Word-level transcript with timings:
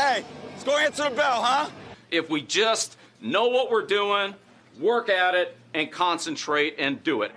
Hey, 0.00 0.24
let's 0.46 0.64
go 0.64 0.78
answer 0.78 1.10
the 1.10 1.14
bell, 1.14 1.42
huh? 1.42 1.68
If 2.10 2.30
we 2.30 2.40
just 2.40 2.96
know 3.20 3.48
what 3.48 3.70
we're 3.70 3.84
doing, 3.84 4.34
work 4.80 5.10
at 5.10 5.34
it, 5.34 5.54
and 5.74 5.92
concentrate 5.92 6.76
and 6.78 7.02
do 7.02 7.20
it. 7.20 7.32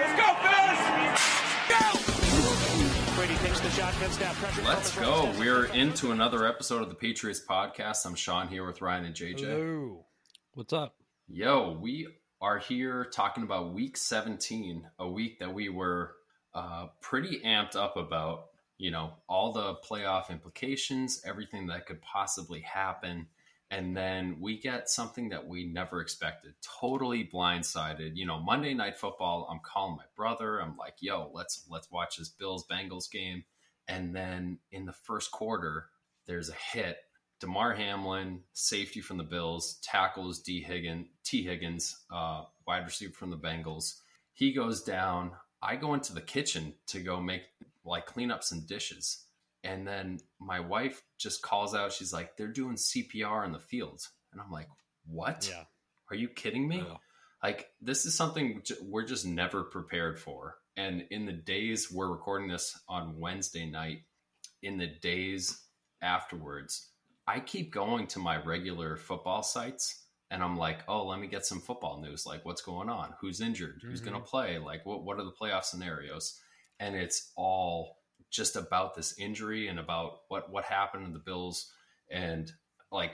Let's 0.00 0.20
go, 0.20 0.34
fellas! 0.42 0.80
Go! 1.68 3.14
Brady 3.14 3.36
takes 3.36 3.60
the 3.60 3.70
shotgun 3.70 4.64
Let's 4.64 4.98
go. 4.98 5.32
We're 5.38 5.66
into 5.66 6.10
another 6.10 6.44
episode 6.44 6.82
of 6.82 6.88
the 6.88 6.96
Patriots 6.96 7.40
podcast. 7.48 8.04
I'm 8.04 8.16
Sean 8.16 8.48
here 8.48 8.66
with 8.66 8.82
Ryan 8.82 9.04
and 9.04 9.14
JJ. 9.14 9.38
Hello. 9.38 10.04
What's 10.54 10.72
up? 10.72 10.96
Yo, 11.28 11.78
we 11.80 12.08
are 12.40 12.58
here 12.58 13.04
talking 13.12 13.44
about 13.44 13.72
week 13.72 13.96
17, 13.96 14.84
a 14.98 15.08
week 15.08 15.38
that 15.38 15.54
we 15.54 15.68
were 15.68 16.16
uh, 16.52 16.88
pretty 17.00 17.42
amped 17.46 17.76
up 17.76 17.96
about. 17.96 18.46
You 18.78 18.90
know, 18.90 19.14
all 19.28 19.52
the 19.52 19.76
playoff 19.76 20.30
implications, 20.30 21.22
everything 21.24 21.66
that 21.68 21.86
could 21.86 22.02
possibly 22.02 22.60
happen. 22.60 23.28
And 23.70 23.96
then 23.96 24.36
we 24.40 24.60
get 24.60 24.88
something 24.88 25.30
that 25.30 25.48
we 25.48 25.66
never 25.66 26.00
expected. 26.00 26.54
Totally 26.80 27.28
blindsided. 27.32 28.12
You 28.14 28.26
know, 28.26 28.38
Monday 28.38 28.74
night 28.74 28.96
football, 28.96 29.48
I'm 29.50 29.60
calling 29.60 29.96
my 29.96 30.04
brother. 30.14 30.60
I'm 30.60 30.76
like, 30.76 30.96
yo, 31.00 31.30
let's 31.34 31.64
let's 31.68 31.90
watch 31.90 32.18
this 32.18 32.28
Bills 32.28 32.66
Bengals 32.70 33.10
game. 33.10 33.44
And 33.88 34.14
then 34.14 34.58
in 34.70 34.84
the 34.84 34.92
first 34.92 35.30
quarter, 35.30 35.86
there's 36.26 36.48
a 36.48 36.54
hit 36.54 36.98
Damar 37.40 37.74
Hamlin, 37.74 38.40
safety 38.54 39.00
from 39.00 39.18
the 39.18 39.24
Bills, 39.24 39.78
tackles 39.82 40.40
D. 40.40 40.62
Higgins, 40.62 41.08
T. 41.22 41.42
Higgins, 41.42 42.04
uh, 42.10 42.44
wide 42.66 42.84
receiver 42.84 43.12
from 43.12 43.30
the 43.30 43.36
Bengals. 43.36 44.00
He 44.32 44.52
goes 44.52 44.82
down. 44.82 45.32
I 45.62 45.76
go 45.76 45.94
into 45.94 46.14
the 46.14 46.20
kitchen 46.20 46.74
to 46.88 47.00
go 47.00 47.20
make 47.20 47.42
like 47.86 48.06
clean 48.06 48.30
up 48.30 48.42
some 48.42 48.66
dishes. 48.66 49.24
And 49.64 49.86
then 49.86 50.20
my 50.40 50.60
wife 50.60 51.02
just 51.18 51.42
calls 51.42 51.74
out, 51.74 51.92
she's 51.92 52.12
like, 52.12 52.36
they're 52.36 52.48
doing 52.48 52.76
CPR 52.76 53.44
in 53.44 53.52
the 53.52 53.58
fields. 53.58 54.10
And 54.32 54.40
I'm 54.40 54.50
like, 54.50 54.68
what? 55.06 55.48
Yeah. 55.50 55.64
Are 56.10 56.16
you 56.16 56.28
kidding 56.28 56.68
me? 56.68 56.78
Yeah. 56.78 56.96
Like, 57.42 57.68
this 57.80 58.06
is 58.06 58.14
something 58.14 58.62
we're 58.82 59.06
just 59.06 59.26
never 59.26 59.64
prepared 59.64 60.18
for. 60.18 60.56
And 60.76 61.04
in 61.10 61.26
the 61.26 61.32
days 61.32 61.90
we're 61.90 62.10
recording 62.10 62.48
this 62.48 62.78
on 62.88 63.18
Wednesday 63.18 63.66
night, 63.66 64.00
in 64.62 64.78
the 64.78 64.86
days 64.86 65.62
afterwards, 66.02 66.90
I 67.26 67.40
keep 67.40 67.72
going 67.72 68.06
to 68.08 68.18
my 68.18 68.36
regular 68.42 68.96
football 68.96 69.42
sites 69.42 70.06
and 70.30 70.42
I'm 70.42 70.56
like, 70.56 70.80
oh, 70.88 71.06
let 71.06 71.20
me 71.20 71.28
get 71.28 71.46
some 71.46 71.60
football 71.60 72.00
news. 72.00 72.26
Like, 72.26 72.44
what's 72.44 72.62
going 72.62 72.88
on? 72.88 73.14
Who's 73.20 73.40
injured? 73.40 73.80
Who's 73.82 74.00
going 74.00 74.14
to 74.14 74.20
mm-hmm. 74.20 74.28
play? 74.28 74.58
Like, 74.58 74.84
what, 74.84 75.04
what 75.04 75.18
are 75.18 75.24
the 75.24 75.32
playoff 75.32 75.64
scenarios? 75.64 76.40
And 76.80 76.94
it's 76.96 77.32
all 77.36 77.98
just 78.30 78.56
about 78.56 78.94
this 78.94 79.18
injury 79.18 79.68
and 79.68 79.78
about 79.78 80.20
what, 80.28 80.50
what 80.50 80.64
happened 80.64 81.06
in 81.06 81.12
the 81.12 81.18
Bills. 81.18 81.70
And 82.10 82.50
like, 82.92 83.12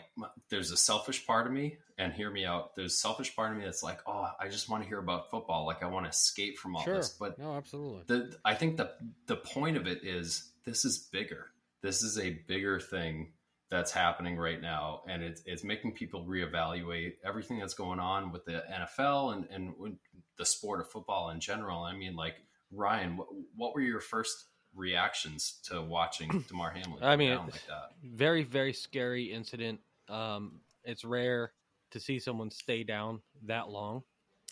there's 0.51 0.71
a 0.71 0.77
selfish 0.77 1.27
part 1.27 1.47
of 1.47 1.53
me, 1.53 1.79
and 1.99 2.13
hear 2.13 2.31
me 2.31 2.45
out. 2.45 2.75
There's 2.77 2.95
a 2.95 2.97
selfish 2.97 3.35
part 3.35 3.53
of 3.53 3.59
me 3.59 3.65
that's 3.65 3.83
like, 3.83 4.01
oh, 4.07 4.29
I 4.41 4.49
just 4.49 4.69
want 4.69 4.83
to 4.83 4.89
hear 4.89 4.99
about 4.99 5.31
football. 5.31 5.67
Like, 5.67 5.83
I 5.83 5.87
want 5.87 6.05
to 6.07 6.11
escape 6.11 6.59
from 6.59 6.77
all 6.77 6.85
Sure. 6.85 6.97
this. 6.97 7.11
But 7.11 7.39
no, 7.39 7.55
absolutely. 7.55 8.03
the 8.07 8.37
I 8.45 8.55
think 8.55 8.77
the 8.77 8.91
the 9.27 9.37
point 9.37 9.77
of 9.77 9.87
it 9.87 10.05
is 10.05 10.51
this 10.65 10.85
is 10.85 10.99
bigger. 10.99 11.47
This 11.83 12.03
is 12.03 12.19
a 12.19 12.31
bigger 12.47 12.81
thing 12.81 13.33
that's 13.71 13.91
happening 13.91 14.37
right 14.37 14.61
now, 14.61 15.03
and 15.09 15.23
it's 15.23 15.43
it's 15.47 15.65
making 15.65 15.93
people 15.93 16.27
reevaluate 16.27 17.15
everything 17.25 17.59
that's 17.59 17.75
going 17.75 17.99
on 18.01 18.31
with 18.31 18.45
the 18.45 18.63
NFL 18.71 19.35
and 19.35 19.47
and 19.51 19.97
the 20.37 20.45
sport 20.45 20.81
of 20.81 20.91
football 20.91 21.31
in 21.31 21.41
general. 21.41 21.83
I 21.83 21.95
mean, 21.97 22.15
like 22.15 22.35
Ryan, 22.73 23.17
what, 23.17 23.29
what 23.57 23.75
were 23.75 23.81
your 23.81 24.01
first 24.01 24.47
reactions 24.75 25.61
to 25.65 25.83
watching 25.83 26.45
Damar 26.49 26.71
Hamlin? 26.71 27.03
I 27.03 27.17
mean, 27.17 27.31
down 27.31 27.47
like 27.51 27.67
that. 27.69 27.91
Very, 28.03 28.43
very 28.43 28.73
scary 28.73 29.33
incident. 29.33 29.81
Um, 30.09 30.61
it's 30.85 31.05
rare 31.05 31.53
to 31.91 32.01
see 32.01 32.19
someone 32.19 32.51
stay 32.51 32.83
down 32.83 33.21
that 33.47 33.69
long. 33.69 34.03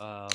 Um, 0.00 0.28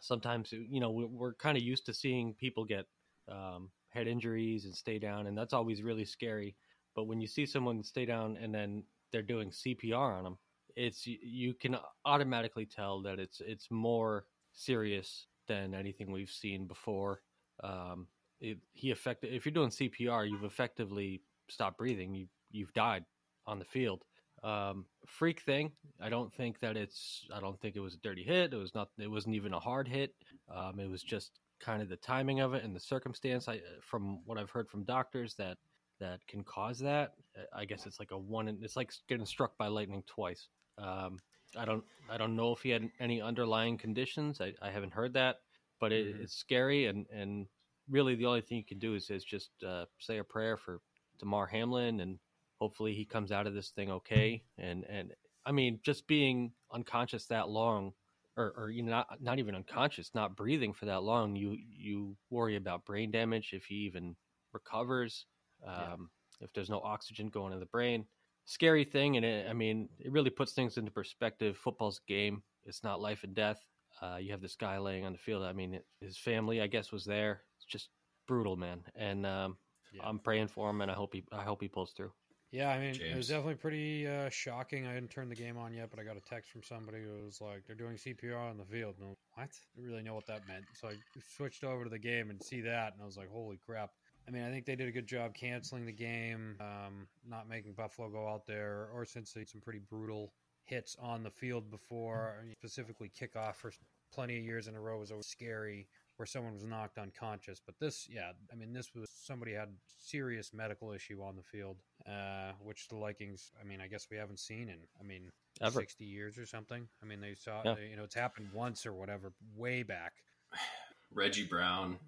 sometimes, 0.00 0.52
you 0.52 0.80
know, 0.80 0.90
we- 0.90 1.04
we're 1.04 1.34
kind 1.34 1.56
of 1.56 1.62
used 1.62 1.86
to 1.86 1.94
seeing 1.94 2.34
people 2.34 2.64
get 2.64 2.86
um, 3.28 3.70
head 3.90 4.08
injuries 4.08 4.64
and 4.64 4.74
stay 4.74 4.98
down, 4.98 5.26
and 5.28 5.38
that's 5.38 5.52
always 5.52 5.82
really 5.82 6.04
scary. 6.04 6.56
But 6.96 7.04
when 7.04 7.20
you 7.20 7.26
see 7.28 7.46
someone 7.46 7.82
stay 7.84 8.04
down 8.04 8.36
and 8.36 8.52
then 8.54 8.82
they're 9.12 9.22
doing 9.22 9.50
CPR 9.50 10.16
on 10.18 10.24
them, 10.24 10.38
it's 10.74 11.06
you- 11.06 11.18
you 11.22 11.54
can 11.54 11.76
automatically 12.04 12.66
tell 12.66 13.00
that 13.02 13.18
it's 13.20 13.40
it's 13.40 13.70
more 13.70 14.26
serious 14.52 15.26
than 15.52 15.74
anything 15.74 16.10
we've 16.10 16.30
seen 16.30 16.66
before. 16.66 17.20
Um, 17.62 18.06
it, 18.40 18.58
he 18.72 18.90
affected. 18.90 19.32
If 19.32 19.44
you're 19.44 19.52
doing 19.52 19.70
CPR, 19.70 20.28
you've 20.28 20.44
effectively 20.44 21.22
stopped 21.48 21.78
breathing. 21.78 22.14
You 22.14 22.26
you've 22.50 22.72
died 22.72 23.04
on 23.46 23.58
the 23.58 23.64
field. 23.64 24.02
Um, 24.42 24.86
freak 25.06 25.40
thing. 25.40 25.72
I 26.00 26.08
don't 26.08 26.32
think 26.32 26.58
that 26.60 26.76
it's. 26.76 27.26
I 27.32 27.40
don't 27.40 27.60
think 27.60 27.76
it 27.76 27.80
was 27.80 27.94
a 27.94 27.98
dirty 28.08 28.24
hit. 28.24 28.52
It 28.52 28.56
was 28.56 28.74
not. 28.74 28.88
It 28.98 29.10
wasn't 29.10 29.36
even 29.36 29.54
a 29.54 29.60
hard 29.60 29.86
hit. 29.88 30.14
Um, 30.54 30.80
it 30.80 30.88
was 30.90 31.02
just 31.02 31.30
kind 31.60 31.80
of 31.82 31.88
the 31.88 31.96
timing 31.96 32.40
of 32.40 32.54
it 32.54 32.64
and 32.64 32.74
the 32.74 32.80
circumstance. 32.80 33.48
I, 33.48 33.60
from 33.82 34.20
what 34.26 34.38
I've 34.38 34.50
heard 34.50 34.68
from 34.68 34.84
doctors, 34.84 35.34
that 35.36 35.58
that 36.00 36.26
can 36.26 36.42
cause 36.42 36.80
that. 36.80 37.12
I 37.54 37.64
guess 37.64 37.86
it's 37.86 38.00
like 38.00 38.10
a 38.10 38.18
one. 38.18 38.48
in- 38.48 38.60
It's 38.62 38.76
like 38.76 38.90
getting 39.08 39.26
struck 39.26 39.56
by 39.58 39.68
lightning 39.68 40.02
twice. 40.06 40.48
Um, 40.78 41.18
I 41.56 41.64
don't. 41.64 41.84
I 42.08 42.16
don't 42.18 42.36
know 42.36 42.52
if 42.52 42.62
he 42.62 42.70
had 42.70 42.90
any 43.00 43.20
underlying 43.22 43.78
conditions. 43.78 44.40
I, 44.40 44.54
I 44.60 44.70
haven't 44.70 44.92
heard 44.92 45.14
that, 45.14 45.36
but 45.80 45.92
it, 45.92 46.06
Mhm. 46.06 46.22
it's 46.22 46.34
scary 46.34 46.86
and 46.86 47.06
and 47.10 47.48
really 47.88 48.14
the 48.14 48.26
only 48.26 48.40
thing 48.42 48.58
you 48.58 48.64
can 48.64 48.78
do 48.78 48.94
is, 48.94 49.10
is 49.10 49.24
just 49.24 49.50
uh, 49.64 49.86
say 49.98 50.18
a 50.18 50.24
prayer 50.24 50.56
for 50.56 50.80
Damar 51.18 51.46
Hamlin 51.46 52.00
and 52.00 52.18
hopefully 52.58 52.94
he 52.94 53.04
comes 53.04 53.32
out 53.32 53.46
of 53.46 53.54
this 53.54 53.70
thing 53.70 53.90
okay. 53.90 54.44
And 54.58 54.84
and 54.84 55.14
I 55.44 55.52
mean, 55.52 55.80
just 55.82 56.06
being 56.06 56.52
unconscious 56.72 57.26
that 57.26 57.48
long, 57.48 57.92
or 58.36 58.52
or 58.56 58.70
you 58.70 58.82
know, 58.82 58.90
not 58.90 59.20
not 59.22 59.38
even 59.38 59.54
unconscious, 59.54 60.14
not 60.14 60.36
breathing 60.36 60.72
for 60.72 60.86
that 60.86 61.02
long, 61.02 61.36
you 61.36 61.56
you 61.58 62.16
worry 62.30 62.56
about 62.56 62.84
brain 62.84 63.10
damage 63.10 63.52
if 63.52 63.64
he 63.66 63.76
even 63.86 64.16
recovers. 64.52 65.26
Um, 65.66 66.10
If 66.40 66.52
there's 66.52 66.70
no 66.70 66.80
oxygen 66.80 67.28
going 67.28 67.52
to 67.52 67.58
the 67.58 67.66
brain, 67.66 68.06
scary 68.44 68.84
thing. 68.84 69.16
And 69.16 69.24
it, 69.24 69.48
I 69.48 69.52
mean, 69.52 69.88
it 69.98 70.12
really 70.12 70.30
puts 70.30 70.52
things 70.52 70.78
into 70.78 70.90
perspective. 70.90 71.56
Football's 71.56 72.00
a 72.06 72.10
game; 72.10 72.42
it's 72.64 72.84
not 72.84 73.00
life 73.00 73.24
and 73.24 73.34
death. 73.34 73.64
Uh, 74.00 74.16
you 74.16 74.32
have 74.32 74.40
this 74.40 74.56
guy 74.56 74.78
laying 74.78 75.04
on 75.04 75.12
the 75.12 75.18
field. 75.18 75.42
I 75.44 75.52
mean, 75.52 75.74
it, 75.74 75.86
his 76.00 76.18
family, 76.18 76.60
I 76.60 76.66
guess, 76.66 76.92
was 76.92 77.04
there. 77.04 77.44
It's 77.56 77.66
just 77.66 77.90
brutal, 78.26 78.56
man. 78.56 78.84
And 78.94 79.26
um, 79.26 79.58
Yeah. 79.92 80.02
I'm 80.04 80.18
praying 80.18 80.48
for 80.48 80.70
him, 80.70 80.80
and 80.80 80.90
I 80.90 80.94
hope 80.94 81.14
he, 81.14 81.24
I 81.32 81.44
hope 81.44 81.60
he 81.60 81.68
pulls 81.68 81.92
through. 81.92 82.12
Yeah, 82.50 82.68
I 82.68 82.78
mean, 82.78 83.00
it 83.00 83.16
was 83.16 83.28
definitely 83.28 83.54
pretty 83.54 84.06
uh, 84.06 84.28
shocking. 84.28 84.86
I 84.86 84.92
didn't 84.92 85.10
turn 85.10 85.30
the 85.30 85.34
game 85.34 85.56
on 85.56 85.72
yet, 85.72 85.88
but 85.88 85.98
I 85.98 86.04
got 86.04 86.18
a 86.18 86.20
text 86.20 86.50
from 86.50 86.62
somebody 86.62 87.02
who 87.02 87.24
was 87.24 87.40
like, 87.40 87.64
"They're 87.66 87.74
doing 87.74 87.96
CPR 87.96 88.50
on 88.50 88.58
the 88.58 88.66
field." 88.66 88.96
And 88.96 89.04
I'm 89.04 89.08
like, 89.10 89.18
what? 89.34 89.42
I 89.44 89.48
didn't 89.74 89.90
really 89.90 90.02
know 90.02 90.14
what 90.14 90.26
that 90.26 90.46
meant. 90.46 90.66
So 90.74 90.88
I 90.88 90.96
switched 91.36 91.64
over 91.64 91.84
to 91.84 91.90
the 91.90 91.98
game 91.98 92.28
and 92.28 92.42
see 92.42 92.60
that, 92.60 92.92
and 92.92 93.00
I 93.02 93.06
was 93.06 93.16
like, 93.16 93.30
"Holy 93.30 93.56
crap!" 93.56 93.92
I 94.26 94.30
mean, 94.30 94.44
I 94.44 94.50
think 94.50 94.66
they 94.66 94.76
did 94.76 94.88
a 94.88 94.92
good 94.92 95.06
job 95.06 95.34
canceling 95.34 95.84
the 95.84 95.92
game, 95.92 96.56
um, 96.60 97.06
not 97.28 97.48
making 97.48 97.72
Buffalo 97.72 98.08
go 98.08 98.28
out 98.28 98.46
there, 98.46 98.88
or 98.94 99.04
since 99.04 99.32
they 99.32 99.40
had 99.40 99.48
some 99.48 99.60
pretty 99.60 99.80
brutal 99.80 100.32
hits 100.64 100.96
on 101.00 101.22
the 101.22 101.30
field 101.30 101.70
before, 101.70 102.36
I 102.40 102.44
mean, 102.44 102.54
specifically 102.54 103.10
kickoff 103.10 103.56
for 103.56 103.72
plenty 104.12 104.38
of 104.38 104.44
years 104.44 104.68
in 104.68 104.76
a 104.76 104.80
row 104.80 104.98
was 104.98 105.10
always 105.10 105.26
scary 105.26 105.88
where 106.16 106.26
someone 106.26 106.52
was 106.52 106.64
knocked 106.64 106.98
unconscious. 106.98 107.60
But 107.64 107.74
this, 107.80 108.06
yeah, 108.08 108.30
I 108.52 108.54
mean, 108.54 108.72
this 108.72 108.94
was 108.94 109.10
somebody 109.10 109.54
had 109.54 109.70
serious 109.98 110.52
medical 110.54 110.92
issue 110.92 111.20
on 111.22 111.34
the 111.34 111.42
field, 111.42 111.78
uh, 112.06 112.52
which 112.62 112.86
the 112.88 112.96
Vikings, 112.96 113.50
I 113.60 113.64
mean, 113.64 113.80
I 113.80 113.88
guess 113.88 114.06
we 114.10 114.18
haven't 114.18 114.38
seen 114.38 114.68
in, 114.68 114.78
I 115.00 115.02
mean, 115.02 115.30
Ever. 115.60 115.80
60 115.80 116.04
years 116.04 116.38
or 116.38 116.46
something. 116.46 116.86
I 117.02 117.06
mean, 117.06 117.20
they 117.20 117.34
saw, 117.34 117.62
Yeah. 117.64 117.74
they- 117.74 117.88
you 117.88 117.96
know, 117.96 118.04
it's 118.04 118.14
happened 118.14 118.52
once 118.52 118.86
or 118.86 118.92
whatever, 118.92 119.32
way 119.56 119.82
back. 119.82 120.22
Reggie 121.10 121.44
Brown 121.44 121.98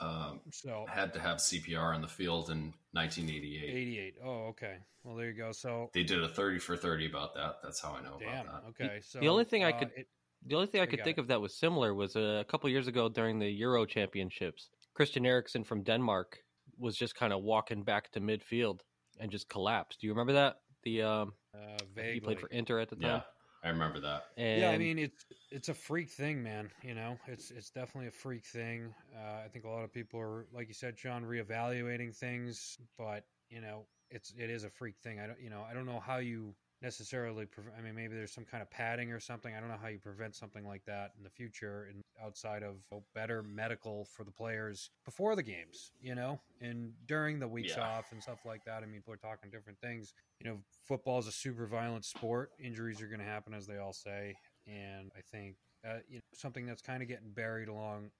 um, 0.00 0.40
So 0.50 0.84
had 0.88 1.12
to 1.14 1.20
have 1.20 1.38
CPR 1.38 1.94
on 1.94 2.00
the 2.02 2.08
field 2.08 2.50
in 2.50 2.72
1988. 2.92 3.70
88. 3.70 4.14
Oh, 4.24 4.30
okay. 4.48 4.76
Well, 5.04 5.16
there 5.16 5.26
you 5.30 5.32
go. 5.36 5.52
So, 5.52 5.90
They 5.94 6.02
did 6.02 6.22
a 6.22 6.28
30 6.28 6.58
for 6.58 6.76
30 6.76 7.06
about 7.06 7.34
that. 7.34 7.56
That's 7.62 7.80
how 7.80 7.92
I 7.94 8.02
know 8.02 8.16
damn. 8.18 8.46
about 8.46 8.62
that. 8.78 8.84
Okay. 8.84 9.00
So 9.00 9.20
the 9.20 9.28
only 9.28 9.44
thing 9.44 9.64
I 9.64 9.70
uh, 9.72 9.78
could- 9.78 9.92
it- 9.96 10.08
The 10.46 10.54
only 10.54 10.66
thing 10.68 10.80
I 10.80 10.86
could 10.86 11.02
think 11.04 11.18
it. 11.18 11.20
of 11.20 11.26
that 11.28 11.40
was 11.40 11.54
similar 11.54 11.94
was 11.94 12.14
a 12.16 12.44
couple 12.48 12.68
years 12.70 12.86
ago 12.86 13.08
during 13.08 13.38
the 13.38 13.48
Euro 13.48 13.84
Championships. 13.86 14.68
Christian 14.94 15.24
Eriksen 15.26 15.64
from 15.64 15.82
Denmark 15.82 16.38
was 16.78 16.96
just 16.96 17.14
kind 17.16 17.32
of 17.32 17.42
walking 17.42 17.82
back 17.82 18.10
to 18.12 18.20
midfield 18.20 18.80
and 19.18 19.30
just 19.32 19.48
collapsed. 19.48 20.00
Do 20.00 20.06
you 20.06 20.12
remember 20.12 20.34
that? 20.34 20.60
The 20.84 21.02
um, 21.02 21.32
uh, 21.54 21.78
he 22.12 22.20
played 22.20 22.38
for 22.38 22.46
Inter 22.48 22.78
at 22.78 22.88
the 22.88 22.96
Yeah, 23.00 23.08
time. 23.08 23.22
I 23.62 23.68
remember 23.68 24.00
that. 24.00 24.24
And 24.36 24.60
yeah, 24.60 24.70
I 24.70 24.78
mean 24.78 24.98
it's 24.98 25.26
it's 25.50 25.68
a 25.68 25.74
freak 25.74 26.10
thing, 26.10 26.42
man. 26.42 26.70
You 26.82 26.94
know, 26.94 27.18
it's 27.26 27.50
it's 27.50 27.70
definitely 27.70 28.08
a 28.08 28.12
freak 28.12 28.44
thing. 28.44 28.94
Uh, 29.16 29.44
I 29.44 29.48
think 29.48 29.64
a 29.64 29.68
lot 29.68 29.84
of 29.84 29.92
people 29.92 30.20
are, 30.20 30.46
like 30.52 30.68
you 30.68 30.74
said, 30.74 30.98
Sean, 30.98 31.24
reevaluating 31.24 32.14
things, 32.14 32.78
but 32.96 33.24
you 33.50 33.60
know, 33.60 33.86
it's 34.10 34.32
it 34.36 34.50
is 34.50 34.64
a 34.64 34.70
freak 34.70 34.96
thing. 35.02 35.18
I 35.20 35.26
don't, 35.26 35.40
you 35.40 35.50
know, 35.50 35.64
I 35.68 35.74
don't 35.74 35.86
know 35.86 36.00
how 36.00 36.18
you 36.18 36.54
necessarily. 36.82 37.46
Pre- 37.46 37.64
I 37.76 37.82
mean, 37.82 37.94
maybe 37.94 38.14
there's 38.14 38.32
some 38.32 38.44
kind 38.44 38.62
of 38.62 38.70
padding 38.70 39.12
or 39.12 39.20
something. 39.20 39.54
I 39.54 39.60
don't 39.60 39.68
know 39.68 39.78
how 39.80 39.88
you 39.88 39.98
prevent 39.98 40.34
something 40.34 40.66
like 40.66 40.84
that 40.86 41.12
in 41.16 41.24
the 41.24 41.30
future, 41.30 41.88
and 41.90 42.02
outside 42.22 42.62
of 42.62 42.76
oh, 42.92 43.02
better 43.14 43.42
medical 43.42 44.04
for 44.04 44.24
the 44.24 44.30
players 44.30 44.90
before 45.04 45.36
the 45.36 45.42
games, 45.42 45.92
you 46.00 46.14
know, 46.14 46.40
and 46.60 46.92
during 47.06 47.38
the 47.38 47.48
weeks 47.48 47.74
Yeah. 47.76 47.84
off 47.88 48.12
and 48.12 48.22
stuff 48.22 48.44
like 48.44 48.64
that. 48.64 48.82
I 48.82 48.86
mean, 48.86 48.96
people 49.00 49.14
are 49.14 49.16
talking 49.16 49.50
different 49.50 49.80
things. 49.80 50.14
You 50.40 50.50
know, 50.50 50.58
football 50.86 51.18
is 51.18 51.26
a 51.26 51.32
super 51.32 51.66
violent 51.66 52.04
sport. 52.04 52.52
Injuries 52.58 53.00
are 53.02 53.08
going 53.08 53.20
to 53.20 53.26
happen, 53.26 53.54
as 53.54 53.66
they 53.66 53.78
all 53.78 53.92
say, 53.92 54.36
and 54.66 55.10
I 55.16 55.20
think 55.20 55.56
uh, 55.84 55.98
you 56.08 56.16
know, 56.16 56.22
something 56.34 56.66
that's 56.66 56.82
kind 56.82 57.02
of 57.02 57.08
getting 57.08 57.30
buried 57.30 57.68
along. 57.68 58.10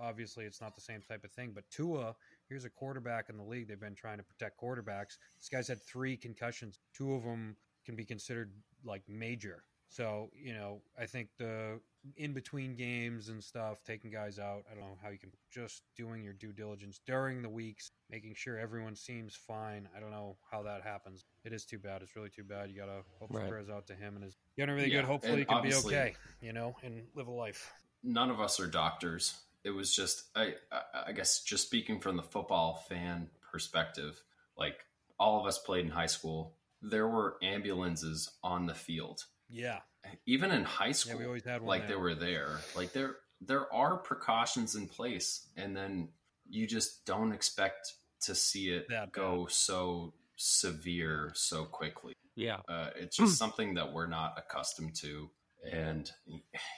Obviously, 0.00 0.44
it's 0.44 0.60
not 0.60 0.74
the 0.74 0.80
same 0.80 1.02
type 1.02 1.24
of 1.24 1.32
thing, 1.32 1.50
but 1.52 1.64
Tua, 1.70 2.14
here's 2.48 2.64
a 2.64 2.70
quarterback 2.70 3.28
in 3.28 3.36
the 3.36 3.42
league. 3.42 3.66
They've 3.68 3.78
been 3.78 3.96
trying 3.96 4.18
to 4.18 4.22
protect 4.22 4.60
quarterbacks. 4.60 5.18
This 5.38 5.48
guy's 5.50 5.68
had 5.68 5.82
three 5.82 6.16
concussions. 6.16 6.78
Two 6.94 7.14
of 7.14 7.24
them 7.24 7.56
can 7.88 7.96
be 7.96 8.04
considered 8.04 8.52
like 8.84 9.02
major. 9.08 9.64
So, 9.88 10.28
you 10.34 10.52
know, 10.52 10.82
I 11.00 11.06
think 11.06 11.30
the 11.38 11.80
in 12.16 12.34
between 12.34 12.76
games 12.76 13.30
and 13.30 13.42
stuff, 13.42 13.82
taking 13.82 14.10
guys 14.10 14.38
out, 14.38 14.64
I 14.70 14.74
don't 14.74 14.84
know 14.84 14.98
how 15.02 15.08
you 15.08 15.18
can 15.18 15.30
just 15.50 15.84
doing 15.96 16.22
your 16.22 16.34
due 16.34 16.52
diligence 16.52 17.00
during 17.06 17.40
the 17.40 17.48
weeks, 17.48 17.90
making 18.10 18.34
sure 18.34 18.58
everyone 18.58 18.94
seems 18.94 19.34
fine. 19.34 19.88
I 19.96 20.00
don't 20.00 20.10
know 20.10 20.36
how 20.50 20.62
that 20.64 20.82
happens. 20.82 21.24
It 21.44 21.54
is 21.54 21.64
too 21.64 21.78
bad. 21.78 22.02
It's 22.02 22.14
really 22.14 22.28
too 22.28 22.44
bad. 22.44 22.70
You 22.70 22.76
got 22.76 22.86
to 22.86 23.00
hope 23.18 23.32
Right. 23.32 23.48
prayers 23.48 23.70
out 23.70 23.86
to 23.86 23.94
him 23.94 24.16
and 24.16 24.24
his 24.24 24.36
getting 24.58 24.74
really 24.74 24.90
Yeah, 24.90 24.98
good. 24.98 25.06
Hopefully, 25.06 25.30
and 25.30 25.38
he 25.40 25.44
can 25.46 25.62
be 25.62 25.74
okay, 25.74 26.14
you 26.42 26.52
know, 26.52 26.76
and 26.84 27.06
live 27.14 27.26
a 27.28 27.30
life. 27.30 27.72
none 28.04 28.30
of 28.30 28.38
us 28.42 28.60
are 28.60 28.66
doctors. 28.66 29.40
It 29.64 29.70
was 29.70 29.94
just, 29.94 30.24
I, 30.36 30.54
I, 30.70 30.82
I 31.08 31.12
guess, 31.12 31.42
just 31.42 31.66
speaking 31.66 31.98
from 31.98 32.16
the 32.16 32.22
football 32.22 32.84
fan 32.90 33.28
perspective, 33.50 34.22
like 34.56 34.84
all 35.18 35.40
of 35.40 35.46
us 35.46 35.58
played 35.58 35.86
in 35.86 35.90
high 35.90 36.06
school. 36.06 36.57
There 36.82 37.08
were 37.08 37.36
ambulances 37.42 38.30
on 38.42 38.66
the 38.66 38.74
field, 38.74 39.24
Yeah. 39.48 39.80
even 40.26 40.50
in 40.50 40.64
high 40.64 40.92
school. 40.92 41.18
we 41.18 41.24
always 41.26 41.44
had 41.44 41.60
one 41.62 41.68
like 41.68 41.88
they 41.88 41.96
were 41.96 42.14
there. 42.14 42.60
Like 42.76 42.92
there, 42.92 43.16
there 43.40 43.72
are 43.72 43.96
precautions 43.98 44.74
in 44.76 44.86
place, 44.88 45.48
and 45.56 45.76
then 45.76 46.10
you 46.48 46.66
just 46.66 47.04
don't 47.04 47.32
expect 47.32 47.94
to 48.22 48.34
see 48.34 48.70
it 48.70 48.86
That 48.88 49.12
go 49.12 49.46
so 49.46 50.14
severe 50.36 51.32
so 51.34 51.64
quickly. 51.64 52.14
Yeah. 52.36 52.58
Uh, 52.68 52.90
it's 52.96 53.16
just 53.16 53.36
something 53.38 53.74
that 53.74 53.92
we're 53.92 54.06
not 54.06 54.34
accustomed 54.38 54.94
to, 54.96 55.30
and 55.72 56.10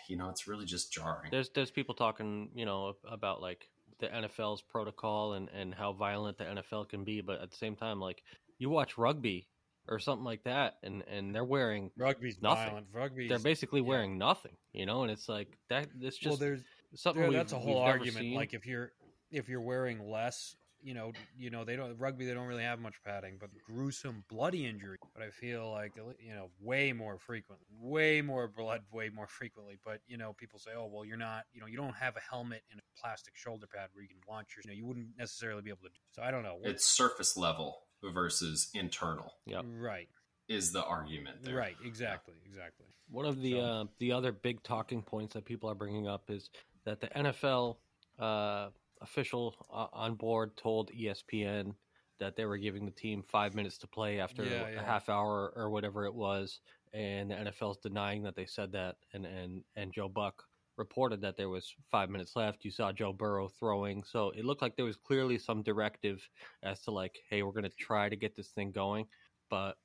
you 0.08 0.16
know, 0.16 0.28
it's 0.30 0.46
really 0.48 0.64
just 0.64 0.92
jarring. 0.92 1.30
There's 1.30 1.50
there's 1.50 1.70
people 1.70 1.94
talking, 1.94 2.50
you 2.54 2.64
know, 2.64 2.94
about 3.08 3.40
like 3.42 3.68
the 4.00 4.06
NFL's 4.08 4.62
protocol 4.62 5.34
and 5.34 5.48
and 5.50 5.74
how 5.74 5.92
violent 5.92 6.38
the 6.38 6.44
NFL 6.44 6.88
can 6.88 7.04
be, 7.04 7.20
but 7.20 7.40
at 7.42 7.50
the 7.50 7.56
same 7.56 7.76
time, 7.76 8.00
like 8.00 8.22
you 8.58 8.70
watch 8.70 8.96
rugby 8.98 9.46
or 9.88 9.98
something 9.98 10.24
like 10.24 10.44
that, 10.44 10.76
and 10.82 11.02
and 11.08 11.34
they're 11.34 11.44
wearing 11.44 11.90
Rugby's 11.96 12.40
Nothing. 12.40 12.68
violent. 12.68 12.86
Rugby's 12.92 13.28
they're 13.28 13.38
basically 13.38 13.80
yeah. 13.80 13.88
wearing 13.88 14.18
nothing, 14.18 14.56
you 14.72 14.86
know, 14.86 15.02
and 15.02 15.10
it's 15.10 15.28
like 15.28 15.58
that. 15.68 15.88
It's 16.00 16.22
well, 16.24 16.32
just 16.32 16.40
there's 16.40 16.60
something. 16.94 17.22
there, 17.22 17.32
that's 17.32 17.52
a 17.52 17.58
whole 17.58 17.78
argument. 17.78 18.18
seen. 18.18 18.34
Like 18.34 18.54
if 18.54 18.66
you're 18.66 18.92
if 19.30 19.48
you're 19.48 19.60
wearing 19.60 20.08
less, 20.08 20.56
you 20.82 20.94
know, 20.94 21.12
you 21.36 21.50
know 21.50 21.64
they 21.64 21.76
don't 21.76 21.98
rugby. 21.98 22.24
They 22.24 22.34
don't 22.34 22.46
really 22.46 22.62
have 22.62 22.78
much 22.78 22.94
padding, 23.04 23.36
but 23.40 23.50
gruesome 23.66 24.24
bloody 24.28 24.66
injury. 24.66 24.98
But 25.14 25.24
I 25.24 25.30
feel 25.30 25.70
like 25.70 25.92
uh, 25.98 26.12
you 26.20 26.34
know 26.34 26.50
way 26.60 26.92
more 26.92 27.18
frequently, 27.18 27.66
way 27.80 28.22
more 28.22 28.48
blood, 28.48 28.82
way 28.92 29.10
more 29.12 29.26
frequently. 29.26 29.78
But 29.84 30.00
you 30.06 30.16
know, 30.16 30.34
people 30.34 30.58
say, 30.58 30.70
oh 30.76 30.88
well, 30.92 31.04
you're 31.04 31.16
not, 31.16 31.44
you 31.52 31.60
know, 31.60 31.66
you 31.66 31.76
don't 31.76 31.96
have 31.96 32.16
a 32.16 32.20
helmet 32.20 32.62
and 32.70 32.80
a 32.80 33.00
plastic 33.00 33.36
shoulder 33.36 33.66
pad 33.66 33.88
where 33.92 34.02
you 34.02 34.08
can 34.08 34.18
launch 34.28 34.54
your. 34.56 34.62
You 34.64 34.70
know, 34.70 34.76
you 34.76 34.86
wouldn't 34.86 35.18
necessarily 35.18 35.62
be 35.62 35.70
able 35.70 35.82
to. 35.82 35.88
do 35.88 35.94
So 36.12 36.22
I 36.22 36.30
don't 36.30 36.42
know. 36.42 36.58
it's 36.62 36.86
surface 36.86 37.36
level 37.36 37.82
versus 38.02 38.70
internal 38.74 39.32
Yep. 39.46 39.64
right, 39.68 40.08
is 40.48 40.72
the 40.72 40.84
argument 40.84 41.42
there. 41.42 41.54
right, 41.56 41.76
exactly, 41.84 42.34
exactly. 42.46 42.86
One 43.10 43.26
of 43.26 43.40
the 43.40 43.52
So- 43.52 43.60
uh, 43.60 43.84
the 43.98 44.12
other 44.12 44.32
big 44.32 44.62
talking 44.62 45.02
points 45.02 45.34
that 45.34 45.44
people 45.44 45.68
are 45.70 45.74
bringing 45.74 46.06
up 46.08 46.30
is 46.30 46.50
that 46.84 47.00
the 47.00 47.08
NFL 47.08 47.78
uh, 48.18 48.70
official 49.00 49.54
uh, 49.70 49.86
on 49.92 50.14
board 50.14 50.56
told 50.56 50.90
ESPN 50.92 51.74
that 52.18 52.36
they 52.36 52.44
were 52.44 52.58
giving 52.58 52.84
the 52.84 52.90
team 52.90 53.22
five 53.22 53.54
minutes 53.54 53.78
to 53.78 53.86
play 53.86 54.20
after 54.20 54.44
Yeah, 54.44 54.66
a 54.68 54.72
yeah. 54.74 54.84
half 54.84 55.08
hour 55.08 55.52
or 55.56 55.70
whatever 55.70 56.04
it 56.04 56.14
was, 56.14 56.60
and 56.92 57.30
the 57.30 57.34
NFL's 57.34 57.78
denying 57.78 58.22
that 58.24 58.36
they 58.36 58.44
said 58.46 58.72
that, 58.72 58.96
and 59.14 59.24
and 59.24 59.64
and 59.76 59.92
Joe 59.92 60.08
Buck 60.08 60.44
reported 60.80 61.20
that 61.20 61.36
there 61.36 61.48
was 61.48 61.72
five 61.92 62.10
minutes 62.10 62.34
left. 62.34 62.64
You 62.64 62.72
saw 62.72 62.90
Joe 62.90 63.12
Burrow 63.12 63.46
throwing, 63.46 64.02
so 64.02 64.30
it 64.30 64.44
looked 64.44 64.62
like 64.62 64.74
there 64.74 64.84
was 64.84 64.96
clearly 64.96 65.38
some 65.38 65.62
directive 65.62 66.28
as 66.64 66.80
to 66.82 66.90
like, 66.90 67.20
hey, 67.28 67.42
we're 67.44 67.52
going 67.52 67.62
to 67.70 67.76
try 67.78 68.08
to 68.08 68.16
get 68.16 68.34
this 68.34 68.48
thing 68.48 68.72
going, 68.72 69.06
but 69.48 69.76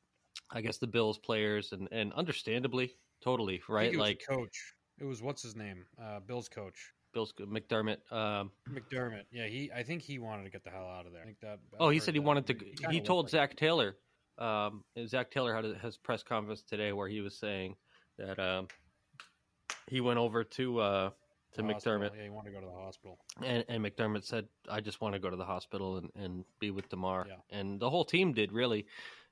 I 0.50 0.62
guess 0.62 0.77
the 0.80 0.88
Bills 0.88 1.19
players 1.19 1.71
and 1.71 1.88
and 1.92 2.12
understandably, 2.13 2.95
totally 3.21 3.62
I 3.69 3.71
right, 3.71 3.95
like 3.95 4.24
coach. 4.27 4.74
It 4.97 5.06
was 5.06 5.21
what's 5.21 5.44
his 5.44 5.56
name? 5.56 5.86
Uh, 6.01 6.19
Bill's 6.21 6.50
coach. 6.50 6.92
Bill's 7.13 7.33
McDermott. 7.33 7.98
Um, 8.12 8.51
McDermott. 8.69 9.24
Yeah, 9.31 9.48
he. 9.48 9.71
I 9.74 9.83
think 9.83 10.01
he 10.01 10.19
wanted 10.19 10.44
to 10.44 10.50
get 10.50 10.63
the 10.63 10.69
hell 10.69 10.88
out 10.88 11.06
of 11.06 11.13
there. 11.13 11.21
I 11.21 11.25
think 11.25 11.39
that. 11.41 11.59
oh, 11.80 11.89
he 11.89 12.00
said 12.00 12.13
he 12.13 12.19
that. 12.19 12.25
wanted 12.25 12.48
to. 12.48 12.53
kinda 12.53 12.91
He 12.91 13.01
told 13.01 13.30
Zac 13.30 13.51
it. 13.51 13.57
Taylor. 13.57 13.95
Um, 14.38 14.83
Zac 15.07 15.31
Taylor 15.31 15.56
had 15.56 15.65
his 15.81 15.98
press 15.98 16.24
conference 16.24 16.62
today 16.62 16.91
where 16.91 17.07
he 17.07 17.21
was 17.21 17.38
saying 17.38 17.75
that 18.18 18.38
um, 18.39 18.68
he 19.88 20.01
went 20.01 20.19
over 20.19 20.44
to 20.44 20.79
uh, 20.79 21.09
to 21.53 21.62
The 21.62 21.73
hospital. 21.73 22.00
McDermott 22.00 22.12
Yeah, 22.17 22.23
he 22.23 22.29
wanted 22.29 22.50
to 22.50 22.56
go 22.56 22.62
to 22.62 22.67
the 22.67 22.81
hospital. 22.81 23.19
and, 23.44 23.63
and 23.69 23.83
McDermott 23.85 24.23
said, 24.25 24.47
"I 24.69 24.81
just 24.81 25.01
want 25.01 25.13
to 25.13 25.19
go 25.19 25.29
to 25.29 25.38
the 25.38 25.45
hospital 25.45 25.97
and, 25.97 26.09
and 26.15 26.45
be 26.59 26.71
with 26.71 26.89
Damar." 26.89 27.25
Yeah. 27.27 27.35
And 27.57 27.79
the 27.79 27.89
whole 27.89 28.06
team 28.06 28.33
did 28.33 28.51
really. 28.51 28.85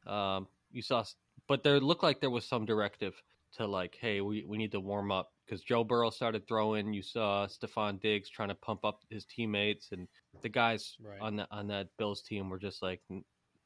Um, 0.06 0.47
you 0.71 0.81
saw, 0.81 1.03
but 1.47 1.63
there 1.63 1.80
looked 1.80 2.03
like 2.03 2.19
there 2.21 2.30
was 2.30 2.45
some 2.45 2.65
directive 2.65 3.21
to 3.57 3.68
like, 3.68 3.97
"Hey, 4.00 4.21
we, 4.21 4.45
we 4.45 4.57
need 4.57 4.71
to 4.71 4.80
warm 4.80 5.12
up." 5.12 5.31
Because 5.45 5.62
Joe 5.62 5.83
Burrow 5.83 6.09
started 6.09 6.47
throwing, 6.47 6.94
you 6.94 7.01
saw 7.01 7.45
Stefon 7.47 8.00
Diggs 8.00 8.30
trying 8.30 8.47
to 8.47 8.56
pump 8.56 8.85
up 8.85 9.01
his 9.09 9.25
teammates, 9.25 9.91
and 9.91 10.07
the 10.41 10.47
guys 10.50 10.95
Right. 11.01 11.19
on 11.19 11.35
the 11.35 11.47
on 11.51 11.68
that 11.68 11.89
Bills 11.97 12.21
team 12.21 12.50
were 12.50 12.57
just 12.59 12.81
like, 12.81 13.01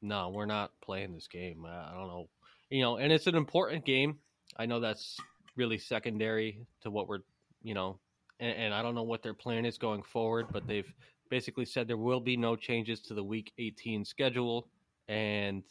"No, 0.02 0.30
we're 0.30 0.46
not 0.46 0.72
playing 0.80 1.14
this 1.14 1.28
game." 1.28 1.64
I 1.64 1.90
I 1.90 1.94
don't 1.94 2.08
know, 2.08 2.28
you 2.70 2.82
know, 2.82 2.96
and 2.96 3.12
it's 3.12 3.28
an 3.28 3.36
important 3.36 3.84
game. 3.84 4.18
I 4.56 4.66
know 4.66 4.80
that's 4.80 5.16
really 5.58 5.76
secondary 5.76 6.66
to 6.80 6.90
what 6.90 7.08
we're, 7.08 7.18
you 7.62 7.74
know, 7.74 7.98
and, 8.40 8.56
and 8.56 8.74
I 8.74 8.80
don't 8.80 8.94
know 8.94 9.02
what 9.02 9.22
their 9.22 9.34
plan 9.34 9.66
is 9.66 9.76
going 9.76 10.02
forward, 10.02 10.46
but 10.52 10.66
they've 10.66 10.90
basically 11.28 11.66
said 11.66 11.88
there 11.88 11.96
will 11.96 12.20
be 12.20 12.36
no 12.36 12.56
changes 12.56 13.00
to 13.02 13.14
the 13.14 13.22
Week 13.22 13.52
18 13.58 14.04
schedule, 14.04 14.68
and 15.08 15.62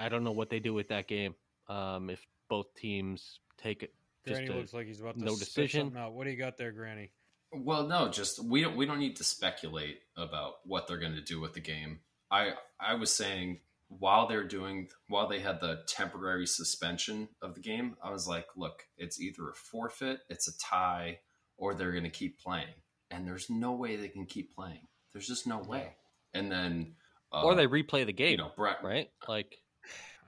I 0.00 0.08
don't 0.08 0.24
know 0.24 0.32
what 0.32 0.50
they 0.50 0.58
do 0.58 0.74
with 0.74 0.88
that 0.88 1.06
game 1.06 1.34
um, 1.68 2.10
if 2.10 2.26
both 2.48 2.74
teams 2.74 3.38
take 3.58 3.82
it. 3.82 3.92
Granny 4.26 4.48
looks 4.48 4.74
like 4.74 4.86
he's 4.86 5.00
about 5.00 5.18
to 5.18 5.24
no 5.24 5.36
decision. 5.36 5.82
something 5.82 6.00
out. 6.00 6.14
What 6.14 6.24
do 6.24 6.30
you 6.30 6.36
got 6.36 6.56
there, 6.56 6.72
Granny? 6.72 7.12
Well, 7.52 7.86
no, 7.86 8.08
just 8.08 8.42
we 8.42 8.60
don't 8.60 8.76
we 8.76 8.86
don't 8.86 8.98
need 8.98 9.16
to 9.16 9.24
speculate 9.24 10.00
about 10.16 10.54
what 10.64 10.88
they're 10.88 10.98
going 10.98 11.14
to 11.14 11.20
do 11.20 11.40
with 11.40 11.54
the 11.54 11.60
game. 11.60 12.00
I 12.28 12.54
I 12.80 12.94
was 12.94 13.12
saying 13.12 13.60
while 13.88 14.26
they're 14.26 14.46
doing 14.46 14.88
while 15.08 15.28
they 15.28 15.38
had 15.40 15.60
the 15.60 15.80
temporary 15.86 16.46
suspension 16.46 17.28
of 17.42 17.54
the 17.54 17.60
game, 17.60 17.96
I 18.02 18.10
was 18.10 18.26
like, 18.26 18.46
look, 18.56 18.84
it's 18.98 19.20
either 19.20 19.48
a 19.50 19.54
forfeit, 19.54 20.20
it's 20.28 20.48
a 20.48 20.58
tie, 20.58 21.20
or 21.56 21.74
they're 21.74 21.92
going 21.92 22.04
to 22.04 22.10
keep 22.10 22.38
playing. 22.40 22.74
And 23.10 23.26
there's 23.26 23.48
no 23.48 23.72
way 23.72 23.96
they 23.96 24.08
can 24.08 24.26
keep 24.26 24.54
playing. 24.54 24.80
There's 25.12 25.28
just 25.28 25.46
no 25.46 25.58
way. 25.58 25.94
And 26.34 26.50
then 26.50 26.94
uh, 27.32 27.42
or 27.44 27.54
they 27.54 27.66
replay 27.66 28.04
the 28.04 28.12
game, 28.12 28.32
you 28.32 28.36
know, 28.38 28.50
Brett, 28.56 28.78
right? 28.82 29.08
Like, 29.28 29.56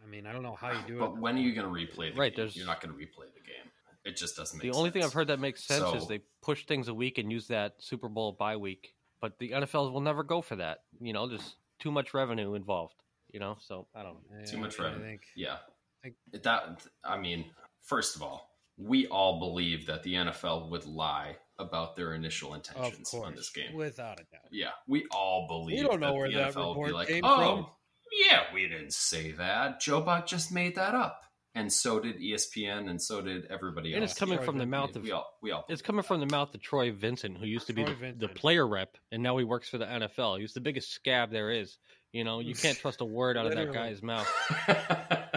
I 0.04 0.08
mean, 0.08 0.26
I 0.26 0.32
don't 0.32 0.42
know 0.44 0.54
how 0.54 0.70
you 0.70 0.78
do 0.86 0.96
it. 0.96 1.00
But 1.00 1.18
when 1.18 1.36
are 1.36 1.40
you 1.40 1.54
going 1.54 1.66
to 1.66 1.72
replay 1.72 2.12
the 2.14 2.18
Right, 2.20 2.32
game? 2.32 2.36
there's- 2.44 2.56
You're 2.56 2.66
not 2.66 2.80
going 2.80 2.94
to 2.94 2.98
replay 2.98 3.26
the 3.34 3.40
game. 3.40 3.70
It 4.04 4.16
just 4.16 4.36
doesn't 4.36 4.56
make 4.56 4.62
the 4.62 4.68
sense. 4.68 4.76
only 4.78 4.90
thing 4.90 5.02
I've 5.04 5.12
heard 5.12 5.26
that 5.28 5.38
makes 5.40 5.64
sense 5.64 5.92
is 5.94 6.06
they 6.06 6.20
push 6.40 6.64
things 6.64 6.88
a 6.88 6.94
week 6.94 7.18
and 7.18 7.30
use 7.30 7.48
that 7.48 7.74
Super 7.78 8.08
Bowl 8.08 8.32
bye 8.32 8.56
week, 8.56 8.94
but 9.20 9.38
the 9.38 9.50
NFL 9.50 9.92
will 9.92 10.00
never 10.00 10.22
go 10.22 10.40
for 10.40 10.56
that. 10.56 10.78
You 11.00 11.12
know, 11.12 11.26
there's 11.26 11.56
too 11.78 11.90
much 11.90 12.14
revenue 12.14 12.54
involved. 12.54 12.94
You 13.30 13.40
know, 13.40 13.56
so 13.60 13.86
I 13.94 14.02
don't 14.02 14.14
know. 14.30 14.44
too 14.46 14.56
Yeah, 14.56 14.62
much 14.62 14.80
I 14.80 14.98
think 14.98 15.22
Yeah. 15.36 15.58
think- 16.02 16.16
that 16.32 16.86
I 17.04 17.18
mean, 17.18 17.44
first 17.82 18.16
of 18.16 18.22
all, 18.22 18.48
we 18.76 19.06
all 19.08 19.38
believe 19.38 19.86
that 19.86 20.02
the 20.02 20.14
NFL 20.14 20.70
would 20.70 20.86
lie 20.86 21.36
about 21.58 21.96
their 21.96 22.14
initial 22.14 22.54
intentions 22.54 23.10
course, 23.10 23.26
on 23.26 23.34
this 23.34 23.50
game. 23.50 23.74
without 23.74 24.20
a 24.20 24.24
doubt. 24.24 24.42
yeah, 24.52 24.70
we 24.86 25.06
all 25.10 25.46
believe. 25.48 25.78
We 25.78 25.82
don't 25.88 26.00
know 26.00 26.08
that 26.08 26.14
where 26.14 26.30
the 26.30 26.36
that 26.36 26.54
NFL 26.54 26.68
would 26.68 26.74
be 26.74 26.80
report 26.80 26.94
like, 26.94 27.08
came 27.08 27.24
oh, 27.24 27.36
from." 27.36 27.66
yeah, 28.12 28.44
we 28.54 28.68
didn't 28.68 28.92
say 28.92 29.32
that. 29.32 29.80
Joe 29.80 30.00
Buck 30.00 30.26
just 30.26 30.52
made 30.52 30.76
that 30.76 30.94
up, 30.94 31.22
and 31.56 31.72
so 31.72 31.98
did 31.98 32.20
ESPN, 32.20 32.88
and 32.88 33.02
so 33.02 33.20
did 33.20 33.46
everybody 33.46 33.90
else. 33.90 33.94
And 33.96 34.02
else. 34.04 34.12
it's 34.12 34.20
coming 34.20 34.36
Troy 34.38 34.46
from 34.46 34.58
the 34.58 34.66
mouth 34.66 34.94
of 34.94 35.02
we 35.02 35.10
all, 35.10 35.26
we 35.42 35.50
all. 35.50 35.64
It's 35.68 35.82
coming 35.82 36.04
from 36.04 36.20
the 36.20 36.26
mouth 36.26 36.54
of 36.54 36.62
Troy 36.62 36.92
Vincent, 36.92 37.36
who 37.36 37.46
used 37.46 37.66
to 37.66 37.72
be 37.72 37.82
the, 37.82 38.14
the 38.16 38.28
player 38.28 38.66
rep, 38.66 38.96
and 39.10 39.20
now 39.22 39.36
he 39.38 39.44
works 39.44 39.68
for 39.68 39.78
the 39.78 39.86
NFL. 39.86 40.38
He's 40.38 40.54
the 40.54 40.60
biggest 40.60 40.92
scab 40.92 41.32
there 41.32 41.50
is. 41.50 41.78
You 42.12 42.24
know, 42.24 42.40
you 42.40 42.54
can't 42.54 42.78
trust 42.80 43.00
a 43.00 43.04
word 43.04 43.36
out 43.36 43.46
of 43.46 43.54
that 43.54 43.72
guy's 43.72 44.02
mouth. 44.02 44.28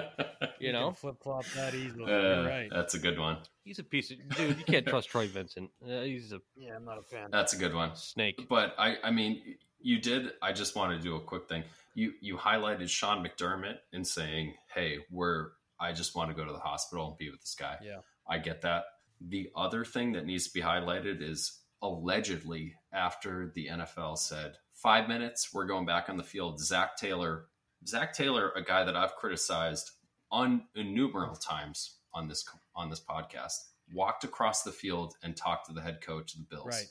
You 0.62 0.72
know, 0.74 0.92
flip 0.92 1.16
flop 1.24 1.44
that 1.56 1.74
easily. 1.74 2.12
Uh, 2.12 2.44
right. 2.46 2.70
That's 2.72 2.94
a 2.94 3.00
good 3.00 3.18
one. 3.18 3.38
he's 3.64 3.80
a 3.80 3.84
piece 3.84 4.12
of 4.12 4.18
dude. 4.38 4.60
You 4.60 4.64
can't 4.64 4.86
trust 4.86 5.10
Troy 5.10 5.28
Vincent. 5.28 5.72
Uh, 5.84 6.02
he's 6.02 6.32
a 6.32 6.40
Yeah, 6.56 6.76
I'm 6.76 6.86
not 6.86 7.00
a 7.00 7.02
fan. 7.02 7.30
That's 7.32 7.54
a 7.54 7.58
good 7.58 7.74
one. 7.74 7.96
snake. 7.96 8.46
But 8.48 8.76
I, 8.78 8.98
I 9.04 9.10
mean, 9.10 9.42
you 9.80 10.00
did. 10.00 10.34
I 10.42 10.54
just 10.54 10.76
want 10.76 10.96
to 10.96 11.02
do 11.02 11.16
a 11.16 11.20
quick 11.20 11.50
thing. 11.50 11.64
You, 11.96 12.14
you 12.22 12.38
highlighted 12.38 12.90
Sean 12.90 13.26
McDermott 13.26 13.78
in 13.92 14.06
saying, 14.06 14.54
"Hey, 14.74 15.00
we're 15.10 15.50
I 15.80 15.94
just 15.94 16.16
want 16.16 16.30
to 16.30 16.36
go 16.36 16.46
to 16.46 16.54
the 16.54 16.60
hospital 16.60 17.08
and 17.08 17.18
be 17.18 17.32
with 17.32 17.42
this 17.42 17.56
guy. 17.60 17.78
Yeah. 17.84 17.98
I 18.30 18.38
get 18.38 18.62
that. 18.62 18.84
The 19.20 19.50
other 19.56 19.84
thing 19.84 20.12
that 20.14 20.26
needs 20.26 20.48
to 20.48 20.54
be 20.54 20.62
highlighted 20.62 21.22
is 21.28 21.60
allegedly 21.82 22.76
after 22.94 23.52
the 23.56 23.68
NFL 23.68 24.20
said 24.20 24.58
five 24.82 25.08
minutes, 25.08 25.54
we're 25.54 25.66
going 25.66 25.86
back 25.86 26.10
on 26.10 26.18
the 26.18 26.24
field. 26.24 26.60
Zac 26.60 26.98
Taylor, 26.98 27.46
Zac 27.88 28.14
Taylor, 28.14 28.52
a 28.56 28.64
guy 28.64 28.84
that 28.84 28.96
I've 28.96 29.16
criticized 29.16 29.92
on 30.32 30.64
innumerable 30.76 31.36
times 31.36 31.98
on 32.14 32.28
this 32.28 32.48
on 32.76 32.90
this 32.90 33.00
podcast, 33.00 33.58
walked 33.94 34.24
across 34.24 34.64
the 34.64 34.72
field 34.72 35.16
and 35.24 35.36
talked 35.36 35.68
to 35.68 35.74
the 35.74 35.82
head 35.82 36.02
coach 36.02 36.34
of 36.34 36.40
the 36.40 36.46
Bills. 36.46 36.68
Right. 36.68 36.88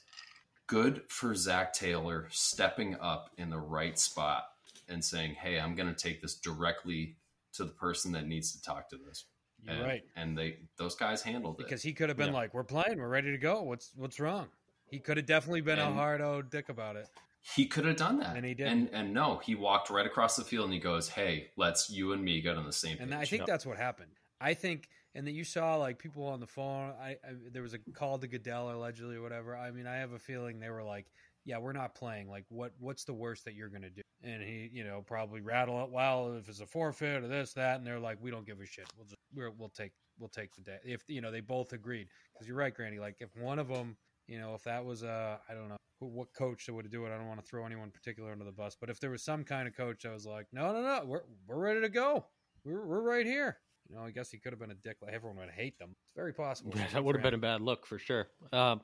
Good 0.66 1.02
for 1.08 1.34
Zac 1.34 1.72
Taylor 1.72 2.28
stepping 2.30 2.96
up 3.00 3.30
in 3.38 3.50
the 3.50 3.58
right 3.58 3.98
spot 3.98 4.44
and 4.88 5.04
saying, 5.04 5.34
"Hey, 5.34 5.58
I'm 5.58 5.74
going 5.74 5.92
to 5.92 6.00
take 6.00 6.22
this 6.22 6.36
directly 6.36 7.16
to 7.54 7.64
the 7.64 7.72
person 7.72 8.12
that 8.12 8.26
needs 8.26 8.52
to 8.52 8.62
talk 8.62 8.88
to 8.90 8.96
this." 8.96 9.24
You're 9.62 9.74
and, 9.74 9.84
right. 9.84 10.02
And 10.16 10.38
they 10.38 10.58
those 10.76 10.94
guys 10.94 11.22
handled 11.22 11.56
Because 11.56 11.66
it. 11.66 11.68
Because 11.70 11.82
he 11.82 11.92
could 11.92 12.08
have 12.08 12.16
been 12.16 12.28
Yeah. 12.28 12.34
like, 12.34 12.54
"We're 12.54 12.64
playing. 12.64 12.98
We're 12.98 13.08
ready 13.08 13.32
to 13.32 13.38
go. 13.38 13.62
What's 13.62 13.90
what's 13.96 14.20
wrong?" 14.20 14.48
He 14.86 14.98
could 14.98 15.16
have 15.16 15.26
definitely 15.26 15.60
been 15.60 15.78
a 15.78 15.92
hard 15.92 16.20
old 16.20 16.50
dick 16.50 16.68
about 16.68 16.96
it. 16.96 17.08
He 17.42 17.66
could 17.66 17.86
have 17.86 17.96
done 17.96 18.18
that, 18.18 18.36
And 18.36 18.44
he 18.44 18.54
did. 18.54 18.66
And 18.66 18.90
and 18.92 19.14
no, 19.14 19.38
he 19.38 19.54
walked 19.54 19.88
right 19.88 20.04
across 20.06 20.36
the 20.36 20.44
field 20.44 20.66
and 20.66 20.74
he 20.74 20.78
goes, 20.78 21.08
"Hey, 21.08 21.50
let's 21.56 21.88
you 21.88 22.12
and 22.12 22.22
me 22.22 22.40
get 22.40 22.56
on 22.56 22.66
the 22.66 22.72
same 22.72 22.98
page." 22.98 23.06
And 23.06 23.14
I 23.14 23.24
think 23.24 23.46
that's 23.46 23.64
what 23.64 23.78
happened. 23.78 24.10
I 24.40 24.54
think, 24.54 24.88
and 25.14 25.26
that 25.26 25.32
you 25.32 25.44
saw 25.44 25.76
like 25.76 25.98
people 25.98 26.26
on 26.26 26.40
the 26.40 26.46
phone. 26.46 26.92
I, 27.00 27.10
I 27.10 27.34
there 27.50 27.62
was 27.62 27.74
a 27.74 27.78
call 27.78 28.18
to 28.18 28.26
Goodell 28.26 28.70
allegedly 28.70 29.16
or 29.16 29.22
whatever. 29.22 29.56
I 29.56 29.70
mean, 29.70 29.86
I 29.86 29.96
have 29.96 30.12
a 30.12 30.18
feeling 30.18 30.60
they 30.60 30.70
were 30.70 30.82
like, 30.82 31.06
"Yeah, 31.44 31.58
we're 31.58 31.72
not 31.72 31.94
playing. 31.94 32.28
Like, 32.28 32.44
what 32.48 32.72
what's 32.78 33.04
the 33.04 33.14
worst 33.14 33.44
that 33.46 33.54
you're 33.54 33.68
gonna 33.68 33.90
do?" 33.90 34.02
And 34.22 34.42
he, 34.42 34.68
you 34.72 34.84
know, 34.84 35.02
probably 35.06 35.40
rattle 35.40 35.82
it. 35.82 35.90
Well, 35.90 36.36
if 36.36 36.48
it's 36.48 36.60
a 36.60 36.66
forfeit 36.66 37.22
or 37.22 37.28
this 37.28 37.54
that, 37.54 37.78
and 37.78 37.86
they're 37.86 37.98
like, 37.98 38.18
"We 38.20 38.30
don't 38.30 38.46
give 38.46 38.60
a 38.60 38.66
shit. 38.66 38.84
We'll 38.96 39.06
just 39.06 39.16
we're, 39.34 39.50
we'll 39.50 39.70
take 39.70 39.92
we'll 40.18 40.28
take 40.28 40.54
the 40.54 40.62
day." 40.62 40.78
If 40.84 41.04
you 41.08 41.20
know, 41.22 41.30
they 41.30 41.40
both 41.40 41.72
agreed 41.72 42.08
because 42.32 42.46
you're 42.46 42.56
right, 42.58 42.74
Granny. 42.74 42.98
Like, 42.98 43.16
if 43.20 43.34
one 43.36 43.58
of 43.58 43.68
them, 43.68 43.96
you 44.26 44.38
know, 44.38 44.54
if 44.54 44.62
that 44.64 44.84
was 44.84 45.02
uh, 45.02 45.38
I 45.48 45.54
don't 45.54 45.68
know 45.68 45.74
who, 45.74 45.79
what 46.08 46.28
coach 46.32 46.66
that 46.66 46.74
would 46.74 46.90
do 46.90 47.04
it. 47.06 47.12
I 47.12 47.16
don't 47.18 47.26
want 47.28 47.40
to 47.40 47.46
throw 47.46 47.66
anyone 47.66 47.90
particular 47.90 48.32
under 48.32 48.44
the 48.44 48.52
bus, 48.52 48.76
but 48.80 48.88
if 48.90 49.00
there 49.00 49.10
was 49.10 49.22
some 49.22 49.44
kind 49.44 49.68
of 49.68 49.76
coach 49.76 50.06
I 50.06 50.12
was 50.12 50.26
like, 50.26 50.46
"No, 50.52 50.72
no, 50.72 50.82
no, 50.82 51.02
we're 51.06 51.22
we're 51.46 51.58
ready 51.58 51.80
to 51.82 51.88
go. 51.88 52.26
We're 52.64 52.86
we're 52.86 53.02
right 53.02 53.26
here." 53.26 53.58
You 53.88 53.96
know, 53.96 54.02
I 54.02 54.10
guess 54.10 54.30
he 54.30 54.38
could 54.38 54.52
have 54.52 54.60
been 54.60 54.70
a 54.70 54.74
dick. 54.74 54.98
Like 55.02 55.12
everyone 55.12 55.38
would 55.38 55.50
hate 55.50 55.78
them. 55.78 55.90
It's 56.06 56.14
very 56.16 56.32
possible. 56.32 56.72
Yeah, 56.76 56.86
that 56.92 57.04
would 57.04 57.16
have 57.16 57.22
been 57.22 57.34
a 57.34 57.38
bad 57.38 57.60
look 57.60 57.86
for 57.86 57.98
sure. 57.98 58.28
Um, 58.52 58.80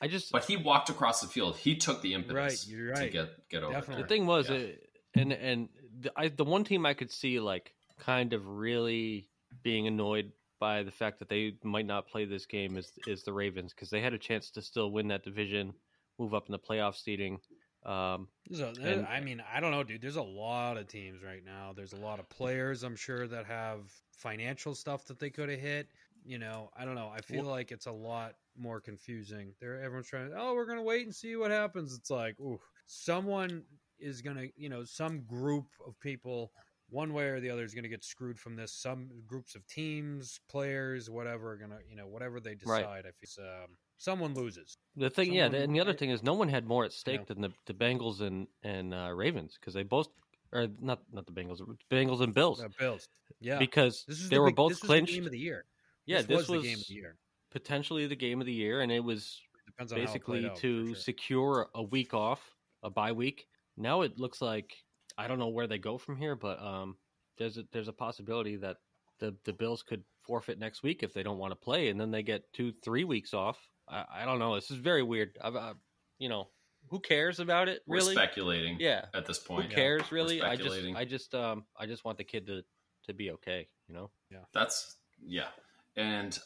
I 0.00 0.08
just 0.08 0.32
But 0.32 0.44
he 0.44 0.56
walked 0.56 0.88
across 0.88 1.20
the 1.20 1.26
field. 1.28 1.56
He 1.56 1.76
took 1.76 2.00
the 2.00 2.14
impetus 2.14 2.34
Right, 2.36 2.66
you're 2.74 2.94
to 2.94 3.00
right. 3.00 3.12
get 3.12 3.48
get 3.50 3.62
over 3.62 3.72
Definitely. 3.74 4.02
the 4.02 4.08
thing 4.08 4.26
was, 4.26 4.48
Yeah. 4.48 4.56
uh, 4.56 4.66
and 5.14 5.32
and 5.32 5.68
the, 6.00 6.12
I, 6.16 6.28
the 6.28 6.44
one 6.44 6.64
team 6.64 6.86
I 6.86 6.94
could 6.94 7.10
see 7.12 7.38
like 7.38 7.74
kind 7.98 8.32
of 8.32 8.46
really 8.48 9.28
being 9.62 9.86
annoyed 9.86 10.32
by 10.58 10.82
the 10.84 10.90
fact 10.90 11.18
that 11.18 11.28
they 11.28 11.54
might 11.64 11.86
not 11.86 12.08
play 12.08 12.24
this 12.24 12.46
game 12.46 12.76
is 12.78 12.92
is 13.06 13.22
the 13.24 13.32
Ravens 13.32 13.74
because 13.74 13.90
they 13.90 14.00
had 14.00 14.14
a 14.14 14.18
chance 14.18 14.50
to 14.52 14.62
still 14.62 14.90
win 14.90 15.08
that 15.08 15.22
division, 15.24 15.74
move 16.20 16.34
up 16.34 16.46
in 16.46 16.52
the 16.52 16.58
playoff 16.58 16.94
seeding. 16.96 17.40
Um, 17.82 18.28
there- 18.50 18.74
And- 18.98 19.06
I 19.06 19.20
mean, 19.20 19.40
I 19.40 19.58
don't 19.58 19.70
know, 19.70 19.82
dude. 19.82 20.02
There's 20.02 20.16
a 20.16 20.22
lot 20.22 20.76
of 20.76 20.86
teams 20.86 21.22
right 21.22 21.42
now. 21.42 21.72
There's 21.72 21.94
a 21.94 22.00
lot 22.00 22.20
of 22.20 22.28
players, 22.28 22.82
I'm 22.82 22.94
sure, 22.94 23.26
that 23.26 23.46
have 23.46 23.90
financial 24.12 24.74
stuff 24.74 25.06
that 25.06 25.18
they 25.18 25.30
could 25.30 25.48
have 25.48 25.58
hit. 25.60 25.88
You 26.22 26.38
know, 26.38 26.70
I 26.76 26.84
don't 26.84 26.94
know. 26.94 27.08
I 27.08 27.22
feel 27.22 27.44
like 27.44 27.72
it's 27.72 27.86
a 27.86 27.92
lot 27.92 28.36
more 28.54 28.78
confusing. 28.82 29.54
There, 29.58 29.80
everyone's 29.80 30.08
trying. 30.08 30.30
Oh, 30.36 30.54
we're 30.54 30.66
gonna 30.66 30.82
wait 30.82 31.06
and 31.06 31.14
see 31.14 31.34
what 31.36 31.50
happens. 31.50 31.94
It's 31.96 32.10
like, 32.10 32.38
ooh, 32.38 32.60
someone 32.84 33.64
is 33.98 34.20
gonna, 34.20 34.48
you 34.56 34.68
know, 34.68 34.84
some 34.84 35.22
group 35.22 35.64
of 35.86 35.98
people, 36.00 36.52
one 36.90 37.14
way 37.14 37.28
or 37.28 37.40
the 37.40 37.48
other, 37.48 37.64
is 37.64 37.72
gonna 37.74 37.88
get 37.88 38.04
screwed 38.04 38.38
from 38.38 38.54
this. 38.56 38.74
Some 38.74 39.08
groups 39.26 39.54
of 39.54 39.66
teams, 39.66 40.38
players, 40.50 41.08
whatever, 41.08 41.52
are 41.52 41.56
gonna, 41.56 41.80
you 41.88 41.96
know, 41.96 42.06
whatever 42.06 42.38
they 42.40 42.56
Right. 42.66 42.80
decide. 42.82 43.06
If 43.06 43.14
it's 43.22 43.38
um, 43.38 43.78
someone 44.00 44.34
loses, 44.34 44.76
the 44.96 45.10
thing, 45.10 45.32
yeah, 45.32 45.44
Someone- 45.46 45.62
and 45.62 45.74
the 45.74 45.80
other 45.80 45.92
thing 45.92 46.10
is 46.10 46.22
no 46.22 46.34
one 46.34 46.48
had 46.48 46.66
more 46.66 46.84
at 46.84 46.92
stake 46.92 47.20
Yeah. 47.20 47.24
than 47.34 47.40
the, 47.42 47.50
the 47.66 47.74
Bengals 47.74 48.20
and 48.20 48.46
and 48.62 48.92
uh, 48.94 49.12
Ravens 49.14 49.56
because 49.60 49.74
they 49.74 49.82
both, 49.84 50.08
or 50.52 50.66
not 50.80 51.00
not 51.12 51.26
the 51.26 51.32
Bengals, 51.32 51.60
Bengals 51.90 52.20
and 52.22 52.34
Bills 52.34 52.60
uh, 52.62 52.68
Bills. 52.78 53.06
Yeah, 53.40 53.58
because 53.58 54.04
This 54.08 54.28
they 54.28 54.36
the 54.36 54.40
were 54.40 54.48
big- 54.48 54.56
both 54.56 54.70
this 54.72 54.76
was 54.82 54.82
the 54.82 54.86
clinched. 54.88 55.14
game 55.14 55.26
of 55.26 55.32
the 55.32 55.38
year. 55.38 55.64
yeah, 56.06 56.22
this, 56.22 56.48
was, 56.48 56.62
the 56.62 56.68
game 56.68 56.78
of 56.78 56.86
the 56.88 56.94
year. 56.94 57.16
potentially 57.52 58.06
the 58.06 58.16
game 58.16 58.40
of 58.40 58.46
the 58.46 58.52
year, 58.52 58.80
and 58.80 58.90
it 58.90 59.04
was 59.04 59.40
it 59.78 59.88
basically 59.94 60.46
out, 60.46 60.56
to 60.56 60.88
sure. 60.88 60.96
secure 60.96 61.68
a 61.74 61.82
week 61.82 62.12
off, 62.14 62.40
a 62.82 62.90
bye 62.90 63.12
week. 63.12 63.46
Now 63.76 64.02
it 64.02 64.18
looks 64.18 64.40
like 64.42 64.74
I 65.16 65.28
don't 65.28 65.38
know 65.38 65.48
where 65.48 65.66
they 65.66 65.78
go 65.78 65.98
from 65.98 66.16
here, 66.16 66.34
but 66.36 66.60
um, 66.60 66.96
there's 67.38 67.56
a, 67.58 67.64
there's 67.72 67.88
a 67.88 67.92
possibility 67.92 68.56
that 68.56 68.78
the 69.20 69.34
the 69.44 69.52
Bills 69.52 69.82
could 69.82 70.02
forfeit 70.26 70.58
next 70.58 70.82
week 70.82 71.02
if 71.02 71.12
they 71.14 71.22
don't 71.22 71.38
want 71.38 71.52
to 71.52 71.56
play, 71.56 71.88
and 71.88 72.00
then 72.00 72.10
they 72.10 72.22
get 72.22 72.42
two 72.52 72.72
three 72.84 73.04
weeks 73.04 73.32
off. 73.34 73.58
I, 73.90 74.04
I 74.22 74.24
don't 74.24 74.38
know. 74.38 74.54
This 74.54 74.70
is 74.70 74.76
very 74.76 75.02
weird. 75.02 75.36
I've, 75.42 75.56
I, 75.56 75.72
you 76.18 76.28
know, 76.28 76.48
who 76.88 77.00
cares 77.00 77.40
about 77.40 77.68
it? 77.68 77.82
We're 77.86 77.96
Really? 77.96 78.14
speculating. 78.14 78.76
Yeah. 78.80 79.06
At 79.14 79.26
this 79.26 79.38
point, 79.38 79.62
Who 79.64 79.68
point, 79.68 79.74
cares? 79.76 80.12
Really? 80.12 80.42
I 80.42 80.56
just. 80.56 80.76
I 80.96 81.04
just 81.04 81.34
um 81.34 81.64
I 81.78 81.86
just 81.86 82.04
want 82.04 82.18
the 82.18 82.24
kid 82.24 82.46
to 82.46 82.62
to 83.04 83.14
be 83.14 83.30
okay. 83.32 83.66
You 83.88 83.94
know. 83.94 84.10
Yeah. 84.30 84.38
That's 84.52 84.96
yeah. 85.24 85.48
And 85.96 86.38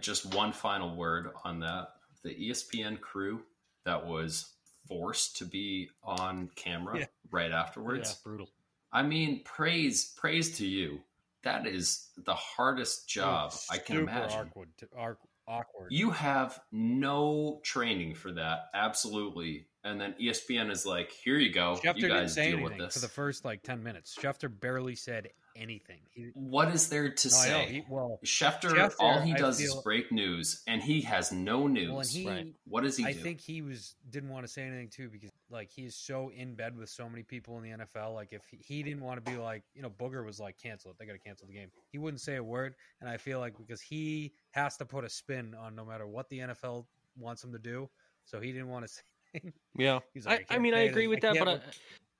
just 0.00 0.34
one 0.34 0.52
final 0.52 0.96
word 0.96 1.30
on 1.44 1.60
that: 1.60 1.88
the 2.22 2.30
ESPN 2.34 3.00
crew 3.00 3.42
that 3.84 4.06
was 4.06 4.52
forced 4.88 5.36
to 5.38 5.44
be 5.44 5.88
on 6.02 6.50
camera 6.56 7.00
Yeah. 7.00 7.04
right 7.30 7.50
afterwards. 7.52 8.14
brutal. 8.24 8.48
I 8.92 9.02
mean, 9.02 9.42
praise 9.44 10.12
praise 10.16 10.56
to 10.58 10.66
you. 10.66 11.00
That 11.42 11.66
is 11.66 12.08
the 12.24 12.34
hardest 12.34 13.06
job 13.08 13.50
It's 13.52 13.70
I 13.70 13.76
can 13.78 13.98
imagine. 13.98 14.48
Awkward, 14.48 14.70
to- 14.78 14.88
arc- 14.96 15.18
awkward. 15.48 15.90
You 15.90 16.10
have 16.10 16.60
no 16.72 17.60
training 17.64 18.14
for 18.14 18.32
that, 18.32 18.66
absolutely. 18.74 19.68
And 19.84 20.00
then 20.00 20.14
ESPN 20.20 20.70
is 20.70 20.86
like, 20.86 21.12
"Here 21.12 21.36
you 21.36 21.52
go. 21.52 21.78
Schefter 21.82 21.96
you 21.96 22.02
didn't 22.02 22.16
guys 22.22 22.34
say 22.34 22.50
deal 22.52 22.62
with 22.62 22.72
anything 22.72 22.86
this." 22.86 22.94
for 22.94 23.00
the 23.00 23.08
first 23.08 23.44
like 23.44 23.62
ten 23.62 23.82
minutes. 23.82 24.16
Schefter 24.18 24.48
barely 24.60 24.94
said 24.94 25.28
anything. 25.56 26.00
He, 26.10 26.30
what 26.34 26.68
is 26.74 26.88
there 26.88 27.10
to 27.10 27.28
no, 27.28 27.34
say? 27.34 27.66
He, 27.66 27.84
well, 27.88 28.18
Schefter, 28.24 28.70
Schefter, 28.70 28.94
all 28.98 29.20
he 29.20 29.34
I 29.34 29.36
does 29.36 29.60
is 29.60 29.74
break 29.84 30.10
news, 30.10 30.62
and 30.66 30.82
he 30.82 31.02
has 31.02 31.30
no 31.32 31.66
news. 31.66 31.90
well, 31.92 32.00
he, 32.00 32.26
Right. 32.26 32.46
what 32.66 32.82
does 32.82 32.96
he 32.96 33.04
I 33.04 33.12
do? 33.12 33.18
think 33.20 33.40
he 33.40 33.60
was 33.62 33.94
didn't 34.10 34.30
want 34.30 34.46
to 34.46 34.52
say 34.52 34.62
anything 34.62 34.88
too 34.88 35.10
because 35.10 35.30
like 35.50 35.70
he's 35.70 35.94
so 35.94 36.30
in 36.34 36.54
bed 36.54 36.76
with 36.76 36.88
so 36.88 37.06
many 37.08 37.22
people 37.22 37.58
in 37.58 37.62
the 37.62 37.84
NFL. 37.84 38.14
Like 38.14 38.32
if 38.32 38.42
he, 38.50 38.56
he 38.66 38.82
didn't 38.82 39.04
want 39.04 39.22
to 39.24 39.30
be 39.30 39.36
like 39.36 39.62
you 39.74 39.82
know 39.82 39.90
Booger 39.90 40.24
was 40.24 40.40
like 40.40 40.56
cancel 40.58 40.92
it, 40.92 40.96
they 40.98 41.04
got 41.04 41.12
to 41.12 41.18
cancel 41.18 41.46
the 41.46 41.52
game. 41.54 41.68
He 41.92 41.98
wouldn't 41.98 42.22
say 42.22 42.36
a 42.36 42.42
word, 42.42 42.74
and 43.02 43.08
I 43.10 43.18
feel 43.18 43.38
like 43.38 43.56
because 43.58 43.82
he 43.82 44.32
has 44.52 44.76
to 44.78 44.86
put 44.86 45.04
a 45.04 45.10
spin 45.10 45.54
on 45.54 45.74
no 45.76 45.84
matter 45.84 46.06
what 46.06 46.28
the 46.30 46.38
NFL 46.38 46.86
wants 47.18 47.44
him 47.44 47.52
to 47.52 47.58
do, 47.58 47.88
so 48.24 48.40
he 48.40 48.50
didn't 48.50 48.68
want 48.70 48.86
to 48.86 48.92
say. 48.94 49.02
Yeah. 49.76 49.98
He's 50.12 50.26
like, 50.26 50.46
I, 50.50 50.56
I 50.56 50.58
mean, 50.58 50.74
I 50.74 50.80
agree 50.82 51.06
with 51.08 51.20
that, 51.22 51.36
but 51.38 51.48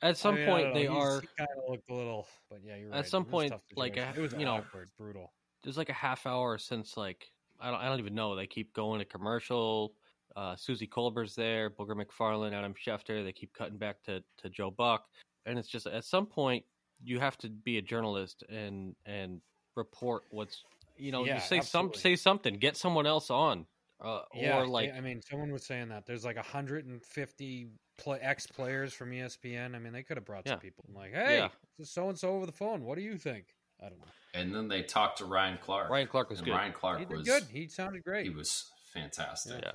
I, 0.02 0.08
at 0.08 0.16
some 0.16 0.34
I 0.34 0.38
mean, 0.38 0.46
point 0.48 0.74
they. 0.74 0.80
He's- 0.82 0.92
are. 0.92 1.20
He 1.20 1.28
kind 1.38 1.50
of 1.56 1.70
looked 1.70 1.88
a 1.90 1.94
little, 1.94 2.26
but 2.50 2.60
yeah, 2.64 2.76
you're 2.76 2.90
At 2.90 2.96
right. 2.96 3.06
some 3.06 3.22
It 3.22 3.30
was 3.30 3.44
a 3.46 3.48
point, 3.50 3.62
like, 3.76 3.96
a- 3.96 4.12
it 4.16 4.20
was 4.20 4.32
you 4.32 4.44
know, 4.44 4.62
brutal. 4.98 5.32
there's 5.62 5.76
like 5.78 5.88
a 5.88 5.94
half 5.94 6.26
hour 6.26 6.58
since 6.58 6.96
like 6.96 7.30
I 7.60 7.70
don't 7.70 7.80
I 7.80 7.88
don't 7.88 8.00
even 8.00 8.14
know. 8.14 8.34
They 8.34 8.46
keep 8.46 8.72
going 8.74 8.98
to 8.98 9.04
commercial. 9.04 9.94
Uh, 10.36 10.56
Suzy 10.56 10.86
Kolber's 10.88 11.36
there, 11.36 11.70
Booger 11.70 11.94
McFarland, 11.94 12.52
Adam 12.54 12.74
Schefter. 12.74 13.24
They 13.24 13.30
keep 13.32 13.52
cutting 13.52 13.78
back 13.78 14.02
to, 14.06 14.20
to 14.38 14.48
Joe 14.50 14.72
Buck, 14.72 15.04
and 15.46 15.56
it's 15.58 15.68
just 15.68 15.86
at 15.86 16.04
some 16.04 16.26
point 16.26 16.64
you 17.04 17.20
have 17.20 17.38
to 17.38 17.48
be 17.50 17.78
a 17.78 17.82
journalist 17.82 18.42
and 18.48 18.96
and 19.06 19.40
report 19.76 20.24
what's 20.30 20.64
you 20.96 21.12
know 21.12 21.24
Yeah, 21.24 21.36
you 21.36 21.40
say 21.40 21.60
some 21.60 21.94
say 21.94 22.16
something, 22.16 22.58
get 22.58 22.76
someone 22.76 23.06
else 23.06 23.30
on, 23.30 23.64
uh, 24.00 24.22
Yeah, 24.34 24.58
or 24.60 24.66
like 24.66 24.92
I 24.94 25.00
mean, 25.00 25.20
someone 25.22 25.52
was 25.52 25.64
saying 25.64 25.88
that 25.90 26.06
there's 26.06 26.24
like 26.24 26.36
150 26.36 27.68
play, 27.98 28.18
ex 28.20 28.46
players 28.46 28.92
from 28.92 29.10
ESPN. 29.10 29.74
I 29.74 29.78
mean, 29.78 29.92
they 29.92 30.02
could 30.02 30.16
have 30.16 30.24
brought 30.24 30.46
some 30.46 30.56
Yeah. 30.56 30.60
people. 30.60 30.84
Like, 30.94 31.12
hey, 31.14 31.48
so 31.82 32.08
and 32.08 32.18
so 32.18 32.30
over 32.30 32.46
the 32.46 32.52
phone. 32.52 32.84
What 32.84 32.96
do 32.96 33.02
you 33.02 33.16
think? 33.16 33.46
I 33.80 33.88
don't 33.88 33.98
know. 33.98 34.06
and 34.34 34.54
then 34.54 34.68
they 34.68 34.82
talked 34.82 35.18
to 35.18 35.24
Ryan 35.24 35.58
Clark. 35.60 35.90
Ryan 35.90 36.06
Clark 36.08 36.30
was 36.30 36.38
and 36.40 36.46
good. 36.46 36.52
Ryan 36.54 36.72
Clark 36.72 36.98
He 37.00 37.04
did 37.04 37.16
was 37.18 37.26
good. 37.26 37.42
He 37.50 37.68
sounded 37.68 38.02
great. 38.04 38.24
He 38.24 38.30
was 38.30 38.70
fantastic. 38.92 39.60
yeah, 39.62 39.72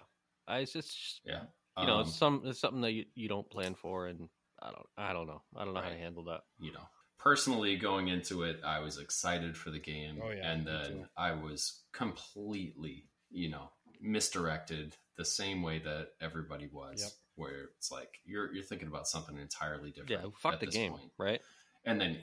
I, 0.47 0.59
it's 0.59 0.73
just 0.73 1.21
Yeah. 1.25 1.43
you 1.77 1.85
know 1.85 1.95
Um, 1.95 2.01
it's 2.07 2.15
some 2.17 2.41
it's 2.45 2.59
something 2.59 2.81
that 2.81 2.91
you, 2.93 3.05
you 3.15 3.27
don't 3.27 3.49
plan 3.49 3.75
for, 3.75 4.07
and 4.07 4.29
I 4.61 4.67
don't 4.71 4.87
I 4.97 5.13
don't 5.13 5.27
know 5.27 5.41
I 5.55 5.65
don't 5.65 5.73
know 5.73 5.81
how 5.81 5.89
to 5.89 5.97
handle 5.97 6.23
that. 6.25 6.41
you 6.59 6.71
know, 6.71 6.87
personally 7.17 7.75
going 7.77 8.07
into 8.07 8.43
it, 8.43 8.61
I 8.63 8.79
was 8.79 8.97
excited 8.97 9.55
for 9.57 9.69
the 9.69 9.79
game, 9.79 10.19
Oh, 10.23 10.29
yeah, 10.31 10.49
and 10.51 10.65
then. 10.65 11.07
I 11.17 11.33
was 11.33 11.83
completely, 11.91 13.09
you 13.29 13.49
know, 13.49 13.69
misdirected 13.99 14.95
the 15.17 15.25
same 15.25 15.61
way 15.61 15.79
that 15.79 16.09
everybody 16.21 16.67
was. 16.71 17.01
Yep. 17.01 17.11
Where 17.35 17.69
it's 17.77 17.91
like 17.91 18.19
you're 18.25 18.53
you're 18.53 18.63
thinking 18.63 18.87
about 18.89 19.07
something 19.07 19.37
entirely 19.37 19.91
different. 19.91 20.23
Yeah, 20.23 20.29
fuck 20.39 20.53
at 20.55 20.59
the 20.59 20.65
this 20.65 20.75
game, 20.75 20.91
point. 20.91 21.11
right? 21.17 21.41
and 21.85 21.99
then 22.01 22.17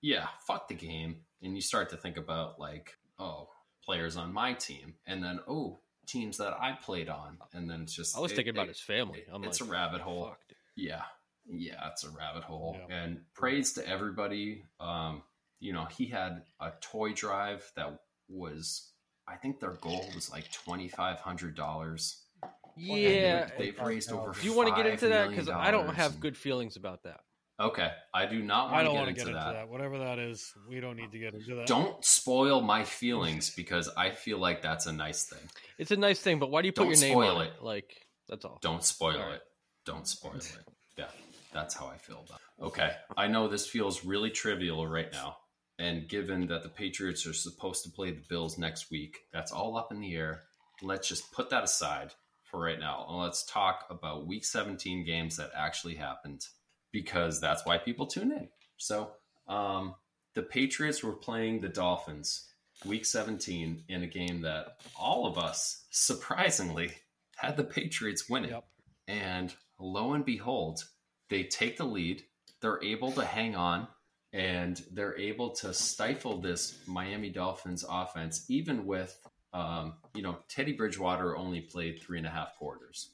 yeah, 0.00 0.26
fuck 0.46 0.66
the 0.68 0.74
game, 0.74 1.18
and 1.42 1.54
you 1.54 1.60
start 1.62 1.90
to 1.90 1.96
think 1.96 2.16
about 2.16 2.58
like, 2.58 2.96
oh, 3.18 3.48
players 3.84 4.16
on 4.16 4.32
my 4.32 4.54
team, 4.54 4.94
and 5.06 5.22
then 5.22 5.38
oh, 5.46 5.78
teams 6.06 6.38
that 6.38 6.54
I 6.60 6.72
played 6.72 7.08
on, 7.08 7.38
and 7.52 7.70
then 7.70 7.82
it's 7.82 7.94
just 7.94 8.16
I 8.16 8.20
was 8.20 8.32
it- 8.32 8.36
thinking 8.36 8.54
about 8.54 8.64
it- 8.66 8.70
his 8.70 8.80
family. 8.80 9.20
it- 9.20 9.28
I'm 9.32 9.44
it's 9.44 9.60
like, 9.60 9.68
a 9.70 9.72
rabbit 9.72 10.00
hole. 10.00 10.24
fuck. 10.30 10.40
Yeah, 10.74 11.02
yeah, 11.48 11.86
it's 11.88 12.02
a 12.02 12.10
rabbit 12.10 12.42
hole. 12.42 12.76
Yeah. 12.88 12.96
And 12.96 13.20
praise 13.34 13.74
to 13.74 13.88
everybody. 13.88 14.64
Um, 14.80 15.22
you 15.60 15.72
know, 15.72 15.84
he 15.84 16.06
had 16.06 16.42
a 16.58 16.72
toy 16.80 17.12
drive 17.12 17.70
that 17.76 18.00
was, 18.28 18.89
I 19.30 19.36
think 19.36 19.60
their 19.60 19.74
goal 19.80 20.04
was 20.14 20.30
like 20.30 20.50
twenty 20.52 20.88
five 20.88 21.20
hundred 21.20 21.54
dollars. 21.54 22.22
Yeah. 22.76 23.48
they've 23.58 23.78
raised 23.78 24.12
over. 24.12 24.32
Do 24.32 24.46
you 24.46 24.54
want 24.56 24.68
to 24.68 24.74
get 24.74 24.90
into 24.90 25.08
that? 25.08 25.28
Because 25.30 25.48
I 25.48 25.70
don't 25.70 25.94
have 25.94 26.12
and- 26.12 26.20
good 26.20 26.36
feelings 26.36 26.76
about 26.76 27.02
that. 27.04 27.20
Okay, 27.60 27.90
I 28.14 28.24
do 28.24 28.42
not 28.42 28.72
I 28.72 28.82
don't 28.82 28.94
to 28.94 29.00
want 29.00 29.08
get 29.08 29.16
to 29.16 29.20
into 29.20 29.32
get 29.32 29.36
into 29.38 29.52
that. 29.52 29.66
that. 29.66 29.68
Whatever 29.68 29.98
that 29.98 30.18
is, 30.18 30.50
we 30.66 30.80
don't 30.80 30.96
need 30.96 31.12
to 31.12 31.18
get 31.18 31.34
into 31.34 31.56
that. 31.56 31.66
Don't 31.66 32.02
spoil 32.02 32.62
my 32.62 32.84
feelings 32.84 33.50
because 33.54 33.90
I 33.98 34.12
feel 34.12 34.38
like 34.38 34.62
that's 34.62 34.86
a 34.86 34.92
nice 34.94 35.24
thing. 35.26 35.46
It's 35.76 35.90
a 35.90 35.96
nice 35.96 36.20
thing, 36.20 36.38
but 36.38 36.50
why 36.50 36.62
do 36.62 36.68
you 36.68 36.72
put 36.72 36.84
Don't 36.84 36.92
your 36.92 37.00
name 37.00 37.12
spoil 37.12 37.36
on 37.36 37.44
it. 37.44 37.52
it? 37.58 37.62
Like 37.62 37.94
that's 38.30 38.46
all. 38.46 38.58
Don't 38.62 38.82
spoil 38.82 39.18
All 39.20 39.26
right. 39.26 39.34
it. 39.34 39.42
Don't 39.84 40.08
spoil 40.08 40.36
it. 40.36 40.56
Yeah, 40.96 41.04
that's 41.52 41.74
how 41.74 41.86
I 41.86 41.98
feel 41.98 42.24
about 42.26 42.40
it. 42.58 42.64
Okay, 42.64 42.92
I 43.14 43.26
know 43.26 43.46
this 43.46 43.66
feels 43.66 44.06
really 44.06 44.30
trivial 44.30 44.86
right 44.86 45.12
now. 45.12 45.36
And 45.80 46.06
given 46.06 46.46
that 46.48 46.62
the 46.62 46.68
Patriots 46.68 47.26
are 47.26 47.32
supposed 47.32 47.84
to 47.84 47.90
play 47.90 48.10
the 48.10 48.20
Bills 48.28 48.58
next 48.58 48.90
week, 48.90 49.20
that's 49.32 49.50
all 49.50 49.78
up 49.78 49.90
in 49.90 50.00
the 50.00 50.14
air. 50.14 50.42
Let's 50.82 51.08
just 51.08 51.32
put 51.32 51.48
that 51.50 51.64
aside 51.64 52.12
for 52.44 52.60
right 52.60 52.78
now. 52.78 53.06
And 53.08 53.18
let's 53.18 53.46
talk 53.46 53.86
about 53.88 54.26
week 54.26 54.44
17 54.44 55.06
games 55.06 55.38
that 55.38 55.50
actually 55.56 55.94
happened 55.94 56.46
because 56.92 57.40
that's 57.40 57.64
why 57.64 57.78
people 57.78 58.06
tune 58.06 58.30
in. 58.30 58.48
So, 58.76 59.12
um, 59.48 59.94
the 60.34 60.42
Patriots 60.42 61.02
were 61.02 61.14
playing 61.14 61.60
the 61.60 61.68
Dolphins 61.68 62.46
week 62.84 63.06
17 63.06 63.84
in 63.88 64.02
a 64.02 64.06
game 64.06 64.42
that 64.42 64.82
all 64.98 65.26
of 65.26 65.38
us 65.38 65.86
surprisingly 65.90 66.92
had 67.36 67.56
the 67.56 67.64
Patriots 67.64 68.28
winning. 68.28 68.50
Yep. 68.50 68.64
And 69.08 69.54
lo 69.78 70.12
and 70.12 70.26
behold, 70.26 70.84
they 71.30 71.44
take 71.44 71.78
the 71.78 71.84
lead. 71.84 72.22
They're 72.60 72.84
able 72.84 73.12
to 73.12 73.24
hang 73.24 73.56
on 73.56 73.88
and 74.32 74.82
they're 74.92 75.18
able 75.18 75.50
to 75.50 75.74
stifle 75.74 76.40
this 76.40 76.78
Miami 76.86 77.30
Dolphins 77.30 77.84
offense, 77.88 78.44
even 78.48 78.86
with, 78.86 79.18
um, 79.52 79.94
you 80.14 80.22
know, 80.22 80.38
Teddy 80.48 80.72
Bridgewater 80.72 81.36
only 81.36 81.60
played 81.60 82.00
three 82.00 82.18
and 82.18 82.26
a 82.26 82.30
half 82.30 82.56
quarters. 82.56 83.10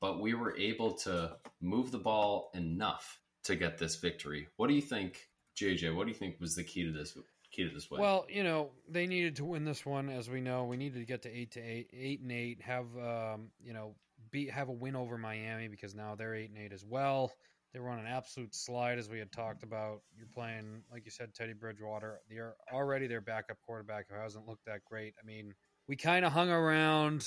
But 0.00 0.20
we 0.20 0.34
were 0.34 0.56
able 0.56 0.92
to 0.98 1.36
move 1.60 1.90
the 1.90 1.98
ball 1.98 2.50
enough 2.54 3.20
to 3.44 3.56
get 3.56 3.78
this 3.78 3.96
victory. 3.96 4.48
What 4.56 4.68
do 4.68 4.74
you 4.74 4.82
think, 4.82 5.28
JJ? 5.56 5.94
What 5.94 6.04
do 6.04 6.10
you 6.10 6.16
think 6.16 6.40
was 6.40 6.54
the 6.54 6.64
key 6.64 6.84
to 6.84 6.92
this 6.92 7.16
key 7.50 7.68
to 7.68 7.74
this 7.74 7.90
win? 7.90 8.00
Well, 8.00 8.26
you 8.28 8.42
know, 8.42 8.70
they 8.88 9.06
needed 9.06 9.36
to 9.36 9.44
win 9.44 9.64
this 9.64 9.84
one, 9.86 10.08
as 10.08 10.28
we 10.28 10.40
know. 10.40 10.64
We 10.64 10.76
needed 10.76 10.98
to 11.00 11.04
get 11.04 11.22
to 11.22 11.36
eight 11.36 11.52
to 11.52 11.60
eight, 11.60 11.90
eight 11.92 12.20
and 12.20 12.30
eight. 12.30 12.60
Have 12.62 12.86
um, 12.96 13.50
you 13.60 13.72
know, 13.72 13.94
beat 14.30 14.50
have 14.50 14.68
a 14.68 14.72
win 14.72 14.96
over 14.96 15.18
Miami 15.18 15.68
because 15.68 15.94
now 15.94 16.14
they're 16.14 16.34
eight 16.34 16.50
and 16.50 16.58
eight 16.58 16.72
as 16.72 16.84
well. 16.84 17.32
They 17.72 17.80
were 17.80 17.90
on 17.90 17.98
an 17.98 18.06
absolute 18.06 18.54
slide, 18.54 18.98
as 18.98 19.10
we 19.10 19.18
had 19.18 19.30
talked 19.30 19.62
about. 19.62 20.00
You're 20.16 20.26
playing, 20.32 20.82
like 20.90 21.04
you 21.04 21.10
said, 21.10 21.34
Teddy 21.34 21.52
Bridgewater. 21.52 22.20
They're 22.30 22.54
already 22.72 23.06
their 23.06 23.20
backup 23.20 23.58
quarterback 23.64 24.06
who 24.08 24.16
hasn't 24.16 24.46
looked 24.46 24.64
that 24.66 24.84
great. 24.84 25.14
I 25.22 25.26
mean, 25.26 25.54
we 25.86 25.96
kind 25.96 26.24
of 26.24 26.32
hung 26.32 26.50
around, 26.50 27.26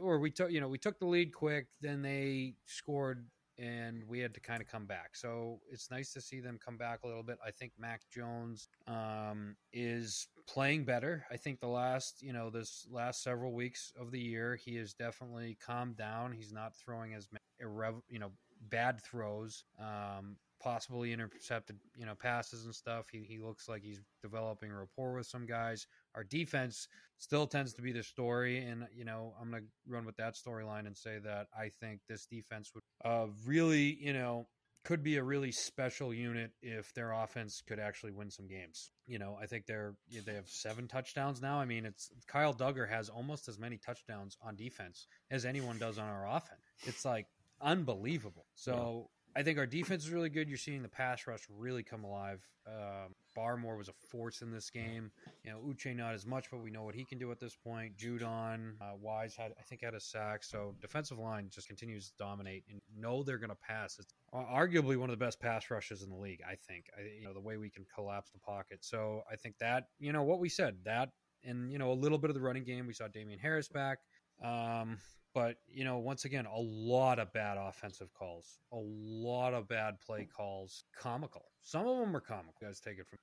or 0.00 0.18
we 0.18 0.30
took, 0.30 0.50
you 0.50 0.60
know, 0.60 0.68
we 0.68 0.78
took 0.78 0.98
the 0.98 1.06
lead 1.06 1.32
quick. 1.32 1.66
Then 1.80 2.02
they 2.02 2.54
scored, 2.64 3.26
and 3.58 4.02
we 4.08 4.18
had 4.18 4.34
to 4.34 4.40
kind 4.40 4.62
of 4.62 4.68
come 4.68 4.86
back. 4.86 5.14
So 5.14 5.60
it's 5.70 5.90
nice 5.90 6.12
to 6.14 6.20
see 6.20 6.40
them 6.40 6.58
come 6.62 6.76
back 6.78 7.00
a 7.04 7.06
little 7.06 7.22
bit. 7.22 7.38
I 7.44 7.50
think 7.50 7.72
Mac 7.78 8.02
Jones 8.10 8.68
um, 8.86 9.56
is 9.72 10.28
playing 10.46 10.84
better. 10.84 11.26
I 11.30 11.36
think 11.36 11.60
the 11.60 11.68
last, 11.68 12.22
you 12.22 12.32
know, 12.32 12.50
this 12.50 12.86
last 12.90 13.22
several 13.22 13.52
weeks 13.52 13.92
of 14.00 14.10
the 14.10 14.20
year, 14.20 14.56
he 14.56 14.76
has 14.76 14.94
definitely 14.94 15.56
calmed 15.64 15.96
down. 15.96 16.32
He's 16.32 16.52
not 16.52 16.74
throwing 16.76 17.14
as 17.14 17.28
irrev- 17.60 18.02
you 18.08 18.18
know, 18.18 18.32
bad 18.60 19.02
throws. 19.02 19.64
Um, 19.78 20.36
possibly 20.60 21.12
intercepted, 21.12 21.78
you 21.96 22.06
know, 22.06 22.14
passes 22.14 22.64
and 22.64 22.74
stuff. 22.74 23.06
He, 23.10 23.24
he 23.28 23.38
looks 23.38 23.68
like 23.68 23.82
he's 23.82 24.00
developing 24.22 24.72
rapport 24.72 25.14
with 25.14 25.26
some 25.26 25.46
guys. 25.46 25.86
Our 26.14 26.24
defense 26.24 26.88
still 27.18 27.46
tends 27.46 27.72
to 27.74 27.82
be 27.82 27.92
the 27.92 28.02
story, 28.02 28.58
and 28.58 28.86
you 28.94 29.04
know, 29.04 29.34
I'm 29.40 29.50
gonna 29.50 29.62
run 29.86 30.04
with 30.04 30.16
that 30.16 30.34
storyline 30.34 30.86
and 30.86 30.96
say 30.96 31.18
that 31.24 31.46
I 31.56 31.70
think 31.80 32.00
this 32.08 32.26
defense 32.26 32.72
would 32.74 32.82
uh, 33.04 33.26
really, 33.44 33.98
you 34.00 34.12
know, 34.12 34.48
could 34.84 35.02
be 35.02 35.16
a 35.16 35.22
really 35.22 35.50
special 35.50 36.14
unit 36.14 36.52
if 36.62 36.94
their 36.94 37.10
offense 37.12 37.60
could 37.66 37.80
actually 37.80 38.12
win 38.12 38.30
some 38.30 38.46
games. 38.46 38.92
You 39.06 39.18
know, 39.18 39.36
I 39.40 39.46
think 39.46 39.66
they're 39.66 39.94
they 40.24 40.34
have 40.34 40.48
seven 40.48 40.86
touchdowns 40.86 41.42
now. 41.42 41.58
I 41.58 41.64
mean, 41.64 41.84
it's 41.84 42.10
Kyle 42.28 42.54
Dugger 42.54 42.88
has 42.88 43.08
almost 43.08 43.48
as 43.48 43.58
many 43.58 43.78
touchdowns 43.78 44.36
on 44.42 44.56
defense 44.56 45.06
as 45.30 45.44
anyone 45.44 45.78
does 45.78 45.98
on 45.98 46.08
our 46.08 46.26
offense. 46.28 46.60
It's 46.84 47.04
like 47.04 47.26
unbelievable. 47.60 48.46
So 48.54 49.10
I 49.36 49.42
think 49.42 49.58
our 49.58 49.66
defense 49.66 50.04
is 50.04 50.10
really 50.10 50.30
good. 50.30 50.48
You're 50.48 50.56
seeing 50.56 50.82
the 50.82 50.88
pass 50.88 51.26
rush 51.26 51.42
really 51.50 51.82
come 51.82 52.04
alive. 52.04 52.40
Um, 52.66 53.14
Barmore 53.36 53.76
was 53.76 53.88
a 53.88 53.92
force 54.08 54.40
in 54.40 54.50
this 54.50 54.70
game. 54.70 55.10
You 55.44 55.50
know, 55.50 55.58
Uche 55.58 55.94
not 55.94 56.14
as 56.14 56.24
much, 56.24 56.50
but 56.50 56.62
we 56.62 56.70
know 56.70 56.84
what 56.84 56.94
he 56.94 57.04
can 57.04 57.18
do 57.18 57.30
at 57.30 57.38
this 57.38 57.54
point. 57.54 57.96
Judon, 57.98 58.72
uh, 58.80 58.96
Wise 58.98 59.36
had, 59.36 59.52
I 59.58 59.62
think, 59.62 59.82
had 59.82 59.92
a 59.92 60.00
sack. 60.00 60.42
So 60.42 60.74
defensive 60.80 61.18
line 61.18 61.48
just 61.50 61.68
continues 61.68 62.06
to 62.06 62.12
dominate 62.18 62.64
and 62.70 62.80
know 62.98 63.22
they're 63.22 63.36
going 63.36 63.50
to 63.50 63.56
pass. 63.56 63.98
It's 63.98 64.14
arguably 64.34 64.96
one 64.96 65.10
of 65.10 65.18
the 65.18 65.22
best 65.22 65.38
pass 65.38 65.70
rushes 65.70 66.02
in 66.02 66.08
the 66.08 66.16
league. 66.16 66.40
I 66.48 66.54
think. 66.54 66.86
I, 66.96 67.02
you 67.18 67.24
know, 67.24 67.34
the 67.34 67.40
way 67.40 67.58
we 67.58 67.68
can 67.68 67.84
collapse 67.94 68.30
the 68.30 68.38
pocket. 68.38 68.78
So 68.80 69.22
I 69.30 69.36
think 69.36 69.58
that 69.58 69.88
you 69.98 70.12
know 70.12 70.22
what 70.22 70.40
we 70.40 70.48
said 70.48 70.78
that, 70.84 71.10
and 71.44 71.70
you 71.70 71.78
know 71.78 71.92
a 71.92 71.94
little 71.94 72.18
bit 72.18 72.30
of 72.30 72.34
the 72.34 72.42
running 72.42 72.64
game. 72.64 72.86
We 72.86 72.94
saw 72.94 73.06
Damien 73.06 73.38
Harris 73.38 73.68
back. 73.68 73.98
Um, 74.42 74.98
but 75.36 75.58
you 75.68 75.84
know, 75.84 75.98
once 75.98 76.24
again, 76.24 76.46
a 76.46 76.58
lot 76.58 77.18
of 77.18 77.30
bad 77.34 77.58
offensive 77.58 78.08
calls, 78.14 78.58
a 78.72 78.78
lot 78.80 79.52
of 79.52 79.68
bad 79.68 80.00
play 80.00 80.26
calls, 80.34 80.84
comical. 80.98 81.44
Some 81.60 81.86
of 81.86 81.98
them 81.98 82.14
were 82.14 82.22
comical. 82.22 82.54
You 82.62 82.68
guys 82.68 82.80
take 82.80 82.98
it 82.98 83.06
from. 83.06 83.18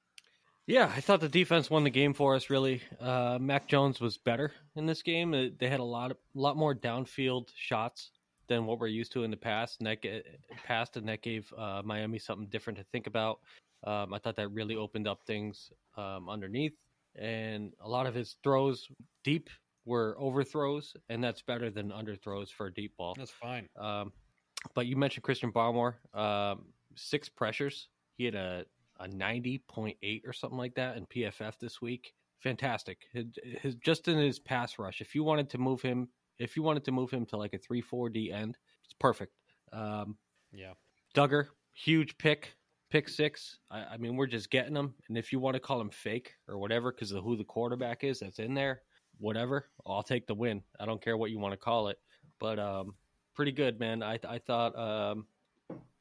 Yeah, 0.67 0.91
I 0.95 1.01
thought 1.01 1.21
the 1.21 1.27
defense 1.27 1.71
won 1.71 1.83
the 1.83 1.89
game 1.89 2.13
for 2.13 2.35
us. 2.35 2.51
Really, 2.51 2.83
uh, 3.01 3.39
Mac 3.41 3.67
Jones 3.67 3.99
was 3.99 4.19
better 4.19 4.51
in 4.75 4.85
this 4.85 5.01
game. 5.01 5.33
Uh, 5.33 5.47
They 5.59 5.67
had 5.67 5.79
a 5.79 5.83
lot, 5.83 6.11
of, 6.11 6.17
lot 6.35 6.55
more 6.55 6.75
downfield 6.75 7.47
shots 7.55 8.11
than 8.47 8.67
what 8.67 8.79
we're 8.79 8.87
used 8.87 9.11
to 9.13 9.23
in 9.23 9.31
the 9.31 9.35
past, 9.37 9.79
and 9.79 9.87
that 9.87 10.03
ga- 10.03 10.23
past, 10.63 10.97
and 10.97 11.09
that 11.09 11.23
gave 11.23 11.51
uh, 11.57 11.81
Miami 11.83 12.19
something 12.19 12.47
different 12.47 12.77
to 12.77 12.85
think 12.91 13.07
about. 13.07 13.39
Um, 13.85 14.13
I 14.13 14.19
thought 14.19 14.35
that 14.35 14.49
really 14.49 14.75
opened 14.75 15.07
up 15.07 15.23
things 15.25 15.71
um, 15.97 16.29
underneath, 16.29 16.77
and 17.15 17.73
a 17.81 17.89
lot 17.89 18.05
of 18.05 18.13
his 18.13 18.35
throws 18.43 18.87
deep 19.23 19.49
were 19.85 20.15
overthrows, 20.19 20.95
and 21.09 21.23
that's 21.23 21.41
better 21.41 21.69
than 21.69 21.89
underthrows 21.89 22.49
for 22.49 22.67
a 22.67 22.73
deep 22.73 22.95
ball. 22.97 23.15
That's 23.17 23.31
fine. 23.31 23.67
Um, 23.79 24.11
but 24.75 24.85
you 24.87 24.95
mentioned 24.95 25.23
Christian 25.23 25.51
Barmore, 25.51 25.95
um, 26.13 26.65
six 26.95 27.27
pressures. 27.29 27.89
He 28.15 28.25
had 28.25 28.35
a, 28.35 28.65
a 28.99 29.07
90.8 29.07 30.21
or 30.25 30.33
something 30.33 30.57
like 30.57 30.75
that 30.75 30.97
in 30.97 31.05
PFF 31.05 31.59
this 31.59 31.81
week. 31.81 32.13
Fantastic. 32.39 32.99
His, 33.11 33.25
his, 33.61 33.75
just 33.75 34.07
in 34.07 34.17
his 34.17 34.39
pass 34.39 34.77
rush, 34.79 35.01
if 35.01 35.15
you 35.15 35.23
wanted 35.23 35.49
to 35.51 35.57
move 35.57 35.81
him, 35.81 36.09
if 36.39 36.55
you 36.55 36.63
wanted 36.63 36.85
to 36.85 36.91
move 36.91 37.11
him 37.11 37.25
to 37.27 37.37
like 37.37 37.53
a 37.53 37.57
3 37.57 37.81
4 37.81 38.09
D 38.09 38.31
end, 38.31 38.57
it's 38.85 38.93
perfect. 38.93 39.33
Um, 39.71 40.17
Yeah. 40.51 40.73
Dugger, 41.15 41.47
huge 41.73 42.17
pick, 42.17 42.55
pick 42.89 43.07
six. 43.09 43.57
I, 43.69 43.83
I 43.93 43.97
mean, 43.97 44.15
we're 44.15 44.27
just 44.27 44.49
getting 44.49 44.73
them. 44.73 44.93
And 45.07 45.17
if 45.17 45.31
you 45.31 45.39
want 45.39 45.55
to 45.55 45.59
call 45.59 45.79
him 45.79 45.89
fake 45.89 46.33
or 46.47 46.57
whatever 46.57 46.91
because 46.91 47.11
of 47.11 47.23
who 47.23 47.35
the 47.35 47.43
quarterback 47.43 48.03
is 48.03 48.19
that's 48.19 48.39
in 48.39 48.53
there, 48.53 48.81
whatever, 49.23 49.69
I'll 49.87 50.03
take 50.03 50.27
the 50.27 50.35
win. 50.35 50.61
I 50.79 50.85
don't 50.85 51.01
care 51.01 51.17
what 51.17 51.31
you 51.31 51.39
want 51.39 51.53
to 51.53 51.57
call 51.57 51.87
it. 51.87 51.97
But 52.39 52.59
um, 52.59 52.95
pretty 53.33 53.53
good, 53.53 53.79
man. 53.79 54.03
I 54.03 54.19
I 54.27 54.39
thought 54.39 54.77
um, 54.77 55.25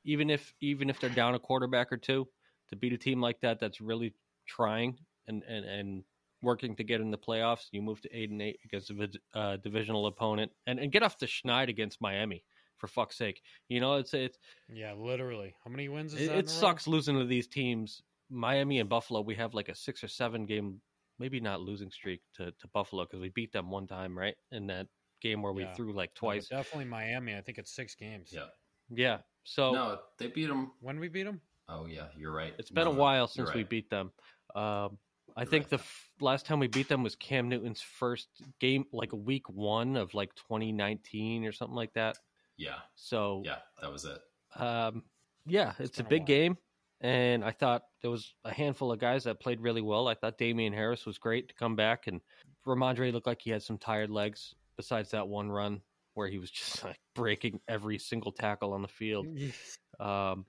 even 0.04 0.28
if 0.28 0.54
even 0.60 0.90
if 0.90 1.00
they're 1.00 1.10
down 1.10 1.34
a 1.34 1.38
quarterback 1.38 1.92
or 1.92 1.96
two, 1.96 2.28
to 2.68 2.76
beat 2.76 2.92
a 2.92 2.98
team 2.98 3.20
like 3.20 3.40
that 3.40 3.60
that's 3.60 3.80
really 3.80 4.12
trying 4.46 4.98
and 5.28 5.42
and 5.44 5.64
and 5.64 6.04
working 6.42 6.74
to 6.74 6.82
get 6.82 7.00
in 7.00 7.12
the 7.12 7.18
playoffs, 7.18 7.68
you 7.70 7.80
move 7.80 8.00
to 8.00 8.16
eight 8.16 8.30
and 8.30 8.42
eight 8.42 8.58
against 8.64 8.90
a 8.90 9.08
uh, 9.34 9.56
divisional 9.58 10.06
opponent, 10.06 10.50
and 10.66 10.80
and 10.80 10.90
get 10.90 11.02
off 11.02 11.18
the 11.18 11.26
schneid 11.26 11.68
against 11.68 12.00
Miami 12.00 12.44
for 12.78 12.88
fuck's 12.88 13.16
sake. 13.16 13.40
You 13.68 13.80
know, 13.80 13.94
it's 13.94 14.12
it's 14.12 14.38
Yeah, 14.68 14.94
literally. 14.94 15.54
How 15.64 15.70
many 15.70 15.88
wins 15.88 16.14
is 16.14 16.22
it, 16.22 16.26
that? 16.26 16.38
it 16.38 16.50
sucks 16.50 16.88
losing 16.88 17.16
to 17.18 17.24
these 17.24 17.46
teams. 17.46 18.02
Miami 18.28 18.80
and 18.80 18.88
Buffalo, 18.88 19.20
we 19.20 19.34
have 19.36 19.54
like 19.54 19.68
a 19.68 19.74
six 19.74 20.02
or 20.02 20.08
seven 20.08 20.46
game, 20.46 20.80
maybe 21.22 21.40
not 21.40 21.60
losing 21.60 21.90
streak 21.90 22.20
to, 22.34 22.52
to 22.52 22.68
Buffalo 22.68 23.04
because 23.04 23.20
we 23.20 23.28
beat 23.30 23.52
them 23.52 23.70
one 23.70 23.86
time, 23.86 24.18
right? 24.18 24.36
In 24.50 24.66
that 24.66 24.88
game 25.20 25.40
where 25.42 25.52
we 25.52 25.64
Yeah. 25.64 25.76
threw 25.76 25.92
like 25.94 26.10
No, 26.10 26.16
twice. 26.20 26.50
definitely 26.50 26.84
Miami. 26.86 27.36
I 27.36 27.40
think 27.42 27.58
it's 27.58 27.72
six 27.72 27.94
games. 27.94 28.32
yeah. 28.32 28.48
Yeah. 28.90 29.22
So 29.44 29.72
No, 29.72 30.02
they 30.18 30.26
beat 30.28 30.46
them. 30.46 30.72
When 30.80 30.98
we 30.98 31.08
beat 31.08 31.24
them? 31.24 31.40
Oh 31.68 31.86
yeah, 31.86 32.10
you're 32.16 32.32
right. 32.32 32.54
it's 32.58 32.70
been 32.70 32.86
No, 32.86 32.92
a 32.92 32.94
while 32.98 33.28
you're 33.34 33.46
since 33.46 33.54
we 33.54 33.62
beat 33.64 33.88
them. 33.90 34.12
Um, 34.54 34.98
I 35.36 35.44
You're 35.44 35.50
think 35.50 35.64
right. 35.64 35.70
the 35.70 35.76
f- 35.76 36.10
last 36.20 36.44
time 36.44 36.58
we 36.58 36.66
beat 36.66 36.88
them 36.88 37.02
was 37.02 37.16
Cam 37.16 37.48
Newton's 37.48 37.80
first 37.80 38.42
game, 38.60 38.84
like 38.92 39.12
week 39.12 39.48
one 39.48 39.96
of 39.96 40.12
like 40.14 40.34
2019 40.34 41.44
or 41.44 41.52
something 41.52 41.76
like 41.76 41.94
that. 41.94 42.18
Yeah, 42.56 42.82
So 42.94 43.44
yeah, 43.44 43.62
that 43.80 43.90
was 43.90 44.04
it. 44.04 44.20
um, 44.56 45.04
yeah, 45.46 45.74
it's 45.78 45.98
a 45.98 46.02
a 46.02 46.04
big 46.04 46.24
while. 46.24 46.26
game, 46.26 46.58
and 47.02 47.44
I 47.44 47.50
thought 47.50 47.82
there 48.00 48.10
was 48.10 48.34
a 48.44 48.52
handful 48.52 48.92
of 48.92 49.00
guys 49.00 49.24
that 49.24 49.40
played 49.40 49.60
really 49.60 49.82
well. 49.82 50.06
I 50.08 50.14
thought 50.14 50.38
Damien 50.38 50.72
Harris 50.72 51.04
was 51.04 51.18
great 51.18 51.48
to 51.48 51.54
come 51.54 51.74
back, 51.74 52.06
and 52.06 52.20
Rhamondre 52.66 53.12
looked 53.12 53.26
like 53.26 53.42
he 53.42 53.50
had 53.50 53.62
some 53.62 53.76
tired 53.76 54.10
legs. 54.10 54.54
Besides 54.76 55.10
that 55.10 55.26
one 55.26 55.50
run 55.50 55.82
where 56.14 56.28
he 56.28 56.38
was 56.38 56.50
just 56.52 56.84
like 56.84 57.00
breaking 57.14 57.60
every 57.68 57.98
single 57.98 58.32
tackle 58.32 58.72
on 58.72 58.82
the 58.82 58.88
field, 58.88 59.26
um, 60.00 60.46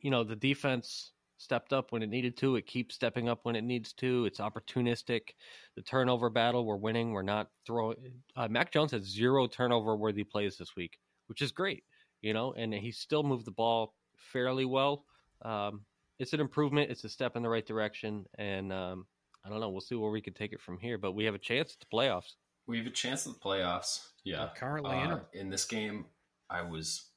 you 0.00 0.10
know 0.10 0.22
the 0.24 0.36
defense 0.36 1.12
stepped 1.38 1.72
up 1.72 1.92
when 1.92 2.02
it 2.02 2.08
needed 2.08 2.36
to. 2.38 2.56
It 2.56 2.66
keeps 2.66 2.94
stepping 2.94 3.28
up 3.28 3.40
when 3.42 3.56
it 3.56 3.64
needs 3.64 3.92
to. 3.94 4.24
It's 4.24 4.38
opportunistic. 4.38 5.30
The 5.74 5.82
turnover 5.82 6.30
battle, 6.30 6.64
we're 6.64 6.76
winning. 6.76 7.12
We're 7.12 7.22
not 7.22 7.48
throwing. 7.66 7.96
Uh, 8.36 8.48
Mac 8.48 8.72
Jones 8.72 8.92
has 8.92 9.02
zero 9.02 9.46
turnover 9.46 9.96
worthy 9.96 10.24
plays 10.24 10.56
this 10.56 10.76
week, 10.76 10.98
which 11.26 11.42
is 11.42 11.50
great, 11.50 11.84
you 12.22 12.32
know, 12.32 12.54
and 12.56 12.72
he 12.72 12.92
still 12.92 13.24
moved 13.24 13.46
the 13.46 13.50
ball 13.50 13.94
fairly 14.16 14.64
well. 14.64 15.04
Um, 15.42 15.82
it's 16.18 16.32
an 16.32 16.40
improvement. 16.40 16.90
It's 16.90 17.04
a 17.04 17.08
step 17.08 17.36
in 17.36 17.42
the 17.42 17.48
right 17.48 17.66
direction, 17.66 18.24
and 18.38 18.72
um, 18.72 19.06
I 19.44 19.48
don't 19.50 19.60
know. 19.60 19.68
We'll 19.70 19.80
see 19.80 19.94
where 19.94 20.10
we 20.10 20.20
can 20.22 20.34
take 20.34 20.52
it 20.52 20.60
from 20.60 20.78
here, 20.78 20.98
but 20.98 21.12
we 21.12 21.24
have 21.24 21.34
a 21.34 21.38
chance 21.38 21.72
at 21.74 21.80
the 21.80 21.94
playoffs. 21.96 22.32
We 22.66 22.78
have 22.78 22.86
a 22.86 22.90
chance 22.90 23.26
at 23.26 23.34
the 23.34 23.38
playoffs. 23.38 24.00
Yeah, 24.24 24.44
We're 24.46 24.54
currently 24.56 24.98
in 24.98 25.10
Uh, 25.10 25.16
'em. 25.16 25.20
in 25.34 25.50
this 25.50 25.64
game, 25.66 26.06
I 26.50 26.62
was 26.62 27.10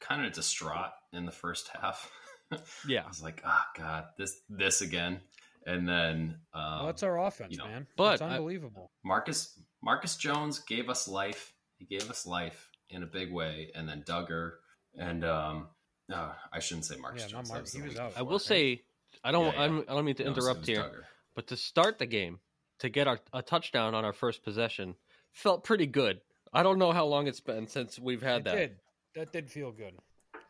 kind 0.00 0.24
of 0.24 0.32
distraught 0.32 0.92
in 1.12 1.26
the 1.26 1.32
first 1.32 1.68
half. 1.68 2.10
Yeah. 2.86 3.02
I 3.04 3.08
was 3.08 3.22
like, 3.22 3.42
"Ah, 3.44 3.66
God, 3.76 4.04
this 4.16 4.40
this 4.48 4.80
again." 4.80 5.20
And 5.66 5.88
then 5.88 6.38
um, 6.52 6.62
well, 6.62 6.86
that's 6.86 7.02
our 7.02 7.18
offense, 7.18 7.50
you 7.52 7.58
know, 7.58 7.66
man. 7.66 7.86
but 7.96 8.12
it's 8.14 8.22
I- 8.22 8.36
unbelievable. 8.36 8.92
Marcus 9.04 9.58
Marcus 9.82 10.14
Jones 10.16 10.60
gave 10.60 10.88
us 10.88 11.08
life. 11.08 11.52
He 11.78 11.86
gave 11.86 12.08
us 12.10 12.26
life 12.26 12.68
in 12.90 13.02
a 13.02 13.06
big 13.06 13.32
way, 13.32 13.72
and 13.74 13.88
then 13.88 14.04
Dugger 14.06 14.52
and 14.96 15.24
um, 15.24 15.68
no, 16.08 16.30
I 16.52 16.60
shouldn't 16.60 16.84
say 16.86 16.96
Marcus 16.96 17.22
Yeah, 17.22 17.26
not 17.28 17.44
Jones. 17.44 17.48
Mark- 17.50 17.64
the 17.66 17.76
he 17.78 17.82
was 17.82 17.90
week 17.92 17.98
out. 18.00 18.06
I 18.06 18.08
before. 18.10 18.26
will 18.26 18.38
say, 18.38 18.82
I 19.22 19.32
don't, 19.32 19.46
Yeah, 19.46 19.52
yeah. 19.52 19.60
I 19.62 19.66
don't, 19.68 19.90
I 19.90 19.94
don't 19.94 20.04
mean 20.04 20.14
to 20.16 20.24
No, 20.24 20.30
interrupt 20.30 20.66
here, 20.66 20.82
Dugger. 20.82 21.02
but 21.34 21.46
to 21.48 21.56
start 21.56 21.98
the 21.98 22.06
game, 22.06 22.40
to 22.80 22.88
get 22.88 23.06
our, 23.08 23.18
a 23.32 23.42
touchdown 23.42 23.94
on 23.94 24.04
our 24.04 24.12
first 24.12 24.42
possession, 24.42 24.94
felt 25.32 25.64
pretty 25.64 25.86
good. 25.86 26.20
I 26.52 26.62
don't 26.62 26.78
know 26.78 26.92
how 26.92 27.06
long 27.06 27.26
it's 27.26 27.40
been 27.40 27.66
since 27.66 27.98
we've 27.98 28.22
had 28.22 28.40
it 28.42 28.44
that. 28.44 28.54
did. 28.56 28.76
That 29.14 29.32
did 29.32 29.50
feel 29.50 29.70
good, 29.72 29.94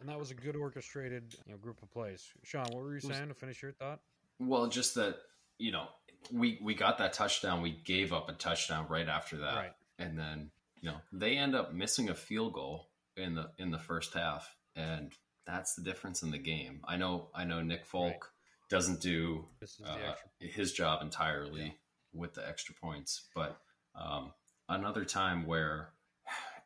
and 0.01 0.09
that 0.09 0.19
was 0.19 0.31
a 0.31 0.35
good 0.35 0.57
orchestrated 0.57 1.35
you 1.47 1.53
know, 1.53 1.59
group 1.59 1.83
of 1.83 1.91
plays. 1.91 2.31
Sean, 2.45 2.65
what 2.73 2.83
were 2.83 2.93
you 2.93 2.97
It 2.99 3.05
was- 3.05 3.17
saying 3.17 3.29
to 3.29 3.35
finish 3.35 3.63
your 3.63 3.73
thought? 3.73 4.01
Well, 4.39 4.67
just 4.69 4.95
that 4.97 5.17
you 5.59 5.71
know, 5.71 5.87
we 6.33 6.59
we 6.63 6.75
got 6.75 6.99
that 6.99 7.13
touchdown. 7.13 7.63
We 7.63 7.71
gave 7.85 8.13
up 8.13 8.29
a 8.29 8.33
touchdown 8.33 8.87
right 8.89 9.09
after 9.09 9.37
that, 9.39 9.55
Right. 9.55 9.73
and 9.99 10.19
then 10.19 10.51
you 10.81 10.91
know 10.91 10.97
they 11.13 11.37
end 11.37 11.55
up 11.55 11.73
missing 11.73 12.09
a 12.09 12.15
field 12.15 12.55
goal 12.55 12.89
in 13.17 13.35
the 13.35 13.51
in 13.59 13.71
the 13.71 13.79
first 13.79 14.15
half, 14.15 14.57
and 14.75 15.13
that's 15.47 15.75
the 15.75 15.83
difference 15.83 16.23
in 16.23 16.31
the 16.31 16.39
game. 16.39 16.81
I 16.87 16.97
know 16.97 17.29
I 17.35 17.45
know 17.45 17.61
Nick 17.63 17.87
Folk 17.87 18.13
Right. 18.13 18.21
doesn't 18.71 19.01
do 19.01 19.47
This 19.61 19.71
is 19.73 19.77
the 19.79 19.91
uh, 19.91 20.15
his 20.41 20.73
job 20.73 21.03
entirely 21.03 21.77
with 22.13 22.35
the 22.35 22.47
extra 22.49 22.75
points, 22.75 23.27
but 23.35 23.59
um, 23.95 24.33
another 24.69 25.05
time 25.05 25.47
where 25.47 25.91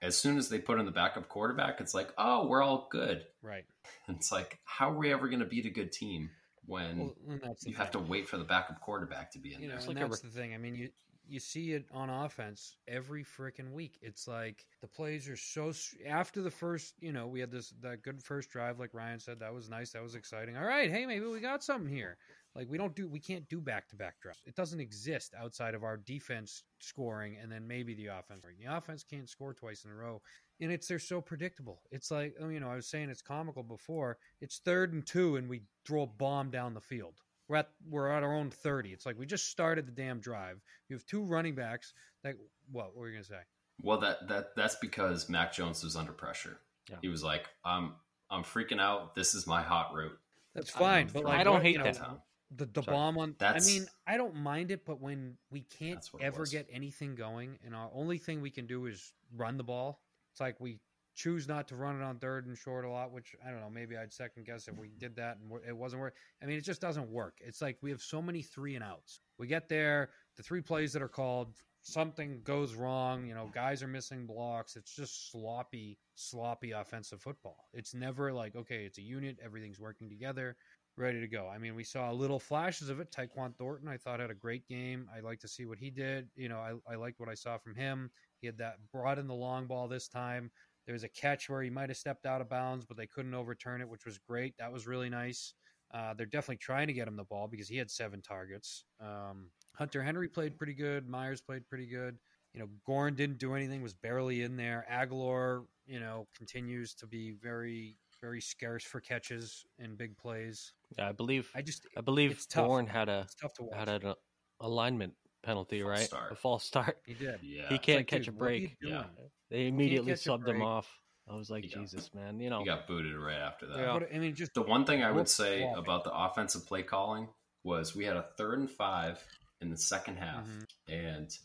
as 0.01 0.17
soon 0.17 0.39
as 0.39 0.49
they 0.49 0.59
put 0.59 0.79
in 0.79 0.87
the 0.87 0.93
backup 0.93 1.29
quarterback, 1.29 1.81
it's 1.81 1.95
like, 1.95 2.13
oh, 2.19 2.47
we're 2.47 2.63
all 2.63 2.87
good. 2.91 3.25
Right. 3.43 3.65
And 4.07 4.17
it's 4.17 4.31
like, 4.31 4.59
how 4.65 4.91
are 4.91 4.97
we 4.97 5.13
ever 5.13 5.29
going 5.29 5.41
to 5.41 5.47
beat 5.47 5.67
a 5.67 5.71
good 5.71 5.91
team 5.91 6.31
when 6.67 6.99
Well, 6.99 7.15
and 7.29 7.41
that's 7.41 7.67
you 7.67 7.75
have 7.77 7.91
to 7.93 7.99
wait 7.99 8.29
for 8.29 8.37
the 8.37 8.45
backup 8.45 8.81
quarterback 8.81 9.33
to 9.33 9.39
be 9.41 9.55
in 9.55 9.63
You 9.63 9.69
know, 9.69 9.75
there? 9.75 9.79
and 9.87 9.89
like 9.97 10.05
a 10.05 10.09
that's 10.09 10.21
the 10.21 10.29
thing. 10.29 10.55
I 10.55 10.59
mean, 10.59 10.75
you 10.77 10.91
you 11.29 11.41
see 11.41 11.73
it 11.73 11.87
on 11.93 12.09
offense 12.11 12.77
every 12.87 13.25
freaking 13.25 13.73
week. 13.73 13.99
It's 14.03 14.27
like 14.27 14.65
the 14.81 14.89
plays 14.89 15.29
are 15.29 15.37
so 15.37 15.73
after 16.07 16.41
the 16.41 16.51
first. 16.51 16.95
You 17.01 17.13
know, 17.13 17.27
we 17.27 17.41
had 17.41 17.51
this 17.51 17.75
that 17.83 18.03
good 18.03 18.23
first 18.23 18.51
drive, 18.51 18.79
like 18.79 18.95
Ryan 18.95 19.21
said. 19.21 19.41
That 19.41 19.55
was 19.55 19.69
nice. 19.69 19.93
That 19.93 20.03
was 20.03 20.15
exciting. 20.15 20.57
All 20.57 20.65
right, 20.65 20.91
hey, 20.91 21.07
maybe 21.07 21.27
we 21.27 21.41
got 21.41 21.63
something 21.63 21.93
here. 21.93 22.17
Like 22.55 22.69
we 22.69 22.79
don't 22.79 22.97
do, 22.97 23.09
we 23.09 23.21
can't 23.21 23.49
do 23.49 23.61
back 23.61 23.89
to 23.89 23.97
back 23.97 24.21
drives. 24.21 24.43
It 24.47 24.57
doesn't 24.57 24.81
exist 24.81 25.35
outside 25.39 25.75
of 25.75 25.85
our 25.85 25.97
defense 25.97 26.65
scoring 26.81 27.37
and 27.41 27.53
then 27.53 27.67
maybe 27.69 27.95
the 27.95 28.07
offense. 28.07 28.45
The 28.59 28.75
offense 28.77 29.05
can't 29.05 29.29
score 29.29 29.55
twice 29.55 29.85
in 29.85 29.91
a 29.91 29.95
row, 29.95 30.21
and 30.61 30.73
it's 30.73 30.89
they're 30.89 30.99
so 30.99 31.21
predictable. 31.21 31.83
It's 31.93 32.11
like 32.11 32.35
oh, 32.41 32.49
you 32.49 32.59
know, 32.59 32.71
I 32.71 32.77
was 32.77 32.89
saying 32.89 33.11
it's 33.11 33.23
comical 33.23 33.63
before. 33.63 34.19
It's 34.41 34.59
third 34.59 34.93
and 34.93 35.07
two, 35.07 35.37
and 35.37 35.49
we 35.49 35.63
throw 35.87 36.03
a 36.03 36.07
bomb 36.07 36.51
down 36.51 36.75
the 36.75 36.81
field. 36.81 37.21
We're 37.49 37.57
at 37.57 37.71
we're 37.89 38.11
at 38.11 38.23
our 38.23 38.35
own 38.35 38.51
thirty. 38.51 38.93
It's 38.93 39.07
like 39.07 39.19
we 39.19 39.27
just 39.27 39.51
started 39.51 39.87
the 39.87 39.93
damn 39.93 40.21
drive. 40.21 40.61
You 40.89 40.97
have 40.97 41.07
two 41.07 41.23
running 41.23 41.55
backs. 41.55 41.93
That 42.23 42.35
what? 42.71 42.87
What 42.95 42.97
were 42.97 43.09
you 43.09 43.15
gonna 43.15 43.25
say? 43.25 43.41
Well, 43.83 43.99
that 44.01 44.29
that 44.29 44.55
that's 44.57 44.77
because 44.77 45.29
Mac 45.29 45.53
Jones 45.53 45.83
was 45.83 45.97
under 45.97 46.13
pressure. 46.13 46.59
Yeah. 46.91 46.97
He 47.01 47.09
was 47.09 47.23
like, 47.23 47.47
"I'm 47.65 47.95
I'm 48.31 48.43
freaking 48.43 48.81
out. 48.81 49.15
This 49.15 49.35
is 49.35 49.47
my 49.47 49.63
hot 49.63 49.95
route." 49.95 50.19
That's 50.55 50.75
I'm 50.75 50.81
fine, 50.81 51.11
but 51.13 51.25
like 51.25 51.39
I 51.41 51.45
don't 51.45 51.55
what- 51.55 51.63
hate 51.63 51.73
you 51.73 51.79
know, 51.79 51.85
that. 51.85 52.21
The 52.57 52.67
the 52.67 52.83
Sorry. 52.83 52.95
bomb 52.97 53.19
on. 53.19 53.35
That's- 53.39 53.69
I 53.69 53.73
mean, 53.73 53.87
I 54.07 54.17
don't 54.17 54.35
mind 54.37 54.71
it, 54.71 54.85
but 54.87 55.01
when 55.01 55.37
we 55.51 55.61
can't 55.63 55.97
That's 55.97 56.13
what 56.13 56.23
it 56.23 56.27
ever 56.27 56.47
get 56.47 56.67
anything 56.73 57.15
going, 57.15 57.59
and 57.65 57.75
our 57.75 57.91
only 57.95 58.19
thing 58.19 58.41
we 58.41 58.51
can 58.51 58.67
do 58.67 58.87
is 58.87 59.13
run 59.37 59.57
the 59.59 59.65
ball. 59.65 60.01
It's 60.33 60.41
like 60.41 60.59
we 60.59 60.81
choose 61.19 61.49
not 61.49 61.67
to 61.67 61.75
run 61.75 62.01
it 62.01 62.05
on 62.05 62.17
third 62.19 62.47
and 62.47 62.57
short 62.57 62.85
a 62.85 62.89
lot, 62.89 63.13
which 63.13 63.35
I 63.45 63.51
don't 63.51 63.61
know. 63.61 63.69
Maybe 63.69 63.97
I'd 63.97 64.13
second 64.13 64.47
guess 64.47 64.69
if 64.69 64.79
we 64.79 64.89
did 64.99 65.17
that 65.17 65.39
and 65.39 65.61
it 65.67 65.77
wasn't 65.77 66.01
work. 66.01 66.15
I 66.41 66.47
mean, 66.47 66.57
it 66.57 66.65
just 66.65 66.81
doesn't 66.81 67.11
work. 67.11 67.39
It's 67.41 67.61
like 67.61 67.77
we 67.83 67.91
have 67.91 68.01
so 68.01 68.23
many 68.23 68.41
three 68.41 68.77
and 68.77 68.85
outs. 68.85 69.19
We 69.37 69.49
get 69.49 69.69
there, 69.69 70.11
the 70.37 70.45
three 70.45 70.61
plays 70.61 70.93
that 70.93 71.03
are 71.03 71.09
called, 71.09 71.57
something 71.83 72.41
goes 72.45 72.75
wrong. 72.75 73.27
You 73.27 73.35
know, 73.35 73.51
guys 73.53 73.83
are 73.83 73.89
missing 73.89 74.27
blocks. 74.27 74.77
It's 74.77 74.95
just 74.95 75.33
sloppy, 75.33 75.99
sloppy 76.15 76.71
offensive 76.71 77.21
football. 77.21 77.69
It's 77.75 77.95
never 77.95 78.33
like 78.33 78.55
okay, 78.55 78.85
it's 78.85 78.99
a 78.99 79.03
unit. 79.03 79.39
Everything's 79.45 79.81
working 79.81 80.09
together 80.09 80.57
ready 80.99 81.21
to 81.21 81.29
go. 81.29 81.49
I 81.49 81.59
mean, 81.59 81.75
we 81.75 81.85
saw 81.85 82.11
little 82.11 82.41
flashes 82.41 82.89
of 82.89 83.01
it. 83.01 83.13
Tyquan 83.13 83.57
Thornton, 83.57 83.89
I 83.89 83.97
thought, 83.97 84.21
had 84.21 84.31
a 84.31 84.35
great 84.35 84.67
game. 84.67 85.09
I 85.17 85.21
like 85.21 85.39
to 85.41 85.49
see 85.49 85.65
what 85.65 85.79
he 85.79 85.91
did. 85.91 86.29
You 86.35 86.49
know, 86.49 86.59
I, 86.59 86.93
I 86.93 86.97
liked 86.97 87.21
what 87.21 87.29
I 87.29 87.35
saw 87.35 87.57
from 87.57 87.75
him. 87.75 88.11
He 88.41 88.47
had 88.47 88.59
that 88.59 88.77
brought 88.93 89.19
in 89.19 89.29
the 89.29 89.35
long 89.35 89.67
ball 89.67 89.89
this 89.89 90.09
time. 90.09 90.51
There 90.89 90.95
was 90.95 91.05
a 91.05 91.09
catch 91.11 91.51
where 91.51 91.61
he 91.61 91.69
might 91.69 91.91
have 91.91 91.99
stepped 91.99 92.25
out 92.25 92.41
of 92.41 92.49
bounds, 92.49 92.87
but 92.87 92.97
they 92.97 93.07
couldn't 93.07 93.35
overturn 93.35 93.83
it, 93.83 93.89
which 93.91 94.07
was 94.07 94.17
great. 94.17 94.57
That 94.57 94.73
was 94.73 94.87
really 94.87 95.11
nice. 95.11 95.53
Uh, 95.93 96.15
they're 96.15 96.25
definitely 96.25 96.57
trying 96.57 96.87
to 96.87 96.95
get 96.95 97.07
him 97.07 97.15
the 97.15 97.25
ball 97.25 97.47
because 97.47 97.69
he 97.69 97.77
had 97.77 97.91
seven 97.91 98.23
targets. 98.23 98.87
Um, 98.99 99.51
Hunter 99.75 100.03
Henry 100.03 100.29
played 100.31 100.57
pretty 100.57 100.73
good. 100.73 101.07
Meyers 101.07 101.43
played 101.43 101.69
pretty 101.69 101.85
good. 101.87 102.17
You 102.55 102.61
know, 102.61 102.69
Bourne 102.87 103.15
didn't 103.15 103.39
do 103.39 103.53
anything; 103.53 103.83
was 103.83 103.93
barely 103.93 104.41
in 104.45 104.57
there. 104.57 104.87
Agholor, 104.91 105.67
you 105.87 106.01
know, 106.01 106.27
continues 106.35 106.95
to 106.95 107.07
be 107.07 107.33
very, 107.33 107.99
very 108.19 108.41
scarce 108.41 108.83
for 108.83 108.99
catches 108.99 109.67
and 109.79 109.99
big 109.99 110.17
plays. 110.17 110.73
Yeah, 110.97 111.11
I 111.11 111.13
believe, 111.13 111.51
I 111.55 111.61
just 111.61 111.87
I 111.99 112.01
believe 112.01 112.31
it's 112.31 112.47
tough. 112.47 112.67
Bourne 112.67 112.87
had 112.87 113.11
a 113.11 113.21
it's 113.27 113.35
tough 113.35 113.53
to 113.57 113.69
had 113.75 113.91
an 113.91 114.15
alignment 114.61 115.13
penalty, 115.43 115.83
False 115.83 115.91
right? 115.91 116.07
start. 116.07 116.33
A 116.33 116.35
false 116.35 116.65
start. 116.65 116.97
he 117.05 117.13
did. 117.13 117.41
Yeah, 117.43 117.69
He 117.69 117.77
can't 117.77 117.99
like, 117.99 118.07
catch 118.07 118.25
dude, 118.25 118.29
a 118.29 118.39
what 118.39 118.49
are 118.49 118.55
you 118.55 118.61
break. 118.69 118.81
doing? 118.81 118.95
Yeah. 118.95 119.05
They 119.51 119.67
immediately 119.69 120.13
subbed 120.13 120.47
him 120.49 120.63
off. 120.63 120.89
I 121.31 121.35
was 121.35 121.51
like, 121.51 121.65
Yeah. 121.71 121.81
Jesus, 121.83 122.13
man, 122.15 122.41
you 122.41 122.49
know. 122.51 122.61
he 122.61 122.65
got 122.65 122.87
booted 122.87 123.15
right 123.17 123.37
after 123.39 123.67
that. 123.67 123.79
Yeah. 123.79 123.99
But, 123.99 124.15
I 124.15 124.19
mean, 124.19 124.35
just 124.35 124.55
The 124.55 124.63
one 124.63 124.85
thing 124.87 125.03
I 125.03 125.11
would 125.11 125.29
say 125.29 125.61
flopping. 125.61 125.79
about 125.83 126.05
the 126.05 126.13
offensive 126.13 126.67
play 126.67 126.83
calling 126.83 127.29
was 127.65 127.95
we 127.95 128.05
had 128.05 128.17
a 128.17 128.23
third 128.39 128.59
and 128.61 128.71
five 128.71 129.23
in 129.61 129.69
the 129.71 129.77
second 129.77 130.17
half, 130.17 130.47
Mhm. 130.47 130.67
and 130.89 131.39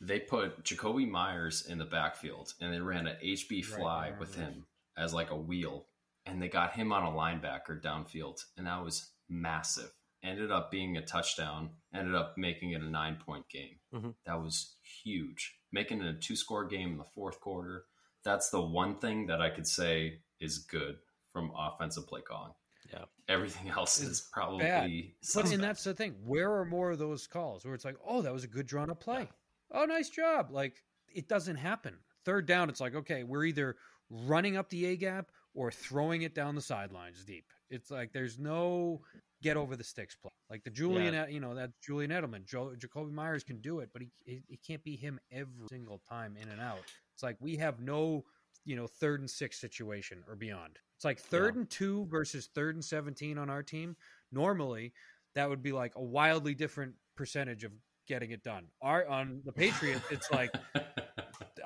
they 0.00 0.20
put 0.20 0.62
Jakobi 0.62 1.08
Meyers 1.08 1.66
in 1.66 1.78
the 1.78 1.84
backfield, 1.84 2.54
and 2.60 2.72
they 2.72 2.80
ran 2.80 3.06
an 3.06 3.16
HB 3.22 3.62
fly 3.62 4.04
remember 4.06 4.20
with 4.20 4.34
him 4.36 4.66
as 4.96 5.12
like 5.12 5.30
a 5.30 5.36
wheel, 5.36 5.88
and 6.26 6.40
they 6.40 6.48
got 6.48 6.74
him 6.74 6.92
on 6.92 7.02
a 7.02 7.10
linebacker 7.10 7.80
downfield, 7.82 8.44
and 8.56 8.66
that 8.66 8.82
was 8.84 9.12
massive. 9.28 9.90
Ended 10.22 10.50
up 10.52 10.70
being 10.70 10.96
a 10.96 11.04
touchdown. 11.04 11.76
Ended 11.94 12.14
up 12.14 12.36
making 12.36 12.72
it 12.72 12.82
a 12.82 12.88
nine 12.90 13.16
point 13.16 13.48
game. 13.48 13.80
Mhm. 13.92 14.14
That 14.26 14.34
was 14.40 14.76
huge. 15.02 15.58
Making 15.72 16.02
it 16.02 16.06
a 16.06 16.14
two 16.14 16.36
score 16.36 16.64
game 16.64 16.92
in 16.92 16.98
the 16.98 17.04
fourth 17.04 17.40
quarter. 17.40 17.84
That's 18.24 18.50
the 18.50 18.60
one 18.60 18.96
thing 18.96 19.26
that 19.26 19.40
I 19.40 19.50
could 19.50 19.66
say 19.66 20.20
is 20.40 20.58
good 20.58 20.98
from 21.32 21.52
offensive 21.56 22.06
play 22.06 22.20
calling. 22.22 22.52
Yeah. 22.92 23.04
Everything 23.28 23.70
else 23.70 24.00
Is 24.00 24.08
is 24.08 24.20
probably 24.20 24.64
bad. 24.64 24.90
But 25.34 25.52
and 25.52 25.62
that's 25.62 25.84
the 25.84 25.94
thing. 25.94 26.16
Where 26.24 26.52
are 26.52 26.64
more 26.64 26.90
of 26.90 26.98
those 26.98 27.26
calls 27.26 27.64
where 27.64 27.74
it's 27.74 27.84
like, 27.84 27.96
oh, 28.06 28.22
that 28.22 28.32
was 28.32 28.44
a 28.44 28.48
good 28.48 28.66
drawn 28.66 28.90
up 28.90 29.00
play. 29.00 29.28
Oh, 29.70 29.84
nice 29.84 30.10
job. 30.10 30.50
Like 30.50 30.82
it 31.14 31.28
doesn't 31.28 31.56
happen. 31.56 31.94
Third 32.24 32.46
down, 32.46 32.68
it's 32.68 32.80
like, 32.80 32.94
okay, 32.94 33.22
we're 33.22 33.44
either 33.44 33.76
running 34.10 34.56
up 34.56 34.68
the 34.68 34.86
A 34.86 34.96
gap 34.96 35.30
or 35.54 35.70
throwing 35.70 36.22
it 36.22 36.34
down 36.34 36.54
the 36.54 36.60
sidelines 36.60 37.24
deep. 37.24 37.46
It's 37.70 37.90
like 37.90 38.12
there's 38.12 38.38
no 38.38 39.00
get 39.42 39.56
over 39.56 39.76
the 39.76 39.84
sticks 39.84 40.16
play. 40.16 40.30
Like 40.50 40.64
the 40.64 40.70
Julian, 40.70 41.14
you 41.30 41.40
know, 41.40 41.54
that 41.54 41.70
Julian 41.80 42.10
Edelman, 42.10 42.44
Joe, 42.44 42.74
Jakobi 42.76 43.12
Meyers 43.12 43.44
can 43.44 43.60
do 43.60 43.80
it, 43.80 43.90
but 43.92 44.02
he 44.02 44.10
it, 44.26 44.42
it 44.48 44.58
can't 44.66 44.82
be 44.84 44.96
him 44.96 45.18
every 45.30 45.68
single 45.68 46.00
time 46.08 46.36
in 46.40 46.48
and 46.48 46.60
out. 46.60 46.80
It's 47.14 47.22
like 47.22 47.36
we 47.40 47.56
have 47.56 47.80
no, 47.80 48.24
you 48.64 48.76
know, 48.76 48.86
third 48.86 49.20
and 49.20 49.30
six 49.30 49.60
situation 49.60 50.22
or 50.28 50.36
beyond. 50.36 50.78
It's 50.96 51.04
like 51.04 51.18
third 51.18 51.56
and 51.56 51.70
two 51.70 52.06
versus 52.10 52.50
third 52.54 52.74
and 52.74 52.84
17 52.84 53.38
on 53.38 53.48
our 53.48 53.62
team. 53.62 53.96
Normally, 54.32 54.92
that 55.34 55.48
would 55.48 55.62
be 55.62 55.72
like 55.72 55.92
a 55.96 56.02
wildly 56.02 56.54
different 56.54 56.94
percentage 57.16 57.64
of 57.64 57.72
getting 58.06 58.32
it 58.32 58.42
done. 58.42 58.66
Our 58.82 59.06
on 59.08 59.40
the 59.44 59.52
Patriots, 59.52 60.04
it's 60.10 60.30
like 60.30 60.50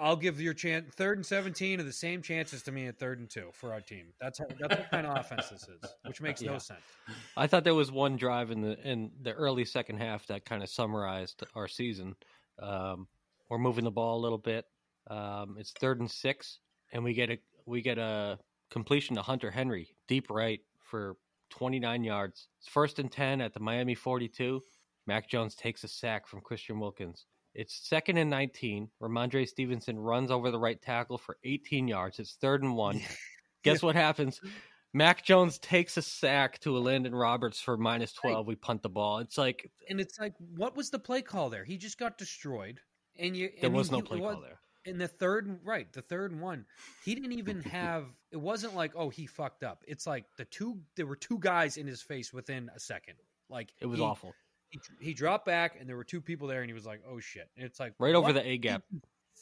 I'll 0.00 0.16
give 0.16 0.40
your 0.40 0.54
chance 0.54 0.94
third 0.94 1.18
and 1.18 1.26
17 1.26 1.80
are 1.80 1.82
the 1.82 1.92
same 1.92 2.22
chances 2.22 2.62
to 2.64 2.72
me 2.72 2.86
at 2.86 2.98
third 2.98 3.18
and 3.18 3.28
two 3.28 3.50
for 3.52 3.72
our 3.72 3.80
team. 3.80 4.06
That's 4.20 4.38
how, 4.38 4.46
that's 4.58 4.76
what 4.76 4.90
kind 4.90 5.06
of 5.06 5.16
offense 5.16 5.48
this 5.50 5.62
is, 5.62 5.90
which 6.04 6.20
makes 6.20 6.42
no 6.42 6.58
sense. 6.58 6.80
I 7.36 7.46
thought 7.46 7.64
there 7.64 7.74
was 7.74 7.92
one 7.92 8.16
drive 8.16 8.50
in 8.50 8.60
the 8.60 8.78
in 8.88 9.10
the 9.22 9.32
early 9.32 9.64
second 9.64 9.98
half 9.98 10.26
that 10.26 10.44
kind 10.44 10.62
of 10.62 10.68
summarized 10.68 11.44
our 11.54 11.68
season. 11.68 12.14
Um, 12.60 13.06
we're 13.48 13.58
moving 13.58 13.84
the 13.84 13.90
ball 13.90 14.18
a 14.18 14.22
little 14.22 14.38
bit. 14.38 14.66
Um, 15.08 15.56
it's 15.58 15.72
third 15.72 16.00
and 16.00 16.10
six, 16.10 16.60
and 16.92 17.04
we 17.04 17.14
get 17.14 17.30
a 17.30 17.38
we 17.66 17.82
get 17.82 17.98
a 17.98 18.38
completion 18.70 19.16
to 19.16 19.22
Hunter 19.22 19.50
Henry 19.50 19.94
deep 20.08 20.30
right 20.30 20.60
for 20.80 21.16
29 21.50 22.04
yards. 22.04 22.48
It's 22.58 22.68
first 22.68 22.98
and 22.98 23.10
10 23.10 23.40
at 23.40 23.54
the 23.54 23.60
Miami 23.60 23.94
42. 23.94 24.60
Mac 25.06 25.28
Jones 25.28 25.54
takes 25.54 25.84
a 25.84 25.88
sack 25.88 26.26
from 26.26 26.40
Christian 26.40 26.80
Wilkins. 26.80 27.26
It's 27.54 27.74
second 27.88 28.18
and 28.18 28.30
19. 28.30 28.88
Rhamondre 29.00 29.46
Stevenson 29.48 29.98
runs 29.98 30.30
over 30.30 30.50
the 30.50 30.58
right 30.58 30.80
tackle 30.80 31.18
for 31.18 31.36
18 31.44 31.86
yards. 31.88 32.18
It's 32.18 32.34
third 32.34 32.62
and 32.62 32.74
one. 32.76 33.00
Guess 33.62 33.82
what 33.82 33.94
happens? 33.96 34.40
Mac 34.92 35.24
Jones 35.24 35.58
takes 35.58 35.96
a 35.96 36.02
sack 36.02 36.58
to 36.60 36.70
Elandon 36.70 37.18
Roberts 37.18 37.60
for 37.60 37.76
minus 37.76 38.12
12. 38.12 38.46
We 38.46 38.54
punt 38.56 38.82
the 38.82 38.88
ball. 38.88 39.18
It's 39.18 39.38
like 39.38 39.70
And 39.88 40.00
it's 40.00 40.18
like, 40.20 40.34
what 40.56 40.76
was 40.76 40.90
the 40.90 40.98
play 40.98 41.22
call 41.22 41.50
there? 41.50 41.64
He 41.64 41.76
just 41.78 41.98
got 41.98 42.18
destroyed, 42.18 42.80
and 43.18 43.36
you. 43.36 43.50
there 43.60 43.70
I 43.70 43.72
was 43.72 43.90
mean, 43.90 44.00
no 44.00 44.06
play 44.06 44.20
was- 44.20 44.34
call 44.34 44.42
there. 44.42 44.58
In 44.86 44.98
the 44.98 45.08
third, 45.08 45.60
right, 45.64 45.90
the 45.94 46.02
third 46.02 46.30
and 46.30 46.42
one, 46.42 46.66
he 47.06 47.14
didn't 47.14 47.32
even 47.32 47.62
have. 47.72 48.04
It 48.30 48.36
wasn't 48.36 48.74
like, 48.76 48.92
oh, 48.94 49.08
he 49.08 49.26
fucked 49.26 49.64
up. 49.64 49.82
It's 49.88 50.06
like 50.06 50.26
the 50.36 50.44
two. 50.44 50.78
There 50.94 51.06
were 51.06 51.16
two 51.16 51.38
guys 51.38 51.78
in 51.78 51.86
his 51.86 52.02
face 52.02 52.34
within 52.34 52.70
a 52.76 52.78
second. 52.78 53.14
Like 53.48 53.72
It 53.80 53.86
was 53.86 53.98
he- 53.98 54.04
awful. 54.04 54.34
He, 54.70 54.80
he 55.00 55.14
dropped 55.14 55.46
back, 55.46 55.76
and 55.78 55.88
there 55.88 55.96
were 55.96 56.04
two 56.04 56.20
people 56.20 56.48
there, 56.48 56.60
and 56.60 56.68
he 56.68 56.74
was 56.74 56.86
like, 56.86 57.00
oh 57.08 57.20
shit. 57.20 57.48
And 57.56 57.64
it's 57.64 57.78
like 57.78 57.94
Right 57.98 58.14
over 58.14 58.32
the 58.32 58.46
A 58.46 58.58
gap. 58.58 58.82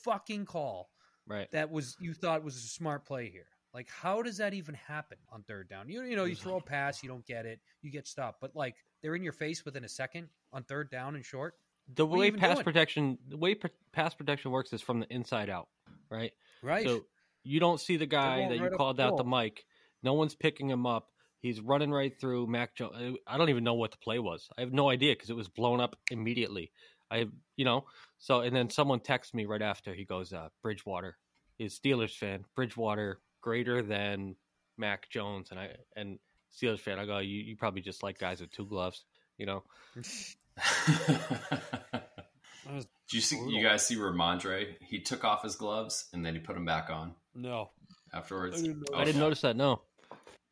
Fucking 0.04 0.46
call 0.46 0.90
Right. 1.26 1.50
that 1.52 1.70
was 1.70 1.96
you 2.00 2.14
thought 2.14 2.42
was 2.42 2.56
a 2.56 2.60
smart 2.60 3.04
play 3.06 3.30
here. 3.30 3.46
Like, 3.72 3.88
how 3.88 4.20
does 4.20 4.36
that 4.38 4.52
even 4.52 4.74
happen 4.74 5.16
on 5.30 5.44
third 5.44 5.68
down? 5.68 5.88
You 5.88 6.02
you 6.02 6.16
know, 6.16 6.24
you 6.24 6.34
throw 6.34 6.56
a 6.56 6.60
pass, 6.60 7.02
you 7.02 7.08
don't 7.08 7.24
get 7.26 7.46
it, 7.46 7.60
you 7.80 7.90
get 7.90 8.06
stopped. 8.06 8.40
But 8.40 8.54
like, 8.54 8.74
they're 9.02 9.14
in 9.14 9.22
your 9.22 9.32
face 9.32 9.64
within 9.64 9.84
a 9.84 9.88
second 9.88 10.28
on 10.52 10.64
third 10.64 10.90
down 10.90 11.14
and 11.14 11.24
short. 11.24 11.54
The 11.94 12.06
you 12.06 12.18
way 12.18 12.30
pass 12.30 12.56
doing? 12.56 12.64
protection, 12.64 13.18
the 13.28 13.36
way 13.36 13.56
pass 13.92 14.14
protection 14.14 14.50
works 14.50 14.72
is 14.72 14.82
from 14.82 15.00
the 15.00 15.06
inside 15.12 15.48
out, 15.48 15.68
right? 16.10 16.32
Right. 16.62 16.86
So 16.86 17.04
you 17.44 17.60
don't 17.60 17.80
see 17.80 17.96
the 17.96 18.06
guy 18.06 18.48
that 18.48 18.56
you 18.56 18.62
right 18.62 18.72
up 18.72 18.78
called 18.78 19.00
out 19.00 19.16
the 19.16 19.24
mic. 19.24 19.64
No 20.02 20.14
one's 20.14 20.34
picking 20.34 20.68
him 20.68 20.86
up. 20.86 21.08
He's 21.42 21.60
running 21.60 21.90
right 21.90 22.12
through 22.20 22.46
Mac 22.46 22.76
Jones. 22.76 23.18
I 23.26 23.36
don't 23.36 23.50
even 23.50 23.64
know 23.64 23.74
what 23.74 23.90
the 23.90 23.98
play 23.98 24.20
was. 24.20 24.48
I 24.56 24.60
have 24.60 24.72
no 24.72 24.88
idea 24.88 25.12
because 25.12 25.28
it 25.28 25.36
was 25.36 25.48
blown 25.48 25.80
up 25.80 25.96
immediately. 26.08 26.70
I, 27.10 27.26
you 27.56 27.64
know, 27.64 27.84
so 28.18 28.40
and 28.40 28.54
then 28.54 28.70
someone 28.70 29.00
texts 29.00 29.34
me 29.34 29.44
right 29.44 29.60
after. 29.60 29.92
He 29.92 30.04
goes, 30.04 30.32
uh, 30.32 30.48
"Bridgewater, 30.62 31.18
he's 31.58 31.76
a 31.76 31.80
Steelers 31.80 32.16
fan. 32.16 32.44
Bridgewater 32.54 33.20
greater 33.40 33.82
than 33.82 34.36
Mac 34.78 35.10
Jones." 35.10 35.50
And 35.50 35.58
I 35.58 35.70
and 35.96 36.20
Steelers 36.56 36.78
fan, 36.78 37.00
I 37.00 37.06
go, 37.06 37.18
"You, 37.18 37.36
you 37.42 37.56
probably 37.56 37.82
just 37.82 38.04
like 38.04 38.18
guys 38.18 38.40
with 38.40 38.52
two 38.52 38.66
gloves, 38.66 39.04
you 39.36 39.46
know." 39.46 39.64
Do 43.12 43.18
you 43.18 43.20
see? 43.20 43.38
You 43.48 43.62
guys 43.62 43.86
see 43.86 43.96
Rhamondre? 43.96 44.76
He 44.80 45.00
took 45.00 45.24
off 45.24 45.42
his 45.42 45.56
gloves 45.56 46.08
and 46.12 46.24
then 46.24 46.34
he 46.34 46.40
put 46.40 46.54
them 46.54 46.64
back 46.64 46.88
on 46.88 47.14
no. 47.34 47.70
afterwards. 48.14 48.58
I 48.58 48.62
didn't 48.62 48.90
know 48.90 48.96
I 48.96 49.04
didn't 49.04 49.20
notice 49.20 49.40
that. 49.42 49.56
No, 49.56 49.82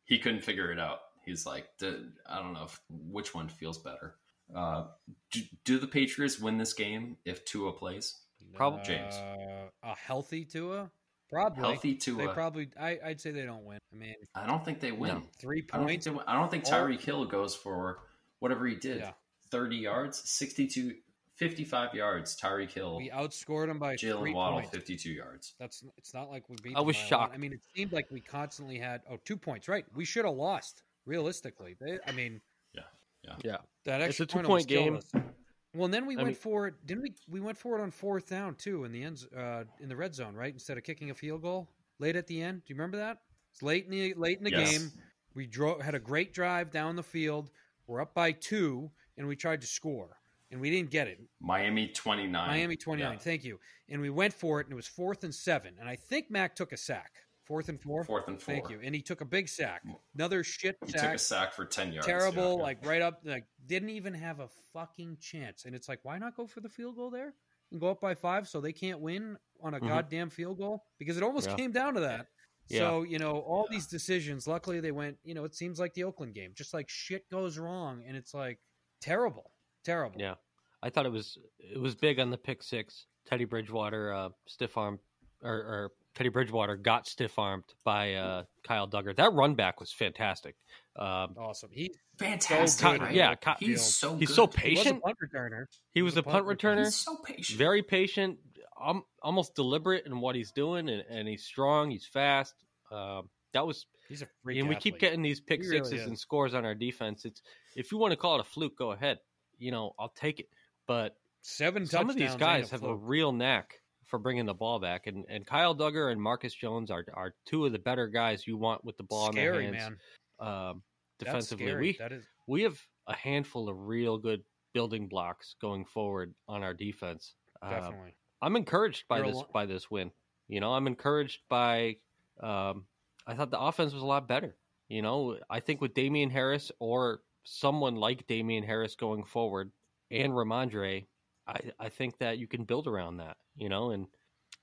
He 0.05 0.19
couldn't 0.19 0.43
figure 0.43 0.71
it 0.71 0.79
out. 0.79 0.99
He's 1.25 1.45
like, 1.45 1.67
"D- 1.79 2.05
I 2.27 2.39
don't 2.39 2.53
know 2.53 2.63
if, 2.65 2.79
which 2.89 3.33
one 3.35 3.47
feels 3.47 3.77
better. 3.77 4.15
Uh, 4.53 4.85
do, 5.31 5.41
do 5.63 5.79
the 5.79 5.87
Patriots 5.87 6.39
win 6.39 6.57
this 6.57 6.73
game 6.73 7.17
if 7.25 7.45
Tua 7.45 7.71
plays? 7.73 8.17
Probably- 8.53 8.83
James. 8.83 9.13
Uh, 9.15 9.69
a 9.83 9.95
healthy 9.95 10.43
Tua, 10.45 10.91
probably. 11.29 11.63
Healthy 11.63 11.93
They 11.93 11.97
Tua. 11.99 12.33
probably. 12.33 12.69
I, 12.79 12.99
I'd 13.05 13.21
say 13.21 13.31
they 13.31 13.45
don't 13.45 13.63
win. 13.63 13.77
I 13.93 13.95
mean, 13.95 14.15
I 14.35 14.45
don't 14.47 14.65
think 14.65 14.79
they 14.79 14.91
win. 14.91 15.15
No. 15.15 15.23
three 15.39 15.65
I 15.71 15.77
don't 15.77 15.87
think 15.87 16.03
points. 16.03 16.23
I 16.27 16.33
don't 16.33 16.51
think 16.51 16.65
All- 16.65 16.71
Tyreek 16.73 17.01
Hill 17.01 17.25
goes 17.25 17.55
for 17.55 17.99
whatever 18.39 18.65
he 18.67 18.75
did. 18.75 18.97
Yeah. 18.99 19.11
30 19.51 19.75
yards, 19.77 20.29
62, 20.29 20.95
55 21.41 21.95
yards. 21.95 22.39
Tyreek 22.39 22.71
Hill, 22.71 22.97
We 22.97 23.09
outscored 23.09 23.67
them 23.67 23.79
by 23.79 23.95
three 23.95 24.09
Jaylen 24.11 24.33
Waddle, 24.35 24.59
points. 24.59 24.69
52 24.75 25.09
yards. 25.09 25.55
That's 25.59 25.83
it's 25.97 26.13
not 26.13 26.29
like 26.29 26.47
we 26.49 26.55
beat. 26.61 26.75
I 26.77 26.81
was 26.81 26.95
by 26.95 27.01
a 27.01 27.05
shocked. 27.07 27.33
I 27.33 27.37
mean, 27.37 27.51
it 27.51 27.61
seemed 27.75 27.91
like 27.91 28.05
we 28.11 28.21
constantly 28.21 28.77
had 28.77 29.01
oh 29.09 29.17
two 29.25 29.35
points. 29.37 29.67
Right, 29.67 29.83
we 29.95 30.05
should 30.05 30.23
have 30.25 30.35
lost. 30.35 30.83
Realistically, 31.07 31.75
they, 31.81 31.97
I 32.07 32.11
mean, 32.11 32.39
yeah, 32.75 32.81
yeah, 33.23 33.33
yeah. 33.43 33.57
that 33.85 34.01
It's 34.01 34.19
a 34.19 34.23
extra 34.23 34.27
point 34.27 34.67
two-point 34.67 34.71
almost 34.71 35.11
killed 35.11 35.23
us. 35.23 35.31
Well, 35.73 35.85
and 35.85 35.93
then 35.93 36.05
we 36.05 36.13
I 36.15 36.17
went 36.17 36.27
mean- 36.27 36.35
for 36.35 36.67
it. 36.67 36.75
Didn't 36.85 37.01
we? 37.01 37.13
We 37.27 37.39
went 37.41 37.57
for 37.57 37.79
it 37.79 37.81
on 37.81 37.89
fourth 37.89 38.29
down 38.29 38.53
too 38.53 38.83
in 38.83 38.91
the 38.91 39.01
end, 39.03 39.25
uh, 39.35 39.63
in 39.79 39.89
the 39.89 39.95
red 39.95 40.13
zone, 40.13 40.35
right? 40.35 40.53
Instead 40.53 40.77
of 40.77 40.83
kicking 40.83 41.09
a 41.09 41.15
field 41.15 41.41
goal 41.41 41.69
late 41.97 42.15
at 42.15 42.27
the 42.27 42.39
end. 42.39 42.59
Do 42.65 42.71
you 42.71 42.75
remember 42.77 42.97
that? 42.97 43.17
It's 43.51 43.63
late 43.63 43.85
in 43.85 43.91
the 43.91 44.13
late 44.13 44.37
in 44.37 44.43
the 44.43 44.51
Yes. 44.51 44.77
game. 44.77 44.91
We 45.33 45.47
drove 45.47 45.81
had 45.81 45.95
a 45.95 45.99
great 45.99 46.33
drive 46.33 46.69
down 46.69 46.95
the 46.95 47.03
field. 47.03 47.49
We're 47.87 48.01
up 48.01 48.13
by 48.13 48.31
two, 48.33 48.91
and 49.17 49.27
we 49.27 49.35
tried 49.35 49.61
to 49.61 49.67
score, 49.67 50.17
and 50.51 50.59
we 50.61 50.69
didn't 50.69 50.89
get 50.91 51.07
it. 51.07 51.19
Miami 51.39 51.87
29. 51.87 52.31
Miami 52.47 52.75
29. 52.75 53.11
Yeah. 53.13 53.17
Thank 53.17 53.43
you. 53.43 53.59
And 53.89 54.01
we 54.01 54.09
went 54.09 54.33
for 54.33 54.59
it, 54.59 54.67
and 54.67 54.73
it 54.73 54.75
was 54.75 54.87
fourth 54.87 55.23
and 55.23 55.33
seven. 55.33 55.73
And 55.79 55.87
I 55.89 55.95
think 55.95 56.29
Mac 56.29 56.55
took 56.55 56.71
a 56.71 56.77
sack. 56.77 57.11
Fourth 57.45 57.67
and 57.69 57.81
four. 57.81 58.03
Fourth 58.05 58.27
and 58.27 58.41
four. 58.41 58.53
Thank 58.53 58.69
you. 58.69 58.79
And 58.83 58.95
he 58.95 59.01
took 59.01 59.19
a 59.21 59.25
big 59.25 59.49
sack. 59.49 59.81
Another 60.15 60.43
shit 60.43 60.77
He 60.85 60.93
took 60.93 61.03
a 61.03 61.17
sack 61.17 61.53
for 61.53 61.65
10 61.65 61.91
yards. 61.91 62.05
Terrible. 62.07 62.57
Yeah. 62.57 62.63
Like 62.63 62.85
right 62.85 63.01
up. 63.01 63.21
Like 63.25 63.45
didn't 63.65 63.89
even 63.89 64.13
have 64.13 64.39
a 64.39 64.47
fucking 64.73 65.17
chance. 65.19 65.65
And 65.65 65.75
it's 65.75 65.89
like, 65.89 65.99
why 66.03 66.17
not 66.17 66.37
go 66.37 66.45
for 66.47 66.61
the 66.61 66.69
field 66.69 66.95
goal 66.95 67.09
there 67.09 67.33
and 67.71 67.81
go 67.81 67.89
up 67.89 67.99
by 67.99 68.13
five 68.15 68.47
so 68.47 68.61
they 68.61 68.71
can't 68.71 69.01
win 69.01 69.37
on 69.61 69.73
a 69.73 69.79
Mhm. 69.79 69.87
goddamn 69.89 70.29
field 70.29 70.59
goal? 70.59 70.85
Because 70.97 71.17
it 71.17 71.23
almost 71.23 71.49
Yeah. 71.49 71.55
came 71.55 71.71
down 71.73 71.95
to 71.95 71.99
that. 72.01 72.27
Yeah. 72.69 72.79
So 72.79 73.03
you 73.03 73.19
know 73.19 73.39
all 73.39 73.67
these 73.69 73.87
decisions. 73.87 74.47
Luckily, 74.47 74.79
they 74.79 74.91
went. 74.91 75.17
You 75.23 75.33
know, 75.33 75.43
it 75.43 75.53
seems 75.55 75.77
like 75.77 75.93
the 75.93 76.05
Oakland 76.05 76.35
game. 76.35 76.53
Just 76.55 76.73
like 76.73 76.87
shit 76.87 77.27
goes 77.29 77.57
wrong, 77.57 78.03
and 78.07 78.15
it's 78.15 78.33
like 78.33 78.59
terrible, 79.01 79.51
terrible. 79.83 80.19
Yeah. 80.19 80.35
I 80.83 80.89
thought 80.89 81.05
it 81.05 81.11
was 81.11 81.37
it 81.59 81.79
was 81.79 81.95
big 81.95 82.19
on 82.19 82.29
the 82.31 82.37
pick 82.37 82.63
six. 82.63 83.05
Teddy 83.27 83.45
Bridgewater 83.45 84.11
uh, 84.13 84.29
stiff 84.47 84.77
arm 84.77 84.99
or, 85.43 85.53
or 85.53 85.91
Teddy 86.15 86.29
Bridgewater 86.29 86.75
got 86.75 87.07
stiff 87.07 87.37
armed 87.37 87.63
by 87.85 88.15
uh, 88.15 88.43
Kyle 88.67 88.87
Dugger. 88.87 89.15
That 89.15 89.31
run 89.33 89.53
back 89.55 89.79
was 89.79 89.91
fantastic. 89.93 90.55
Um, 90.97 91.35
Awesome. 91.37 91.69
He's 91.71 91.95
Fantastic. 92.17 92.67
So 92.67 92.91
good. 92.93 93.01
right? 93.01 93.13
Yeah, 93.15 93.35
Ky- 93.35 93.65
he's 93.65 93.81
so 93.83 94.15
he's 94.17 94.29
good. 94.29 94.35
so 94.35 94.47
He 94.47 94.47
was 94.47 94.55
a 94.55 94.59
patient. 94.83 95.03
punt 95.03 95.17
returner. 95.23 95.65
He 95.91 96.01
was 96.01 96.17
a 96.17 96.23
punt 96.23 96.45
returner. 96.45 96.85
He's 96.85 96.95
so 96.95 97.15
patient. 97.25 97.57
Very 97.57 97.81
patient, 97.83 98.37
um, 98.83 99.03
almost 99.23 99.55
deliberate 99.55 100.05
in 100.05 100.19
what 100.19 100.35
he's 100.35 100.51
doing, 100.51 100.89
and, 100.89 101.03
and 101.09 101.27
he's 101.27 101.43
strong. 101.43 101.89
He's 101.91 102.05
fast. 102.05 102.53
Um, 102.91 103.29
that 103.53 103.65
was, 103.65 103.85
He's 104.09 104.21
a 104.21 104.27
freak. 104.43 104.59
and 104.59 104.67
we 104.69 104.75
keep 104.75 104.99
getting 104.99 105.21
these 105.21 105.39
pick 105.39 105.61
He 105.61 105.67
sixes 105.67 105.93
is. 106.01 106.07
and 106.07 106.17
scores 106.19 106.53
on 106.53 106.65
our 106.65 106.75
defense. 106.75 107.23
It's 107.25 107.41
if 107.75 107.91
you 107.91 107.97
want 107.97 108.11
to 108.11 108.17
call 108.17 108.35
it 108.35 108.41
a 108.41 108.43
fluke, 108.43 108.77
go 108.77 108.91
ahead. 108.91 109.19
You 109.61 109.71
know, 109.71 109.93
I'll 109.99 110.13
take 110.15 110.39
it. 110.39 110.49
But 110.87 111.15
seven. 111.41 111.85
some 111.85 112.09
of 112.09 112.15
these 112.15 112.35
guys 112.35 112.69
a 112.69 112.71
have 112.71 112.83
a 112.83 112.95
real 112.95 113.31
knack 113.31 113.75
for 114.07 114.19
bringing 114.19 114.45
the 114.45 114.53
ball 114.53 114.79
back, 114.79 115.07
and 115.07 115.25
and 115.29 115.45
Kyle 115.45 115.75
Dugger 115.75 116.11
and 116.11 116.21
Marcus 116.21 116.53
Jones 116.53 116.91
are 116.91 117.05
are 117.13 117.33
two 117.45 117.65
of 117.65 117.71
the 117.71 117.79
better 117.79 118.07
guys 118.07 118.45
you 118.45 118.57
want 118.57 118.83
with 118.83 118.97
the 118.97 119.03
ball 119.03 119.31
scary 119.31 119.65
in 119.65 119.71
their 119.71 119.81
hands. 119.81 119.95
man. 120.39 120.47
Um, 120.47 120.81
defensively, 121.19 121.75
we 121.75 121.97
that 121.99 122.11
is 122.11 122.25
we 122.47 122.63
have 122.63 122.79
a 123.07 123.15
handful 123.15 123.69
of 123.69 123.87
real 123.87 124.17
good 124.17 124.43
building 124.73 125.07
blocks 125.07 125.55
going 125.61 125.85
forward 125.85 126.33
on 126.47 126.63
our 126.63 126.73
defense. 126.73 127.35
Um, 127.61 127.71
definitely. 127.71 128.15
I'm 128.41 128.55
encouraged 128.55 129.05
by 129.07 129.19
You're 129.19 129.27
this 129.27 129.43
by 129.53 129.65
this 129.65 129.89
win. 129.89 130.11
You 130.47 130.59
know, 130.59 130.73
I'm 130.73 130.87
encouraged 130.87 131.39
by. 131.49 131.97
Um, 132.41 132.85
I 133.27 133.35
thought 133.35 133.51
the 133.51 133.59
offense 133.59 133.93
was 133.93 134.01
a 134.01 134.05
lot 134.05 134.27
better. 134.27 134.57
You 134.89 135.01
know, 135.01 135.37
I 135.49 135.61
think 135.61 135.79
with 135.79 135.93
Damien 135.93 136.29
Harris 136.29 136.71
or 136.79 137.21
someone 137.43 137.95
like 137.95 138.27
Damien 138.27 138.63
Harris 138.63 138.95
going 138.95 139.23
forward 139.23 139.71
and 140.09 140.33
Rhamondre, 140.33 141.05
I 141.47 141.59
I 141.79 141.89
think 141.89 142.17
that 142.19 142.37
you 142.37 142.47
can 142.47 142.63
build 142.65 142.87
around 142.87 143.17
that. 143.17 143.37
You 143.55 143.69
know, 143.69 143.91
and 143.91 144.07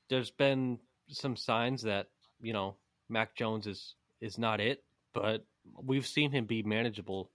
there's 0.09 0.31
been 0.31 0.79
some 1.09 1.37
signs 1.37 1.83
that 1.83 2.09
you 2.41 2.53
know 2.53 2.77
Mac 3.09 3.35
Jones 3.37 3.67
is 3.67 3.95
is 4.21 4.38
not 4.38 4.61
it, 4.61 4.85
but 5.12 5.45
we've 5.83 6.07
seen 6.07 6.31
him 6.31 6.45
be 6.47 6.62
manageable 6.62 7.31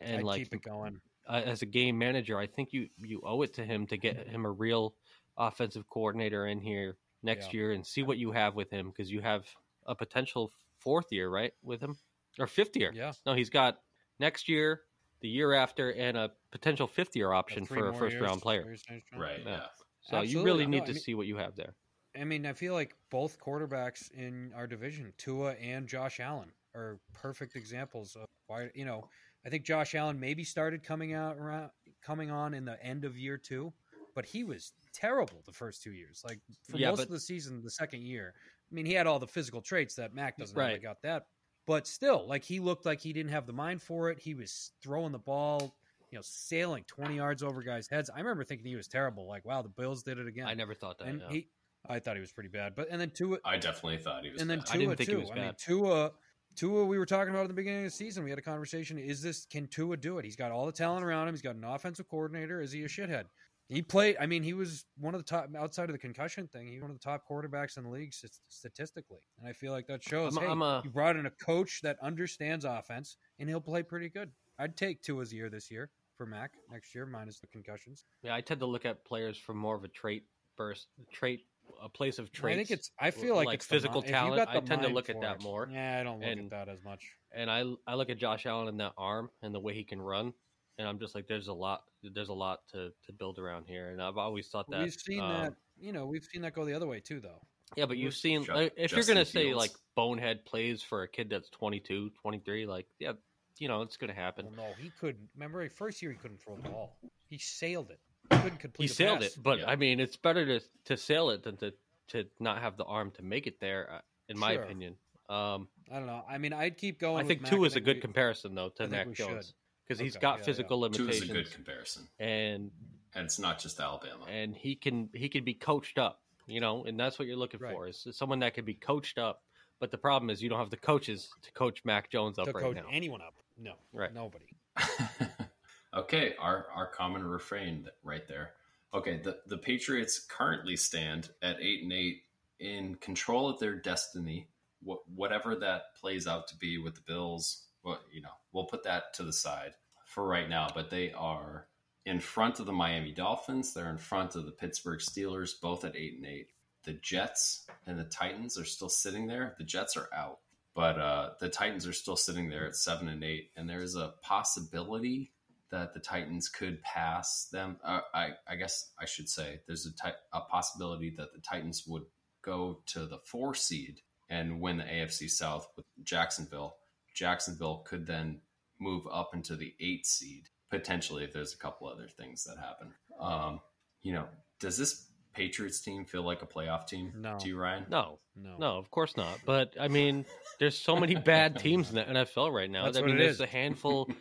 and 0.00 0.18
I'd 0.18 0.22
like 0.22 0.38
keep 0.42 0.54
it 0.54 0.62
going. 0.62 1.00
uh, 1.28 1.42
as 1.44 1.62
a 1.62 1.66
game 1.66 1.98
manager, 1.98 2.38
I 2.38 2.46
think 2.46 2.72
you 2.72 2.88
you 2.98 3.20
owe 3.24 3.42
it 3.42 3.52
to 3.54 3.64
him 3.64 3.86
to 3.88 3.96
get 3.96 4.26
him 4.28 4.44
a 4.44 4.50
real 4.50 4.94
offensive 5.36 5.88
coordinator 5.88 6.46
in 6.46 6.60
here 6.60 6.96
next 7.22 7.46
Yeah. 7.52 7.60
year 7.60 7.72
and 7.72 7.86
see 7.86 8.02
what 8.02 8.18
you 8.18 8.30
have 8.32 8.54
with 8.54 8.70
him 8.70 8.90
because 8.90 9.10
you 9.10 9.20
have 9.20 9.46
a 9.86 9.94
potential 9.94 10.52
fourth 10.78 11.10
year, 11.10 11.28
right, 11.28 11.52
with 11.62 11.80
him 11.80 11.96
or 12.38 12.46
fifth 12.46 12.76
year. 12.76 12.92
Yeah. 12.94 13.12
No, 13.26 13.34
he's 13.34 13.50
got 13.50 13.80
next 14.18 14.48
year, 14.48 14.82
the 15.20 15.28
year 15.28 15.52
after, 15.54 15.90
and 15.92 16.16
a 16.16 16.30
potential 16.50 16.86
fifth 16.86 17.16
year 17.16 17.32
option 17.32 17.64
for 17.64 17.88
a 17.88 17.94
first 17.94 18.12
years, 18.14 18.22
round 18.22 18.42
player. 18.42 18.62
years, 18.64 18.82
Right. 19.16 19.40
Yeah. 19.44 19.50
Yeah. 19.50 19.66
So 20.02 20.16
you 20.16 20.22
Absolutely. 20.22 20.44
really 20.44 20.64
No, 20.66 20.70
need 20.70 20.82
I 20.82 20.86
to 20.86 20.92
mean- 20.92 21.02
see 21.02 21.14
what 21.14 21.26
you 21.26 21.36
have 21.36 21.56
there. 21.56 21.74
I 22.16 22.22
mean, 22.24 22.46
I 22.46 22.52
feel 22.52 22.74
like 22.74 22.94
both 23.10 23.40
quarterbacks 23.40 24.10
in 24.12 24.52
our 24.54 24.66
division, 24.68 25.12
Tua 25.18 25.54
and 25.54 25.88
Josh 25.88 26.20
Allen, 26.20 26.52
are 26.74 27.00
perfect 27.12 27.56
examples 27.56 28.14
of 28.14 28.26
why. 28.46 28.70
You 28.74 28.84
know, 28.84 29.08
I 29.44 29.48
think 29.48 29.64
Josh 29.64 29.94
Allen 29.96 30.20
maybe 30.20 30.44
started 30.44 30.84
coming 30.84 31.12
out 31.12 31.38
around, 31.38 31.70
coming 32.02 32.30
on 32.30 32.54
in 32.54 32.64
the 32.64 32.80
end 32.84 33.04
of 33.04 33.16
year 33.18 33.36
two, 33.36 33.72
but 34.14 34.24
he 34.24 34.44
was 34.44 34.72
terrible 34.92 35.42
the 35.44 35.52
first 35.52 35.82
two 35.82 35.92
years. 35.92 36.22
Like 36.24 36.38
for 36.68 36.76
Yeah, 36.76 36.90
most 36.90 36.98
but- 36.98 37.04
of 37.06 37.10
the 37.10 37.20
season, 37.20 37.62
the 37.62 37.70
second 37.70 38.02
year. 38.02 38.34
I 38.70 38.74
mean, 38.74 38.86
he 38.86 38.92
had 38.92 39.06
all 39.08 39.18
the 39.18 39.26
physical 39.26 39.60
traits 39.60 39.94
that 39.96 40.14
Mac 40.14 40.36
doesn't 40.36 40.56
really 40.56 40.78
got 40.78 41.02
that, 41.02 41.26
but 41.66 41.86
still, 41.86 42.26
like 42.26 42.44
he 42.44 42.60
looked 42.60 42.84
like 42.86 43.00
he 43.00 43.12
didn't 43.12 43.32
have 43.32 43.46
the 43.46 43.52
mind 43.52 43.82
for 43.82 44.10
it. 44.10 44.18
He 44.18 44.34
was 44.34 44.72
throwing 44.82 45.12
the 45.12 45.18
ball. 45.18 45.74
You 46.10 46.18
know, 46.18 46.22
sailing 46.22 46.84
twenty 46.86 47.16
yards 47.16 47.42
over 47.42 47.60
guys' 47.62 47.88
heads. 47.88 48.08
I 48.08 48.18
remember 48.20 48.44
thinking 48.44 48.66
he 48.66 48.76
was 48.76 48.86
terrible. 48.86 49.26
Like, 49.26 49.44
wow, 49.44 49.62
the 49.62 49.68
Bills 49.68 50.04
did 50.04 50.18
it 50.18 50.28
again. 50.28 50.46
I 50.46 50.54
never 50.54 50.72
thought 50.72 50.98
that. 50.98 51.08
and 51.08 51.18
no. 51.18 51.28
he, 51.28 51.48
I 51.88 51.98
thought 51.98 52.14
he 52.14 52.20
was 52.20 52.30
pretty 52.30 52.50
bad. 52.50 52.74
But 52.76 52.88
and 52.90 53.00
then 53.00 53.10
Tua, 53.10 53.38
I 53.44 53.56
definitely 53.56 53.98
thought 53.98 54.24
he 54.24 54.30
was 54.30 54.40
and 54.40 54.48
then 54.48 54.60
bad. 54.60 54.68
I 54.70 54.72
didn't 54.74 54.86
Tua 54.86 54.96
think 54.96 55.08
he 55.08 55.14
too. 55.14 55.20
was 55.20 55.30
I 55.30 55.34
mean, 55.34 55.44
bad. 55.44 55.58
Tua, 55.58 56.12
Tua, 56.54 56.84
we 56.84 56.98
were 56.98 57.06
talking 57.06 57.30
about 57.30 57.42
at 57.42 57.48
the 57.48 57.54
beginning 57.54 57.80
of 57.80 57.86
the 57.86 57.90
season. 57.90 58.22
We 58.22 58.30
had 58.30 58.38
a 58.38 58.42
conversation. 58.42 58.96
Is 58.96 59.20
this 59.20 59.46
can 59.46 59.66
Tua 59.66 59.96
do 59.96 60.18
it? 60.18 60.24
He's 60.24 60.36
got 60.36 60.52
all 60.52 60.66
the 60.66 60.72
talent 60.72 61.04
around 61.04 61.28
him. 61.28 61.34
He's 61.34 61.42
got 61.42 61.56
an 61.56 61.64
offensive 61.64 62.08
coordinator. 62.08 62.60
Is 62.60 62.70
he 62.70 62.84
a 62.84 62.88
shithead? 62.88 63.24
He 63.68 63.80
played. 63.82 64.16
I 64.20 64.26
mean, 64.26 64.42
he 64.42 64.52
was 64.52 64.84
one 64.98 65.14
of 65.14 65.20
the 65.20 65.26
top 65.28 65.48
outside 65.56 65.84
of 65.88 65.92
the 65.92 65.98
concussion 65.98 66.46
thing. 66.46 66.66
He 66.66 66.74
was 66.74 66.82
one 66.82 66.90
of 66.90 66.98
the 66.98 67.02
top 67.04 67.22
quarterbacks 67.28 67.76
in 67.78 67.84
the 67.84 67.90
league 67.90 68.12
statistically, 68.48 69.20
and 69.38 69.48
I 69.48 69.52
feel 69.52 69.72
like 69.72 69.86
that 69.86 70.02
shows. 70.04 70.36
I'm 70.36 70.42
hey, 70.44 70.50
I'm 70.50 70.62
a- 70.62 70.82
you 70.84 70.90
brought 70.90 71.16
in 71.16 71.26
a 71.26 71.30
coach 71.30 71.80
that 71.82 71.96
understands 72.02 72.64
offense, 72.64 73.16
and 73.38 73.48
he'll 73.48 73.60
play 73.60 73.82
pretty 73.82 74.08
good. 74.08 74.30
I'd 74.58 74.76
take 74.76 75.02
Tua's 75.02 75.32
year 75.32 75.48
this 75.48 75.70
year 75.70 75.90
for 76.16 76.26
Mac 76.26 76.52
next 76.70 76.94
year, 76.94 77.06
minus 77.06 77.40
the 77.40 77.46
concussions. 77.48 78.04
Yeah, 78.22 78.34
I 78.34 78.40
tend 78.40 78.60
to 78.60 78.66
look 78.66 78.84
at 78.84 79.04
players 79.04 79.36
from 79.38 79.56
more 79.56 79.74
of 79.74 79.82
a 79.84 79.88
trait 79.88 80.24
burst, 80.56 80.88
trait, 81.12 81.46
a 81.82 81.88
place 81.88 82.18
of 82.18 82.30
traits. 82.32 82.54
I 82.54 82.56
think 82.58 82.70
it's. 82.70 82.90
I 83.00 83.10
feel 83.10 83.34
like, 83.34 83.46
like 83.46 83.54
it's 83.56 83.66
the 83.66 83.74
physical 83.76 84.02
mi- 84.02 84.08
talent. 84.08 84.48
I 84.48 84.60
tend 84.60 84.82
to 84.82 84.88
look 84.88 85.08
at 85.10 85.20
that 85.22 85.36
it. 85.36 85.42
more. 85.42 85.68
Yeah, 85.72 85.98
I 86.00 86.02
don't 86.04 86.20
look 86.20 86.28
And- 86.28 86.40
at 86.52 86.66
that 86.66 86.68
as 86.68 86.84
much. 86.84 87.10
and 87.32 87.50
I 87.50 87.64
I 87.86 87.94
look 87.94 88.10
at 88.10 88.18
Josh 88.18 88.44
Allen 88.46 88.68
and 88.68 88.78
that 88.80 88.92
arm 88.98 89.30
and 89.42 89.54
the 89.54 89.58
way 89.60 89.74
he 89.74 89.82
can 89.84 90.00
run, 90.00 90.34
and 90.78 90.88
I'm 90.88 90.98
just 90.98 91.14
like, 91.14 91.26
there's 91.26 91.48
a 91.48 91.52
lot, 91.52 91.84
there's 92.02 92.28
a 92.28 92.34
lot 92.34 92.60
to 92.72 92.90
to 93.06 93.12
build 93.12 93.38
around 93.38 93.66
here, 93.66 93.90
and 93.90 94.02
I've 94.02 94.18
always 94.18 94.48
thought 94.48 94.68
that 94.70 94.82
we've 94.82 94.92
seen 94.94 95.20
um, 95.20 95.28
that. 95.32 95.54
You 95.80 95.92
know, 95.92 96.06
we've 96.06 96.24
seen 96.24 96.42
that 96.42 96.54
go 96.54 96.64
the 96.64 96.72
other 96.74 96.86
way 96.86 97.00
too, 97.00 97.20
though. 97.20 97.40
Yeah, 97.76 97.86
but 97.86 97.96
you've 97.96 98.14
seen 98.14 98.44
Ju- 98.44 98.52
like, 98.54 98.72
if 98.76 98.92
you're 98.92 99.04
gonna 99.04 99.24
say 99.24 99.52
like 99.54 99.72
bonehead 99.96 100.44
plays 100.44 100.82
for 100.82 101.02
a 101.02 101.08
kid 101.08 101.30
that's 101.30 101.48
22, 101.50 102.10
23, 102.20 102.66
like 102.66 102.86
yeah, 103.00 103.12
you 103.58 103.68
know 103.68 103.82
it's 103.82 103.96
gonna 103.96 104.12
happen. 104.14 104.46
Well, 104.46 104.68
no, 104.68 104.72
he 104.82 104.90
couldn't. 105.00 105.28
Remember, 105.34 105.68
first 105.70 106.00
year 106.02 106.10
he 106.12 106.16
couldn't 106.18 106.40
throw 106.40 106.56
the 106.56 106.68
ball. 106.68 106.96
He 107.28 107.38
sailed 107.38 107.90
it. 107.90 107.98
He 108.30 108.38
couldn't 108.42 108.60
complete. 108.60 108.84
He 108.88 108.94
sailed 108.94 109.20
pass. 109.20 109.36
it, 109.36 109.42
but 109.42 109.58
Yeah. 109.60 109.70
I 109.70 109.76
mean, 109.76 109.98
it's 110.00 110.16
better 110.16 110.44
to 110.46 110.60
to 110.84 110.96
sail 110.96 111.30
it 111.30 111.42
than 111.42 111.56
to 111.58 111.72
to 112.08 112.24
not 112.38 112.60
have 112.60 112.76
the 112.76 112.84
arm 112.84 113.10
to 113.12 113.22
make 113.22 113.46
it 113.46 113.58
there, 113.60 113.90
uh, 113.90 114.00
in 114.28 114.38
my 114.38 114.54
Sure. 114.54 114.62
opinion. 114.62 114.96
Um, 115.30 115.68
I 115.90 115.94
don't 115.98 116.06
know. 116.06 116.22
I 116.28 116.36
mean, 116.38 116.52
I'd 116.52 116.76
keep 116.76 117.00
going. 117.00 117.24
I 117.24 117.26
think 117.26 117.40
Mac. 117.40 117.50
two 117.50 117.64
I 117.64 117.66
is 117.66 117.76
a 117.76 117.80
good 117.80 117.96
we- 117.96 118.02
comparison 118.02 118.54
though 118.54 118.68
to 118.68 118.84
I 118.84 118.86
Mac 118.86 119.10
Jones 119.12 119.46
should. 119.46 119.54
Because 119.86 119.98
he's 120.00 120.16
Okay, 120.16 120.22
got 120.22 120.34
yeah, 120.34 120.38
yeah. 120.38 120.44
physical 120.44 120.88
Two 120.90 121.08
is 121.08 121.22
a 121.22 121.26
good 121.26 121.50
comparison, 121.52 122.08
and 122.18 122.70
and 123.14 123.24
it's 123.24 123.38
not 123.38 123.58
just 123.58 123.78
Alabama. 123.80 124.24
and 124.28 124.54
he 124.56 124.74
can 124.74 125.08
he 125.14 125.28
can 125.28 125.44
be 125.44 125.54
coached 125.54 125.98
up, 125.98 126.20
you 126.46 126.60
know, 126.60 126.84
and 126.84 126.98
that's 126.98 127.18
what 127.18 127.28
you're 127.28 127.36
looking 127.36 127.60
Right. 127.60 127.72
for 127.74 127.86
is 127.86 128.06
someone 128.12 128.38
that 128.40 128.54
can 128.54 128.64
be 128.64 128.74
coached 128.74 129.18
up. 129.18 129.42
But 129.80 129.90
the 129.90 129.98
problem 129.98 130.30
is 130.30 130.42
you 130.42 130.48
don't 130.48 130.58
have 130.60 130.70
the 130.70 130.76
coaches 130.76 131.28
to 131.42 131.52
coach 131.52 131.84
Mac 131.84 132.10
Jones 132.10 132.38
up 132.38 132.46
to 132.46 132.52
right 132.52 132.62
coach 132.62 132.76
now. 132.76 132.84
anyone 132.90 133.20
up. 133.20 133.34
No, 133.58 133.74
Right. 133.92 134.12
Nobody. 134.14 134.46
okay, 135.94 136.34
our 136.40 136.66
our 136.74 136.86
common 136.86 137.24
refrain 137.24 137.88
right 138.02 138.26
there. 138.26 138.52
Okay, 138.92 139.18
the 139.22 139.38
the 139.46 139.58
Patriots 139.58 140.18
currently 140.20 140.76
stand 140.76 141.30
at 141.42 141.56
eight 141.60 141.82
and 141.82 141.92
eight 141.92 142.22
in 142.60 142.94
control 142.96 143.48
of 143.48 143.58
their 143.58 143.74
destiny. 143.74 144.48
Wh- 144.86 145.02
whatever 145.16 145.56
that 145.56 145.94
plays 146.00 146.26
out 146.26 146.46
to 146.48 146.56
be 146.56 146.78
with 146.78 146.94
the 146.94 147.00
Bills, 147.02 147.64
well, 147.84 148.00
you 148.12 148.22
know, 148.22 148.30
we'll 148.52 148.66
put 148.66 148.84
that 148.84 149.14
to 149.14 149.22
the 149.22 149.32
side 149.32 149.74
for 150.06 150.26
right 150.26 150.48
now. 150.48 150.68
But 150.74 150.90
they 150.90 151.12
are 151.12 151.66
in 152.06 152.20
front 152.20 152.60
of 152.60 152.66
the 152.66 152.72
Miami 152.72 153.12
Dolphins. 153.12 153.72
They're 153.72 153.90
in 153.90 153.98
front 153.98 154.36
of 154.36 154.46
the 154.46 154.52
Pittsburgh 154.52 155.00
Steelers, 155.00 155.52
both 155.60 155.84
at 155.84 155.96
eight 155.96 156.16
and 156.16 156.26
eight. 156.26 156.48
The 156.84 156.94
Jets 156.94 157.66
and 157.86 157.98
the 157.98 158.04
Titans 158.04 158.58
are 158.58 158.64
still 158.64 158.90
sitting 158.90 159.26
there. 159.26 159.54
The 159.58 159.64
Jets 159.64 159.96
are 159.96 160.08
out, 160.14 160.40
but 160.74 160.98
uh, 160.98 161.30
the 161.40 161.48
Titans 161.48 161.86
are 161.86 161.94
still 161.94 162.16
sitting 162.16 162.50
there 162.50 162.66
at 162.66 162.76
seven 162.76 163.08
and 163.08 163.24
eight. 163.24 163.50
And 163.56 163.68
there 163.68 163.82
is 163.82 163.96
a 163.96 164.14
possibility 164.22 165.32
that 165.70 165.94
the 165.94 166.00
Titans 166.00 166.48
could 166.48 166.82
pass 166.82 167.48
them. 167.50 167.78
Uh, 167.82 168.00
I, 168.12 168.30
I 168.46 168.56
guess 168.56 168.92
I 169.00 169.06
should 169.06 169.28
say 169.28 169.60
there's 169.66 169.86
a, 169.86 170.12
a 170.36 170.40
possibility 170.42 171.14
that 171.16 171.32
the 171.32 171.40
Titans 171.40 171.84
would 171.86 172.04
go 172.44 172.80
to 172.86 173.06
the 173.06 173.18
four 173.24 173.54
seed 173.54 174.00
and 174.28 174.60
win 174.60 174.76
the 174.76 174.84
AFC 174.84 175.30
South 175.30 175.66
with 175.76 175.86
Jacksonville. 176.02 176.76
Jacksonville 177.14 177.78
could 177.86 178.06
then 178.06 178.40
move 178.80 179.04
up 179.10 179.30
into 179.34 179.56
the 179.56 179.74
eight 179.80 180.04
seed 180.06 180.48
potentially 180.70 181.24
if 181.24 181.32
there's 181.32 181.54
a 181.54 181.56
couple 181.56 181.86
other 181.88 182.08
things 182.08 182.44
that 182.44 182.58
happen. 182.58 182.92
Um, 183.20 183.60
you 184.02 184.12
know, 184.12 184.26
does 184.60 184.76
this 184.76 185.06
Patriots 185.32 185.80
team 185.80 186.04
feel 186.04 186.22
like 186.22 186.42
a 186.42 186.46
playoff 186.46 186.86
team 186.86 187.12
No. 187.16 187.38
to 187.38 187.48
you, 187.48 187.56
Ryan? 187.58 187.86
No, 187.88 188.18
No. 188.36 188.56
no, 188.58 188.78
of 188.78 188.90
course 188.90 189.16
not. 189.16 189.38
But 189.46 189.74
I 189.80 189.88
mean, 189.88 190.24
there's 190.58 190.76
so 190.78 190.96
many 190.96 191.14
bad 191.32 191.58
teams 191.58 191.88
in 191.90 191.96
the 191.96 192.02
NFL 192.04 192.52
right 192.52 192.70
now. 192.70 192.84
That's 192.84 192.98
I 192.98 193.00
what 193.00 193.06
mean, 193.08 193.16
it 193.16 193.20
there's 193.20 193.34
is. 193.36 193.40
a 193.40 193.46
handful. 193.46 194.08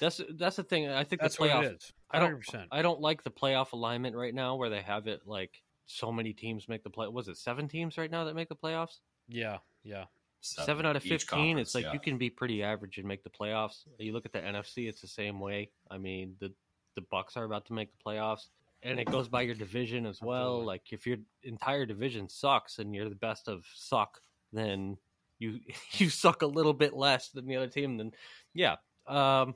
That's 0.00 0.20
that's 0.36 0.56
the 0.56 0.64
thing. 0.64 0.88
I 0.88 1.04
think 1.04 1.20
That's 1.22 1.36
the 1.36 1.42
what 1.42 1.50
playoff. 1.50 1.62
it 1.64 1.72
is. 1.76 1.92
I 2.10 2.18
don't. 2.18 2.42
I 2.72 2.82
don't 2.82 3.00
like 3.00 3.22
the 3.22 3.30
playoff 3.30 3.72
alignment 3.72 4.16
right 4.16 4.34
now, 4.34 4.56
where 4.56 4.68
they 4.70 4.80
have 4.80 5.06
it 5.06 5.20
like 5.26 5.62
so 5.86 6.10
many 6.10 6.32
teams 6.32 6.68
make 6.68 6.82
the 6.82 6.90
play. 6.90 7.06
Was 7.08 7.28
it 7.28 7.36
seven 7.36 7.68
teams 7.68 7.96
right 7.98 8.10
now 8.10 8.24
that 8.24 8.34
make 8.34 8.48
the 8.48 8.56
playoffs? 8.56 8.98
Yeah, 9.28 9.58
yeah. 9.84 10.06
Seven, 10.44 10.84
out 10.84 10.96
of 10.96 11.02
fifteen. 11.02 11.58
It's 11.58 11.74
like 11.74 11.84
yeah. 11.84 11.92
you 11.92 12.00
can 12.00 12.18
be 12.18 12.28
pretty 12.28 12.62
average 12.62 12.98
and 12.98 13.06
make 13.06 13.22
the 13.22 13.30
playoffs. 13.30 13.84
You 13.98 14.12
look 14.12 14.26
at 14.26 14.32
the 14.32 14.40
NFC; 14.40 14.88
it's 14.88 15.00
the 15.00 15.06
same 15.06 15.38
way. 15.38 15.70
I 15.90 15.98
mean, 15.98 16.34
the 16.40 16.52
the 16.96 17.02
Bucs 17.02 17.36
are 17.36 17.44
about 17.44 17.66
to 17.66 17.72
make 17.72 17.90
the 17.92 17.98
playoffs, 18.04 18.48
and 18.82 18.98
it 18.98 19.06
goes 19.06 19.28
by 19.28 19.42
your 19.42 19.54
division 19.54 20.04
as 20.04 20.20
well. 20.20 20.64
Like 20.64 20.92
if 20.92 21.06
your 21.06 21.18
entire 21.44 21.86
division 21.86 22.28
sucks 22.28 22.78
and 22.78 22.94
you're 22.94 23.08
the 23.08 23.14
best 23.14 23.48
of 23.48 23.64
suck, 23.74 24.20
then 24.52 24.98
you 25.38 25.60
you 25.92 26.10
suck 26.10 26.42
a 26.42 26.46
little 26.46 26.74
bit 26.74 26.94
less 26.94 27.28
than 27.28 27.46
the 27.46 27.56
other 27.56 27.68
team. 27.68 27.96
Then 27.96 28.12
yeah, 28.52 28.76
um, 29.06 29.54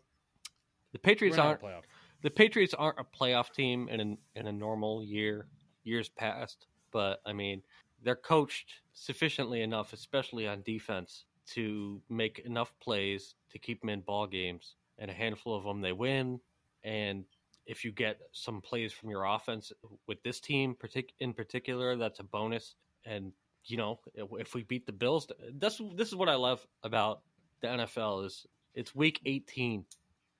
the 0.93 0.99
Patriots 0.99 1.37
We're 1.37 1.43
not 1.43 1.49
aren't 1.49 1.63
a 1.63 1.67
playoff. 1.67 1.83
the 2.23 2.31
Patriots 2.31 2.75
aren't 2.75 2.99
a 3.01 3.05
playoff 3.05 3.53
team 3.53 3.89
in 3.89 4.01
a, 4.01 4.39
in 4.39 4.47
a 4.47 4.53
normal 4.53 5.03
year, 5.03 5.47
years 5.85 6.09
past. 6.09 6.67
But 6.93 7.21
I 7.27 7.33
mean, 7.33 7.63
they're 8.07 8.15
coached 8.15 8.83
sufficiently 8.93 9.63
enough, 9.63 9.93
especially 9.93 10.47
on 10.47 10.63
defense, 10.63 11.25
to 11.55 12.01
make 12.09 12.39
enough 12.47 12.73
plays 12.81 13.35
to 13.51 13.59
keep 13.59 13.81
them 13.81 13.91
in 13.91 14.01
ball 14.01 14.29
games. 14.29 14.77
And 14.99 15.11
a 15.11 15.15
handful 15.15 15.57
of 15.57 15.65
them 15.65 15.81
they 15.81 15.93
win. 15.93 16.39
And 16.85 17.25
if 17.67 17.85
you 17.85 17.91
get 17.91 18.21
some 18.31 18.61
plays 18.61 18.93
from 18.93 19.11
your 19.11 19.25
offense 19.25 19.73
with 20.07 20.23
this 20.23 20.39
team 20.39 20.77
in 21.19 21.33
particular, 21.33 21.97
that's 21.97 22.21
a 22.21 22.23
bonus. 22.23 22.77
And 23.05 23.33
you 23.65 23.77
know, 23.77 23.99
if 24.15 24.55
we 24.55 24.63
beat 24.63 24.87
the 24.87 24.93
Bills, 24.93 25.27
that's 25.59 25.83
this 25.97 26.07
is 26.07 26.15
what 26.15 26.29
I 26.29 26.37
love 26.37 26.65
about 26.85 27.23
the 27.61 27.67
NFL 27.67 28.25
is 28.25 28.47
it's 28.77 28.95
week 28.95 29.21
18 29.27 29.85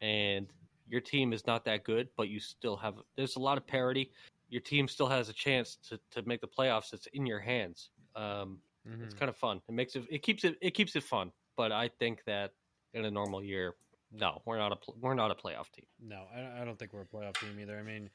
and 0.01 0.47
your 0.89 1.01
team 1.01 1.33
is 1.33 1.49
not 1.49 1.65
that 1.65 1.83
good, 1.83 2.09
but 2.17 2.29
you 2.29 2.39
still 2.39 2.77
have 2.77 2.95
there's 3.17 3.35
a 3.35 3.41
lot 3.41 3.59
of 3.59 3.67
parity. 3.67 4.13
Your 4.49 4.61
team 4.61 4.87
still 4.89 5.09
has 5.09 5.29
a 5.29 5.33
chance 5.33 5.77
to, 5.89 5.99
to 6.13 6.23
make 6.27 6.41
the 6.41 6.47
playoffs. 6.49 6.93
It's 6.93 7.07
in 7.13 7.27
your 7.27 7.41
hands. 7.41 7.91
Um, 8.15 8.61
It's 9.03 9.15
Mhm. 9.15 9.19
kind 9.19 9.29
of 9.29 9.37
fun. 9.37 9.61
It 9.69 9.73
makes 9.73 9.97
it 9.97 10.05
it 10.09 10.23
keeps 10.23 10.45
it 10.45 10.57
it 10.61 10.71
keeps 10.71 10.95
it 10.95 11.03
fun. 11.03 11.33
But 11.57 11.73
I 11.73 11.89
think 11.89 12.23
that 12.27 12.53
in 12.95 13.05
a 13.05 13.11
normal 13.11 13.43
year, 13.43 13.75
no, 14.13 14.41
we're 14.47 14.59
not 14.59 14.71
a 14.71 14.77
pl- 14.77 14.97
we're 15.01 15.15
not 15.15 15.33
a 15.33 15.35
playoff 15.35 15.71
team. 15.73 15.87
No, 15.99 16.29
I, 16.33 16.63
I 16.63 16.65
don't 16.65 16.79
think 16.79 16.93
we're 16.93 17.03
a 17.03 17.07
playoff 17.07 17.37
team 17.41 17.59
either. 17.59 17.77
I 17.77 17.83
mean, 17.83 18.09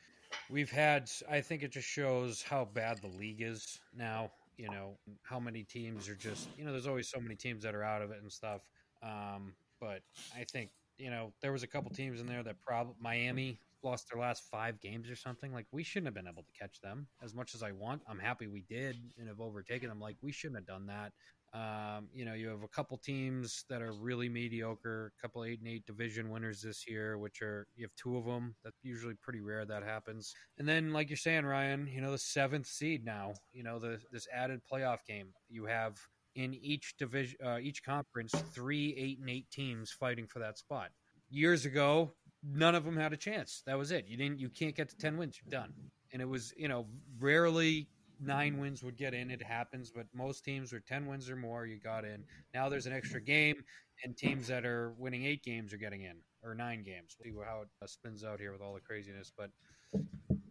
we've 0.50 0.72
had. 0.72 1.12
I 1.30 1.42
think 1.42 1.64
it 1.64 1.72
just 1.72 1.90
shows 1.90 2.42
how 2.42 2.64
bad 2.64 3.02
the 3.02 3.10
league 3.10 3.42
is 3.42 3.82
now. 3.94 4.32
You 4.58 4.70
know, 4.70 4.98
how 5.24 5.40
many 5.42 5.64
teams 5.66 6.08
are 6.08 6.16
just. 6.16 6.48
You 6.58 6.64
know, 6.64 6.72
there's 6.72 6.88
always 6.88 7.10
so 7.10 7.20
many 7.20 7.36
teams 7.36 7.64
that 7.64 7.76
are 7.76 7.84
out 7.84 8.02
of 8.02 8.12
it 8.12 8.22
and 8.22 8.32
stuff. 8.32 8.62
Um, 9.04 9.54
but 9.82 10.04
I 10.34 10.46
think 10.46 10.72
you 10.98 11.10
know 11.10 11.34
there 11.42 11.52
was 11.52 11.64
a 11.64 11.68
couple 11.68 11.90
teams 11.92 12.22
in 12.22 12.28
there 12.28 12.44
that 12.44 12.62
probably 12.62 12.96
Miami 12.98 13.60
lost 13.84 14.10
their 14.12 14.22
last 14.22 14.44
five 14.50 14.80
games 14.80 15.10
or 15.10 15.16
something. 15.16 15.54
Like 15.54 15.68
we 15.72 15.84
shouldn't 15.84 16.08
have 16.08 16.14
been 16.14 16.32
able 16.32 16.44
to 16.44 16.60
catch 16.60 16.82
them 16.82 17.08
as 17.24 17.34
much 17.34 17.56
as 17.56 17.64
I 17.64 17.72
want. 17.72 18.02
I'm 18.08 18.20
happy 18.20 18.48
we 18.48 18.64
did 18.70 18.98
and 19.18 19.28
have 19.28 19.42
overtaken 19.42 19.90
them. 19.90 20.00
Like 20.00 20.18
we 20.22 20.32
shouldn't 20.32 20.58
have 20.58 20.68
done 20.68 20.88
that. 20.88 21.12
Um, 21.54 22.08
you 22.14 22.24
know, 22.24 22.34
you 22.34 22.48
have 22.48 22.64
a 22.64 22.68
couple 22.70 22.98
teams 22.98 23.66
that 23.70 23.82
are 23.82 23.92
really 23.92 24.30
mediocre, 24.30 25.12
a 25.18 25.22
couple 25.22 25.44
eight 25.44 25.60
and 25.60 25.68
eight 25.68 25.86
division 25.86 26.30
winners 26.30 26.62
this 26.62 26.88
year, 26.88 27.18
which 27.18 27.42
are 27.42 27.68
you 27.76 27.84
have 27.84 27.96
two 27.98 28.16
of 28.16 28.24
them. 28.24 28.56
That's 28.64 28.78
usually 28.84 29.16
pretty 29.16 29.42
rare 29.42 29.66
that 29.66 29.84
happens. 29.84 30.34
And 30.60 30.68
then, 30.68 30.94
like 30.94 31.10
you're 31.10 31.18
saying, 31.18 31.46
Ryan, 31.46 31.88
you 31.88 32.00
know, 32.00 32.12
the 32.12 32.18
seventh 32.18 32.68
seed 32.68 33.04
now, 33.04 33.34
you 33.52 33.64
know, 33.64 33.80
the 33.80 34.00
this 34.14 34.28
added 34.34 34.62
playoff 34.72 35.00
game. 35.06 35.28
You 35.50 35.66
have 35.66 35.98
in 36.36 36.54
each 36.54 36.96
division, 36.98 37.38
uh, 37.46 37.58
each 37.62 37.84
conference, 37.84 38.34
three 38.54 38.96
eight 38.98 39.20
and 39.20 39.30
eight 39.30 39.50
teams 39.52 39.92
fighting 39.92 40.28
for 40.28 40.40
that 40.40 40.58
spot. 40.58 40.92
Years 41.30 41.66
ago, 41.66 42.14
none 42.44 42.76
of 42.76 42.84
them 42.84 42.98
had 42.98 43.14
a 43.14 43.18
chance. 43.18 43.64
That 43.66 43.78
was 43.78 43.92
it. 43.92 44.06
You 44.08 44.18
didn't. 44.18 44.40
You 44.40 44.50
can't 44.50 44.76
get 44.76 44.90
to 44.90 44.98
ten 44.98 45.18
wins. 45.18 45.40
You're 45.44 45.52
done. 45.62 45.74
And 46.14 46.22
it 46.22 46.28
was, 46.28 46.54
you 46.58 46.68
know, 46.68 46.88
rarely 47.20 47.88
nine 48.20 48.60
wins 48.60 48.84
would 48.84 48.98
get 48.98 49.14
in. 49.14 49.32
It 49.32 49.42
happens, 49.42 49.92
but 49.92 50.06
most 50.14 50.44
teams 50.44 50.72
were 50.74 50.80
10 50.80 51.08
wins 51.08 51.30
or 51.30 51.36
more, 51.36 51.66
you 51.66 51.80
got 51.80 52.06
in. 52.06 52.24
Now 52.54 52.70
there's 52.70 52.86
an 52.86 52.94
extra 52.94 53.22
game, 53.22 53.64
and 54.04 54.16
teams 54.16 54.48
that 54.48 54.66
are 54.66 54.94
winning 54.98 55.26
eight 55.26 55.42
games 55.44 55.74
are 55.74 55.78
getting 55.78 56.04
in, 56.04 56.18
or 56.44 56.54
nine 56.54 56.84
games. 56.84 57.16
We'll 57.24 57.34
see 57.34 57.40
how 57.48 57.62
it 57.62 57.68
uh, 57.82 57.88
spins 57.88 58.24
out 58.24 58.40
here 58.40 58.52
with 58.52 58.62
all 58.62 58.74
the 58.74 58.80
craziness. 58.82 59.32
But 59.36 59.50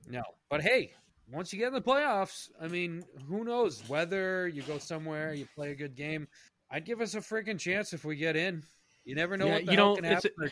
no. 0.09 0.23
But 0.49 0.63
hey, 0.63 0.93
once 1.31 1.53
you 1.53 1.59
get 1.59 1.69
in 1.69 1.75
the 1.75 1.81
playoffs, 1.81 2.49
I 2.61 2.69
mean, 2.69 3.05
who 3.29 3.45
knows 3.45 3.83
whether 3.87 4.49
you 4.49 4.63
go 4.63 4.79
somewhere, 4.79 5.33
you 5.35 5.47
play 5.55 5.71
a 5.71 5.77
good 5.77 5.95
game. 5.95 6.27
I'd 6.71 6.85
give 6.85 7.01
us 7.01 7.15
a 7.15 7.21
freaking 7.21 7.59
chance 7.59 7.93
if 7.93 8.05
we 8.05 8.17
get 8.17 8.37
in. 8.37 8.63
You 9.05 9.15
never 9.15 9.37
know 9.37 9.47
Yeah, 9.47 9.53
what 9.55 9.67
the 9.67 9.73
you 9.73 9.79
hell 9.79 9.89
know, 9.91 9.95
can 9.97 10.05
happen. 10.05 10.31
Our- 10.41 10.51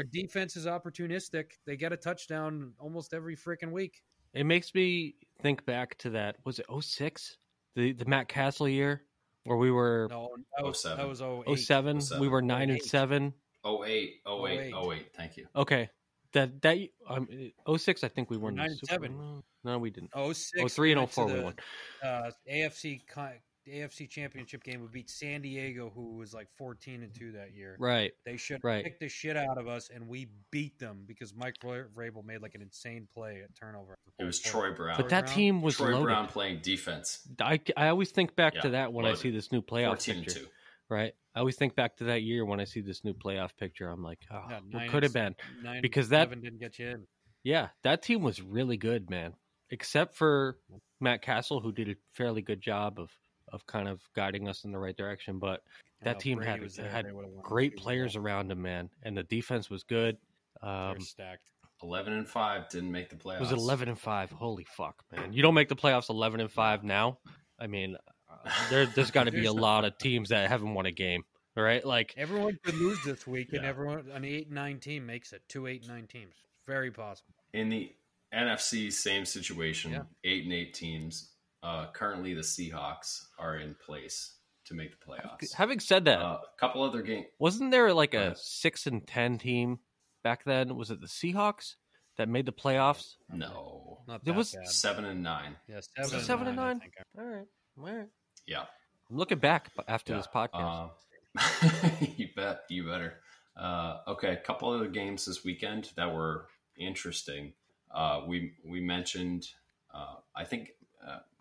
Our 0.00 0.04
defense 0.04 0.56
is 0.56 0.64
opportunistic. 0.64 1.50
They 1.66 1.76
get 1.76 1.92
a 1.92 1.96
touchdown 1.98 2.72
almost 2.78 3.12
every 3.12 3.36
freaking 3.36 3.70
week. 3.70 4.02
It 4.32 4.44
makes 4.44 4.74
me 4.74 5.16
think 5.42 5.66
back 5.66 5.98
to 5.98 6.08
that. 6.10 6.36
Was 6.46 6.58
it 6.58 6.64
06? 6.80 7.36
The 7.76 7.92
the 7.92 8.06
Matt 8.06 8.26
Cassel 8.26 8.66
year 8.66 9.02
where 9.44 9.58
we 9.58 9.70
were 9.70 10.08
No, 10.08 10.30
that 10.56 10.64
was 10.64 10.80
07. 10.80 10.96
that 10.96 11.06
was 11.06 11.20
08. 11.20 11.58
07, 11.58 12.00
we 12.18 12.28
were 12.28 12.40
9 12.40 12.62
and 12.62 12.78
08. 12.78 12.82
7. 12.82 13.34
08, 13.66 14.22
08, 14.26 14.72
08. 14.72 14.74
08. 14.74 15.06
Thank 15.14 15.36
you. 15.36 15.46
Okay. 15.54 15.90
That 16.32 16.62
that 16.62 16.78
um 17.06 17.28
06 17.76 18.02
I 18.02 18.08
think 18.08 18.30
we 18.30 18.38
won 18.38 18.54
Nine 18.54 18.70
and 18.70 18.78
seven. 18.88 19.42
No, 19.64 19.78
we 19.78 19.90
didn't. 19.90 20.12
06, 20.14 20.72
03 20.72 20.92
and 20.92 21.00
went 21.02 21.10
to 21.10 21.14
04 21.14 21.26
we 21.26 21.32
the, 21.34 21.42
won. 21.42 21.54
Uh, 22.02 22.30
AFC 22.50 23.06
con- 23.06 23.32
AFC 23.68 24.08
championship 24.08 24.62
game. 24.64 24.80
We 24.80 24.88
beat 24.88 25.10
San 25.10 25.42
Diego, 25.42 25.90
who 25.94 26.16
was 26.16 26.32
like 26.32 26.48
14 26.56 27.02
and 27.02 27.14
two 27.14 27.32
that 27.32 27.52
year. 27.54 27.76
Right. 27.78 28.12
They 28.24 28.36
should 28.36 28.62
Right. 28.64 28.84
kick 28.84 28.98
the 29.00 29.08
shit 29.08 29.36
out 29.36 29.58
of 29.58 29.68
us, 29.68 29.90
and 29.90 30.08
we 30.08 30.28
beat 30.50 30.78
them 30.78 31.04
because 31.06 31.34
Mike 31.34 31.56
Ra- 31.62 31.84
Vrabel 31.94 32.24
made 32.24 32.40
like 32.42 32.54
an 32.54 32.62
insane 32.62 33.06
play 33.12 33.42
at 33.42 33.54
turnover. 33.54 33.96
It 34.18 34.24
was 34.24 34.40
Troy 34.40 34.72
Brown. 34.72 34.96
But 34.96 35.08
that 35.10 35.26
Brown? 35.26 35.34
team 35.36 35.62
was 35.62 35.76
Troy 35.76 35.90
loaded. 35.92 36.04
Brown 36.04 36.26
playing 36.28 36.60
defense. 36.62 37.26
I, 37.40 37.60
I 37.76 37.88
always 37.88 38.10
think 38.10 38.34
back 38.36 38.54
Yeah, 38.54 38.60
to 38.62 38.68
that 38.70 38.92
when 38.92 39.04
I 39.06 39.14
see 39.14 39.30
this 39.30 39.52
new 39.52 39.62
playoff 39.62 39.88
14 40.04 40.16
and 40.16 40.26
picture. 40.26 40.46
Right. 40.88 41.12
I 41.34 41.38
always 41.38 41.54
think 41.56 41.76
back 41.76 41.96
to 41.98 42.04
that 42.04 42.22
year 42.22 42.44
when 42.44 42.58
I 42.60 42.64
see 42.64 42.80
this 42.80 43.04
new 43.04 43.14
playoff 43.14 43.56
picture. 43.56 43.88
I'm 43.88 44.02
like, 44.02 44.18
oh, 44.32 44.44
Yeah, 44.50 44.60
what 44.70 44.88
could 44.88 45.02
have 45.04 45.12
been? 45.12 45.36
Nine, 45.62 45.82
because 45.82 46.08
that- 46.08 46.28
didn't 46.30 46.58
get 46.58 46.78
you 46.78 46.88
in. 46.88 47.06
Yeah, 47.44 47.68
that 47.84 48.02
team 48.02 48.22
was 48.22 48.42
really 48.42 48.76
good, 48.76 49.08
man. 49.08 49.34
Except 49.70 50.14
for 50.16 50.58
Matt 51.00 51.22
Cassel, 51.22 51.60
who 51.60 51.70
did 51.72 51.88
a 51.88 51.94
fairly 52.12 52.42
good 52.42 52.60
job 52.60 52.98
of 52.98 53.10
of 53.52 53.66
kind 53.66 53.88
of 53.88 54.00
guiding 54.14 54.48
us 54.48 54.64
in 54.64 54.72
the 54.72 54.78
right 54.78 54.96
direction. 54.96 55.38
But 55.38 55.62
that 56.02 56.12
Now, 56.14 56.18
team 56.18 56.38
Brady 56.38 56.50
had 56.76 56.90
had 56.90 57.06
they 57.06 57.12
would've 57.12 57.30
won 57.30 57.36
the 57.36 57.42
great 57.42 57.72
Super 57.72 57.76
Bowl. 57.76 57.84
players 57.84 58.16
around 58.16 58.50
him, 58.50 58.62
man, 58.62 58.90
and 59.02 59.16
the 59.16 59.22
defense 59.24 59.68
was 59.70 59.82
good. 59.82 60.16
They're 60.62 60.70
Um, 60.70 61.00
stacked. 61.00 61.48
11 61.82 62.12
and 62.12 62.28
5 62.28 62.68
didn't 62.68 62.92
make 62.92 63.08
the 63.08 63.16
playoffs. 63.16 63.40
was 63.40 63.52
eleven 63.52 63.88
and 63.88 63.98
five? 63.98 64.30
Holy 64.30 64.64
fuck, 64.64 65.02
man! 65.10 65.32
You 65.32 65.40
don't 65.42 65.54
make 65.54 65.68
the 65.70 65.76
playoffs 65.76 66.10
eleven 66.10 66.40
and 66.40 66.52
five 66.52 66.84
now. 66.84 67.18
I 67.58 67.68
mean, 67.68 67.96
uh, 68.28 68.50
there, 68.68 68.84
there's 68.86 69.10
got 69.12 69.24
to 69.24 69.30
be 69.32 69.46
a 69.46 69.52
lot 69.52 69.86
of 69.86 69.96
teams 69.96 70.28
that 70.28 70.46
haven't 70.50 70.74
won 70.74 70.84
a 70.84 70.90
game, 70.92 71.24
right? 71.56 71.82
Like, 71.82 72.12
Everyone 72.18 72.58
could 72.62 72.74
lose 72.74 72.98
this 73.02 73.26
week, 73.26 73.54
and 73.54 73.64
everyone 73.64 74.10
an 74.12 74.26
eight 74.26 74.46
and 74.48 74.54
nine 74.56 74.78
team 74.78 75.06
makes 75.06 75.32
it. 75.32 75.40
Two 75.48 75.66
eight 75.66 75.80
and 75.80 75.90
nine 75.90 76.06
teams, 76.06 76.34
very 76.66 76.90
possible. 76.90 77.32
In 77.54 77.70
the 77.70 77.90
NFC, 78.34 78.92
same 78.92 79.24
situation. 79.24 79.92
Yeah. 79.92 80.02
Eight 80.24 80.44
and 80.44 80.52
eight 80.52 80.74
teams. 80.74 81.30
Uh, 81.62 81.86
currently, 81.92 82.34
the 82.34 82.40
Seahawks 82.40 83.22
are 83.38 83.56
in 83.58 83.74
place 83.86 84.36
to 84.66 84.74
make 84.74 84.90
the 84.92 85.04
playoffs. 85.04 85.52
having 85.52 85.80
said 85.80 86.04
that, 86.06 86.20
Uh, 86.20 86.38
a 86.42 86.58
couple 86.58 86.82
other 86.82 87.02
games. 87.02 87.26
Wasn't 87.38 87.70
there 87.70 87.92
like 87.92 88.14
a 88.14 88.34
six 88.36 88.86
and 88.86 89.06
ten 89.06 89.38
team 89.38 89.78
back 90.22 90.44
then? 90.44 90.76
Was 90.76 90.90
it 90.90 91.00
the 91.00 91.06
Seahawks 91.06 91.74
that 92.16 92.28
made 92.28 92.46
the 92.46 92.52
playoffs? 92.52 93.14
No, 93.32 94.02
Not 94.06 94.24
There 94.24 94.32
that 94.32 94.38
was 94.38 94.52
bad. 94.54 94.68
seven 94.68 95.04
and 95.04 95.22
nine. 95.22 95.56
Yeah, 95.68 95.80
seven, 95.96 96.20
seven 96.20 96.46
and 96.48 96.60
I 96.60 96.66
nine? 96.74 96.80
All 97.18 97.24
right, 97.24 97.46
all 97.78 97.84
right. 97.84 98.08
Yeah, 98.46 98.64
I'm 99.10 99.16
looking 99.16 99.38
back 99.38 99.70
after 99.88 100.12
yeah. 100.12 100.18
this 100.18 100.28
podcast. 100.34 100.90
Uh, 101.36 101.90
you 102.16 102.28
bet. 102.34 102.60
You 102.70 102.84
better. 102.86 103.20
Uh, 103.56 103.98
okay, 104.08 104.32
a 104.32 104.36
couple 104.36 104.70
other 104.70 104.88
games 104.88 105.26
this 105.26 105.44
weekend 105.44 105.90
that 105.96 106.12
were 106.12 106.46
interesting. 106.78 107.52
Uh, 107.94 108.22
we 108.26 108.52
we 108.64 108.80
mentioned. 108.80 109.46
Uh, 109.92 110.16
I 110.36 110.44
think 110.44 110.70
uh, 110.70 110.79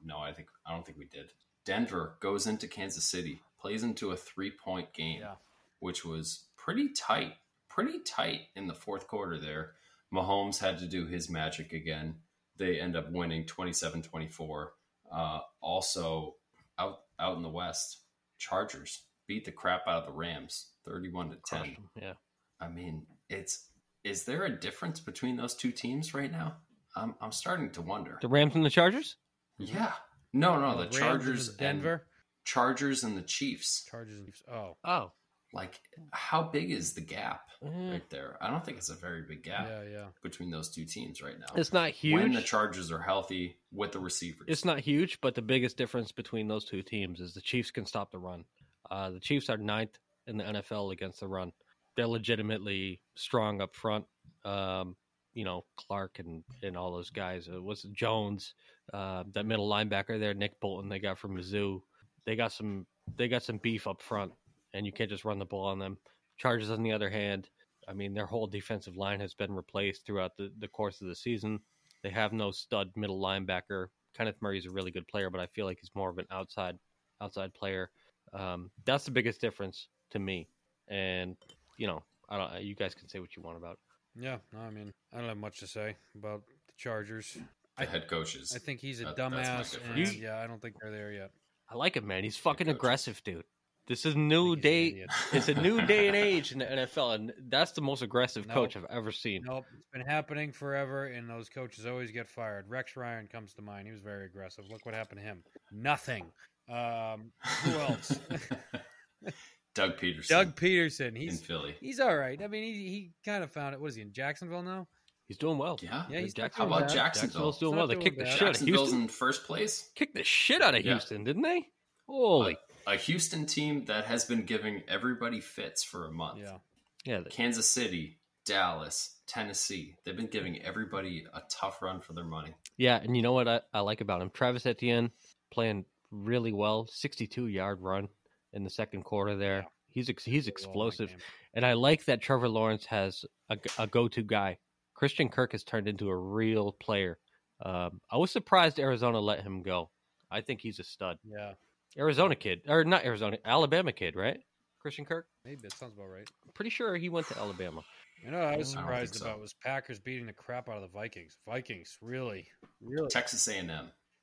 no, 0.04 0.18
I 0.20 0.32
think 0.34 0.47
I 0.66 0.72
don't 0.74 0.86
think 0.86 0.97
we 0.97 1.06
did. 1.06 1.32
Denver 1.66 2.16
goes 2.20 2.47
into 2.47 2.68
Kansas 2.68 3.04
City, 3.06 3.41
plays 3.60 3.84
into 3.84 4.12
a 4.12 4.16
three 4.18 4.52
point 4.52 4.93
game, 4.93 5.22
Yeah. 5.22 5.36
which 5.80 6.04
was 6.06 6.45
pretty 6.58 6.89
tight, 6.89 7.34
pretty 7.70 8.00
tight 8.00 8.41
in 8.56 8.68
the 8.68 8.74
fourth 8.74 9.08
quarter. 9.08 9.38
There, 9.39 9.74
Mahomes 10.14 10.60
had 10.60 10.80
to 10.80 10.88
do 10.88 11.06
his 11.06 11.30
magic 11.30 11.74
again. 11.74 12.16
They 12.58 12.80
end 12.80 12.95
up 12.95 13.10
winning 13.12 13.45
27-24. 13.45 14.68
Uh, 15.12 15.39
also, 15.62 16.36
out 16.78 17.02
out 17.20 17.36
in 17.38 17.43
the 17.43 17.50
West, 17.50 18.00
Chargers 18.38 19.04
beat 19.28 19.45
the 19.45 19.52
crap 19.52 19.82
out 19.88 20.04
of 20.04 20.06
the 20.08 20.12
Rams, 20.14 20.68
thirty-one 20.86 21.30
to 21.32 21.38
ten. 21.45 21.78
Yeah. 22.00 22.14
I 22.62 22.68
mean, 22.70 23.06
it's 23.30 23.68
is 24.04 24.26
there 24.26 24.45
a 24.45 24.50
difference 24.50 25.00
between 25.00 25.36
those 25.36 25.56
two 25.56 25.72
teams 25.72 26.14
right 26.14 26.32
now? 26.32 26.58
I'm 26.95 27.16
I'm 27.22 27.32
starting 27.32 27.70
to 27.72 27.82
wonder. 27.82 28.18
The 28.22 28.28
Rams 28.28 28.56
and 28.56 28.64
the 28.66 28.70
Chargers. 28.70 29.16
Yeah, 29.60 29.91
no, 30.34 30.60
no, 30.60 30.72
the 30.72 30.84
Rams 30.84 30.95
and 30.95 31.03
Chargers 31.03 31.51
the 31.51 31.57
Denver 31.57 31.93
and 31.93 32.01
Chargers 32.45 33.03
and 33.03 33.18
the 33.18 33.22
Chiefs. 33.22 33.86
Chargers. 33.89 34.18
and 34.18 34.26
Chiefs. 34.26 34.43
Oh, 34.51 34.78
Oh, 34.84 35.12
Like, 35.53 35.80
how 36.12 36.43
big 36.43 36.72
is 36.72 36.93
the 36.93 37.01
gap 37.01 37.49
eh, 37.64 37.91
right 37.91 38.10
there? 38.10 38.38
I 38.41 38.49
don't 38.49 38.64
think 38.64 38.78
it's 38.78 38.89
a 38.89 38.95
very 38.95 39.24
big 39.28 39.43
gap 39.43 39.68
yeah, 39.68 39.84
yeah. 39.91 40.05
between 40.24 40.49
those 40.49 40.70
two 40.70 40.86
teams 40.86 41.22
right 41.22 41.39
now. 41.39 41.47
it's 41.55 41.74
not 41.74 41.89
huge. 41.89 42.14
When 42.14 42.34
the. 42.34 42.41
Chargers 42.41 42.91
are 42.91 43.01
healthy 43.01 43.57
with 43.74 43.91
the 43.91 43.99
receivers, 43.99 44.45
It's 44.47 44.66
not 44.66 44.80
huge, 44.80 45.20
but 45.22 45.36
the 45.36 45.41
biggest 45.41 45.78
difference 45.78 46.12
between 46.12 46.47
those 46.47 46.66
two 46.66 46.82
teams 46.82 47.20
is 47.20 47.34
the 47.34 47.41
Chiefs 47.41 47.72
can 47.72 47.86
stop 47.86 48.12
the 48.12 48.20
run. 48.20 48.45
Uh, 48.89 49.12
the 49.12 49.20
Chiefs 49.20 49.49
are 49.49 49.57
ninth 49.57 49.97
in 50.28 50.38
the 50.38 50.43
NFL 50.43 50.93
against 50.93 51.20
the 51.20 51.28
run. 51.28 51.51
They're 51.95 52.07
legitimately 52.07 53.01
strong 53.16 53.62
up 53.62 53.76
front. 53.76 54.05
Um, 54.45 54.95
you 55.34 55.43
know, 55.43 55.66
Clark 55.78 56.20
and, 56.20 56.43
and 56.64 56.76
all 56.76 56.91
those 56.91 57.10
guys. 57.10 57.47
It 57.47 57.62
was 57.62 57.84
Jones, 57.93 58.53
uh, 58.93 59.23
that 59.33 59.45
middle 59.45 59.69
linebacker 59.69 60.19
there, 60.19 60.33
Nick 60.33 60.59
Bolton. 60.59 60.89
They 60.89 60.99
got 60.99 61.17
from 61.17 61.37
Mizzou. 61.37 61.81
They 62.25 62.35
got 62.35 62.51
some. 62.51 62.85
They 63.15 63.27
got 63.27 63.43
some 63.43 63.57
beef 63.57 63.87
up 63.87 64.01
front, 64.01 64.31
and 64.73 64.85
you 64.85 64.91
can't 64.91 65.09
just 65.09 65.25
run 65.25 65.39
the 65.39 65.45
ball 65.45 65.65
on 65.65 65.79
them. 65.79 65.97
Chargers, 66.37 66.69
on 66.69 66.83
the 66.83 66.91
other 66.91 67.09
hand, 67.09 67.49
I 67.87 67.93
mean, 67.93 68.13
their 68.13 68.25
whole 68.25 68.47
defensive 68.47 68.95
line 68.95 69.19
has 69.19 69.33
been 69.33 69.51
replaced 69.51 70.05
throughout 70.05 70.37
the, 70.37 70.51
the 70.59 70.67
course 70.67 71.01
of 71.01 71.07
the 71.07 71.15
season. 71.15 71.59
They 72.03 72.09
have 72.11 72.31
no 72.31 72.51
stud 72.51 72.91
middle 72.95 73.19
linebacker. 73.19 73.87
Kenneth 74.15 74.37
Murray's 74.41 74.65
a 74.65 74.71
really 74.71 74.91
good 74.91 75.07
player, 75.07 75.29
but 75.29 75.41
I 75.41 75.47
feel 75.47 75.65
like 75.65 75.79
he's 75.81 75.91
more 75.95 76.09
of 76.09 76.17
an 76.17 76.27
outside 76.31 76.77
outside 77.21 77.53
player. 77.53 77.89
Um, 78.33 78.69
that's 78.85 79.05
the 79.05 79.11
biggest 79.11 79.41
difference 79.41 79.87
to 80.11 80.19
me. 80.19 80.47
And 80.87 81.35
you 81.77 81.87
know, 81.87 82.03
I 82.29 82.37
don't. 82.37 82.61
You 82.63 82.75
guys 82.75 82.93
can 82.93 83.09
say 83.09 83.19
what 83.19 83.35
you 83.35 83.41
want 83.41 83.57
about. 83.57 83.79
Yeah, 84.15 84.37
no, 84.53 84.59
I 84.59 84.69
mean, 84.69 84.93
I 85.13 85.19
don't 85.19 85.27
have 85.27 85.37
much 85.37 85.59
to 85.59 85.67
say 85.67 85.95
about 86.15 86.43
the 86.67 86.73
Chargers. 86.77 87.37
The 87.80 87.86
head 87.86 88.07
coaches. 88.07 88.51
I 88.55 88.59
think 88.59 88.80
he's 88.80 89.01
a 89.01 89.05
That- 89.05 89.17
dumbass, 89.17 89.71
difference. 89.71 90.09
and 90.11 90.19
yeah, 90.19 90.39
I 90.39 90.47
don't 90.47 90.61
think 90.61 90.75
they're 90.82 90.91
there 90.91 91.11
yet. 91.11 91.32
I 91.69 91.75
like 91.75 91.95
him, 91.95 92.07
man. 92.07 92.23
He's 92.23 92.38
fucking 92.38 92.67
coach. 92.67 92.75
aggressive, 92.75 93.21
dude. 93.23 93.43
This 93.88 94.05
is 94.05 94.15
new 94.15 94.55
day. 94.55 95.05
It's 95.34 95.47
a 95.49 95.55
new 95.55 95.82
day 95.86 96.07
and 96.07 96.15
age 96.15 96.51
in 96.51 96.59
the 96.59 96.65
NFL, 96.65 97.15
and 97.15 97.34
that's 97.47 97.71
the 97.71 97.82
most 97.82 98.03
aggressive 98.03 98.45
No. 98.45 98.53
coach 98.53 98.77
I've 98.77 98.86
ever 98.86 99.11
seen. 99.11 99.41
Nope, 99.45 99.65
it's 99.73 99.88
been 99.91 100.01
happening 100.05 100.51
forever, 100.51 101.07
and 101.07 101.27
those 101.27 101.49
coaches 101.49 101.88
always 101.88 102.11
get 102.11 102.27
fired. 102.30 102.69
Rex 102.69 102.95
Ryan 102.95 103.27
comes 103.27 103.53
to 103.55 103.63
mind. 103.63 103.88
He 103.88 103.91
was 103.91 104.01
very 104.01 104.25
aggressive. 104.27 104.65
Look 104.69 104.86
what 104.86 104.93
happened 104.93 105.21
to 105.21 105.25
him. 105.25 105.43
Nothing. 105.71 106.32
Um, 106.69 107.32
who 107.63 107.71
else? 107.80 108.19
Doug 109.75 109.97
Pederson. 109.97 110.27
Doug 110.27 110.55
Pederson. 110.55 111.17
He's 111.17 111.39
in 111.39 111.45
Philly. 111.45 111.75
he's 111.80 111.99
all 111.99 112.15
right. 112.15 112.39
I 112.41 112.47
mean, 112.47 112.63
he, 112.63 112.73
he 112.89 113.11
kind 113.25 113.43
of 113.43 113.51
found 113.51 113.73
it. 113.73 113.82
What 113.82 113.88
is 113.89 113.95
he 113.95 114.01
in 114.01 114.11
Jacksonville 114.13 114.63
now? 114.63 114.88
He's 115.30 115.38
doing 115.38 115.57
well. 115.57 115.77
Yeah. 115.82 116.03
Yeah, 116.09 116.19
he's 116.19 116.36
not 116.36 116.43
Jacksonville- 116.45 116.69
How 116.71 116.77
about 116.77 116.88
bad. 116.89 116.95
Jacksonville? 116.95 117.27
Jacksonville's 117.30 117.59
doing 117.59 117.75
well. 117.77 117.88
They 117.88 117.93
doing 117.93 118.03
kicked 118.03 118.17
the 118.17 118.25
shit 118.25 118.34
out 118.34 118.41
of 118.41 118.47
Jacksonville's 118.47 118.80
Houston. 118.89 119.01
in 119.03 119.07
first 119.07 119.43
place. 119.45 119.89
Kicked 119.95 120.15
the 120.15 120.23
shit 120.23 120.61
out 120.61 120.75
of 120.75 120.84
Yeah. 120.84 120.93
Houston, 120.93 121.23
didn't 121.23 121.43
they? 121.43 121.67
Holy, 122.07 122.57
A 122.88 122.95
Houston 122.97 123.45
team 123.45 123.86
that 123.86 124.05
has 124.05 124.25
been 124.25 124.43
giving 124.43 124.82
everybody 124.88 125.39
fits 125.39 125.84
for 125.84 126.05
a 126.07 126.11
month. 126.11 126.39
Yeah. 126.39 126.57
yeah. 127.05 127.19
the- 127.21 127.30
Kansas 127.30 127.69
City, 127.69 128.17
Dallas, 128.45 129.17
Tennessee. 129.27 129.95
They've 130.03 130.17
been 130.17 130.25
giving 130.27 130.59
everybody 130.63 131.25
a 131.32 131.41
tough 131.49 131.82
run 131.84 132.01
for 132.01 132.13
their 132.13 132.23
money. 132.23 132.55
Yeah, 132.77 132.97
and 132.97 133.15
you 133.15 133.21
know 133.21 133.34
what 133.34 133.47
I, 133.47 133.61
I 133.71 133.82
like 133.82 134.01
about 134.01 134.23
him? 134.23 134.32
Travis 134.32 134.65
Etienne 134.65 135.11
playing 135.51 135.86
really 136.09 136.53
well. 136.53 136.88
62 136.88 137.45
yard 137.47 137.80
run 137.82 138.07
in 138.53 138.63
the 138.63 138.69
second 138.71 139.03
quarter 139.03 139.36
there. 139.36 139.67
He's 139.91 140.09
ex- 140.09 140.25
he's 140.25 140.47
explosive. 140.47 141.15
And 141.53 141.63
I 141.63 141.73
like 141.73 142.05
that 142.05 142.21
Trevor 142.21 142.49
Lawrence 142.49 142.86
has 142.88 143.25
a, 143.49 143.57
a 143.77 143.86
go 143.86 144.07
to 144.07 144.23
guy. 144.23 144.57
Christian 145.00 145.30
Kirk 145.30 145.54
has 145.54 145.64
turned 145.64 145.88
into 145.88 146.10
a 146.10 146.16
real 146.16 146.74
player. 146.74 147.18
Um, 147.64 148.02
I 148.12 148.18
was 148.18 148.32
surprised 148.32 148.82
Arizona 148.82 149.18
let 149.22 149.41
him 149.43 149.62
go. 149.62 149.89
I 150.30 150.41
think 150.41 150.60
he's 150.60 150.78
a 150.80 150.84
stud. 150.84 151.18
Yeah, 151.24 151.54
Arizona 151.97 152.36
kid, 152.36 152.64
or 152.68 152.84
not 152.84 153.06
Arizona, 153.06 153.38
Alabama 153.45 153.93
kid, 153.93 154.18
right? 154.18 154.41
Christian 154.82 155.06
Kirk? 155.06 155.26
maybe 155.45 155.62
that 155.62 155.72
sounds 155.72 155.93
about 155.95 156.10
right. 156.10 156.30
Pretty 156.54 156.70
sure 156.70 156.97
he 156.97 157.08
went 157.08 157.28
to 157.30 157.38
Alabama. 157.38 157.82
You 158.26 158.32
know, 158.32 158.39
what 158.39 158.47
I 158.54 158.58
was 158.58 158.72
surprised 158.72 159.14
think 159.14 159.24
so. 159.24 159.30
about 159.30 159.39
was 159.39 159.54
Packers 159.54 160.00
beating 160.00 160.26
the 160.26 160.34
crap 160.34 160.68
out 160.68 160.76
of 160.76 160.82
the 160.82 160.88
Vikings. 160.89 161.38
Vikings, 161.47 161.97
really, 162.02 162.47
really. 162.82 163.08
Texas 163.08 163.47
A&M. 163.47 163.72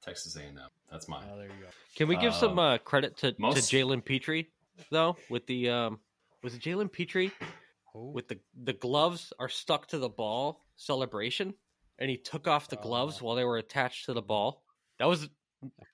Texas 0.04 0.36
A&M. 0.36 0.58
That's 0.92 1.08
mine. 1.08 1.24
Oh, 1.32 1.36
there 1.38 1.46
you 1.46 1.52
go. 1.62 1.68
Can 1.94 2.08
we 2.08 2.16
give 2.18 2.34
some 2.34 2.58
Uh, 2.58 2.74
uh, 2.74 2.78
credit 2.78 3.16
to, 3.18 3.34
most- 3.38 3.70
to 3.70 3.76
Jalen 3.76 4.04
Pitre 4.04 4.44
though? 4.90 5.16
With 5.30 5.46
the 5.46 5.70
um, 5.70 6.00
was 6.42 6.54
it 6.54 6.60
Jalen 6.60 6.92
Pitre 6.92 7.30
Who? 7.96 8.10
with 8.12 8.28
the 8.28 8.38
the 8.62 8.72
gloves 8.74 9.32
are 9.38 9.48
stuck 9.48 9.88
to 9.88 9.98
the 9.98 10.08
ball 10.08 10.64
celebration, 10.76 11.54
and 11.98 12.10
he 12.10 12.16
took 12.16 12.46
off 12.46 12.68
the 12.68 12.76
gloves 12.76 13.18
Oh. 13.20 13.26
while 13.26 13.36
they 13.36 13.44
were 13.44 13.56
attached 13.58 14.04
to 14.06 14.12
the 14.12 14.22
ball. 14.22 14.62
That 14.98 15.06
was 15.06 15.28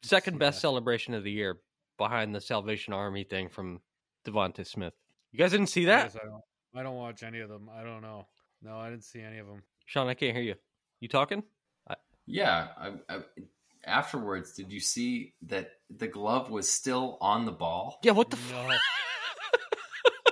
second 0.03 0.39
best 0.39 0.57
that. 0.59 0.61
celebration 0.63 1.15
of 1.15 1.23
the 1.25 1.31
year, 1.31 1.61
behind 1.99 2.35
the 2.35 2.41
Salvation 2.41 2.93
Army 2.93 3.25
thing 3.25 3.49
from 3.49 3.81
DeVonta 4.27 4.67
Smith. 4.67 4.95
You 5.31 5.39
guys 5.39 5.53
didn't 5.53 5.69
see 5.69 5.85
that, 5.87 6.13
guess 6.13 6.17
I 6.23 6.27
don't. 6.27 6.43
I 6.75 6.83
don't 6.83 6.97
watch 6.97 7.23
any 7.23 7.41
of 7.41 7.49
them. 7.49 7.69
I 7.73 7.83
don't 7.85 8.01
know. 8.03 8.27
No, 8.63 8.77
I 8.79 8.91
didn't 8.91 9.05
see 9.05 9.21
any 9.21 9.39
of 9.39 9.47
them. 9.47 9.63
Sean? 9.87 10.09
I 10.09 10.15
can't 10.15 10.35
hear 10.35 10.45
you. 10.45 10.55
You 11.01 11.09
talking? 11.09 11.43
Yeah, 12.27 12.69
I, 12.79 12.93
I, 13.09 13.19
afterwards, 13.85 14.53
did 14.55 14.71
you 14.73 14.79
see 14.79 15.35
that 15.43 15.71
the 15.91 16.07
glove 16.07 16.51
was 16.51 16.69
still 16.69 17.19
on 17.21 17.45
the 17.47 17.53
ball? 17.53 17.99
Yeah, 18.05 18.13
what 18.13 18.31
the 18.31 18.37
No. 18.37 18.69
fuck? 18.69 18.81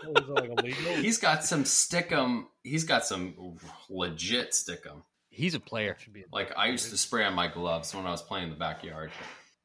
What 0.04 0.28
was 0.28 0.44
it, 0.44 0.50
like 0.50 0.58
illegal? 0.58 0.94
He's 1.02 1.18
got 1.18 1.44
some 1.44 1.64
stickum. 1.64 2.44
He's 2.62 2.84
got 2.84 3.04
some 3.04 3.58
legit 3.88 4.52
stickum. 4.52 5.02
He's 5.30 5.54
a 5.54 5.60
player. 5.60 5.96
Should 5.98 6.12
be 6.12 6.24
Like 6.32 6.52
I 6.56 6.68
used 6.68 6.90
to 6.90 6.98
spray 6.98 7.24
on 7.24 7.34
my 7.34 7.48
gloves 7.48 7.94
when 7.94 8.06
I 8.06 8.10
was 8.10 8.22
playing 8.22 8.44
in 8.44 8.50
the 8.50 8.56
backyard. 8.56 9.10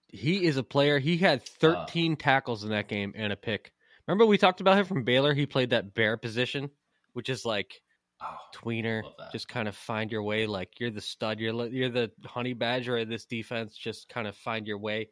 He 0.07 0.45
is 0.45 0.57
a 0.57 0.63
player. 0.63 0.99
He 0.99 1.17
had 1.17 1.39
uh, 1.39 1.85
13 1.85 2.15
tackles 2.15 2.63
in 2.63 2.69
that 2.69 2.87
game 2.87 3.13
and 3.15 3.33
a 3.33 3.35
pick. 3.35 3.71
Remember 4.07 4.25
we 4.25 4.37
talked 4.37 4.61
about 4.61 4.77
him 4.77 4.85
from 4.85 5.03
Baylor? 5.03 5.33
He 5.33 5.45
played 5.45 5.71
that 5.71 5.93
bear 5.93 6.15
position, 6.15 6.69
which 7.13 7.29
is 7.29 7.43
like 7.43 7.81
Oh, 8.21 8.37
tweener. 8.53 9.03
Just 9.31 9.47
kind 9.47 9.67
of 9.67 9.75
find 9.75 10.11
your 10.11 10.23
way. 10.23 10.47
Like 10.47 10.79
you're 10.79 10.91
the 10.91 11.01
stud. 11.01 11.39
You're 11.39 11.67
you're 11.67 11.89
the 11.89 12.11
honey 12.25 12.53
badger 12.53 12.97
of 12.97 13.09
this 13.09 13.25
defense. 13.25 13.75
Just 13.75 14.07
kind 14.07 14.27
of 14.27 14.35
find 14.37 14.67
your 14.67 14.77
way. 14.77 15.09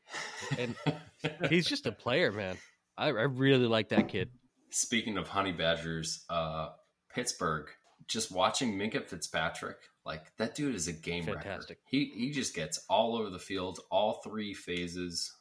And 0.58 0.76
he's 1.50 1.66
just 1.68 1.86
a 1.86 1.92
player, 1.92 2.32
man. 2.32 2.58
I, 2.98 3.08
I 3.08 3.24
really 3.24 3.68
like 3.68 3.90
that 3.90 4.08
kid. 4.08 4.30
Speaking 4.74 5.18
of 5.18 5.28
honey 5.28 5.52
badgers, 5.52 6.26
uh, 6.30 6.70
Pittsburgh. 7.14 7.70
Just 8.08 8.32
watching 8.32 8.78
Minkah 8.78 9.08
Fitzpatrick, 9.08 9.78
like 10.06 10.24
that 10.38 10.56
dude 10.56 10.76
is 10.76 10.90
a 10.90 10.94
game 10.94 11.24
Fantastic. 11.24 11.48
record. 11.70 11.78
He 11.86 12.12
he 12.16 12.32
just 12.32 12.54
gets 12.54 12.84
all 12.90 13.16
over 13.16 13.30
the 13.30 13.40
field, 13.40 13.80
all 13.90 14.22
three 14.24 14.54
phases. 14.54 15.32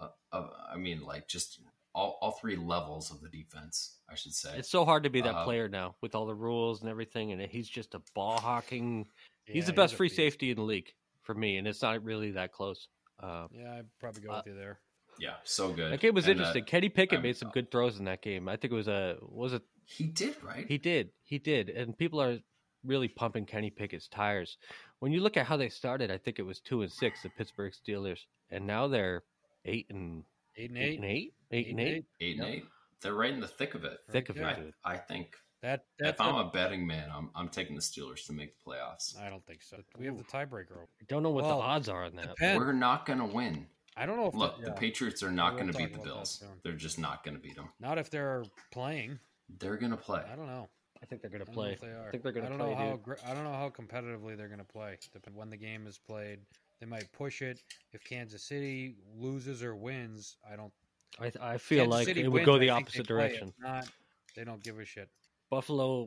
Uh, 0.00 0.08
of, 0.30 0.50
I 0.72 0.76
mean, 0.76 1.00
like 1.00 1.26
just 1.26 1.58
all 1.94 2.18
all 2.22 2.30
three 2.32 2.54
levels 2.54 3.10
of 3.10 3.20
the 3.22 3.28
defense. 3.28 3.98
I 4.08 4.14
should 4.14 4.34
say. 4.34 4.56
It's 4.56 4.70
so 4.70 4.84
hard 4.84 5.02
to 5.02 5.10
be 5.10 5.20
that 5.22 5.34
Uh, 5.34 5.44
player 5.44 5.68
now 5.68 5.96
with 6.00 6.14
all 6.14 6.26
the 6.26 6.34
rules 6.34 6.80
and 6.82 6.88
everything. 6.90 7.32
And 7.32 7.42
he's 7.42 7.68
just 7.68 7.94
a 7.96 8.02
ball 8.14 8.38
hawking. 8.38 9.08
he's 9.46 9.66
the 9.66 9.72
best 9.72 9.94
a 9.94 9.96
free 9.96 10.06
beast. 10.06 10.16
safety 10.16 10.50
in 10.50 10.56
the 10.58 10.62
league 10.62 10.92
for 11.22 11.34
me, 11.34 11.56
and 11.56 11.66
it's 11.66 11.82
not 11.82 12.04
really 12.04 12.30
that 12.32 12.52
close. 12.52 12.86
Uh, 13.18 13.48
Yeah, 13.50 13.74
I'd 13.78 13.86
probably 13.98 14.22
go 14.22 14.30
Uh, 14.32 14.36
with 14.36 14.46
you 14.46 14.54
there. 14.54 14.78
Yeah, 15.18 15.34
so 15.44 15.72
good. 15.72 15.92
that 15.92 16.00
game 16.00 16.14
was 16.14 16.26
And, 16.26 16.32
uh, 16.38 16.42
interesting. 16.42 16.64
Kenny 16.64 16.88
Pickett 16.88 17.18
I'm- 17.18 17.22
made 17.22 17.36
some 17.36 17.50
good 17.50 17.70
throws 17.70 17.98
in 17.98 18.04
that 18.06 18.22
game. 18.22 18.48
I 18.48 18.56
think 18.56 18.72
it 18.72 18.76
was 18.76 18.88
a 18.88 19.18
was 19.22 19.52
it 19.52 19.62
he 19.84 20.04
did 20.06 20.42
right. 20.42 20.66
He 20.66 20.78
did. 20.78 21.10
He 21.24 21.38
did. 21.38 21.68
And 21.68 21.96
people 21.96 22.20
are 22.22 22.38
really 22.84 23.08
pumping 23.08 23.46
Kenny 23.46 23.70
Pickett's 23.70 24.08
tires. 24.08 24.56
When 25.00 25.12
you 25.12 25.20
look 25.20 25.36
at 25.36 25.46
how 25.46 25.56
they 25.56 25.68
started, 25.68 26.10
I 26.10 26.18
think 26.18 26.38
it 26.38 26.42
was 26.42 26.60
two 26.60 26.82
and 26.82 26.90
six, 26.92 27.22
the 27.22 27.28
Pittsburgh 27.30 27.72
Steelers, 27.72 28.20
and 28.50 28.66
now 28.66 28.86
they're 28.88 29.24
eight 29.64 29.86
and 29.90 30.24
Eight 30.56 30.70
and 30.70 30.78
eight 30.78 30.82
eight. 30.82 30.96
and 30.96 31.04
eight, 31.04 31.34
eight 31.50 31.68
and 31.68 31.80
eight. 31.80 32.04
eight 32.20 32.38
and 32.38 32.46
Yep. 32.46 32.54
eight. 32.56 32.64
They're 33.00 33.14
right 33.14 33.32
in 33.32 33.40
the 33.40 33.48
thick 33.48 33.74
of 33.74 33.84
it. 33.84 33.98
Thick 34.10 34.28
of 34.28 34.36
Yeah. 34.36 34.50
it, 34.50 34.56
I, 34.58 34.60
dude. 34.60 34.74
I 34.84 34.96
think 34.98 35.36
That 35.62 35.86
that's 35.98 36.14
if 36.14 36.20
I'm 36.20 36.34
a- 36.36 36.46
a 36.46 36.50
betting 36.50 36.86
man, 36.86 37.10
I'm 37.10 37.30
I'm 37.34 37.48
taking 37.48 37.74
the 37.74 37.82
Steelers 37.82 38.26
to 38.26 38.32
make 38.32 38.54
the 38.56 38.70
playoffs. 38.70 39.16
I 39.18 39.28
don't 39.30 39.44
think 39.46 39.62
so. 39.62 39.82
We 39.98 40.06
have 40.06 40.18
the 40.18 40.24
tiebreaker. 40.24 40.84
I 41.00 41.04
don't 41.08 41.22
know 41.22 41.30
what 41.30 41.44
Well, 41.44 41.58
the 41.58 41.64
odds 41.64 41.88
are 41.88 42.04
on 42.04 42.14
that. 42.16 42.28
depends. 42.28 42.58
We're 42.60 42.72
not 42.72 43.06
going 43.06 43.18
to 43.18 43.24
win. 43.26 43.66
I 43.96 44.06
don't 44.06 44.16
know 44.16 44.26
if 44.26 44.34
Look, 44.34 44.56
the, 44.56 44.64
the 44.64 44.70
yeah. 44.70 44.78
Patriots 44.78 45.22
are 45.22 45.30
not 45.30 45.54
going 45.54 45.70
to 45.70 45.76
beat 45.76 45.92
the 45.92 45.98
Bills. 45.98 46.42
They're 46.62 46.72
just 46.72 46.98
not 46.98 47.24
going 47.24 47.36
to 47.36 47.42
beat 47.42 47.56
them. 47.56 47.68
Not 47.80 47.98
if 47.98 48.10
they're 48.10 48.44
playing. 48.70 49.18
They're 49.58 49.76
going 49.76 49.90
to 49.90 49.98
play. 49.98 50.22
I 50.30 50.34
don't 50.36 50.46
know. 50.46 50.68
I 51.02 51.06
think 51.06 51.20
they're 51.20 51.30
going 51.30 51.40
to 51.40 51.46
don't 51.46 51.56
know 51.56 51.62
play. 51.62 51.72
if 51.72 51.80
they 51.80 51.88
are. 51.88 52.08
I 52.08 52.10
think 52.10 52.22
they're 52.22 52.32
going 52.32 52.46
I 52.46 52.50
to 52.50 52.56
don't 52.58 52.66
play, 52.66 52.70
know 52.70 52.90
how 52.90 53.00
dude. 53.04 53.16
I 53.26 53.34
don't 53.34 53.44
know 53.44 53.52
how 53.52 53.70
competitively 53.70 54.36
they're 54.36 54.48
going 54.48 54.60
to 54.60 54.64
play. 54.64 54.96
Depend 55.12 55.36
when 55.36 55.50
the 55.50 55.56
game 55.56 55.86
is 55.86 55.98
played. 55.98 56.38
They 56.80 56.86
might 56.86 57.10
push 57.12 57.42
it. 57.42 57.60
If 57.92 58.02
Kansas 58.04 58.42
City 58.42 58.94
loses 59.16 59.62
or 59.62 59.74
wins, 59.74 60.36
I 60.50 60.56
don't. 60.56 60.72
I, 61.20 61.32
I 61.54 61.58
feel 61.58 61.84
Kansas 61.84 61.90
like 61.90 62.06
City 62.06 62.22
it 62.22 62.28
would 62.28 62.34
wins, 62.34 62.46
go 62.46 62.52
the 62.54 62.68
think 62.68 62.68
they 62.68 62.82
opposite 62.82 63.06
direction. 63.06 63.48
If 63.48 63.62
not, 63.62 63.88
they 64.34 64.44
don't 64.44 64.62
give 64.62 64.78
a 64.78 64.84
shit. 64.84 65.08
Buffalo 65.50 66.06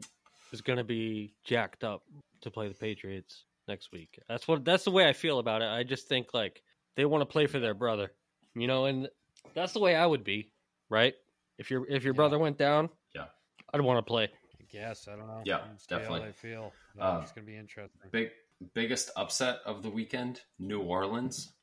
is 0.51 0.61
going 0.61 0.77
to 0.77 0.83
be 0.83 1.33
jacked 1.43 1.83
up 1.83 2.03
to 2.41 2.49
play 2.49 2.67
the 2.67 2.73
Patriots 2.73 3.43
next 3.67 3.91
week. 3.91 4.19
That's 4.27 4.47
what 4.47 4.65
that's 4.65 4.85
the 4.85 4.91
way 4.91 5.07
I 5.07 5.13
feel 5.13 5.39
about 5.39 5.61
it. 5.61 5.67
I 5.67 5.83
just 5.83 6.07
think 6.07 6.33
like 6.33 6.63
they 6.95 7.05
want 7.05 7.21
to 7.21 7.25
play 7.25 7.47
for 7.47 7.59
their 7.59 7.73
brother, 7.73 8.11
you 8.55 8.67
know, 8.67 8.85
and 8.85 9.09
that's 9.53 9.73
the 9.73 9.79
way 9.79 9.95
I 9.95 10.05
would 10.05 10.23
be, 10.23 10.51
right? 10.89 11.13
If 11.57 11.69
your 11.71 11.85
if 11.89 12.03
your 12.03 12.13
Yeah. 12.13 12.17
brother 12.17 12.39
went 12.39 12.57
down, 12.57 12.89
Yeah. 13.13 13.27
I'd 13.73 13.81
want 13.81 13.97
to 13.99 14.03
play. 14.09 14.25
I 14.59 14.63
guess 14.71 15.07
I 15.07 15.15
don't 15.15 15.27
know. 15.27 15.41
Yeah, 15.45 15.67
We'll 15.67 15.77
see 15.77 15.85
How 15.89 15.97
definitely. 15.99 16.27
they 16.27 16.33
feel. 16.33 16.73
Uh, 16.99 17.19
it's 17.23 17.31
going 17.31 17.45
to 17.45 17.51
be 17.51 17.57
interesting. 17.57 18.01
Big 18.11 18.31
biggest 18.73 19.11
upset 19.15 19.59
of 19.65 19.83
the 19.83 19.89
weekend: 19.89 20.41
New 20.59 20.81
Orleans 20.81 21.53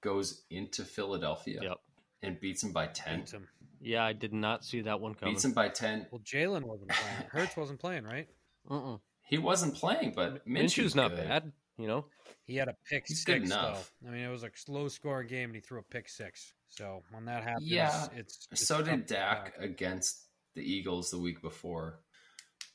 goes 0.00 0.44
into 0.50 0.84
Philadelphia 0.84 1.60
Yep. 1.62 1.78
and 2.22 2.40
beats 2.40 2.62
them 2.62 2.72
by 2.72 2.86
ten. 2.88 3.20
Beats 3.20 3.34
'em. 3.34 3.48
Yeah, 3.80 4.04
I 4.04 4.12
did 4.12 4.32
not 4.32 4.64
see 4.64 4.80
that 4.82 5.00
one 5.00 5.14
coming. 5.14 5.34
Beats 5.34 5.42
them 5.42 5.52
by 5.52 5.68
ten. 5.68 6.06
Well, 6.10 6.20
Jalen 6.20 6.62
wasn't 6.64 6.90
playing. 6.90 7.16
Hurts 7.32 7.56
wasn't 7.56 7.80
playing, 7.80 8.04
right? 8.04 8.28
Mm-mm. 8.70 9.00
He 9.28 9.38
wasn't 9.38 9.74
playing, 9.74 10.12
but 10.14 10.46
Minshew's 10.46 10.94
not 10.94 11.10
good. 11.16 11.26
bad, 11.26 11.52
you 11.78 11.86
know. 11.86 12.04
He 12.44 12.56
had 12.56 12.68
a 12.68 12.76
pick 12.88 13.04
He's 13.06 13.18
six, 13.24 13.24
good 13.26 13.42
enough. 13.44 13.92
though. 14.02 14.08
I 14.08 14.12
mean, 14.12 14.22
it 14.24 14.30
was 14.30 14.42
a 14.42 14.50
slow 14.54 14.88
scoring 14.88 15.28
game, 15.28 15.50
and 15.50 15.54
he 15.54 15.60
threw 15.60 15.78
a 15.78 15.82
pick 15.82 16.08
six. 16.08 16.52
So 16.68 17.02
when 17.12 17.24
that 17.26 17.42
happens, 17.44 17.66
Yeah, 17.70 18.06
it's, 18.16 18.46
it's 18.50 18.66
So 18.66 18.82
did 18.82 19.06
to 19.08 19.14
Dak 19.14 19.54
against 19.58 20.26
the 20.54 20.62
Eagles 20.62 21.10
the 21.10 21.18
week 21.18 21.40
before. 21.42 22.00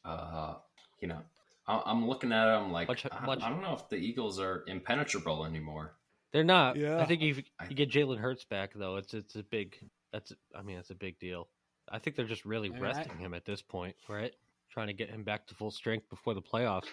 Uh, 0.06 0.56
you 1.02 1.08
know, 1.08 1.22
I- 1.68 1.84
I'm 1.86 2.08
looking 2.08 2.32
at 2.32 2.58
him 2.58 2.72
like 2.72 2.88
Much- 2.88 3.06
I, 3.12 3.26
much- 3.26 3.42
I 3.44 3.50
don't 3.50 3.62
know 3.62 3.74
if 3.74 3.90
the 3.90 3.98
Eagles 3.98 4.40
are 4.40 4.64
impenetrable 4.68 5.46
anymore. 5.46 5.96
They're 6.32 6.44
not. 6.44 6.76
Yeah. 6.76 7.00
I 7.00 7.06
think 7.06 7.22
if 7.22 7.38
you 7.70 7.76
get 7.76 7.90
Jalen 7.90 8.20
Hurts 8.20 8.46
back, 8.46 8.72
though, 8.76 8.98
it's 8.98 9.14
it's 9.14 9.36
a 9.36 9.44
big. 9.44 9.78
That's 10.12 10.32
I 10.56 10.62
mean, 10.62 10.78
it's 10.78 10.90
a 10.92 10.96
big 10.96 11.20
deal. 11.20 11.48
I 11.90 12.00
think 12.00 12.16
they're 12.16 12.26
just 12.26 12.46
really 12.46 12.70
I 12.70 12.74
mean, 12.74 12.84
I- 12.84 12.88
resting 12.88 13.18
him 13.18 13.34
at 13.34 13.46
this 13.46 13.62
point, 13.62 13.96
right? 14.10 14.34
Trying 14.78 14.88
to 14.88 14.94
get 14.94 15.10
him 15.10 15.24
back 15.24 15.48
to 15.48 15.56
full 15.56 15.72
strength 15.72 16.08
before 16.08 16.36
the 16.36 16.42
playoffs. 16.42 16.86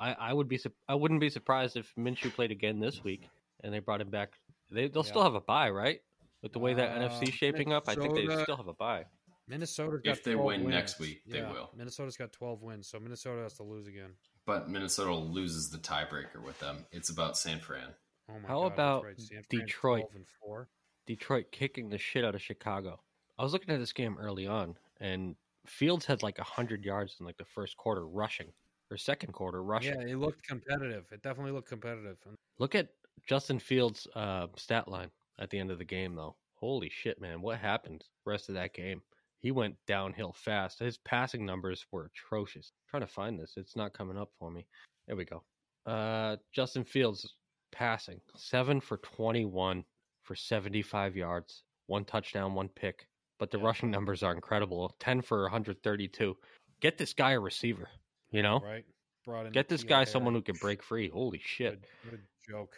I, 0.00 0.14
I 0.14 0.32
would 0.32 0.48
be 0.48 0.58
I 0.88 0.96
wouldn't 0.96 1.20
be 1.20 1.30
surprised 1.30 1.76
if 1.76 1.94
Minshew 1.96 2.34
played 2.34 2.50
again 2.50 2.80
this 2.80 3.04
week 3.04 3.28
and 3.62 3.72
they 3.72 3.78
brought 3.78 4.00
him 4.00 4.10
back. 4.10 4.32
They 4.68 4.88
they'll 4.88 5.04
still 5.04 5.22
have 5.22 5.36
a 5.36 5.40
bye, 5.40 5.70
right? 5.70 6.00
With 6.42 6.52
the 6.52 6.58
way 6.58 6.74
that 6.74 6.90
Uh, 6.90 7.08
NFC's 7.08 7.32
shaping 7.34 7.72
up, 7.72 7.88
I 7.88 7.94
think 7.94 8.16
they 8.16 8.26
still 8.42 8.56
have 8.56 8.66
a 8.66 8.72
bye. 8.74 9.04
Minnesota's 9.46 10.00
got 10.02 10.10
If 10.10 10.24
they 10.24 10.34
win 10.34 10.62
wins. 10.64 10.74
next 10.74 10.98
week, 10.98 11.22
they 11.24 11.42
will. 11.42 11.70
Minnesota's 11.76 12.16
got 12.16 12.32
12 12.32 12.62
wins, 12.62 12.88
so 12.88 12.98
Minnesota 12.98 13.42
has 13.42 13.52
to 13.58 13.62
lose 13.62 13.86
again. 13.86 14.10
But 14.44 14.68
Minnesota 14.68 15.14
loses 15.14 15.70
the 15.70 15.78
tiebreaker 15.78 16.42
with 16.44 16.58
them. 16.58 16.84
It's 16.90 17.10
about 17.10 17.38
San 17.38 17.60
Fran. 17.60 17.90
Oh 18.28 18.40
my 18.42 18.48
How 18.48 18.54
God, 18.62 18.70
that's 18.70 18.74
about 18.74 19.04
right. 19.04 19.20
San 19.20 19.44
Detroit? 19.48 20.06
and 20.16 20.26
four. 20.40 20.68
Detroit 21.06 21.52
kicking 21.52 21.90
the 21.90 21.98
shit 21.98 22.24
out 22.24 22.34
of 22.34 22.42
Chicago. 22.42 22.98
I 23.38 23.44
was 23.44 23.52
looking 23.52 23.72
at 23.72 23.78
this 23.78 23.92
game 23.92 24.18
early 24.18 24.48
on, 24.48 24.76
and 25.00 25.36
Fields 25.66 26.06
had 26.06 26.22
like 26.22 26.38
hundred 26.38 26.84
yards 26.84 27.16
in 27.20 27.26
like 27.26 27.36
the 27.36 27.44
first 27.44 27.76
quarter 27.76 28.06
rushing, 28.06 28.52
or 28.90 28.96
second 28.96 29.32
quarter 29.32 29.62
rushing. 29.62 30.00
Yeah, 30.00 30.14
it 30.14 30.16
looked 30.16 30.42
competitive. 30.46 31.04
It 31.12 31.22
definitely 31.22 31.52
looked 31.52 31.68
competitive. 31.68 32.16
Look 32.58 32.74
at 32.74 32.88
Justin 33.26 33.58
Fields' 33.58 34.06
uh, 34.14 34.46
stat 34.56 34.88
line 34.88 35.10
at 35.38 35.50
the 35.50 35.58
end 35.58 35.70
of 35.70 35.78
the 35.78 35.84
game, 35.84 36.14
though. 36.14 36.36
Holy 36.54 36.90
shit, 36.90 37.20
man! 37.20 37.40
What 37.42 37.58
happened 37.58 38.04
the 38.24 38.30
rest 38.30 38.48
of 38.48 38.54
that 38.54 38.74
game? 38.74 39.02
He 39.38 39.50
went 39.50 39.76
downhill 39.86 40.34
fast. 40.34 40.80
His 40.80 40.98
passing 40.98 41.46
numbers 41.46 41.86
were 41.90 42.10
atrocious. 42.14 42.72
trying 42.90 43.02
to 43.02 43.06
find 43.06 43.38
this, 43.38 43.54
it's 43.56 43.76
not 43.76 43.94
coming 43.94 44.18
up 44.18 44.30
for 44.38 44.50
me. 44.50 44.66
There 45.06 45.16
we 45.16 45.24
go. 45.24 45.42
Uh, 45.86 46.36
Justin 46.52 46.84
Fields 46.84 47.36
passing 47.72 48.20
seven 48.36 48.80
for 48.80 48.98
twenty-one 48.98 49.84
for 50.22 50.34
seventy-five 50.34 51.16
yards, 51.16 51.62
one 51.86 52.04
touchdown, 52.04 52.54
one 52.54 52.68
pick. 52.68 53.06
But 53.40 53.50
the 53.50 53.58
Yeah. 53.58 53.64
rushing 53.64 53.90
numbers 53.90 54.22
are 54.22 54.32
incredible. 54.32 54.94
Ten 55.00 55.20
for 55.22 55.42
one 55.42 55.50
hundred 55.50 55.82
thirty-two. 55.82 56.36
Get 56.80 56.96
this 56.96 57.12
guy 57.12 57.32
a 57.32 57.40
receiver. 57.40 57.88
You 58.30 58.42
know, 58.42 58.60
right, 58.60 58.84
brought 59.24 59.46
in 59.46 59.52
get 59.52 59.68
this 59.68 59.82
guy 59.82 59.96
Harry. 59.96 60.06
someone 60.06 60.34
who 60.34 60.42
can 60.42 60.54
break 60.60 60.84
free. 60.84 61.08
Holy 61.08 61.40
shit! 61.44 61.80
Good, 62.04 62.10
good 62.10 62.20
joke. 62.48 62.76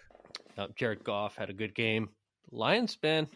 Uh, 0.56 0.68
Jared 0.76 1.04
Goff 1.04 1.36
had 1.36 1.50
a 1.50 1.52
good 1.52 1.74
game. 1.74 2.08
Lions, 2.50 2.96
man, 3.02 3.28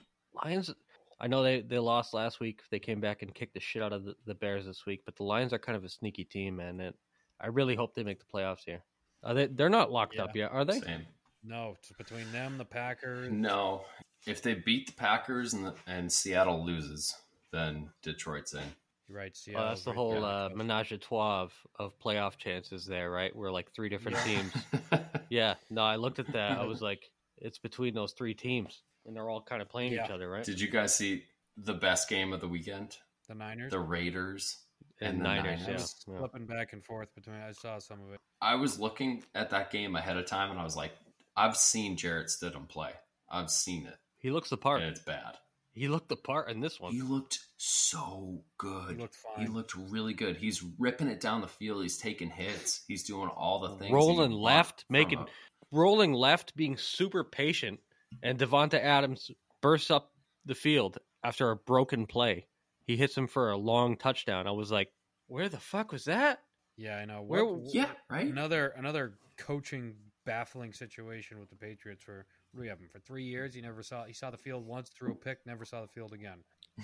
Lions. 0.43 0.73
I 1.21 1.27
know 1.27 1.43
they, 1.43 1.63
they 1.63 1.79
lost 1.79 2.15
last 2.15 2.41
week. 2.41 2.61
They 2.71 2.79
came 2.79 3.01
back 3.01 3.23
and 3.23 3.35
kicked 3.35 3.55
the 3.55 3.61
shit 3.61 3.83
out 3.83 3.93
of 3.93 4.05
the, 4.05 4.15
the 4.27 4.35
Bears 4.35 4.67
this 4.67 4.85
week, 4.87 5.03
but 5.07 5.17
the 5.17 5.25
Lions 5.25 5.53
are 5.55 5.59
kind 5.59 5.77
of 5.77 5.83
a 5.83 5.89
sneaky 5.89 6.25
team, 6.25 6.57
man. 6.57 6.79
And 6.81 6.95
I 7.41 7.47
really 7.47 7.75
hope 7.75 7.95
they 7.95 8.03
make 8.03 8.19
the 8.19 8.27
playoffs 8.27 8.65
here. 8.67 8.83
Are 9.25 9.35
they? 9.35 9.47
They're 9.47 9.69
not 9.71 9.91
locked 9.91 10.19
up 10.19 10.37
yet, 10.37 10.53
are 10.53 10.65
they? 10.65 10.81
Same. 10.81 11.07
No, 11.43 11.75
it's 11.79 11.91
between 11.99 12.31
them, 12.33 12.59
the 12.59 12.65
Packers. 12.65 13.31
No, 13.33 13.85
if 14.27 14.43
they 14.43 14.55
beat 14.55 14.87
the 14.87 14.93
Packers 14.93 15.53
and, 15.53 15.67
the, 15.67 15.75
and 15.87 16.13
Seattle 16.13 16.65
loses, 16.65 17.15
then 17.53 17.91
Detroit's 18.03 18.55
in. 18.55 18.61
You're 19.09 19.19
right. 19.19 19.39
Well, 19.55 19.69
that's 19.69 19.83
the 19.83 19.91
right 19.91 19.97
whole 19.97 20.25
uh, 20.25 20.49
menage 20.49 20.93
a 20.93 20.99
trois 20.99 21.43
of, 21.43 21.53
of 21.79 21.99
playoff 22.01 22.37
chances 22.39 22.87
there, 22.87 23.11
right? 23.11 23.35
We're 23.35 23.53
like 23.53 23.73
three 23.73 23.89
different 23.89 24.19
Yeah. 24.19 24.25
teams. 24.25 24.53
Yeah, 25.29 25.55
no, 25.71 25.83
I 25.83 25.97
looked 25.97 26.21
at 26.21 26.33
that. 26.35 26.57
I 26.57 26.67
was 26.67 26.81
like, 26.81 27.11
it's 27.39 27.59
between 27.59 27.95
those 27.95 28.13
three 28.13 28.33
teams, 28.33 28.83
and 29.05 29.17
they're 29.17 29.29
all 29.29 29.43
kind 29.43 29.61
of 29.61 29.69
playing 29.69 29.93
each 29.95 30.09
other, 30.09 30.31
right? 30.31 30.45
Did 30.45 30.61
you 30.61 30.71
guys 30.71 30.95
see 30.95 31.25
the 31.57 31.75
best 31.75 32.09
game 32.09 32.33
of 32.33 32.41
the 32.41 32.47
weekend? 32.47 32.97
the 33.29 33.35
Niners. 33.35 33.71
The 33.71 33.81
Raiders 33.81 34.59
and 35.01 35.11
and 35.11 35.21
the 35.21 35.25
Niners, 35.25 35.63
I 35.67 35.71
yeah. 35.71 35.79
yeah. 36.09 36.19
flipping 36.19 36.47
back 36.47 36.73
and 36.73 36.85
forth 36.85 37.15
between. 37.15 37.37
I 37.37 37.53
saw 37.53 37.79
some 37.79 38.01
of 38.03 38.13
it. 38.13 38.21
I 38.41 38.55
was 38.55 38.79
looking 38.79 39.25
at 39.35 39.51
that 39.51 39.71
game 39.71 39.97
ahead 39.97 40.17
of 40.17 40.27
time 40.27 40.51
and 40.51 40.61
I 40.61 40.65
was 40.65 40.77
like, 40.77 40.93
I've 41.37 41.57
seen 41.57 41.97
Jarrett 41.97 42.29
Stidham 42.29 42.69
play. 42.69 42.91
I've 43.31 43.51
seen 43.51 43.87
it. 43.87 43.97
He 44.27 44.33
looks 44.33 44.51
the 44.51 44.57
part. 44.57 44.81
And 44.83 44.91
it's 44.91 44.99
bad. 44.99 45.37
He 45.73 45.87
looked 45.87 46.09
the 46.09 46.17
part 46.17 46.51
in 46.51 46.59
this 46.59 46.81
one. 46.81 46.91
He 46.93 47.01
looked 47.01 47.39
so 47.59 48.43
good. 48.59 48.97
He 48.97 49.01
looked 49.01 49.17
He 49.39 49.47
looked 49.47 49.77
really 49.77 50.15
good. 50.15 50.37
He's 50.37 50.65
ripping 50.81 51.07
it 51.07 51.21
down 51.21 51.43
the 51.43 51.47
field. 51.47 51.81
He's 51.85 51.97
taking 51.97 52.29
hits. 52.29 52.83
He's 52.89 53.05
doing 53.05 53.29
all 53.29 53.61
the 53.61 53.77
things. 53.77 53.93
rolling 53.93 54.33
left, 54.33 54.85
making 54.91 55.21
a- 55.21 55.27
rolling 55.71 56.13
left, 56.13 56.57
being 56.57 56.77
super 56.77 57.23
patient 57.23 57.79
and 58.21 58.37
Davante 58.37 58.81
Adams 58.83 59.31
bursts 59.63 59.93
up 59.93 60.11
the 60.45 60.57
field 60.57 60.99
after 61.23 61.53
a 61.53 61.57
broken 61.57 62.07
play. 62.07 62.49
He 62.89 62.97
hits 62.97 63.17
him 63.17 63.29
for 63.29 63.53
a 63.53 63.57
long 63.57 63.97
touchdown. 63.97 64.49
I 64.49 64.51
was 64.51 64.73
like, 64.73 64.91
"Where 65.29 65.49
the 65.49 65.61
fuck 65.61 65.93
was 65.93 66.07
that?" 66.07 66.43
Yeah, 66.77 66.97
I 66.97 67.05
know. 67.05 67.23
Where- 67.23 67.45
What- 67.45 67.73
Yeah, 67.73 67.93
right. 68.11 68.27
Another 68.27 68.71
another 68.71 69.21
coaching 69.37 69.95
baffling 70.25 70.73
situation 70.73 71.39
with 71.39 71.49
the 71.51 71.55
Patriots 71.57 72.03
for 72.03 72.27
what 72.53 72.59
do 72.59 72.63
we 72.63 72.69
have 72.69 72.79
him 72.79 72.89
for 72.91 73.01
three 73.01 73.25
years? 73.25 73.55
He 73.55 73.61
never 73.61 73.83
saw 73.83 74.05
he 74.05 74.13
saw 74.13 74.31
the 74.31 74.37
field 74.39 74.67
once, 74.67 74.89
threw 74.91 75.13
a 75.13 75.15
pick, 75.15 75.39
never 75.47 75.65
saw 75.65 75.83
the 75.83 75.89
field 75.89 76.13
again. 76.13 76.39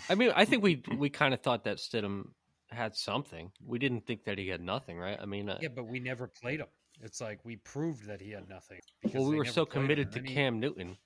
I 0.09 0.15
mean, 0.15 0.33
I 0.35 0.45
think 0.45 0.63
we 0.63 0.83
we 0.97 1.09
kind 1.11 1.35
of 1.35 1.41
thought 1.41 1.65
that 1.65 1.79
Stidham 1.79 2.29
had 2.71 2.97
something. 2.97 3.51
We 3.65 3.79
didn't 3.79 4.07
think 4.07 4.25
that 4.25 4.39
he 4.39 4.49
had 4.49 4.61
nothing, 4.63 4.99
right? 4.99 5.19
I 5.21 5.27
mean, 5.27 5.49
uh, 5.49 5.59
Yeah, 5.61 5.69
but 5.75 5.85
we 5.87 6.01
never 6.01 6.27
played 6.27 6.61
him. 6.61 6.69
It's 7.03 7.21
like 7.21 7.45
we 7.45 7.57
proved 7.57 8.07
that 8.07 8.21
he 8.21 8.31
had 8.31 8.49
nothing. 8.49 8.81
well, 9.13 9.25
we 9.27 9.37
were 9.37 9.45
so 9.45 9.65
committed 9.67 10.13
to 10.13 10.21
he- 10.21 10.35
Cam 10.35 10.61
Newton 10.61 10.97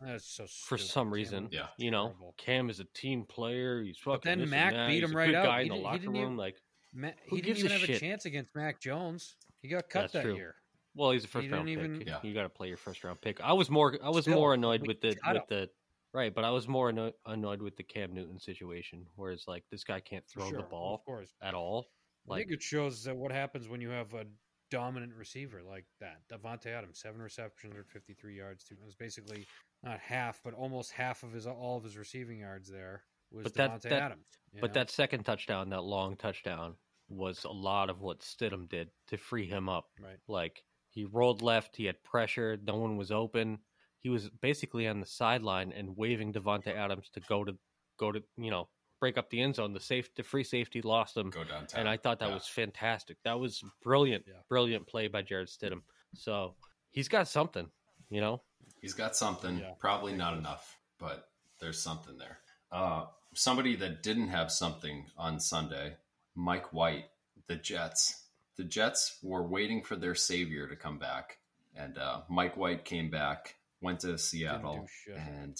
That's 0.00 0.24
so 0.26 0.46
for 0.46 0.76
some 0.78 1.06
Cam 1.08 1.12
reason. 1.14 1.44
was 1.44 1.52
Yeah. 1.52 1.66
You 1.78 1.90
know, 1.90 2.06
terrible. 2.08 2.34
Cam 2.36 2.70
is 2.70 2.80
a 2.80 2.84
team 2.94 3.24
player. 3.24 3.82
He's 3.82 3.98
fucking. 3.98 4.22
then 4.24 4.40
this 4.40 4.50
Mac 4.50 4.72
beat 4.88 4.94
He's 5.00 5.04
him 5.04 5.12
a 5.14 5.16
right 5.16 5.26
good 5.26 5.34
out. 5.36 5.44
guy 5.46 5.62
He 5.62 5.62
in 5.64 5.68
the 5.68 5.74
didn't- 5.76 5.84
locker 5.84 6.06
room. 6.06 6.16
even- 6.16 6.36
Like, 6.36 6.56
Ma- 6.94 7.10
Who 7.28 7.36
he 7.36 7.42
gives 7.42 7.60
didn't 7.62 7.72
a 7.72 7.74
even 7.76 7.80
have 7.80 7.86
shit? 7.86 7.96
a 7.96 8.00
chance 8.00 8.24
against 8.24 8.54
Mac 8.54 8.80
Jones. 8.80 9.36
He 9.60 9.68
got 9.68 9.88
cut 9.90 10.00
That's 10.02 10.12
that 10.14 10.22
true. 10.22 10.34
year. 10.36 10.56
Well, 10.96 11.10
he's 11.10 11.24
a 11.24 11.26
He 11.26 11.30
first 11.30 11.50
round 11.50 11.66
pick. 11.66 11.72
even- 11.78 12.00
Yeah. 12.06 12.20
You 12.22 12.32
got 12.34 12.42
to 12.44 12.48
play 12.48 12.68
your 12.68 12.76
first 12.76 13.04
round 13.04 13.20
pick. 13.20 13.40
I 13.40 13.52
was 13.52 13.70
more. 13.70 13.98
I 14.02 14.08
was 14.10 14.24
Still, 14.24 14.36
more 14.36 14.54
annoyed 14.54 14.86
with 14.86 15.00
the 15.00 15.08
with 15.08 15.22
him. 15.22 15.42
the 15.48 15.70
right, 16.12 16.34
but 16.34 16.44
I 16.44 16.50
was 16.50 16.66
more 16.66 16.88
anno- 16.88 17.12
annoyed 17.26 17.60
with 17.60 17.76
the 17.76 17.82
Cam 17.82 18.14
Newton 18.14 18.38
situation, 18.38 19.06
where 19.16 19.32
it's 19.32 19.46
like 19.46 19.64
this 19.70 19.84
guy 19.84 20.00
can't 20.00 20.26
throw 20.26 20.48
Sure, 20.48 20.58
the 20.62 20.64
ball 20.66 20.94
of 20.94 21.04
course. 21.04 21.34
at 21.42 21.54
all. 21.54 21.86
I 22.26 22.30
Like, 22.32 22.40
think 22.48 22.52
it 22.52 22.62
shows 22.62 23.04
that 23.04 23.14
what 23.16 23.30
happens 23.30 23.68
when 23.68 23.80
you 23.80 23.90
have 23.90 24.14
a 24.14 24.26
dominant 24.70 25.14
receiver 25.14 25.62
like 25.62 25.86
that. 26.00 26.26
Davante 26.28 26.66
Adams, 26.66 26.98
seven 26.98 27.22
receptions, 27.22 27.72
153 27.72 28.36
yards. 28.36 28.64
Two, 28.64 28.74
it 28.74 28.82
was 28.84 28.96
basically 28.96 29.46
not 29.84 30.00
half, 30.00 30.40
but 30.42 30.54
almost 30.54 30.90
half 30.92 31.22
of 31.22 31.32
his 31.32 31.46
all 31.46 31.76
of 31.76 31.84
his 31.84 31.96
receiving 31.96 32.40
yards 32.40 32.68
there 32.68 33.04
was 33.30 33.44
But 33.44 33.54
that- 33.54 33.70
Devontae 33.70 33.82
that- 33.90 34.02
Adams. 34.02 34.26
but 34.60 34.68
know? 34.68 34.74
that 34.74 34.90
second 34.90 35.24
touchdown, 35.24 35.68
that 35.68 35.82
long 35.82 36.16
touchdown, 36.16 36.76
was 37.08 37.44
a 37.44 37.50
lot 37.52 37.88
of 37.90 38.00
what 38.00 38.18
Stidham 38.20 38.68
did 38.68 38.90
to 39.06 39.16
free 39.16 39.46
him 39.46 39.68
up. 39.68 39.88
right. 40.00 40.18
Like 40.26 40.64
he 40.96 41.04
rolled 41.04 41.42
left, 41.42 41.76
he 41.76 41.84
had 41.84 42.02
pressure, 42.02 42.58
no 42.64 42.74
one 42.76 42.96
was 42.96 43.12
open. 43.12 43.58
He 44.00 44.08
was 44.08 44.30
basically 44.40 44.88
on 44.88 44.98
the 45.00 45.06
sideline 45.06 45.70
and 45.72 45.96
waving 45.96 46.32
Davante 46.32 46.74
Adams 46.74 47.10
to 47.10 47.20
go 47.20 47.44
to 47.44 47.56
go 47.98 48.10
to 48.12 48.22
you 48.36 48.50
know 48.50 48.68
break 48.98 49.18
up 49.18 49.28
the 49.28 49.42
end 49.42 49.54
zone. 49.56 49.74
The 49.74 49.80
safe, 49.80 50.12
the 50.14 50.22
free 50.22 50.42
safety 50.42 50.80
lost 50.80 51.16
him, 51.16 51.28
Go 51.30 51.44
downtown. 51.44 51.80
and 51.80 51.88
I 51.88 51.98
thought 51.98 52.18
that 52.20 52.28
Yeah. 52.30 52.34
was 52.34 52.48
fantastic. 52.48 53.18
That 53.24 53.38
was 53.38 53.62
brilliant, 53.82 54.24
Yeah. 54.26 54.40
brilliant 54.48 54.86
play 54.86 55.08
by 55.08 55.20
Jarrett 55.22 55.50
Stidham. 55.50 55.82
So 56.14 56.56
he's 56.92 57.08
got 57.08 57.28
something, 57.28 57.70
you 58.08 58.22
know. 58.22 58.42
He's 58.80 58.94
got 58.94 59.14
something, 59.14 59.58
Yeah. 59.58 59.74
probably 59.78 60.14
not 60.14 60.38
enough, 60.38 60.78
but 60.98 61.28
there's 61.60 61.80
something 61.82 62.16
there. 62.16 62.40
Uh, 62.72 63.06
somebody 63.34 63.76
that 63.76 64.02
didn't 64.02 64.28
have 64.28 64.50
something 64.50 65.10
on 65.18 65.40
Sunday, 65.40 65.96
Mike 66.34 66.72
White, 66.72 67.10
the 67.48 67.56
Jets. 67.56 68.25
The 68.56 68.64
Jets 68.64 69.18
were 69.22 69.42
waiting 69.42 69.82
for 69.82 69.96
their 69.96 70.14
savior 70.14 70.66
to 70.68 70.76
come 70.76 70.98
back, 70.98 71.38
and 71.74 71.98
uh, 71.98 72.22
Mike 72.28 72.56
White 72.56 72.84
came 72.84 73.10
back, 73.10 73.56
went 73.82 74.00
to 74.00 74.16
Seattle, 74.18 74.80
do 74.80 74.86
shit. 75.12 75.16
and 75.16 75.56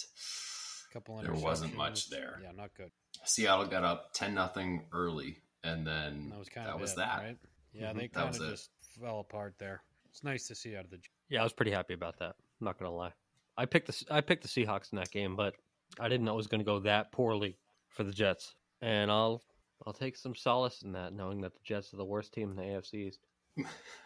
couple 0.91 1.17
there 1.21 1.33
wasn't 1.33 1.75
much 1.75 2.09
there. 2.09 2.39
Yeah, 2.43 2.51
not 2.55 2.71
good. 2.75 2.91
Seattle 3.25 3.65
got 3.67 3.83
up 3.83 4.13
ten 4.13 4.33
nothing 4.33 4.83
early, 4.91 5.37
and 5.63 5.85
then 5.85 6.29
that 6.29 6.39
was 6.39 6.49
kind 6.49 6.67
that 6.67 6.75
of 6.75 6.81
was 6.81 6.93
it, 6.93 6.97
that. 6.97 7.17
right? 7.23 7.37
Yeah, 7.73 7.91
Mhm, 7.93 7.97
they 7.99 8.07
kind 8.07 8.27
was 8.29 8.39
of 8.39 8.47
it. 8.47 8.51
just 8.51 8.69
fell 8.99 9.19
apart 9.19 9.55
there. 9.59 9.81
It's 10.09 10.23
nice 10.23 10.47
to 10.47 10.55
see 10.55 10.75
out 10.75 10.85
of 10.85 10.89
the. 10.91 10.99
Yeah, 11.29 11.41
I 11.41 11.43
was 11.43 11.53
pretty 11.53 11.71
happy 11.71 11.93
about 11.93 12.17
that. 12.19 12.35
I'm 12.59 12.65
not 12.65 12.79
gonna 12.79 12.91
lie. 12.95 13.11
I 13.57 13.65
picked 13.65 13.87
the 13.87 14.05
I 14.09 14.21
picked 14.21 14.41
the 14.43 14.47
Seahawks 14.49 14.91
in 14.91 14.97
that 14.97 15.11
game, 15.11 15.35
but 15.35 15.53
I 15.99 16.07
didn't 16.09 16.25
know 16.25 16.33
it 16.33 16.37
was 16.37 16.47
gonna 16.47 16.63
go 16.63 16.79
that 16.79 17.11
poorly 17.11 17.57
for 17.89 18.03
the 18.03 18.11
Jets. 18.11 18.55
And 18.81 19.11
I'll 19.11 19.43
I'll 19.85 19.93
take 19.93 20.15
some 20.17 20.35
solace 20.35 20.81
in 20.81 20.93
that, 20.93 21.13
knowing 21.13 21.41
that 21.41 21.53
the 21.53 21.59
Jets 21.63 21.93
are 21.93 21.97
the 21.97 22.05
worst 22.05 22.33
team 22.33 22.49
in 22.49 22.55
the 22.55 22.63
AFC 22.63 22.93
East. 23.07 23.19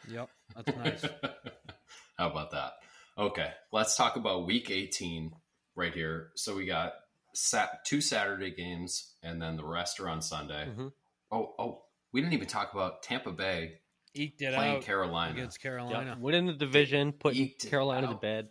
Yep, 0.09 0.29
that's 0.55 0.77
nice. 0.77 1.05
How 2.17 2.29
about 2.29 2.51
that? 2.51 2.73
Okay, 3.17 3.51
let's 3.71 3.95
talk 3.95 4.15
about 4.15 4.45
week 4.45 4.69
18 4.71 5.31
right 5.75 5.93
here. 5.93 6.31
So 6.35 6.55
we 6.55 6.65
got 6.65 6.93
sat- 7.33 7.83
two 7.85 8.01
Saturday 8.01 8.51
games, 8.51 9.13
and 9.23 9.41
then 9.41 9.57
the 9.57 9.65
rest 9.65 9.99
are 9.99 10.09
on 10.09 10.21
Sunday. 10.21 10.67
Mhm. 10.69 10.91
Oh, 11.31 11.53
oh, 11.59 11.83
we 12.11 12.21
didn't 12.21 12.33
even 12.33 12.47
talk 12.47 12.73
about 12.73 13.03
Tampa 13.03 13.31
Bay 13.31 13.79
Eked 14.13 14.41
it 14.41 14.53
playing 14.53 14.77
out 14.77 14.81
Carolina. 14.83 15.33
against 15.33 15.57
Yeah, 15.63 15.69
Carolina. 15.69 16.17
winning 16.19 16.45
the 16.47 16.53
division, 16.53 17.13
putting 17.13 17.49
Carolina 17.69 18.07
to 18.07 18.13
out. 18.13 18.21
bed. 18.21 18.49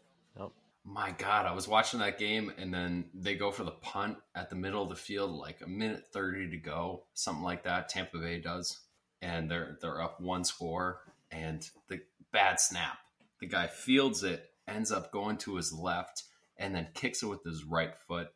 My 0.84 1.12
God, 1.12 1.46
I 1.46 1.52
was 1.52 1.68
watching 1.68 2.00
that 2.00 2.18
game, 2.18 2.52
and 2.56 2.72
then 2.72 3.10
they 3.14 3.34
go 3.34 3.50
for 3.50 3.64
the 3.64 3.70
punt 3.70 4.16
at 4.34 4.48
the 4.48 4.56
middle 4.56 4.82
of 4.82 4.88
the 4.88 4.96
field, 4.96 5.30
like 5.30 5.60
a 5.60 5.68
minute 5.68 6.06
30 6.12 6.50
to 6.50 6.56
go, 6.56 7.04
something 7.12 7.44
like 7.44 7.64
that. 7.64 7.88
Tampa 7.90 8.18
Bay 8.18 8.40
does, 8.40 8.80
and 9.20 9.50
they're 9.50 9.76
they're 9.80 10.00
up 10.00 10.20
one 10.20 10.42
score, 10.42 11.00
and 11.30 11.68
the 11.88 12.00
bad 12.32 12.60
snap. 12.60 12.98
The 13.40 13.46
guy 13.46 13.66
fields 13.66 14.24
it, 14.24 14.50
ends 14.66 14.90
up 14.90 15.12
going 15.12 15.36
to 15.38 15.56
his 15.56 15.72
left, 15.72 16.24
and 16.56 16.74
then 16.74 16.88
kicks 16.94 17.22
it 17.22 17.26
with 17.26 17.44
his 17.44 17.64
right 17.64 17.94
foot. 18.08 18.28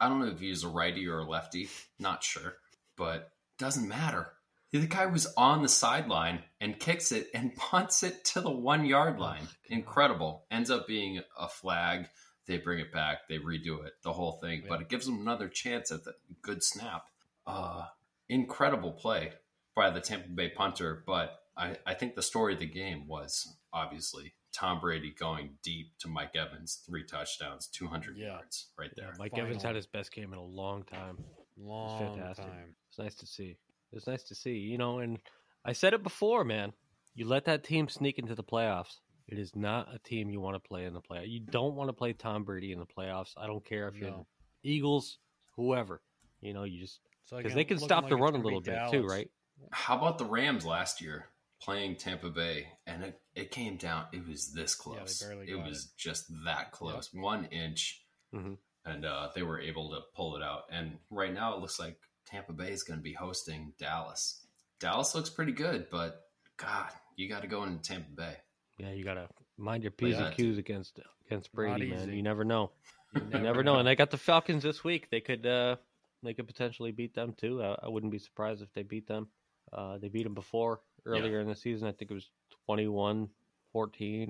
I 0.00 0.08
don't 0.08 0.20
know 0.20 0.26
if 0.26 0.40
he's 0.40 0.64
a 0.64 0.68
righty 0.68 1.06
or 1.08 1.18
a 1.18 1.28
lefty, 1.28 1.68
not 1.98 2.22
sure, 2.22 2.54
but 2.96 3.32
doesn't 3.58 3.88
matter. 3.88 4.32
The 4.72 4.86
guy 4.86 5.06
was 5.06 5.26
on 5.36 5.62
the 5.62 5.68
sideline 5.68 6.44
and 6.60 6.78
kicks 6.78 7.10
it 7.12 7.28
and 7.34 7.54
punts 7.56 8.02
it 8.02 8.24
to 8.26 8.40
the 8.40 8.50
one 8.50 8.84
yard 8.84 9.18
line. 9.18 9.48
Incredible. 9.68 10.44
Ends 10.50 10.70
up 10.70 10.86
being 10.86 11.20
a 11.38 11.48
flag. 11.48 12.06
They 12.46 12.58
bring 12.58 12.78
it 12.80 12.92
back. 12.92 13.28
They 13.28 13.38
redo 13.38 13.84
it, 13.84 13.94
the 14.02 14.12
whole 14.12 14.32
thing. 14.40 14.62
But 14.68 14.80
it 14.80 14.88
gives 14.88 15.06
them 15.06 15.20
another 15.20 15.48
chance 15.48 15.90
at 15.92 16.04
the 16.04 16.14
good 16.42 16.62
snap. 16.62 17.04
Uh, 17.46 17.84
incredible 18.28 18.92
play 18.92 19.32
by 19.74 19.90
the 19.90 20.00
Tampa 20.00 20.28
Bay 20.28 20.48
punter. 20.48 21.02
But 21.06 21.38
I, 21.56 21.76
I 21.86 21.94
think 21.94 22.14
the 22.14 22.22
story 22.22 22.54
of 22.54 22.60
the 22.60 22.66
game 22.66 23.06
was 23.06 23.56
obviously 23.72 24.34
Tom 24.52 24.80
Brady 24.80 25.14
going 25.16 25.50
deep 25.62 25.92
to 26.00 26.08
Mike 26.08 26.34
Evans, 26.34 26.82
three 26.86 27.04
touchdowns, 27.04 27.68
200 27.68 28.16
Yeah. 28.16 28.26
yards 28.28 28.66
right 28.78 28.90
Yeah, 28.96 29.04
there. 29.04 29.14
Mike 29.18 29.36
Evans 29.38 29.62
had 29.62 29.76
his 29.76 29.86
best 29.86 30.12
game 30.12 30.32
in 30.32 30.38
a 30.38 30.44
long 30.44 30.82
time. 30.84 31.18
Long 31.56 32.16
fantastic. 32.16 32.46
time. 32.46 32.74
It's 32.88 32.98
nice 32.98 33.14
to 33.16 33.26
see. 33.26 33.58
It's 33.92 34.06
nice 34.06 34.22
to 34.24 34.34
see, 34.34 34.52
you 34.54 34.78
know, 34.78 34.98
and 34.98 35.18
I 35.64 35.72
said 35.72 35.94
it 35.94 36.02
before, 36.02 36.44
man. 36.44 36.72
You 37.14 37.26
let 37.26 37.44
that 37.46 37.64
team 37.64 37.88
sneak 37.88 38.18
into 38.18 38.34
the 38.34 38.44
playoffs. 38.44 38.98
It 39.26 39.38
is 39.38 39.54
not 39.54 39.94
a 39.94 39.98
team 39.98 40.30
you 40.30 40.40
want 40.40 40.56
to 40.62 40.68
play 40.68 40.84
in 40.84 40.94
the 40.94 41.00
playoffs. 41.00 41.28
You 41.28 41.40
don't 41.40 41.74
want 41.74 41.88
to 41.88 41.92
play 41.92 42.12
Tom 42.12 42.44
Brady 42.44 42.72
in 42.72 42.78
the 42.78 42.86
playoffs. 42.86 43.32
I 43.36 43.46
don't 43.46 43.64
care 43.64 43.88
if 43.88 43.96
you're 43.96 44.24
Eagles, 44.62 45.18
whoever. 45.56 46.00
You 46.40 46.54
know, 46.54 46.64
you 46.64 46.80
just 46.80 47.00
because 47.28 47.46
again, 47.46 47.56
they 47.56 47.64
can 47.64 47.78
stop 47.78 48.04
like 48.04 48.10
the 48.10 48.16
run 48.16 48.34
a 48.34 48.38
little 48.38 48.60
bit 48.60 48.78
too, 48.90 49.04
right? 49.04 49.28
How 49.70 49.96
about 49.98 50.18
the 50.18 50.24
Rams 50.24 50.64
last 50.64 51.00
year 51.00 51.26
playing 51.60 51.96
Tampa 51.96 52.30
Bay? 52.30 52.68
And 52.86 53.04
it, 53.04 53.20
it 53.34 53.50
came 53.50 53.76
down, 53.76 54.06
it 54.12 54.26
was 54.26 54.52
this 54.52 54.76
Yeah, 54.84 54.94
they 54.94 54.98
close. 55.00 55.22
barely 55.22 55.50
it 55.50 55.56
got 55.56 55.66
was 55.66 55.92
just 55.96 56.24
that 56.44 56.72
close, 56.72 57.10
one 57.12 57.44
inch. 57.46 58.02
Mhm. 58.34 58.56
And 58.86 59.04
uh, 59.04 59.28
they 59.34 59.42
were 59.42 59.60
able 59.60 59.90
to 59.90 60.00
pull 60.16 60.36
it 60.36 60.42
out. 60.42 60.62
And 60.70 60.98
right 61.10 61.32
now 61.32 61.54
it 61.54 61.60
looks 61.60 61.78
like 61.78 61.98
Tampa 62.30 62.52
Bay 62.52 62.70
is 62.70 62.82
going 62.82 62.98
to 62.98 63.02
be 63.02 63.12
hosting 63.12 63.72
Dallas. 63.78 64.44
Dallas 64.78 65.14
looks 65.14 65.30
pretty 65.30 65.52
good, 65.52 65.86
but 65.90 66.26
God, 66.56 66.90
you 67.16 67.28
got 67.28 67.42
to 67.42 67.48
go 67.48 67.64
into 67.64 67.82
Tampa 67.82 68.10
Bay. 68.10 68.36
Yeah, 68.78 68.92
you 68.92 69.04
gotta 69.04 69.28
mind 69.58 69.82
your 69.82 69.90
p's 69.90 70.14
Yeah. 70.14 70.28
and 70.28 70.36
q's 70.36 70.56
against 70.56 71.00
against 71.26 71.52
Brady, 71.52 71.90
man. 71.90 72.00
easy. 72.08 72.16
You 72.16 72.22
never 72.22 72.44
know. 72.44 72.70
You 73.14 73.20
You 73.32 73.38
never 73.40 73.62
know. 73.62 73.76
And 73.76 73.86
they 73.86 73.94
got 73.94 74.10
the 74.10 74.16
Falcons 74.16 74.62
this 74.62 74.82
week. 74.82 75.10
They 75.10 75.20
could 75.20 75.44
uh 75.46 75.76
they 76.22 76.32
could 76.32 76.46
potentially 76.46 76.90
beat 76.92 77.14
them 77.14 77.34
too. 77.34 77.62
I, 77.62 77.76
I 77.82 77.88
wouldn't 77.88 78.10
be 78.12 78.18
surprised 78.18 78.62
if 78.62 78.72
they 78.72 78.82
beat 78.82 79.06
them. 79.06 79.28
Uh, 79.72 79.98
they 79.98 80.08
beat 80.08 80.24
them 80.24 80.32
before 80.34 80.80
earlier 81.04 81.40
in 81.40 81.48
the 81.48 81.54
season. 81.54 81.88
I 81.88 81.92
think 81.92 82.10
it 82.10 82.14
was 82.14 82.30
21-14 82.68 83.28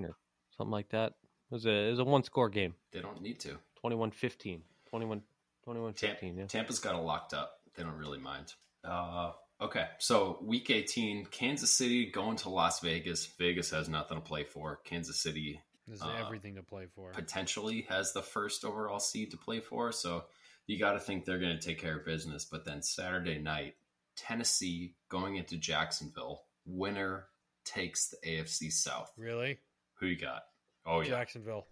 or 0.03 0.17
something 0.57 0.71
like 0.71 0.89
that. 0.89 1.13
It 1.49 1.53
was 1.53 1.65
a 1.65 1.69
it 1.71 1.89
was 1.91 1.99
a 1.99 2.03
one 2.03 2.23
score 2.23 2.49
game. 2.49 2.75
They 2.91 2.99
don't 3.01 3.21
need 3.21 3.39
to. 3.41 3.57
21-15. 3.83 4.61
21 4.89 5.21
21 5.63 5.93
Tam- 5.93 6.09
15, 6.11 6.37
yeah. 6.37 6.45
Tampa's 6.47 6.79
got 6.79 6.95
it 6.95 6.99
locked 7.03 7.33
up. 7.33 7.60
They 7.75 7.83
don't 7.83 7.97
really 7.97 8.19
mind. 8.19 8.53
Uh, 8.83 9.31
okay, 9.61 9.85
so 9.99 10.39
week 10.41 10.69
18, 10.69 11.25
Kansas 11.27 11.71
City 11.71 12.09
going 12.11 12.37
to 12.37 12.49
Las 12.49 12.79
Vegas. 12.79 13.25
Vegas 13.37 13.69
has 13.71 13.87
nothing 13.89 14.17
to 14.17 14.21
play 14.23 14.43
for. 14.43 14.77
Kansas 14.83 15.19
City 15.19 15.61
There's 15.87 16.01
Uh, 16.01 16.15
everything 16.19 16.55
to 16.55 16.63
play 16.63 16.87
for. 16.87 17.11
potentially 17.11 17.81
has 17.89 18.13
the 18.13 18.21
first 18.21 18.63
overall 18.65 18.99
seed 18.99 19.31
to 19.31 19.37
play 19.37 19.59
for. 19.59 19.91
So 19.91 20.25
you 20.67 20.77
got 20.79 20.93
to 20.93 20.99
think 20.99 21.25
they're 21.25 21.39
going 21.39 21.57
to 21.57 21.65
take 21.65 21.79
care 21.79 21.97
of 21.97 22.05
business. 22.05 22.45
But 22.45 22.65
then 22.65 22.81
Saturday 22.81 23.39
night, 23.39 23.75
Tennessee 24.15 24.95
going 25.09 25.35
into 25.37 25.57
Jacksonville. 25.57 26.43
Winner 26.65 27.27
takes 27.65 28.09
the 28.09 28.17
AFC 28.25 28.71
South. 28.71 29.11
Really, 29.17 29.59
Who 29.95 30.07
you 30.07 30.17
got? 30.17 30.43
Oh, 30.85 31.01
yeah. 31.01 31.09
Jacksonville. 31.09 31.67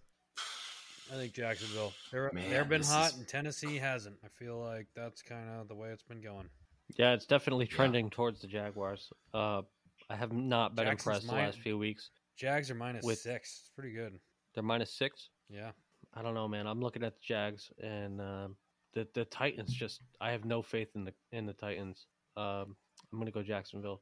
I 1.12 1.16
think 1.16 1.34
Jacksonville. 1.34 1.94
They're 2.12 2.30
Man, 2.34 2.50
they've 2.50 2.68
been 2.70 2.84
hot, 2.84 3.12
is- 3.12 3.18
and 3.18 3.28
Tennessee 3.28 3.78
hasn't. 3.78 4.18
I 4.24 4.28
feel 4.28 4.60
like 4.60 4.88
that's 4.96 5.22
kind 5.22 5.50
of 5.50 5.68
the 5.68 5.76
way 5.76 5.90
it's 5.90 6.04
been 6.04 6.22
going. 6.22 6.50
Yeah, 6.98 7.14
it's 7.14 7.26
definitely 7.26 7.66
Yeah. 7.70 7.76
trending 7.76 8.10
towards 8.10 8.42
the 8.42 8.48
Jaguars. 8.48 9.12
Uh, 9.34 9.62
I 10.10 10.16
have 10.16 10.32
not 10.34 10.76
been 10.76 10.86
Jackson's 10.86 11.02
impressed 11.06 11.28
the 11.28 11.34
mine. 11.34 11.46
last 11.46 11.60
few 11.60 11.78
weeks. 11.78 12.10
Jags 12.36 12.72
are 12.72 12.76
minus 12.76 13.04
With- 13.06 13.20
six. 13.20 13.60
It's 13.62 13.70
pretty 13.70 13.92
good. 13.94 14.20
They're 14.54 14.64
minus 14.64 14.94
six. 14.94 15.30
Yeah, 15.50 15.72
I 16.14 16.22
don't 16.22 16.34
know, 16.34 16.48
man. 16.48 16.68
I'm 16.68 16.80
looking 16.82 17.04
at 17.04 17.14
the 17.16 17.22
Jags 17.22 17.72
and 17.82 18.20
um, 18.22 18.58
the 18.94 19.08
the 19.14 19.26
Titans. 19.26 19.74
Just 19.74 20.02
I 20.22 20.32
have 20.32 20.46
no 20.46 20.62
faith 20.62 20.90
in 20.96 21.06
the 21.06 21.14
in 21.32 21.46
the 21.46 21.54
Titans. 21.54 22.08
Um, 22.38 22.76
I'm 23.12 23.20
gonna 23.20 23.32
go 23.32 23.44
Jacksonville. 23.44 24.02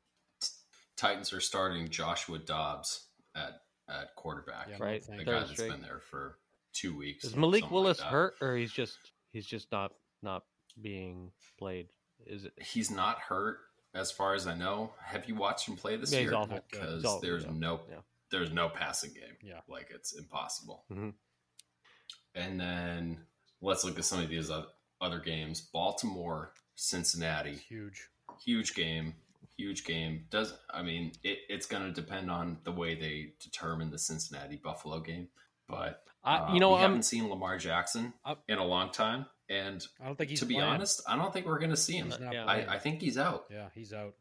Titans 0.96 1.32
are 1.34 1.40
starting 1.42 1.90
Joshua 1.90 2.40
Dobbs 2.40 3.08
at 3.36 3.62
at 3.90 4.16
quarterback. 4.16 4.68
Yeah, 4.70 4.78
no 4.78 4.86
Right. 4.86 5.04
thank 5.04 5.20
the 5.20 5.26
guy 5.26 5.32
Third 5.32 5.42
that's 5.44 5.52
straight. 5.54 5.72
been 5.72 5.82
there 5.82 6.00
for 6.00 6.40
two 6.78 6.96
weeks. 6.98 7.24
Is 7.26 7.36
Malik 7.36 7.62
something 7.62 7.76
like 7.78 7.84
Willis 7.84 8.00
hurt, 8.00 8.36
or 8.42 8.56
he's 8.56 8.72
just 8.72 8.98
he's 9.32 9.46
just 9.46 9.72
not 9.72 9.92
not 10.22 10.44
being 10.82 11.32
played? 11.58 11.88
Is 12.26 12.46
it? 12.46 12.54
He's 12.62 12.90
not 12.92 13.20
hurt, 13.20 13.58
as 13.94 14.12
far 14.12 14.34
as 14.34 14.48
I 14.48 14.56
know. 14.56 14.94
Have 15.04 15.28
you 15.28 15.36
watched 15.36 15.68
him 15.68 15.76
play 15.76 15.96
this 15.98 16.12
Yeah, 16.12 16.20
year? 16.20 16.30
Because 16.72 17.06
awful, 17.06 17.22
there's 17.22 17.44
yeah. 17.46 17.52
no 17.54 17.82
Yeah. 17.90 17.98
there's 18.32 18.52
no 18.52 18.70
passing 18.70 19.14
game. 19.14 19.36
Yeah. 19.44 19.60
like 19.68 19.90
it's 19.94 20.14
impossible. 20.18 20.84
Mm-hmm. 20.92 21.10
And 22.36 22.60
then 22.60 23.20
let's 23.62 23.84
look 23.84 23.98
at 23.98 24.06
some 24.06 24.22
of 24.22 24.30
these 24.30 24.52
other 25.02 25.20
games. 25.20 25.62
Baltimore, 25.62 26.54
Cincinnati, 26.76 27.56
huge. 27.56 28.08
huge 28.44 28.74
game, 28.76 29.14
huge 29.58 29.84
game. 29.86 30.26
Does 30.30 30.54
I 30.72 30.82
mean 30.84 31.12
it, 31.24 31.40
it's 31.50 31.66
going 31.66 31.84
to 31.84 31.92
depend 31.92 32.30
on 32.30 32.58
the 32.64 32.72
way 32.72 32.96
they 32.96 33.34
determine 33.40 33.90
the 33.90 33.98
Cincinnati 34.00 34.58
Buffalo 34.58 35.00
game, 35.00 35.28
but 35.68 36.04
I, 36.28 36.38
uh, 36.38 36.54
you 36.54 36.60
know, 36.60 36.74
I'm 36.76 36.82
haven't 36.82 37.04
seen 37.04 37.30
Lamar 37.30 37.58
Jackson 37.58 38.14
I- 38.26 38.36
in 38.48 38.58
a 38.58 38.66
long 38.66 38.92
time, 38.92 39.26
and 39.50 39.86
I 40.02 40.06
don't 40.06 40.18
think 40.18 40.30
he's 40.30 40.40
to 40.42 40.46
be 40.46 40.56
playing. 40.56 40.70
honest, 40.70 41.02
I 41.08 41.16
don't 41.16 41.32
think 41.32 41.46
we're 41.46 41.60
going 41.60 41.72
to 41.72 41.78
see 41.78 41.96
him. 41.98 42.14
Yeah. 42.32 42.46
I, 42.46 42.76
I 42.76 42.80
think 42.80 43.02
he's 43.02 43.18
out. 43.18 43.46
yeah, 43.50 43.70
he's 43.74 43.94
out. 43.94 44.14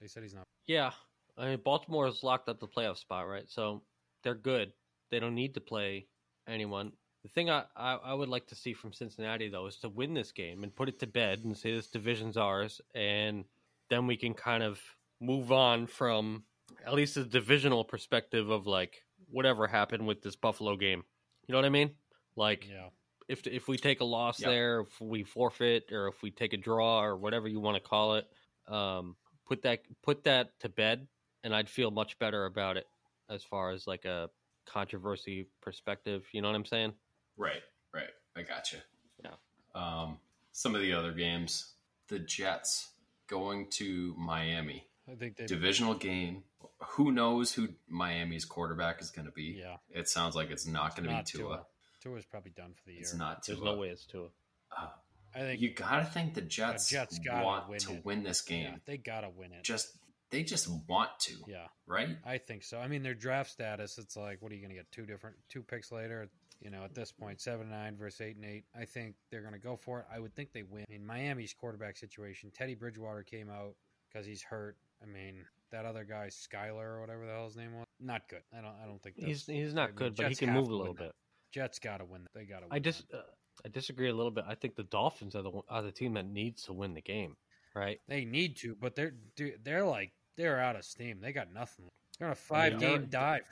They 0.00 0.08
said 0.08 0.22
he's 0.24 0.34
not. 0.34 0.44
yeah. 0.66 0.90
I 1.36 1.46
mean, 1.46 1.60
Baltimore 1.64 2.06
has 2.06 2.22
locked 2.22 2.48
up 2.48 2.60
the 2.60 2.68
playoff 2.68 2.96
spot, 2.96 3.26
right? 3.26 3.48
So 3.48 3.82
they're 4.22 4.34
good. 4.36 4.72
They 5.10 5.18
don't 5.18 5.34
need 5.34 5.54
to 5.54 5.60
play 5.60 6.06
anyone. 6.48 6.92
The 7.24 7.28
thing 7.28 7.50
I, 7.50 7.64
I, 7.74 7.94
I 7.94 8.14
would 8.14 8.28
like 8.28 8.46
to 8.48 8.54
see 8.54 8.72
from 8.72 8.92
Cincinnati 8.92 9.48
though 9.48 9.66
is 9.66 9.76
to 9.78 9.88
win 9.88 10.14
this 10.14 10.30
game 10.30 10.62
and 10.62 10.74
put 10.74 10.88
it 10.88 11.00
to 11.00 11.06
bed 11.08 11.40
and 11.44 11.56
say 11.56 11.72
this 11.74 11.88
division's 11.88 12.36
ours, 12.36 12.80
and 12.94 13.44
then 13.90 14.06
we 14.06 14.16
can 14.16 14.34
kind 14.34 14.62
of 14.62 14.80
move 15.20 15.50
on 15.50 15.86
from 15.86 16.44
at 16.86 16.94
least 16.94 17.16
a 17.16 17.24
divisional 17.24 17.82
perspective 17.84 18.50
of 18.50 18.66
like 18.66 19.02
whatever 19.30 19.66
happened 19.66 20.06
with 20.06 20.22
this 20.22 20.36
Buffalo 20.36 20.76
game. 20.76 21.02
You 21.46 21.52
know 21.52 21.58
what 21.58 21.64
I 21.66 21.70
mean? 21.70 21.94
Like 22.36 22.68
Yeah. 22.68 22.90
if 23.28 23.46
if 23.46 23.68
we 23.68 23.76
take 23.76 24.00
a 24.00 24.04
loss 24.04 24.40
Yep. 24.40 24.50
there, 24.50 24.80
if 24.80 25.00
we 25.00 25.24
forfeit, 25.24 25.90
or 25.92 26.08
if 26.08 26.22
we 26.22 26.30
take 26.30 26.52
a 26.52 26.56
draw, 26.56 27.02
or 27.02 27.16
whatever 27.16 27.48
you 27.48 27.60
want 27.60 27.76
to 27.76 27.80
call 27.88 28.16
it, 28.16 28.26
um, 28.66 29.16
put 29.46 29.62
that 29.62 29.82
put 30.02 30.24
that 30.24 30.58
to 30.60 30.68
bed, 30.68 31.06
and 31.42 31.54
I'd 31.54 31.68
feel 31.68 31.90
much 31.90 32.18
better 32.18 32.46
about 32.46 32.76
it 32.76 32.86
as 33.28 33.42
far 33.42 33.70
as 33.70 33.86
like 33.86 34.04
a 34.04 34.30
controversy 34.66 35.46
perspective. 35.60 36.26
You 36.32 36.42
know 36.42 36.48
what 36.48 36.56
I'm 36.56 36.64
saying? 36.64 36.94
Right, 37.36 37.62
right. 37.92 38.10
I 38.36 38.42
got 38.42 38.72
you. 38.72 38.78
Yeah. 39.22 39.34
Um, 39.74 40.18
some 40.52 40.74
of 40.74 40.80
the 40.80 40.92
other 40.92 41.12
games, 41.12 41.74
the 42.08 42.18
Jets 42.18 42.90
going 43.26 43.68
to 43.70 44.14
Miami, 44.16 44.86
I 45.10 45.14
think 45.14 45.36
they. 45.36 45.46
divisional 45.46 45.94
game. 45.94 46.44
Who 46.90 47.12
knows 47.12 47.52
who 47.52 47.68
Miami's 47.88 48.44
quarterback 48.44 49.00
is 49.00 49.10
going 49.10 49.26
to 49.26 49.32
be? 49.32 49.56
Yeah. 49.60 49.76
It 49.90 50.08
sounds 50.08 50.34
like 50.34 50.50
it's 50.50 50.66
not 50.66 50.94
going 50.96 51.04
to 51.04 51.10
be 51.10 51.14
Not 51.14 51.26
Tua. 51.26 51.42
Tua. 51.42 51.66
Tua's 52.02 52.24
probably 52.26 52.52
done 52.52 52.72
for 52.74 52.82
the 52.86 52.92
year. 52.92 53.00
It's 53.00 53.14
not 53.14 53.42
Tua. 53.42 53.56
There's 53.56 53.64
no 53.64 53.76
way 53.76 53.88
it's 53.88 54.06
Tua. 54.06 54.28
Uh, 54.76 54.88
I 55.34 55.40
think 55.40 55.60
you 55.60 55.72
got 55.74 55.98
to 55.98 56.04
think 56.04 56.34
the 56.34 56.42
Jets, 56.42 56.88
Jets 56.88 57.18
gotta 57.18 57.44
want 57.44 57.68
win 57.68 57.78
to 57.80 57.92
it. 57.94 58.04
win 58.04 58.22
this 58.22 58.42
game. 58.42 58.64
yeah, 58.64 58.76
they 58.86 58.96
gotta 58.98 59.28
win 59.28 59.52
it. 59.52 59.64
Just 59.64 59.88
they 60.30 60.42
just 60.42 60.68
want 60.88 61.10
to, 61.20 61.34
yeah, 61.48 61.66
right? 61.86 62.08
I 62.24 62.38
think 62.38 62.62
so. 62.62 62.78
I 62.78 62.88
mean, 62.88 63.02
their 63.02 63.14
draft 63.14 63.50
status. 63.50 63.98
It's 63.98 64.16
like, 64.16 64.42
what 64.42 64.52
are 64.52 64.54
you 64.54 64.60
going 64.60 64.70
to 64.70 64.76
get? 64.76 64.90
Two 64.90 65.06
different, 65.06 65.36
two 65.48 65.62
picks 65.62 65.92
later. 65.92 66.28
You 66.60 66.70
know, 66.70 66.82
at 66.84 66.94
this 66.94 67.12
point, 67.12 67.40
seven 67.40 67.68
nine 67.70 67.96
versus 67.96 68.20
eight 68.20 68.36
and 68.36 68.44
eight. 68.44 68.64
I 68.78 68.84
think 68.84 69.14
they're 69.30 69.42
going 69.42 69.54
to 69.54 69.60
go 69.60 69.76
for 69.76 70.00
it. 70.00 70.06
I 70.12 70.18
would 70.18 70.34
think 70.34 70.52
they 70.52 70.62
win. 70.62 70.84
I 70.88 70.92
mean, 70.92 71.06
Miami's 71.06 71.52
quarterback 71.52 71.96
situation. 71.96 72.50
Teddy 72.54 72.74
Bridgewater 72.74 73.22
came 73.22 73.50
out 73.50 73.74
because 74.08 74.26
he's 74.26 74.42
hurt. 74.42 74.76
I 75.04 75.12
mean, 75.12 75.44
that 75.70 75.84
other 75.84 76.04
guy, 76.04 76.28
Skylar 76.28 76.84
or 76.96 77.00
whatever 77.00 77.26
the 77.26 77.32
hell 77.32 77.44
his 77.46 77.56
name 77.56 77.74
was, 77.74 77.86
not 78.00 78.28
good. 78.28 78.42
I 78.56 78.60
don't. 78.62 78.74
I 78.82 78.86
don't 78.86 79.02
think 79.02 79.16
He's 79.18 79.46
that's, 79.46 79.58
he's 79.58 79.72
I 79.72 79.76
not 79.76 79.88
mean, 79.90 79.96
good, 79.96 80.16
but 80.16 80.28
he 80.28 80.34
can 80.34 80.50
move 80.50 80.66
a 80.66 80.68
win 80.70 80.78
little 80.78 80.94
that. 80.94 81.02
bit. 81.04 81.12
Jets 81.52 81.78
got 81.78 81.98
to 81.98 82.04
win. 82.04 82.22
that. 82.22 82.38
They 82.38 82.44
got 82.44 82.60
to. 82.60 82.66
I 82.70 82.78
just 82.78 83.04
uh, 83.12 83.18
I 83.64 83.68
disagree 83.68 84.08
a 84.08 84.14
little 84.14 84.30
bit. 84.30 84.44
I 84.48 84.54
think 84.54 84.76
the 84.76 84.84
Dolphins 84.84 85.34
are 85.34 85.42
the 85.42 85.52
are 85.68 85.82
the 85.82 85.92
team 85.92 86.14
that 86.14 86.26
needs 86.26 86.62
to 86.64 86.72
win 86.72 86.94
the 86.94 87.02
game, 87.02 87.36
right? 87.74 88.00
They 88.08 88.24
need 88.24 88.56
to, 88.58 88.76
but 88.80 88.94
they're 88.96 89.14
dude, 89.36 89.60
they're 89.64 89.84
like 89.84 90.12
they're 90.36 90.58
out 90.60 90.76
of 90.76 90.84
steam. 90.84 91.20
They 91.20 91.32
got 91.32 91.52
nothing. 91.52 91.86
They're 92.18 92.28
on 92.28 92.32
a 92.32 92.36
five 92.36 92.72
Yeah. 92.74 92.78
game 92.78 93.06
dive. 93.10 93.42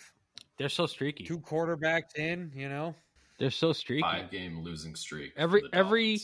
They're 0.59 0.69
so 0.69 0.87
streaky. 0.87 1.25
Two 1.25 1.39
quarterbacks 1.41 2.17
in, 2.17 2.53
you 2.55 2.69
know. 2.69 2.95
They're 3.39 3.51
so 3.51 3.73
streaky. 3.73 4.03
Five 4.03 4.31
game 4.31 4.63
losing 4.63 4.95
streak. 4.95 5.33
Every 5.37 5.63
every 5.73 6.21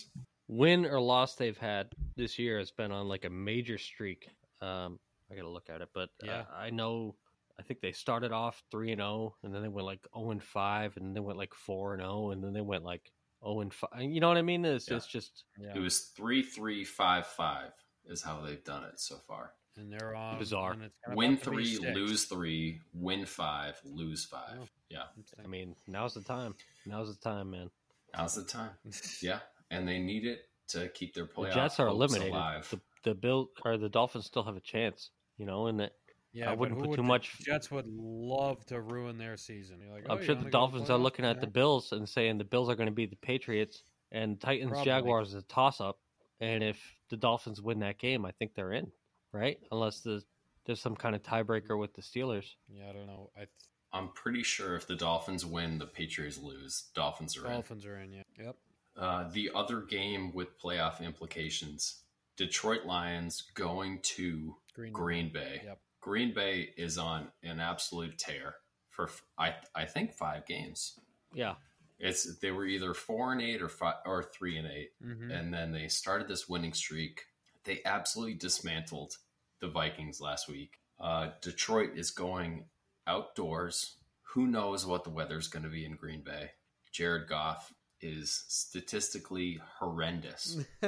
win 0.48 0.86
or 0.86 1.00
loss 1.00 1.34
they've 1.34 1.58
had 1.58 1.88
this 2.16 2.38
year 2.38 2.58
has 2.58 2.70
been 2.70 2.92
on 2.92 3.08
like 3.08 3.24
a 3.24 3.30
major 3.30 3.78
streak. 3.78 4.28
Um, 4.60 4.98
I 5.30 5.34
gotta 5.36 5.48
look 5.48 5.68
at 5.70 5.80
it, 5.82 5.88
but 5.92 6.10
Yeah. 6.22 6.40
uh, 6.50 6.54
I 6.54 6.70
know. 6.70 7.16
I 7.58 7.62
think 7.64 7.80
they 7.80 7.90
started 7.92 8.30
off 8.30 8.62
three 8.70 8.92
and 8.92 9.00
zero, 9.00 9.36
and 9.42 9.52
then 9.54 9.62
they 9.62 9.68
went 9.68 9.84
like 9.86 10.06
zero 10.14 10.30
and 10.30 10.42
five, 10.42 10.96
and 10.96 11.04
then 11.06 11.14
they 11.14 11.20
went 11.20 11.38
like 11.38 11.54
four 11.54 11.94
and 11.94 12.02
zero, 12.02 12.30
and 12.30 12.42
then 12.42 12.52
they 12.52 12.60
went 12.60 12.84
like 12.84 13.12
zero 13.44 13.60
and 13.60 13.74
five. 13.74 14.00
You 14.00 14.20
know 14.20 14.28
what 14.28 14.36
I 14.36 14.42
mean? 14.42 14.64
It's, 14.64 14.88
Yeah. 14.88 14.96
it's 14.96 15.06
just 15.06 15.44
Yeah. 15.58 15.74
It 15.74 15.80
was 15.80 16.08
three 16.16 16.42
three 16.42 16.84
five 16.84 17.26
five 17.26 17.72
is 18.04 18.22
how 18.22 18.40
they've 18.40 18.62
done 18.64 18.84
it 18.84 18.98
so 19.00 19.18
far. 19.18 19.54
and 19.76 19.92
they're 19.92 20.12
on 20.16 20.38
Bizarre. 20.40 20.72
and 20.72 20.82
it's 20.82 20.94
Win 21.06 21.34
about 21.34 21.44
to 21.44 21.50
be 21.52 21.76
three, 21.76 21.94
lose 21.94 22.24
three, 22.24 22.80
win 22.92 23.24
five, 23.26 23.80
lose 23.84 24.24
five. 24.24 24.58
Oh. 24.62 24.68
Yeah, 24.88 25.04
I 25.42 25.46
mean, 25.46 25.76
now's 25.86 26.14
the 26.14 26.22
time. 26.22 26.56
Now's 26.84 27.14
the 27.16 27.20
time, 27.22 27.50
man. 27.50 27.70
now's 28.16 28.34
the 28.34 28.42
time. 28.44 28.72
Yeah, 29.22 29.38
and 29.70 29.86
they 29.86 30.00
need 30.00 30.24
it 30.26 30.48
to 30.68 30.88
keep 30.88 31.14
their 31.14 31.26
The 31.26 31.32
playoff 31.32 31.54
Jets 31.54 31.78
are 31.78 31.86
hopes 31.86 31.94
eliminated. 32.12 32.32
alive. 32.34 32.68
The 32.70 32.80
the 33.04 33.14
Bill 33.14 33.50
or 33.64 33.76
the 33.76 33.88
Dolphins 33.88 34.26
still 34.26 34.42
have 34.42 34.56
a 34.56 34.60
chance. 34.60 35.10
You 35.38 35.46
know, 35.46 35.66
and 35.68 35.80
that 35.80 35.92
yeah, 36.32 36.50
I 36.50 36.54
wouldn't 36.54 36.78
put 36.78 36.90
would 36.90 36.96
too 36.96 37.02
the 37.02 37.08
much- 37.08 37.38
Jets 37.40 37.70
would 37.70 37.86
love 37.86 38.64
to 38.66 38.80
ruin 38.80 39.18
their 39.18 39.36
season. 39.36 39.80
You're 39.80 39.92
like, 39.94 40.04
oh, 40.08 40.14
I'm 40.14 40.18
you 40.20 40.24
sure 40.26 40.34
the 40.34 40.50
Dolphins 40.50 40.90
are 40.90 40.98
looking 40.98 41.24
at 41.24 41.40
the 41.40 41.46
Bills 41.46 41.92
and 41.92 42.08
saying 42.08 42.38
the 42.38 42.44
Bills 42.44 42.68
are 42.68 42.76
going 42.76 42.88
to 42.88 42.94
be 42.94 43.06
the 43.06 43.16
Patriots 43.16 43.82
and 44.12 44.40
Titans 44.40 44.70
Probably. 44.70 44.84
Jaguars 44.84 45.28
is 45.28 45.34
a 45.36 45.42
toss 45.42 45.80
up. 45.80 45.98
And 46.40 46.62
if 46.62 46.78
the 47.08 47.16
Dolphins 47.16 47.60
win 47.60 47.80
that 47.80 47.98
game, 47.98 48.24
I 48.24 48.30
think 48.32 48.54
they're 48.54 48.72
in, 48.72 48.92
right? 49.32 49.58
Unless 49.72 50.00
the 50.00 50.22
there's 50.66 50.80
some 50.80 50.94
kind 50.94 51.16
of 51.16 51.22
tiebreaker 51.22 51.78
with 51.78 51.94
the 51.94 52.02
Steelers. 52.02 52.44
Yeah, 52.68 52.90
I 52.90 52.92
don't 52.92 53.06
know. 53.06 53.30
I 53.34 53.40
th- 53.40 53.48
I'm 53.92 54.10
pretty 54.10 54.42
sure 54.42 54.76
if 54.76 54.86
the 54.86 54.94
Dolphins 54.94 55.46
win, 55.46 55.78
the 55.78 55.86
Patriots 55.86 56.38
lose. 56.38 56.90
Dolphins 56.94 57.36
are 57.38 57.46
in. 57.46 57.52
Dolphins 57.52 57.86
are 57.86 57.98
in. 57.98 58.12
Yeah. 58.12 58.22
Yep. 58.38 58.56
Uh, 58.96 59.30
the 59.32 59.50
other 59.54 59.80
game 59.80 60.32
with 60.34 60.60
playoff 60.60 61.00
implications: 61.00 62.02
Detroit 62.36 62.84
Lions 62.84 63.44
going 63.54 64.00
to 64.02 64.56
Green. 64.78 64.92
Green 64.92 65.32
Bay. 65.32 65.62
Yep. 65.64 65.78
Green 66.00 66.32
Bay 66.32 66.68
is 66.76 66.98
on 66.98 67.28
an 67.42 67.58
absolute 67.58 68.16
tear 68.16 68.54
for 68.90 69.10
I 69.36 69.54
I 69.74 69.86
think 69.86 70.12
five 70.14 70.46
games. 70.46 70.98
Yeah, 71.34 71.56
It's 71.98 72.38
they 72.38 72.52
were 72.52 72.64
either 72.64 72.94
four 72.94 73.32
and 73.32 73.42
eight 73.42 73.60
or 73.60 73.68
five 73.68 73.96
or 74.06 74.22
three 74.22 74.56
and 74.56 74.68
8 74.68 74.90
hmm 75.02 75.30
and 75.30 75.52
then 75.52 75.72
they 75.72 75.88
started 75.88 76.28
this 76.28 76.48
winning 76.48 76.72
streak. 76.72 77.22
They 77.64 77.80
absolutely 77.84 78.34
dismantled 78.34 79.14
the 79.60 79.68
Vikings 79.68 80.20
last 80.20 80.48
week. 80.48 80.78
Uh, 81.00 81.30
Detroit 81.42 81.90
is 81.96 82.10
going 82.12 82.66
outdoors. 83.06 83.96
Who 84.34 84.46
knows 84.46 84.86
what 84.86 85.02
the 85.04 85.10
weather's 85.10 85.48
going 85.48 85.64
to 85.64 85.68
be 85.70 85.84
in 85.84 85.96
Green 85.96 86.22
Bay? 86.22 86.50
Jared 86.92 87.28
Goff 87.28 87.72
is 88.00 88.44
statistically 88.48 89.60
horrendous 89.80 90.56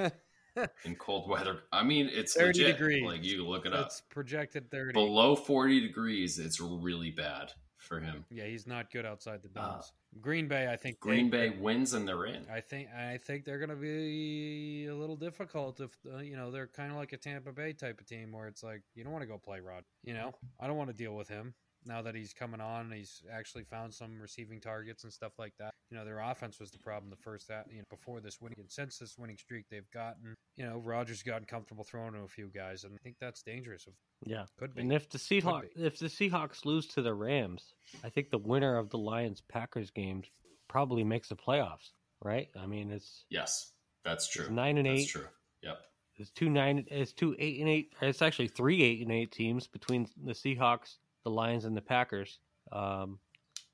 in 0.84 0.96
cold 0.96 1.28
weather. 1.28 1.60
I 1.72 1.82
mean, 1.82 2.08
it's 2.12 2.34
30 2.34 2.60
legit. 2.60 2.76
degrees. 2.78 3.04
Like 3.04 3.24
you 3.24 3.46
look 3.46 3.66
it 3.66 3.72
up. 3.72 3.86
it's 3.86 4.02
projected 4.10 4.70
thirty. 4.70 4.92
Below 4.92 5.36
40 5.36 5.80
degrees, 5.80 6.38
it's 6.38 6.60
really 6.60 7.10
bad 7.10 7.52
for 7.78 8.00
him. 8.00 8.24
Yeah, 8.30 8.44
he's 8.44 8.66
not 8.66 8.90
good 8.90 9.06
outside 9.06 9.40
the 9.42 9.60
Uh. 9.60 9.80
Green 10.20 10.48
Bay, 10.48 10.66
I 10.68 10.74
think. 10.76 10.98
Green 10.98 11.30
they- 11.30 11.50
Bay 11.50 11.56
wins 11.56 11.92
and 11.94 12.06
they're 12.06 12.24
in. 12.26 12.44
I 12.52 12.60
think 12.60 12.88
I 12.92 13.16
think 13.18 13.44
they're 13.44 13.60
going 13.60 13.70
to 13.70 13.76
be 13.76 14.86
a 14.86 14.94
little 14.94 15.14
difficult 15.16 15.78
if 15.80 15.90
uh, 16.12 16.18
you 16.18 16.34
know 16.36 16.50
they're 16.50 16.66
kind 16.66 16.90
of 16.90 16.96
like 16.98 17.12
a 17.12 17.16
Tampa 17.16 17.52
Bay 17.52 17.72
type 17.72 18.00
of 18.00 18.06
team 18.06 18.32
where 18.32 18.48
it's 18.48 18.62
like 18.64 18.82
you 18.96 19.04
don't 19.04 19.12
want 19.12 19.22
to 19.22 19.28
go 19.28 19.38
play 19.38 19.60
Rod. 19.60 19.84
You 20.02 20.14
know, 20.14 20.34
I 20.58 20.66
don't 20.66 20.76
want 20.76 20.90
to 20.90 20.96
deal 20.96 21.14
with 21.14 21.28
him 21.28 21.54
now 21.84 22.02
that 22.02 22.14
he's 22.14 22.32
coming 22.32 22.60
on. 22.60 22.90
He's 22.90 23.22
actually 23.32 23.64
found 23.64 23.94
some 23.94 24.20
receiving 24.20 24.60
targets 24.60 25.04
and 25.04 25.12
stuff 25.12 25.32
like 25.38 25.54
that. 25.58 25.72
You 25.90 25.96
know, 25.96 26.04
their 26.04 26.20
offense 26.20 26.60
was 26.60 26.70
the 26.70 26.78
problem 26.78 27.10
the 27.10 27.16
first 27.16 27.48
that 27.48 27.66
you 27.70 27.78
know 27.78 27.84
before 27.90 28.20
this 28.20 28.40
winning 28.40 28.58
and 28.58 28.70
since 28.70 28.98
this 28.98 29.16
winning 29.18 29.38
streak 29.38 29.66
they've 29.70 29.90
gotten. 29.92 30.34
You 30.56 30.66
know, 30.66 30.78
Rodgers 30.78 31.22
gotten 31.22 31.46
comfortable 31.46 31.84
throwing 31.84 32.12
to 32.12 32.20
a 32.20 32.28
few 32.28 32.48
guys, 32.48 32.84
and 32.84 32.94
I 32.94 32.98
think 33.02 33.16
that's 33.20 33.42
dangerous. 33.42 33.86
If 33.86 33.94
yeah. 34.24 34.44
could 34.58 34.74
be. 34.74 34.82
And 34.82 34.92
if 34.92 35.08
the 35.08 35.18
Seahawks 35.18 35.68
if 35.76 35.98
the 35.98 36.06
Seahawks 36.06 36.64
lose 36.64 36.86
to 36.88 37.02
the 37.02 37.14
Rams, 37.14 37.74
I 38.04 38.10
think 38.10 38.30
the 38.30 38.38
winner 38.38 38.76
of 38.76 38.90
the 38.90 38.98
Lions 38.98 39.42
Packers 39.48 39.90
games 39.90 40.26
probably 40.68 41.04
makes 41.04 41.28
the 41.28 41.36
playoffs, 41.36 41.90
right? 42.22 42.48
I 42.58 42.66
mean, 42.66 42.90
it's 42.90 43.24
Yes, 43.30 43.72
that's 44.04 44.28
true. 44.28 44.44
It's 44.44 44.52
nine 44.52 44.78
and 44.78 44.86
that's 44.86 45.00
eight. 45.00 45.08
true. 45.08 45.26
Yep. 45.62 45.78
It's 46.16 46.30
two 46.30 46.50
nine. 46.50 46.84
It's 46.90 47.12
two 47.12 47.34
eight 47.38 47.60
and 47.60 47.68
eight. 47.68 47.94
It's 48.00 48.22
actually 48.22 48.48
three 48.48 48.82
eight 48.82 49.00
and 49.00 49.10
eight 49.10 49.32
teams 49.32 49.66
between 49.66 50.06
the 50.22 50.32
Seahawks, 50.32 50.96
the 51.24 51.30
Lions, 51.30 51.64
and 51.64 51.76
the 51.76 51.82
Packers. 51.82 52.38
Um, 52.72 53.18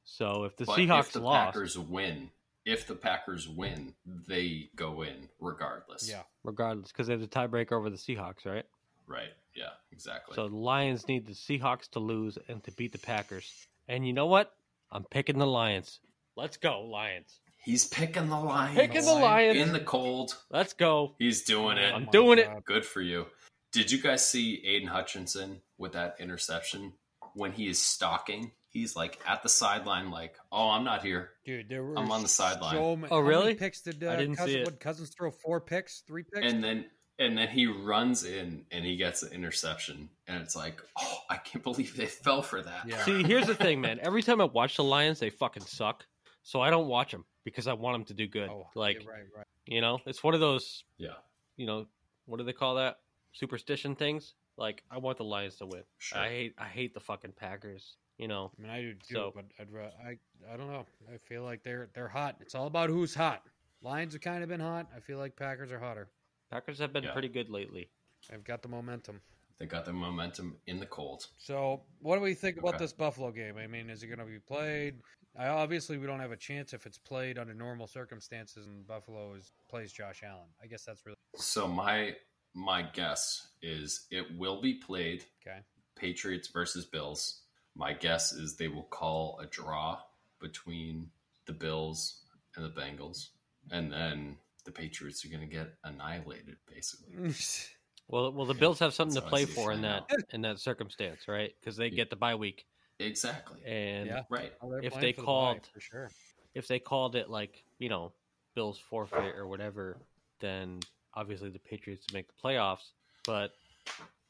so 0.05 0.45
if 0.45 0.57
the 0.57 0.65
but 0.65 0.79
Seahawks 0.79 1.01
if 1.01 1.13
the 1.13 1.21
lost, 1.21 1.55
Packers 1.55 1.79
win, 1.79 2.31
if 2.65 2.87
the 2.87 2.95
Packers 2.95 3.49
win, 3.49 3.95
they 4.05 4.71
go 4.77 5.03
in 5.03 5.29
regardless. 5.41 6.09
Yeah. 6.09 6.23
regardless, 6.45 6.93
because 6.93 7.07
they 7.07 7.13
have 7.13 7.21
the 7.21 7.29
tiebreaker 7.29 7.73
over 7.73 7.91
the 7.91 7.97
Seahawks, 7.97 8.45
right? 8.45 8.65
Right. 9.07 9.33
Yeah. 9.55 9.71
Exactly. 9.93 10.35
So 10.35 10.49
the 10.49 10.57
Lions 10.57 11.07
need 11.09 11.27
the 11.27 11.33
Seahawks 11.33 11.89
to 11.91 12.01
lose 12.01 12.39
and 12.49 12.63
to 12.65 12.73
beat 12.73 12.93
the 12.93 12.99
Packers. 12.99 13.51
And 13.89 14.07
you 14.07 14.13
know 14.13 14.27
what? 14.27 14.53
I'm 14.91 15.05
picking 15.05 15.39
the 15.39 15.47
Lions. 15.47 16.01
Let's 16.37 16.57
go, 16.57 16.83
Lions. 16.83 17.41
He's 17.65 17.87
picking 17.87 18.29
the 18.29 18.39
Lions. 18.39 18.79
Picking 18.79 19.05
the 19.05 19.15
Lions. 19.15 19.59
in 19.59 19.73
the 19.73 19.81
cold. 19.81 20.37
Let's 20.51 20.73
go. 20.73 21.15
He's 21.19 21.43
doing 21.43 21.79
it. 21.79 21.91
Oh 21.93 21.97
I'm 21.97 22.05
my 22.05 22.11
doing 22.11 22.39
it. 22.39 22.49
Good 22.65 22.85
for 22.85 23.01
you. 23.01 23.27
Did 23.73 23.91
you 23.91 24.01
guys 24.01 24.27
see 24.27 24.63
Aidan 24.65 24.89
Hutchinson 24.89 25.61
with 25.79 25.93
that 25.93 26.17
interception 26.21 26.93
when 27.37 27.53
he 27.53 27.69
is 27.69 27.79
stalking? 27.79 28.53
He's 28.71 28.97
like 28.97 29.19
at 29.27 29.43
the 29.43 29.49
sideline, 29.49 30.11
like, 30.11 30.37
"Oh, 30.51 30.71
I'm 30.71 30.85
not 30.85 31.03
here." 31.03 31.31
Dude, 31.45 31.69
there 31.69 31.83
were 31.85 31.99
I'm 31.99 32.11
on 32.11 32.23
the 32.23 32.29
sideline. 32.29 32.75
So 32.75 32.97
ma- 32.97 33.09
Oh, 33.11 33.21
really? 33.21 33.55
picks 33.55 33.81
did 33.83 34.03
uh, 34.03 34.11
I 34.11 34.17
didn't 34.17 34.35
see 34.35 34.39
Cousins, 34.39 34.57
it. 34.57 34.65
What, 34.65 34.81
Cousins 34.81 35.11
throw 35.11 35.31
four 35.31 35.61
picks, 35.61 36.01
three 36.01 36.25
picks? 36.25 36.53
And 36.53 36.63
then 36.63 36.87
and 37.19 37.39
then 37.39 37.49
he 37.49 37.67
runs 37.67 38.25
in 38.25 38.67
and 38.71 38.85
he 38.85 38.97
gets 38.97 39.23
an 39.23 39.33
interception, 39.33 40.11
and 40.27 40.43
it's 40.43 40.55
like, 40.57 40.83
"Oh, 40.99 41.19
I 41.31 41.37
can't 41.37 41.65
believe 41.65 41.97
they 41.97 42.07
fell 42.07 42.43
for 42.43 42.61
that." 42.61 42.87
Yeah. 42.87 43.03
See, 43.05 43.23
here's 43.23 43.47
the 43.47 43.55
thing, 43.55 43.81
man. 43.81 43.99
Every 44.03 44.23
time 44.23 44.41
I 44.41 44.45
watch 44.45 44.77
the 44.77 44.85
Lions, 44.85 45.21
they 45.21 45.31
fucking 45.31 45.65
suck. 45.65 46.05
So 46.43 46.61
I 46.61 46.71
don't 46.71 46.87
watch 46.87 47.11
them 47.11 47.25
because 47.45 47.67
I 47.67 47.73
want 47.73 47.95
them 47.95 48.05
to 48.05 48.15
do 48.15 48.29
good. 48.29 48.49
oh, 48.49 48.69
like, 48.77 49.03
yeah, 49.03 49.11
right, 49.11 49.25
right. 49.37 49.47
you 49.65 49.81
know, 49.81 49.99
it's 50.07 50.23
one 50.23 50.35
of 50.35 50.39
those, 50.41 50.85
yeah, 50.97 51.15
you 51.57 51.67
know, 51.67 51.87
what 52.27 52.37
do 52.37 52.45
they 52.45 52.53
call 52.53 52.77
that? 52.77 52.99
Superstition 53.33 53.97
things. 53.97 54.35
Like, 54.59 54.83
I 54.91 54.99
want 54.99 55.19
the 55.19 55.25
Lions 55.25 55.57
to 55.57 55.67
win. 55.67 55.83
sure. 55.99 56.19
I 56.19 56.29
hate, 56.29 56.55
I 56.59 56.65
hate 56.67 56.95
the 56.95 57.01
fucking 57.01 57.33
Packers. 57.37 57.97
You 58.19 58.29
know, 58.29 58.51
I 58.59 58.63
mean, 58.63 58.71
I 58.71 58.81
do 58.81 58.95
too, 58.95 59.15
So- 59.15 59.33
but 59.35 59.45
I'd, 59.61 59.71
ra- 59.71 59.91
I, 60.03 60.17
I 60.51 60.57
don't 60.57 60.71
know. 60.71 60.87
I 61.13 61.19
feel 61.19 61.43
like 61.43 61.63
they're 61.63 61.91
they're 61.95 62.09
hot. 62.09 62.37
It's 62.41 62.55
all 62.55 62.67
about 62.67 62.89
who's 62.89 63.15
hot. 63.15 63.43
Lions 63.83 64.15
have 64.15 64.23
kind 64.23 64.43
of 64.43 64.49
been 64.49 64.61
hot. 64.61 64.89
I 64.97 65.01
feel 65.01 65.19
like 65.19 65.37
Packers 65.37 65.71
are 65.71 65.79
hotter. 65.79 66.09
Packers 66.51 66.79
have 66.79 66.93
been 66.95 67.05
Yeah. 67.05 67.13
pretty 67.13 67.29
good 67.29 67.51
lately. 67.51 67.91
They've 68.31 68.43
got 68.43 68.63
the 68.63 68.69
momentum. 68.69 69.21
they 69.59 69.67
got 69.67 69.85
the 69.87 69.93
momentum 69.93 70.57
in 70.67 70.79
the 70.81 70.87
cold. 70.87 71.27
So, 71.39 71.83
what 72.01 72.17
do 72.17 72.23
we 72.23 72.35
think 72.35 72.57
about 72.59 72.79
this 72.79 72.93
Buffalo 72.93 73.31
game? 73.31 73.57
I 73.59 73.67
mean, 73.67 73.89
is 73.91 74.03
it 74.03 74.07
going 74.09 74.19
to 74.19 74.25
be 74.27 74.39
played? 74.39 74.97
I, 75.39 75.49
obviously, 75.49 75.97
we 75.99 76.07
don't 76.07 76.21
have 76.21 76.31
a 76.33 76.37
chance 76.37 76.73
if 76.75 76.85
it's 76.87 76.99
played 76.99 77.39
under 77.39 77.55
normal 77.55 77.87
circumstances, 77.87 78.67
and 78.67 78.87
Buffalo 78.87 79.33
is 79.35 79.53
plays 79.71 79.93
Josh 79.93 80.23
Allen. 80.23 80.49
I 80.63 80.67
guess 80.67 80.85
that's 80.85 81.05
really 81.07 81.17
So 81.37 81.67
my 81.69 82.17
my 82.57 82.83
guess 82.83 83.49
is 83.63 84.07
it 84.11 84.27
will 84.37 84.61
be 84.61 84.75
played 84.75 85.25
okay. 85.47 85.59
Patriots 85.95 86.49
versus 86.49 86.85
Bills. 86.87 87.43
My 87.75 87.93
guess 87.93 88.33
is 88.33 88.57
they 88.57 88.69
will 88.69 88.85
call 88.85 89.39
a 89.41 89.47
draw 89.47 89.99
between 90.41 91.11
the 91.45 91.53
Bills 91.53 92.23
and 92.57 92.65
the 92.65 92.71
Bengals, 92.71 93.29
and 93.71 93.93
then 93.93 94.37
the 94.65 94.73
Patriots 94.73 95.25
are 95.25 95.29
going 95.29 95.41
to 95.43 95.47
get 95.47 95.75
annihilated, 95.85 96.57
basically. 96.67 97.33
Well, 98.09 98.31
well, 98.31 98.47
the 98.47 98.55
Bills 98.55 98.79
have 98.79 98.95
something 98.95 99.17
to 99.17 99.21
That's 99.21 99.31
how 99.33 99.37
I 99.37 99.45
play 99.45 99.53
for 99.53 99.73
in 99.73 99.81
playing 99.81 100.03
that 100.09 100.25
in 100.33 100.41
that 100.43 100.61
circumstance, 100.61 101.27
right? 101.27 101.53
Because 101.61 101.77
they 101.77 101.87
Yeah. 101.89 101.97
get 101.97 102.11
the 102.11 102.15
bye 102.15 102.37
week, 102.37 102.65
Exactly. 103.01 103.61
and 103.65 104.07
Yeah. 104.07 104.23
Right. 104.31 104.53
They're 104.63 104.79
If 104.85 104.95
they 105.01 105.13
for 105.13 105.23
the 105.23 105.23
bye, 105.23 105.25
called- 105.25 105.67
for 105.75 105.81
sure. 105.81 106.11
if 106.55 106.69
they 106.69 106.79
called 106.79 107.17
it 107.17 107.29
like 107.29 107.65
you 107.81 107.89
know 107.89 108.13
Bills 108.55 108.79
forfeit 108.79 109.35
or 109.35 109.49
whatever, 109.49 109.99
then 110.39 110.79
obviously 111.17 111.49
the 111.51 111.59
Patriots 111.59 112.07
to 112.07 112.15
make 112.15 112.27
the 112.29 112.35
playoffs. 112.43 112.93
But 113.25 113.53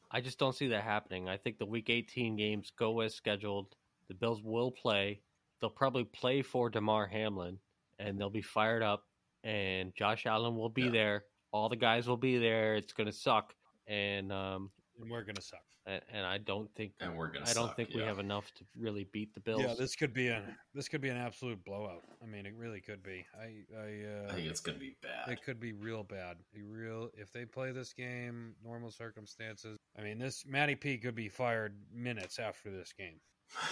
I 0.09 0.21
just 0.21 0.39
don't 0.39 0.55
see 0.55 0.69
that 0.69 0.83
happening. 0.83 1.27
I 1.29 1.37
think 1.37 1.59
the 1.59 1.65
Week 1.65 1.89
18 1.89 2.35
games 2.35 2.71
go 2.77 3.01
as 3.01 3.13
scheduled. 3.13 3.75
The 4.07 4.15
Bills 4.15 4.41
will 4.41 4.71
play. 4.71 5.19
They'll 5.59 5.69
probably 5.69 6.05
play 6.05 6.41
for 6.41 6.69
Damar 6.69 7.07
Hamlin, 7.07 7.59
and 7.99 8.19
they'll 8.19 8.29
be 8.29 8.41
fired 8.41 8.83
up. 8.83 9.03
And 9.43 9.93
Josh 9.95 10.25
Allen 10.25 10.55
will 10.55 10.69
be 10.69 10.83
Yeah. 10.83 10.91
there. 10.91 11.25
All 11.51 11.69
the 11.69 11.75
guys 11.75 12.07
will 12.07 12.17
be 12.17 12.37
there. 12.37 12.75
It's 12.75 12.93
gonna 12.93 13.11
suck. 13.11 13.53
And 13.87 14.31
um, 14.31 14.71
And 14.99 15.09
we're 15.11 15.23
gonna 15.23 15.41
suck. 15.41 15.61
and, 15.85 16.01
and 16.11 16.25
I 16.25 16.37
don't 16.39 16.69
think 16.75 16.93
And 16.99 17.15
we're 17.15 17.27
going 17.27 17.45
to 17.45 17.49
I 17.51 17.53
don't 17.53 17.67
suck, 17.67 17.75
think 17.75 17.89
we 17.93 18.01
have 18.01 18.19
enough 18.19 18.51
to 18.55 18.65
really 18.77 19.07
beat 19.13 19.33
the 19.33 19.39
Bills. 19.39 19.61
Yeah, 19.61 19.73
this 19.77 19.95
could 19.95 20.13
be 20.13 20.27
a 20.27 20.41
this 20.73 20.87
could 20.87 21.01
be 21.01 21.09
an 21.09 21.17
absolute 21.17 21.63
blowout. 21.63 22.03
I 22.21 22.25
mean, 22.25 22.45
it 22.45 22.53
really 22.55 22.81
could 22.81 23.03
be. 23.03 23.25
I 23.39 23.63
I, 23.77 24.25
uh, 24.27 24.31
I 24.31 24.33
think 24.35 24.47
it's 24.49 24.59
going 24.59 24.75
to 24.75 24.79
be 24.79 24.95
bad. 25.01 25.31
it 25.31 25.43
could 25.43 25.59
be 25.59 25.73
real 25.73 26.03
bad. 26.03 26.37
Be 26.53 26.63
real 26.63 27.09
if 27.13 27.31
they 27.31 27.45
play 27.45 27.71
this 27.71 27.93
game 27.93 28.55
normal 28.63 28.91
circumstances. 28.91 29.77
I 29.97 30.01
mean, 30.01 30.17
this 30.17 30.45
Matty 30.47 30.75
P 30.75 30.97
could 30.97 31.15
be 31.15 31.29
fired 31.29 31.75
minutes 31.93 32.39
after 32.39 32.71
this 32.71 32.91
game. 32.97 33.19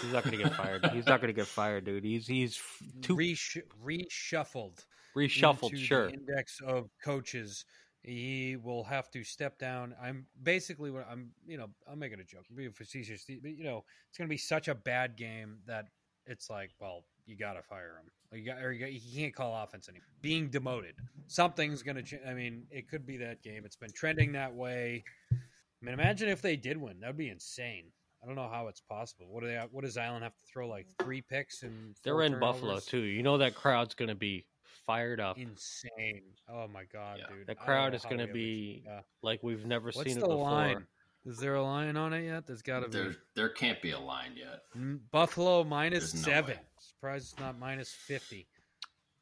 He's 0.01 0.13
not 0.13 0.23
gonna 0.23 0.37
get 0.37 0.53
fired. 0.53 0.85
He's 0.93 1.05
not 1.05 1.19
gonna 1.21 1.33
get 1.33 1.47
fired, 1.47 1.83
dude. 1.85 2.03
He's 2.03 2.25
he's 2.27 2.61
too 3.01 3.15
Resh- 3.17 3.57
reshuffled. 3.83 4.85
reshuffled. 5.17 5.71
into 5.73 5.77
Sure. 5.83 6.07
The 6.07 6.13
index 6.13 6.61
of 6.61 6.89
coaches. 7.03 7.65
He 8.05 8.55
will 8.55 8.83
have 8.83 9.09
to 9.11 9.23
step 9.23 9.57
down. 9.57 9.95
I'm 9.99 10.27
basically 10.43 10.91
what 10.91 11.07
I'm. 11.09 11.31
You 11.47 11.57
know, 11.57 11.69
I'm 11.91 11.97
making 11.97 12.19
a 12.19 12.23
joke, 12.23 12.45
I'm 12.49 12.55
being 12.55 12.71
facetious, 12.71 13.25
but 13.25 13.51
you 13.51 13.63
know, 13.63 13.83
it's 14.09 14.17
going 14.17 14.27
to 14.27 14.33
be 14.33 14.37
such 14.37 14.67
a 14.67 14.75
bad 14.75 15.17
game 15.17 15.57
that 15.65 15.85
it's 16.27 16.49
like, 16.49 16.69
well, 16.79 17.05
you 17.25 17.35
got 17.35 17.53
to 17.53 17.63
fire 17.63 17.99
him. 17.99 18.11
Or 18.31 18.37
you 18.37 18.45
got, 18.45 18.61
or 18.61 18.71
you, 18.71 18.79
got, 18.79 18.93
you 18.93 19.21
can't 19.21 19.33
call 19.33 19.55
offense 19.63 19.89
anymore. 19.89 20.05
Being 20.21 20.49
demoted, 20.49 20.95
something's 21.25 21.81
going 21.81 21.95
to. 21.95 22.03
change. 22.03 22.21
I 22.27 22.35
mean, 22.35 22.67
it 22.69 22.87
could 22.87 23.07
be 23.07 23.17
that 23.17 23.41
game. 23.41 23.63
It's 23.65 23.75
been 23.75 23.91
trending 23.91 24.33
that 24.33 24.53
way. 24.53 25.03
I 25.31 25.35
mean, 25.81 25.93
imagine 25.93 26.29
if 26.29 26.43
they 26.43 26.55
did 26.55 26.77
win. 26.77 26.99
That 26.99 27.07
would 27.07 27.17
be 27.17 27.29
insane. 27.29 27.85
I 28.21 28.27
don't 28.27 28.35
know 28.35 28.49
how 28.51 28.67
it's 28.67 28.81
possible. 28.81 29.25
What 29.29 29.41
do 29.41 29.47
they? 29.47 29.59
What 29.71 29.83
does 29.83 29.97
Island 29.97 30.23
have 30.23 30.33
to 30.33 30.45
throw? 30.51 30.67
Like 30.67 30.87
three 31.01 31.21
picks 31.21 31.63
and 31.63 31.95
They're 32.03 32.21
in 32.21 32.39
Buffalo 32.39 32.79
too. 32.79 33.01
You 33.01 33.23
know 33.23 33.39
that 33.39 33.55
crowd's 33.55 33.95
gonna 33.95 34.15
be 34.15 34.45
fired 34.85 35.19
up. 35.19 35.37
Insane. 35.37 36.21
Oh 36.49 36.67
my 36.67 36.83
god, 36.91 37.19
Yeah. 37.19 37.35
dude. 37.35 37.47
The 37.47 37.55
crowd 37.55 37.93
is 37.93 38.03
gonna 38.03 38.27
be 38.27 38.83
yeah. 38.85 39.01
like 39.21 39.41
we've 39.43 39.65
never 39.65 39.87
What's 39.91 40.03
seen 40.03 40.19
the 40.19 40.25
it 40.25 40.29
before. 40.29 40.43
line? 40.43 40.87
Is 41.25 41.39
there 41.39 41.55
a 41.55 41.63
line 41.63 41.97
on 41.97 42.13
it 42.13 42.25
yet? 42.25 42.45
There's 42.45 42.61
got 42.61 42.81
to 42.81 42.87
be. 42.87 42.97
There, 42.99 43.15
there 43.35 43.49
can't 43.49 43.81
be 43.81 43.91
a 43.91 43.99
line 43.99 44.33
yet. 44.35 44.61
Mm, 44.77 44.99
Buffalo 45.11 45.63
minus 45.63 46.13
no 46.13 46.21
seven. 46.21 46.57
way. 46.57 46.61
Surprised 46.79 47.31
it's 47.33 47.39
not 47.39 47.57
minus 47.57 47.89
50. 47.91 48.47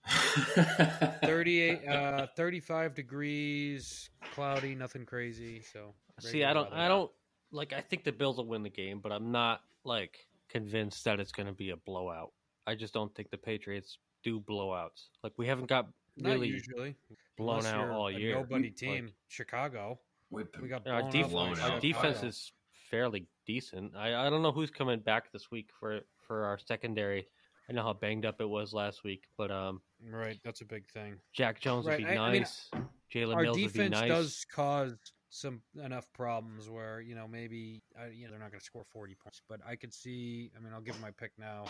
38, 1.24 1.88
uh, 1.88 2.28
35 2.36 2.94
degrees, 2.94 4.10
cloudy, 4.34 4.76
nothing 4.76 5.06
crazy. 5.06 5.62
So 5.62 5.94
See, 6.20 6.44
I 6.44 6.54
don't. 6.54 6.72
I 6.74 6.88
don't 6.90 7.10
like. 7.52 7.72
I 7.74 7.80
think 7.82 8.04
the 8.04 8.12
Bills 8.12 8.38
will 8.38 8.48
win 8.48 8.64
the 8.64 8.70
game, 8.70 9.00
but 9.02 9.12
I'm 9.14 9.32
not 9.32 9.62
like 9.86 10.28
convinced 10.50 11.06
that 11.06 11.20
it's 11.22 11.32
gonna 11.32 11.54
be 11.54 11.70
a 11.70 11.78
blowout. 11.78 12.34
I 12.68 12.76
just 12.76 12.94
don't 12.94 13.14
think 13.16 13.30
the 13.30 13.38
Patriots 13.38 13.98
do 14.24 14.40
blowouts. 14.40 15.10
Like 15.24 15.34
we 15.38 15.48
haven't 15.48 15.68
got 15.68 15.88
Not 16.18 16.34
really 16.34 16.48
usually 16.48 16.96
blown 17.38 17.58
Unless 17.60 17.74
out 17.74 17.80
you're 17.82 17.92
all 17.94 18.08
a 18.08 18.12
year. 18.14 18.36
Nobody 18.36 18.66
Like, 18.66 18.76
team, 18.76 19.10
Chicago. 19.28 20.00
We've 20.30 20.48
We 20.62 20.68
got 20.68 20.88
Our, 20.88 21.10
def- 21.12 21.26
up 21.26 21.32
blown 21.32 21.60
our 21.60 21.72
out. 21.74 21.82
defense 21.82 22.24
is 22.24 22.52
fairly 22.90 23.28
decent. 23.46 23.96
I, 23.96 24.26
I 24.26 24.30
don't 24.30 24.42
know 24.42 24.52
who's 24.52 24.72
coming 24.72 25.00
back 25.00 25.32
this 25.32 25.52
week 25.52 25.70
for 25.80 26.00
for 26.28 26.46
our 26.46 26.58
secondary. 26.58 27.28
I 27.70 27.74
know 27.74 27.84
how 27.84 27.94
banged 27.94 28.26
up 28.26 28.42
it 28.42 28.50
was 28.50 28.74
last 28.74 29.04
week, 29.04 29.24
but 29.38 29.50
um, 29.52 29.82
right. 30.10 30.38
That's 30.44 30.62
a 30.62 30.66
big 30.66 30.86
thing. 30.90 31.16
Jack 31.34 31.60
Jones 31.62 31.86
Right, 31.86 32.00
would 32.00 32.08
be 32.08 32.18
I- 32.18 32.28
I 32.28 32.32
mean, 32.32 32.42
nice. 32.42 32.70
Jalen 33.14 33.36
Our 33.36 33.44
Mills 33.44 33.58
would 33.58 33.62
be 33.62 33.68
defense 33.68 33.92
nice. 33.92 34.10
does 34.10 34.46
cause 34.54 34.96
some 35.30 35.62
enough 35.84 36.06
problems 36.14 36.70
where 36.70 37.02
you 37.02 37.16
know 37.16 37.28
maybe 37.28 37.82
uh, 38.00 38.06
you 38.12 38.26
know 38.26 38.32
they're 38.32 38.40
not 38.40 38.52
going 38.52 38.60
to 38.60 38.66
score 38.66 38.84
40 38.92 39.16
points, 39.16 39.42
but 39.48 39.60
I 39.68 39.76
could 39.76 39.94
see. 39.94 40.52
I 40.58 40.64
mean, 40.64 40.74
I'll 40.74 40.82
give 40.82 41.00
my 41.02 41.12
pick 41.12 41.32
now. 41.38 41.66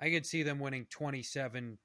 I 0.00 0.10
could 0.10 0.26
see 0.26 0.42
them 0.42 0.58
winning 0.58 0.86
27-10, 0.86 1.76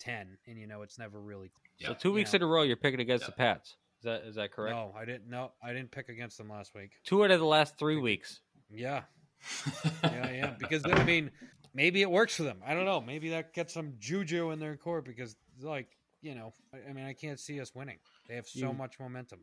and 0.47 0.57
you 0.57 0.67
know 0.67 0.81
it's 0.81 0.97
never 0.99 1.19
really. 1.21 1.51
yeah. 1.79 1.89
So 1.89 1.93
two 1.93 2.11
weeks 2.13 2.33
Yeah. 2.33 2.37
in 2.37 2.43
a 2.43 2.47
row, 2.47 2.63
you're 2.63 2.75
picking 2.77 2.99
against 2.99 3.23
Yeah. 3.23 3.27
the 3.27 3.31
Pats. 3.33 3.77
Is 3.99 4.03
that 4.05 4.23
is 4.23 4.35
that 4.35 4.51
correct? 4.51 4.75
No, 4.75 4.93
I 4.97 5.05
didn't. 5.05 5.29
No, 5.29 5.53
I 5.63 5.73
didn't 5.73 5.91
pick 5.91 6.09
against 6.09 6.37
them 6.37 6.49
last 6.49 6.73
week. 6.73 6.91
Two 7.03 7.23
out 7.23 7.31
of 7.31 7.39
the 7.39 7.45
last 7.45 7.77
three 7.77 7.97
weeks. 7.97 8.41
Yeah, 8.69 9.03
yeah, 10.03 10.31
yeah. 10.31 10.55
Because 10.59 10.83
I 10.85 11.03
mean, 11.03 11.29
maybe 11.73 12.01
it 12.01 12.09
works 12.09 12.35
for 12.35 12.43
them. 12.43 12.61
I 12.65 12.73
don't 12.73 12.85
know. 12.85 12.99
Maybe 13.01 13.29
that 13.29 13.53
gets 13.53 13.73
some 13.73 13.93
juju 13.99 14.51
in 14.51 14.59
their 14.59 14.75
court 14.75 15.05
because, 15.05 15.35
like, 15.61 15.87
you 16.21 16.33
know, 16.35 16.53
I, 16.73 16.89
I 16.89 16.93
mean, 16.93 17.05
I 17.05 17.13
can't 17.13 17.39
see 17.39 17.59
us 17.61 17.75
winning. 17.75 17.99
They 18.27 18.35
have 18.35 18.47
so 18.47 18.67
You- 18.67 18.73
much 18.73 18.99
momentum. 18.99 19.39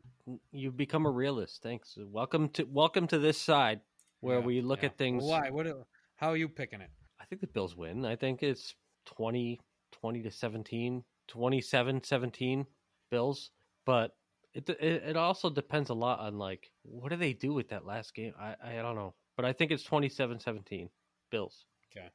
You've 0.51 0.75
become 0.77 1.05
a 1.05 1.09
realist. 1.11 1.61
Thanks. 1.63 1.97
Welcome 1.97 2.49
to 2.49 2.63
welcome 2.65 3.07
to 3.07 3.17
this 3.19 3.39
side 3.41 3.79
where 4.19 4.39
Yeah, 4.39 4.45
we 4.45 4.61
look 4.61 4.81
yeah. 4.81 4.87
at 4.89 4.97
things. 4.97 5.23
Why? 5.23 5.49
What? 5.49 5.67
How 6.15 6.29
are 6.31 6.37
you 6.37 6.49
picking 6.49 6.81
it? 6.81 6.89
I 7.29 7.35
think 7.35 7.41
the 7.41 7.47
Bills 7.47 7.75
win. 7.77 8.05
I 8.05 8.15
think 8.15 8.41
it's 8.41 8.73
20, 9.05 9.59
20 9.91 10.21
to 10.23 10.31
17, 10.31 11.03
27 11.27 12.03
17 12.03 12.65
Bills. 13.11 13.51
But 13.85 14.15
it, 14.53 14.67
it 14.69 15.03
it 15.09 15.17
also 15.17 15.49
depends 15.51 15.89
a 15.91 15.93
lot 15.93 16.19
on 16.19 16.39
like 16.39 16.71
what 16.83 17.09
do 17.09 17.15
they 17.17 17.33
do 17.33 17.53
with 17.53 17.69
that 17.69 17.85
last 17.85 18.15
game? 18.15 18.33
I 18.39 18.55
I 18.63 18.75
don't 18.81 18.95
know. 18.95 19.13
But 19.35 19.45
I 19.45 19.53
think 19.53 19.71
it's 19.71 19.85
27-17 19.87 20.89
Bills. 21.31 21.65
Okay, 21.95 22.07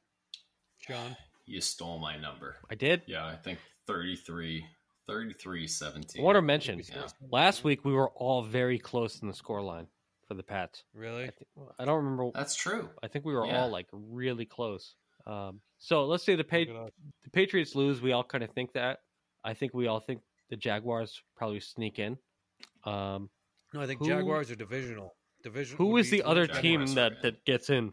John. 0.87 1.17
you 1.47 1.61
stole 1.63 1.99
my 1.99 2.19
number. 2.19 2.57
I 2.71 2.75
did. 2.75 3.03
Yeah, 3.07 3.25
I 3.25 3.37
think 3.37 3.59
33, 3.87 4.67
33 5.07 5.67
17. 5.67 6.21
I 6.21 6.25
want 6.25 6.37
to 6.37 6.43
mention 6.43 6.81
Yeah. 6.87 7.07
last 7.31 7.65
week 7.65 7.85
we 7.85 7.93
were 7.95 8.11
all 8.11 8.43
very 8.43 8.79
close 8.79 9.23
in 9.23 9.29
the 9.29 9.35
score 9.35 9.63
line 9.63 9.87
for 10.29 10.35
the 10.35 10.43
Pats. 10.43 10.85
Really? 10.93 11.25
I, 11.25 11.31
think, 11.31 11.49
I 11.79 11.85
don't 11.87 12.05
remember. 12.05 12.31
That's 12.35 12.55
true. 12.55 12.91
I 13.03 13.09
think 13.09 13.25
we 13.25 13.33
were 13.35 13.47
Yeah. 13.47 13.63
all 13.63 13.71
like 13.71 13.87
really 13.93 14.45
close. 14.45 14.95
Um, 15.27 15.61
so 15.79 16.05
let's 16.07 16.25
say 16.25 16.37
the 16.37 16.45
pa- 16.45 16.59
the 17.25 17.31
Patriots 17.33 17.75
lose. 17.75 18.01
We 18.01 18.13
all 18.13 18.25
kind 18.25 18.45
of 18.45 18.51
think 18.51 18.73
that. 18.75 19.01
I 19.43 19.55
think 19.55 19.75
we 19.75 19.87
all 19.87 20.01
think 20.01 20.21
the 20.51 20.57
Jaguars 20.57 21.21
probably 21.37 21.61
sneak 21.61 21.99
in. 21.99 22.17
Um, 22.85 23.31
No, 23.73 23.81
I 23.81 23.87
think 23.87 24.01
Who- 24.01 24.09
Jaguars 24.09 24.51
are 24.51 24.55
divisional. 24.57 25.15
Division. 25.43 25.77
who 25.77 25.87
would 25.89 26.07
is 26.07 26.11
be 26.11 26.19
the 26.19 26.27
other 26.27 26.47
Jaguars 26.47 26.63
team 26.63 26.87
that, 26.95 27.13
in. 27.13 27.19
that 27.23 27.45
gets 27.45 27.69
in? 27.69 27.93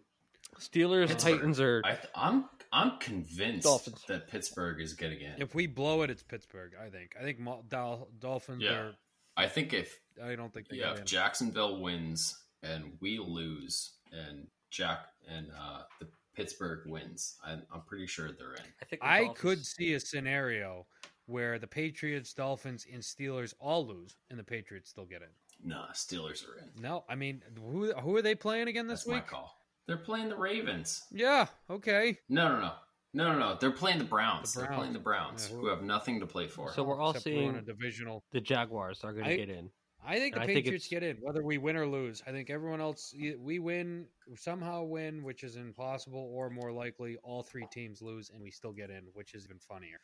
Steelers, 0.60 1.08
Pittsburgh. 1.08 1.34
Titans, 1.36 1.60
or 1.60 1.82
I, 1.84 1.98
I'm 2.16 2.46
I'm 2.72 2.98
convinced 3.00 3.64
Dolphins. 3.64 4.04
that 4.08 4.28
Pittsburgh 4.30 4.80
is 4.80 4.94
getting 4.94 5.20
in. 5.22 5.34
If 5.42 5.54
we 5.54 5.68
blow 5.68 6.04
it, 6.04 6.10
it's 6.10 6.24
Pittsburgh. 6.24 6.74
I 6.82 6.90
think. 6.90 7.16
I 7.20 7.24
think 7.24 7.40
Mo- 7.40 7.64
Dol- 7.68 8.10
Dolphins 8.20 8.64
Yeah. 8.64 8.72
are. 8.74 8.94
I 9.36 9.48
think 9.48 9.74
if 9.74 10.00
I 10.24 10.36
don't 10.36 10.54
think 10.54 10.68
they 10.70 10.78
yeah, 10.78 10.94
if 10.94 11.00
in. 11.00 11.06
Jacksonville 11.06 11.82
wins 11.82 12.38
and 12.64 12.94
we 13.02 13.18
lose 13.20 13.94
and 14.14 14.48
Jack 14.70 15.08
and 15.28 15.48
uh, 15.58 15.84
the 16.00 16.08
Pittsburgh 16.36 16.88
wins, 16.88 17.36
I'm, 17.46 17.64
I'm 17.74 17.82
pretty 17.82 18.08
sure 18.08 18.32
they're 18.32 18.54
in. 18.54 18.64
I 18.82 18.86
think 18.86 19.02
the 19.02 19.08
I 19.08 19.28
could 19.36 19.66
see 19.66 19.94
a 19.94 20.00
scenario 20.00 20.86
where 21.26 21.60
the 21.60 21.68
Patriots, 21.68 22.34
Dolphins, 22.34 22.86
and 22.92 23.02
Steelers 23.02 23.54
all 23.60 23.86
lose, 23.88 24.16
and 24.30 24.40
the 24.40 24.44
Patriots 24.44 24.90
still 24.90 25.06
get 25.06 25.22
in. 25.22 25.28
Nah, 25.70 25.88
Steelers 25.94 26.44
are 26.48 26.58
in. 26.60 26.82
No, 26.82 27.04
I 27.10 27.16
mean, 27.16 27.42
who 27.58 27.94
who 27.94 28.16
are 28.16 28.22
they 28.22 28.36
playing 28.36 28.68
again 28.68 28.88
this 28.88 29.02
That's 29.02 29.08
my 29.10 29.16
week? 29.16 29.28
call. 29.28 29.56
They're 29.88 29.98
playing 29.98 30.30
the 30.30 30.38
Ravens. 30.38 31.04
Yeah, 31.12 31.48
okay. 31.70 32.18
No, 32.30 32.48
no, 32.50 32.60
no, 32.62 32.72
no, 33.14 33.34
no, 33.34 33.40
no. 33.40 33.58
They're 33.60 33.72
playing 33.72 33.98
the 34.00 34.04
Browns. 34.06 34.54
The 34.54 34.62
They're 34.62 34.72
playing 34.72 34.94
the 34.94 35.00
Browns, 35.00 35.48
Yeah, 35.50 35.56
who- 35.56 35.62
who 35.64 35.68
have 35.68 35.82
nothing 35.84 36.20
to 36.22 36.26
play 36.26 36.48
for. 36.48 36.72
So 36.72 36.84
we're 36.84 37.00
all 37.00 37.12
Except 37.12 37.26
we're 37.26 37.32
a 37.34 37.36
seeing 37.54 37.64
divisional. 37.66 38.24
the 38.32 38.40
Jaguars 38.42 39.04
are 39.04 39.12
going 39.14 39.26
to 39.26 39.36
get 39.38 39.50
in. 39.50 39.70
I 40.06 40.18
think 40.18 40.36
the 40.36 40.42
I 40.42 40.46
Patriots 40.48 40.86
it's- 40.86 40.88
get 40.88 41.04
in, 41.04 41.18
whether 41.22 41.44
we 41.44 41.58
win 41.58 41.76
or 41.76 41.86
lose. 41.88 42.24
I 42.26 42.32
think 42.32 42.50
everyone 42.50 42.82
else, 42.82 43.14
we 43.40 43.60
win, 43.60 44.08
somehow 44.36 44.84
win, 44.84 45.24
which 45.24 45.44
is 45.44 45.56
impossible, 45.58 46.30
or 46.34 46.50
more 46.50 46.72
likely, 46.72 47.18
all 47.24 47.44
three 47.44 47.68
teams 47.72 48.02
lose 48.02 48.30
and 48.32 48.42
we 48.42 48.50
still 48.52 48.72
get 48.72 48.90
in, 48.90 49.04
which 49.14 49.34
is 49.36 49.46
even 49.46 49.60
funnier. 49.60 50.00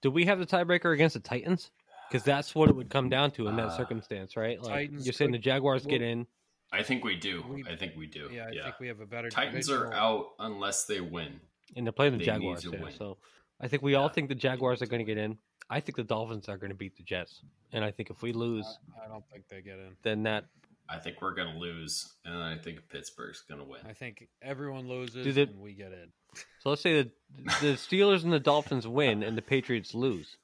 Do 0.00 0.10
we 0.10 0.24
have 0.24 0.38
the 0.38 0.46
tiebreaker 0.46 0.94
against 0.94 1.14
the 1.14 1.20
Titans? 1.20 1.70
Because 2.08 2.24
that's 2.24 2.54
what 2.54 2.68
it 2.68 2.76
would 2.76 2.90
come 2.90 3.08
down 3.08 3.30
to 3.32 3.46
in 3.48 3.56
that 3.56 3.68
Uh, 3.68 3.76
circumstance, 3.76 4.36
right? 4.36 4.60
Like 4.60 4.72
Titans 4.72 5.06
you're 5.06 5.12
saying 5.12 5.30
could- 5.32 5.40
the 5.40 5.44
Jaguars 5.44 5.86
get 5.86 6.02
in. 6.02 6.26
I 6.72 6.82
think 6.82 7.04
we 7.04 7.16
do. 7.16 7.42
We- 7.48 7.64
I 7.64 7.76
think 7.76 7.94
we 7.96 8.06
do. 8.06 8.30
Yeah, 8.32 8.48
I 8.48 8.62
think 8.64 8.80
we 8.80 8.88
have 8.88 9.00
a 9.00 9.06
better. 9.06 9.28
Titans 9.30 9.70
are 9.70 9.84
divisional- 9.84 9.92
out 9.92 10.34
unless 10.38 10.86
they 10.86 11.00
win. 11.00 11.40
and 11.76 11.86
they're 11.86 11.92
playing 11.92 12.12
the 12.12 12.18
They 12.18 12.24
Jaguars. 12.26 12.62
to 12.62 12.70
Yeah, 12.72 12.82
win. 12.84 12.92
so 12.92 13.18
I 13.60 13.68
think 13.68 13.82
we 13.82 13.94
all 13.94 14.08
think 14.10 14.28
the 14.28 14.34
Jaguars 14.34 14.82
are 14.82 14.86
going 14.86 14.98
to 15.00 15.04
get 15.04 15.16
in. 15.18 15.38
I 15.72 15.80
think 15.80 15.96
the 15.96 16.04
Dolphins 16.04 16.48
are 16.48 16.56
going 16.58 16.70
to 16.70 16.76
beat 16.76 16.96
the 16.96 17.02
Jets, 17.02 17.40
and 17.72 17.84
I 17.84 17.90
think 17.90 18.10
if 18.10 18.22
we 18.22 18.32
lose, 18.32 18.66
I 19.02 19.08
don't 19.08 19.24
think 19.32 19.44
they 19.48 19.60
get 19.62 19.78
in. 19.78 19.96
then 20.02 20.22
that 20.24 20.44
I 20.88 20.98
think 20.98 21.22
we're 21.22 21.34
gonna 21.34 21.56
lose, 21.58 22.12
and 22.24 22.42
I 22.42 22.58
think 22.58 22.80
Pittsburgh's 22.90 23.42
gonna 23.48 23.64
win. 23.64 23.80
I 23.88 23.92
think 23.94 24.28
everyone 24.42 24.88
loses 24.88 25.24
Do 25.24 25.32
they- 25.32 25.42
and 25.42 25.60
we 25.60 25.72
get 25.72 25.92
in. 25.92 26.12
so 26.60 26.70
let's 26.70 26.82
say 26.82 27.02
the 27.02 27.10
the 27.60 27.72
Steelers 27.86 28.24
and 28.24 28.32
the 28.32 28.40
Dolphins 28.40 28.86
win 28.86 29.22
and 29.22 29.36
the 29.38 29.42
Patriots 29.42 29.94
lose. 29.94 30.36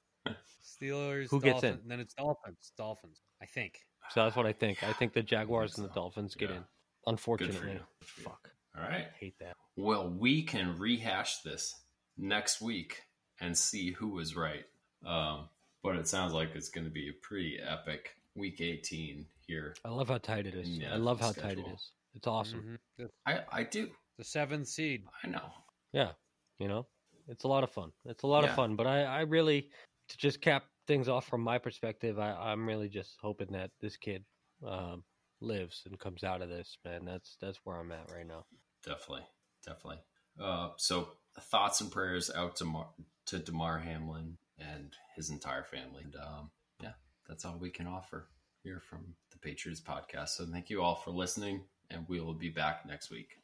Steelers, 0.65 1.29
Who 1.31 1.41
gets 1.41 1.65
in? 1.65 1.81
Then 1.87 2.01
it's 2.01 2.15
Dolphins. 2.15 2.73
Dolphins. 2.77 3.21
I 3.43 3.47
think. 3.47 3.81
So 4.11 4.25
that's 4.25 4.37
what 4.37 4.47
I 4.47 4.53
think. 4.53 4.83
I 4.83 4.93
think 4.93 5.13
the 5.13 5.23
Jaguars 5.23 5.77
and 5.77 5.89
the. 5.89 5.93
Dolphins 5.93 6.35
get 6.35 6.51
Yeah. 6.51 6.57
in. 6.59 6.65
Unfortunately, 7.07 7.57
you. 7.73 7.79
Good 8.01 8.09
for 8.09 8.21
you. 8.21 8.25
fuck, 8.27 8.51
All 8.77 8.83
right. 8.83 9.07
I 9.07 9.17
hate 9.19 9.39
that. 9.41 9.55
Well, 9.77 10.09
we 10.09 10.43
can 10.43 10.79
rehash 10.79 11.39
this 11.43 11.75
next 12.17 12.61
week 12.61 13.03
and 13.41 13.57
see 13.59 13.93
who 13.93 14.09
was 14.11 14.37
right. 14.37 14.65
Um, 15.07 15.49
but 15.83 15.97
it 15.97 16.09
sounds 16.09 16.33
like 16.33 16.51
it's 16.55 16.69
going 16.69 16.85
to 16.87 16.91
be 16.91 17.09
a 17.09 17.13
pretty 17.23 17.59
epic 17.61 18.11
week 18.35 18.61
18 18.61 19.27
here. 19.47 19.75
I 19.85 19.89
love 19.91 20.09
how 20.09 20.19
tight 20.19 20.47
it 20.47 20.55
is. 20.55 20.69
Yeah, 20.69 20.93
I 20.95 20.97
love 20.97 21.21
how 21.21 21.33
tight 21.33 21.53
it 21.53 21.59
schedule. 21.59 21.75
is. 21.75 21.91
It's 22.15 22.27
awesome. 22.27 22.79
Mhm. 23.01 23.09
I, 23.27 23.41
I 23.53 23.63
do. 23.63 23.89
the 24.19 24.25
seventh 24.25 24.67
seed. 24.67 25.05
I 25.23 25.29
know. 25.29 25.51
Yeah, 25.93 26.11
you 26.59 26.67
know, 26.69 26.87
it's 27.29 27.45
a 27.45 27.49
lot 27.49 27.63
of 27.65 27.71
fun. 27.71 27.93
It's 28.05 28.25
a 28.25 28.27
lot 28.27 28.43
Yeah. 28.45 28.51
of 28.51 28.57
fun. 28.57 28.75
But 28.77 28.87
I, 28.87 29.03
I 29.05 29.21
really, 29.21 29.71
to 30.09 30.17
just 30.19 30.41
cap 30.41 30.65
things 30.89 31.09
off 31.09 31.27
from 31.29 31.41
my 31.43 31.59
perspective, 31.59 32.19
I, 32.19 32.33
I'm 32.33 32.67
really 32.67 32.89
just 32.89 33.17
hoping 33.23 33.53
that 33.53 33.71
this 33.81 33.97
kid 33.97 34.25
um, 34.67 35.05
lives 35.41 35.83
and 35.87 35.99
comes 36.01 36.25
out 36.25 36.43
of 36.43 36.49
this. 36.49 36.77
Man, 36.85 37.05
that's 37.05 37.37
that's 37.41 37.61
where 37.65 37.77
I'm 37.77 37.93
at 37.93 38.11
right 38.13 38.27
now. 38.27 38.45
Definitely. 38.85 39.27
Definitely. 39.65 40.01
Uh, 40.41 40.71
so 40.77 41.11
thoughts 41.41 41.81
and 41.81 41.91
prayers 41.93 42.31
out 42.35 42.57
to 42.57 42.65
Mar- 42.65 42.91
to 43.27 43.39
Damar 43.39 43.79
Hamlin 43.79 44.37
and 44.59 44.95
his 45.17 45.31
entire 45.31 45.65
family. 45.65 46.05
And 46.05 46.17
um, 46.17 46.51
yeah, 46.83 46.93
that's 47.29 47.45
all 47.45 47.57
we 47.59 47.71
can 47.71 47.87
offer 47.87 48.29
here 48.63 48.81
from 48.81 49.15
the 49.31 49.39
Patriots 49.39 49.81
podcast. 49.81 50.31
So 50.31 50.47
thank 50.47 50.71
you 50.71 50.83
all 50.83 50.97
for 50.97 51.11
listening, 51.11 51.63
and 51.91 52.05
we 52.09 52.21
will 52.21 52.35
be 52.35 52.51
back 52.51 52.87
next 52.87 53.11
week. 53.11 53.39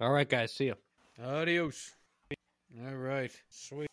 All 0.00 0.12
right, 0.12 0.28
guys, 0.28 0.52
see 0.52 0.66
you. 0.66 0.74
Adios. 1.22 1.92
All 2.86 2.96
right. 2.96 3.32
Sweet. 3.48 3.88